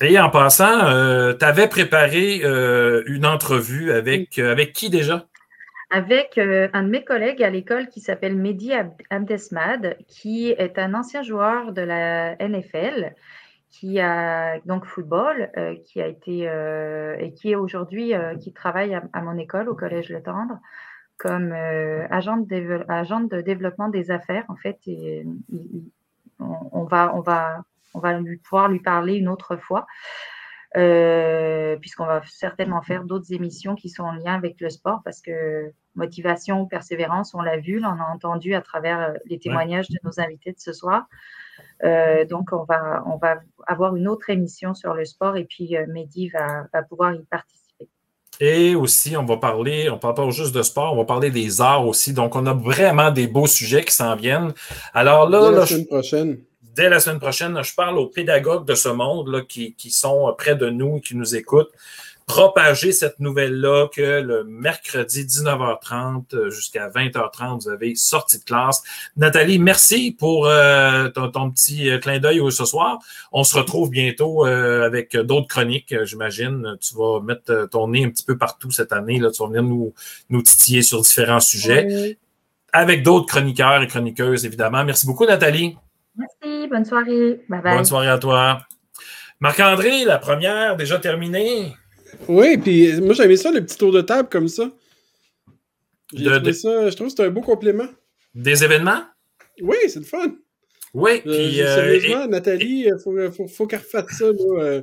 Et 0.00 0.18
en 0.18 0.30
passant, 0.30 0.86
euh, 0.86 1.34
tu 1.34 1.44
avais 1.44 1.68
préparé 1.68 2.40
euh, 2.42 3.02
une 3.06 3.26
entrevue 3.26 3.92
avec, 3.92 4.38
euh, 4.38 4.50
avec 4.50 4.72
qui 4.72 4.88
déjà? 4.88 5.26
Avec 5.90 6.38
un 6.38 6.82
de 6.82 6.88
mes 6.88 7.04
collègues 7.04 7.42
à 7.42 7.50
l'école 7.50 7.88
qui 7.88 8.00
s'appelle 8.00 8.34
Mehdi 8.34 8.72
Abdesmad, 9.10 9.98
qui 10.08 10.48
est 10.48 10.78
un 10.78 10.94
ancien 10.94 11.22
joueur 11.22 11.72
de 11.72 11.82
la 11.82 12.34
NFL, 12.36 13.14
qui 13.68 14.00
a 14.00 14.58
donc 14.64 14.86
football, 14.86 15.50
qui 15.84 16.00
a 16.00 16.06
été 16.06 16.44
et 17.20 17.34
qui 17.34 17.50
est 17.50 17.56
aujourd'hui, 17.56 18.14
qui 18.40 18.54
travaille 18.54 18.94
à, 18.94 19.20
mon 19.20 19.36
école 19.36 19.68
au 19.68 19.74
Collège 19.74 20.08
Le 20.08 20.22
Tendre 20.22 20.58
comme 21.18 21.52
agent, 21.52 22.38
de 22.38 22.90
agent 22.90 23.20
de 23.20 23.42
développement 23.42 23.90
des 23.90 24.10
affaires. 24.10 24.46
En 24.48 24.56
fait, 24.56 24.78
on, 26.72 26.84
va, 26.84 27.14
on, 27.14 27.20
va, 27.20 27.62
on 27.94 28.00
va 28.00 28.18
pouvoir 28.44 28.68
lui 28.68 28.80
parler 28.80 29.14
une 29.14 29.28
autre 29.28 29.56
fois. 29.56 29.86
Euh, 30.74 31.76
puisqu'on 31.76 32.06
va 32.06 32.22
certainement 32.26 32.80
faire 32.80 33.04
d'autres 33.04 33.30
émissions 33.34 33.74
qui 33.74 33.90
sont 33.90 34.04
en 34.04 34.12
lien 34.12 34.34
avec 34.34 34.58
le 34.58 34.70
sport, 34.70 35.02
parce 35.04 35.20
que 35.20 35.70
motivation, 35.94 36.64
persévérance, 36.64 37.34
on 37.34 37.42
l'a 37.42 37.58
vu, 37.58 37.84
on 37.84 37.88
a 37.88 38.10
entendu 38.10 38.54
à 38.54 38.62
travers 38.62 39.00
euh, 39.00 39.12
les 39.26 39.38
témoignages 39.38 39.90
de 39.90 39.98
nos 40.02 40.18
invités 40.18 40.52
de 40.52 40.58
ce 40.58 40.72
soir. 40.72 41.06
Euh, 41.84 42.24
donc, 42.24 42.52
on 42.52 42.64
va, 42.64 43.02
on 43.06 43.18
va 43.18 43.40
avoir 43.66 43.96
une 43.96 44.08
autre 44.08 44.30
émission 44.30 44.72
sur 44.72 44.94
le 44.94 45.04
sport 45.04 45.36
et 45.36 45.44
puis 45.44 45.76
Mehdi 45.88 46.30
va, 46.30 46.66
pouvoir 46.88 47.12
y 47.12 47.22
participer. 47.24 47.61
Et 48.44 48.74
aussi, 48.74 49.16
on 49.16 49.24
va 49.24 49.36
parler, 49.36 49.88
on 49.88 49.94
ne 49.94 50.00
parle 50.00 50.14
pas 50.14 50.28
juste 50.30 50.52
de 50.52 50.62
sport, 50.62 50.94
on 50.94 50.96
va 50.96 51.04
parler 51.04 51.30
des 51.30 51.60
arts 51.60 51.86
aussi. 51.86 52.12
Donc, 52.12 52.34
on 52.34 52.44
a 52.46 52.52
vraiment 52.52 53.12
des 53.12 53.28
beaux 53.28 53.46
sujets 53.46 53.84
qui 53.84 53.94
s'en 53.94 54.16
viennent. 54.16 54.52
Alors 54.92 55.30
là, 55.30 55.48
dès 55.48 55.56
la 55.58 55.66
semaine 55.66 55.86
prochaine. 55.86 56.38
Dès 56.74 56.88
la 56.88 57.00
semaine 57.00 57.20
prochaine, 57.20 57.62
je 57.62 57.74
parle 57.74 57.98
aux 57.98 58.06
pédagogues 58.06 58.66
de 58.66 58.74
ce 58.74 58.88
monde 58.88 59.28
là, 59.28 59.42
qui, 59.42 59.74
qui 59.74 59.90
sont 59.90 60.34
près 60.38 60.56
de 60.56 60.70
nous, 60.70 61.00
qui 61.00 61.16
nous 61.16 61.36
écoutent 61.36 61.72
propager 62.26 62.92
cette 62.92 63.20
nouvelle-là 63.20 63.88
que 63.88 64.20
le 64.20 64.44
mercredi 64.44 65.24
19h30 65.24 66.34
euh, 66.34 66.50
jusqu'à 66.50 66.88
20h30, 66.88 67.64
vous 67.64 67.68
avez 67.68 67.94
sorti 67.94 68.38
de 68.38 68.44
classe. 68.44 68.82
Nathalie, 69.16 69.58
merci 69.58 70.16
pour 70.18 70.46
euh, 70.46 71.08
ton, 71.10 71.50
petit 71.50 71.90
euh, 71.90 71.98
clin 71.98 72.18
d'œil 72.18 72.40
ce 72.50 72.64
soir. 72.64 72.98
On 73.32 73.44
se 73.44 73.56
retrouve 73.56 73.90
bientôt 73.90 74.44
avec 74.44 75.16
d'autres 75.16 75.48
chroniques, 75.48 75.94
j'imagine. 76.04 76.76
Tu 76.80 76.94
vas 76.94 77.20
mettre 77.20 77.68
ton 77.70 77.88
nez 77.88 78.04
un 78.04 78.10
petit 78.10 78.24
peu 78.24 78.38
partout 78.38 78.70
cette 78.70 78.92
année. 78.92 79.18
Là. 79.18 79.30
Tu 79.30 79.42
vas 79.42 79.48
venir 79.48 79.62
nous, 79.62 79.92
nous 80.30 80.42
titiller 80.42 80.82
sur 80.82 81.00
différents 81.02 81.40
sujets. 81.40 82.16
Avec 82.72 83.02
d'autres 83.02 83.26
chroniqueurs 83.26 83.82
et 83.82 83.86
chroniqueuses, 83.86 84.46
évidemment. 84.46 84.84
Merci 84.84 85.06
beaucoup, 85.06 85.26
Nathalie. 85.26 85.76
Merci. 86.16 86.68
Bonne 86.68 86.84
soirée. 86.84 87.40
Bye 87.48 87.62
bye. 87.62 87.76
Bonne 87.76 87.84
soirée 87.84 88.08
à 88.08 88.18
toi. 88.18 88.60
Marc-André, 89.40 90.04
la 90.04 90.18
première, 90.18 90.76
déjà 90.76 90.98
terminée. 90.98 91.72
Oui, 92.28 92.58
puis 92.58 93.00
moi 93.00 93.14
j'aimais 93.14 93.36
ça, 93.36 93.50
le 93.50 93.64
petit 93.64 93.76
tour 93.78 93.90
de 93.92 94.00
table 94.02 94.28
comme 94.30 94.48
ça. 94.48 94.70
J'ai 96.14 96.24
De- 96.24 96.30
trouvé 96.30 96.46
de- 96.46 96.52
ça, 96.52 96.90
je 96.90 96.94
trouve 96.96 97.08
que 97.08 97.14
c'est 97.16 97.24
un 97.24 97.30
beau 97.30 97.40
complément. 97.40 97.88
Des 98.34 98.62
événements? 98.64 99.02
Oui, 99.62 99.76
c'est 99.88 99.98
le 99.98 100.04
fun. 100.04 100.36
Oui, 100.94 101.12
Euh, 101.26 101.32
puis 101.32 101.62
euh, 101.62 101.74
sérieusement, 101.74 102.26
Nathalie, 102.28 102.84
il 102.86 102.94
faut, 103.02 103.16
faut, 103.32 103.48
faut 103.48 103.66
qu'elle 103.66 103.78
refasse 103.80 104.18
ça, 104.18 104.26
là, 104.26 104.62
euh, 104.62 104.80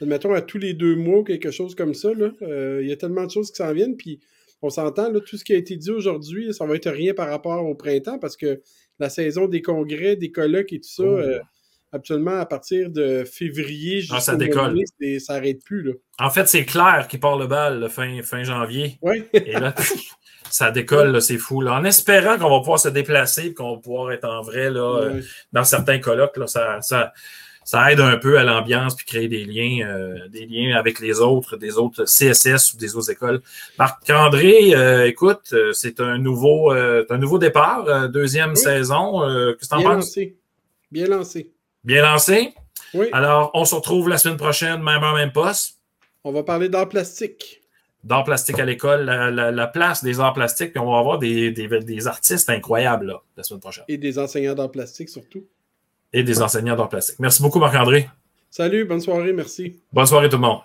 admettons, 0.00 0.32
à 0.32 0.40
tous 0.40 0.58
les 0.58 0.72
deux 0.72 0.96
mois 0.96 1.22
quelque 1.24 1.50
chose 1.50 1.74
comme 1.74 1.92
ça. 1.94 2.12
là. 2.14 2.30
Euh, 2.42 2.80
Il 2.82 2.88
y 2.88 2.92
a 2.92 2.96
tellement 2.96 3.24
de 3.26 3.30
choses 3.30 3.50
qui 3.50 3.56
s'en 3.56 3.72
viennent, 3.72 3.96
puis 3.96 4.18
on 4.62 4.70
s'entend, 4.70 5.10
là, 5.12 5.20
tout 5.20 5.36
ce 5.36 5.44
qui 5.44 5.52
a 5.52 5.56
été 5.56 5.76
dit 5.76 5.90
aujourd'hui, 5.90 6.54
ça 6.54 6.64
va 6.64 6.74
être 6.76 6.90
rien 6.90 7.12
par 7.12 7.28
rapport 7.28 7.64
au 7.66 7.74
printemps, 7.74 8.18
parce 8.18 8.36
que 8.38 8.62
la 8.98 9.08
saison 9.10 9.46
des 9.46 9.62
congrès, 9.62 10.16
des 10.16 10.30
colloques 10.30 10.72
et 10.72 10.80
tout 10.80 10.88
ça, 10.88 11.02
Oh. 11.04 11.18
euh, 11.18 11.38
absolument 11.92 12.38
à 12.38 12.46
partir 12.46 12.90
de 12.90 13.24
février 13.24 14.02
Ah, 14.10 14.20
ça 14.20 14.36
décolle. 14.36 14.74
mai, 15.00 15.18
ça 15.18 15.34
n'arrête 15.34 15.62
plus. 15.64 15.82
Là. 15.82 15.92
en 16.20 16.30
fait, 16.30 16.48
c'est 16.48 16.64
Claire 16.64 17.06
qui 17.08 17.18
part 17.18 17.36
le 17.38 17.46
bal 17.46 17.80
le 17.80 17.88
fin, 17.88 18.22
fin 18.22 18.42
janvier. 18.44 18.98
Et 19.34 19.52
là, 19.52 19.74
ça 20.50 20.70
décolle, 20.70 21.20
c'est 21.20 21.36
fou. 21.38 21.60
Là. 21.60 21.74
En 21.74 21.84
espérant 21.84 22.38
qu'on 22.38 22.48
va 22.50 22.58
pouvoir 22.60 22.78
se 22.78 22.88
déplacer 22.88 23.46
et 23.48 23.54
qu'on 23.54 23.74
va 23.76 23.80
pouvoir 23.80 24.12
être 24.12 24.24
en 24.24 24.40
vrai 24.42 24.70
là, 24.70 25.00
euh, 25.02 25.20
dans 25.52 25.64
certains 25.64 25.98
colloques, 25.98 26.36
là, 26.38 26.46
ça, 26.46 26.80
ça, 26.80 27.12
ça 27.64 27.92
aide 27.92 28.00
un 28.00 28.16
peu 28.16 28.38
à 28.38 28.44
l'ambiance 28.44 28.94
puis 28.96 29.06
créer 29.06 29.28
des 29.28 29.44
liens, 29.44 29.86
euh, 29.86 30.28
des 30.28 30.46
liens 30.46 30.76
avec 30.76 30.98
les 31.00 31.20
autres, 31.20 31.56
des 31.56 31.76
autres 31.78 32.04
CSS 32.04 32.74
ou 32.74 32.76
des 32.76 32.96
autres 32.96 33.10
écoles. 33.10 33.40
Marc-André, 33.78 34.74
euh, 34.74 35.06
écoute, 35.06 35.50
euh, 35.52 35.72
c'est 35.72 36.00
un 36.00 36.18
nouveau, 36.18 36.72
euh, 36.72 37.04
un 37.10 37.18
nouveau 37.18 37.38
départ, 37.38 38.08
deuxième 38.08 38.50
Oui. 38.50 38.56
saison. 38.56 39.20
Qu'est-ce 39.58 39.68
que 39.68 39.68
t'en 39.68 39.78
Bien 39.78 39.86
penses? 39.90 40.04
lancé. 40.06 40.36
Bien 40.90 41.06
lancé. 41.06 41.50
Bien 41.84 42.02
lancé? 42.02 42.54
Oui, 42.94 43.06
Alors, 43.12 43.50
on 43.54 43.64
se 43.64 43.74
retrouve 43.74 44.08
la 44.08 44.18
semaine 44.18 44.36
prochaine, 44.36 44.82
même 44.82 45.02
heure, 45.02 45.14
même 45.14 45.32
poste. 45.32 45.78
on 46.24 46.32
va 46.32 46.42
parler 46.42 46.68
d'art 46.68 46.88
plastique. 46.88 47.60
d'art 48.04 48.24
plastique 48.24 48.58
à 48.58 48.64
l'école, 48.64 49.02
la, 49.04 49.30
la- 49.30 49.50
la 49.52 49.66
place 49.66 50.02
des 50.04 50.18
arts 50.20 50.32
plastiques, 50.34 50.72
puis 50.72 50.80
on 50.80 50.90
va 50.92 50.98
avoir 50.98 51.18
des, 51.18 51.50
des, 51.52 51.68
des 51.68 52.06
artistes 52.08 52.50
incroyables 52.50 53.06
là, 53.06 53.22
la 53.36 53.42
semaine 53.44 53.60
prochaine. 53.60 53.84
Et 53.88 53.96
des 53.96 54.18
enseignants 54.18 54.54
d'art 54.54 54.70
plastique 54.70 55.08
surtout. 55.08 55.44
Et 56.12 56.22
des 56.22 56.42
enseignants 56.42 56.76
d'art 56.76 56.88
plastique. 56.88 57.18
Merci 57.18 57.42
beaucoup, 57.42 57.58
Marc-André. 57.58 58.08
Salut, 58.50 58.84
bonne 58.84 59.00
soirée, 59.00 59.32
merci. 59.32 59.80
Bonne 59.92 60.06
soirée 60.06 60.28
tout 60.28 60.36
le 60.36 60.42
monde. 60.42 60.60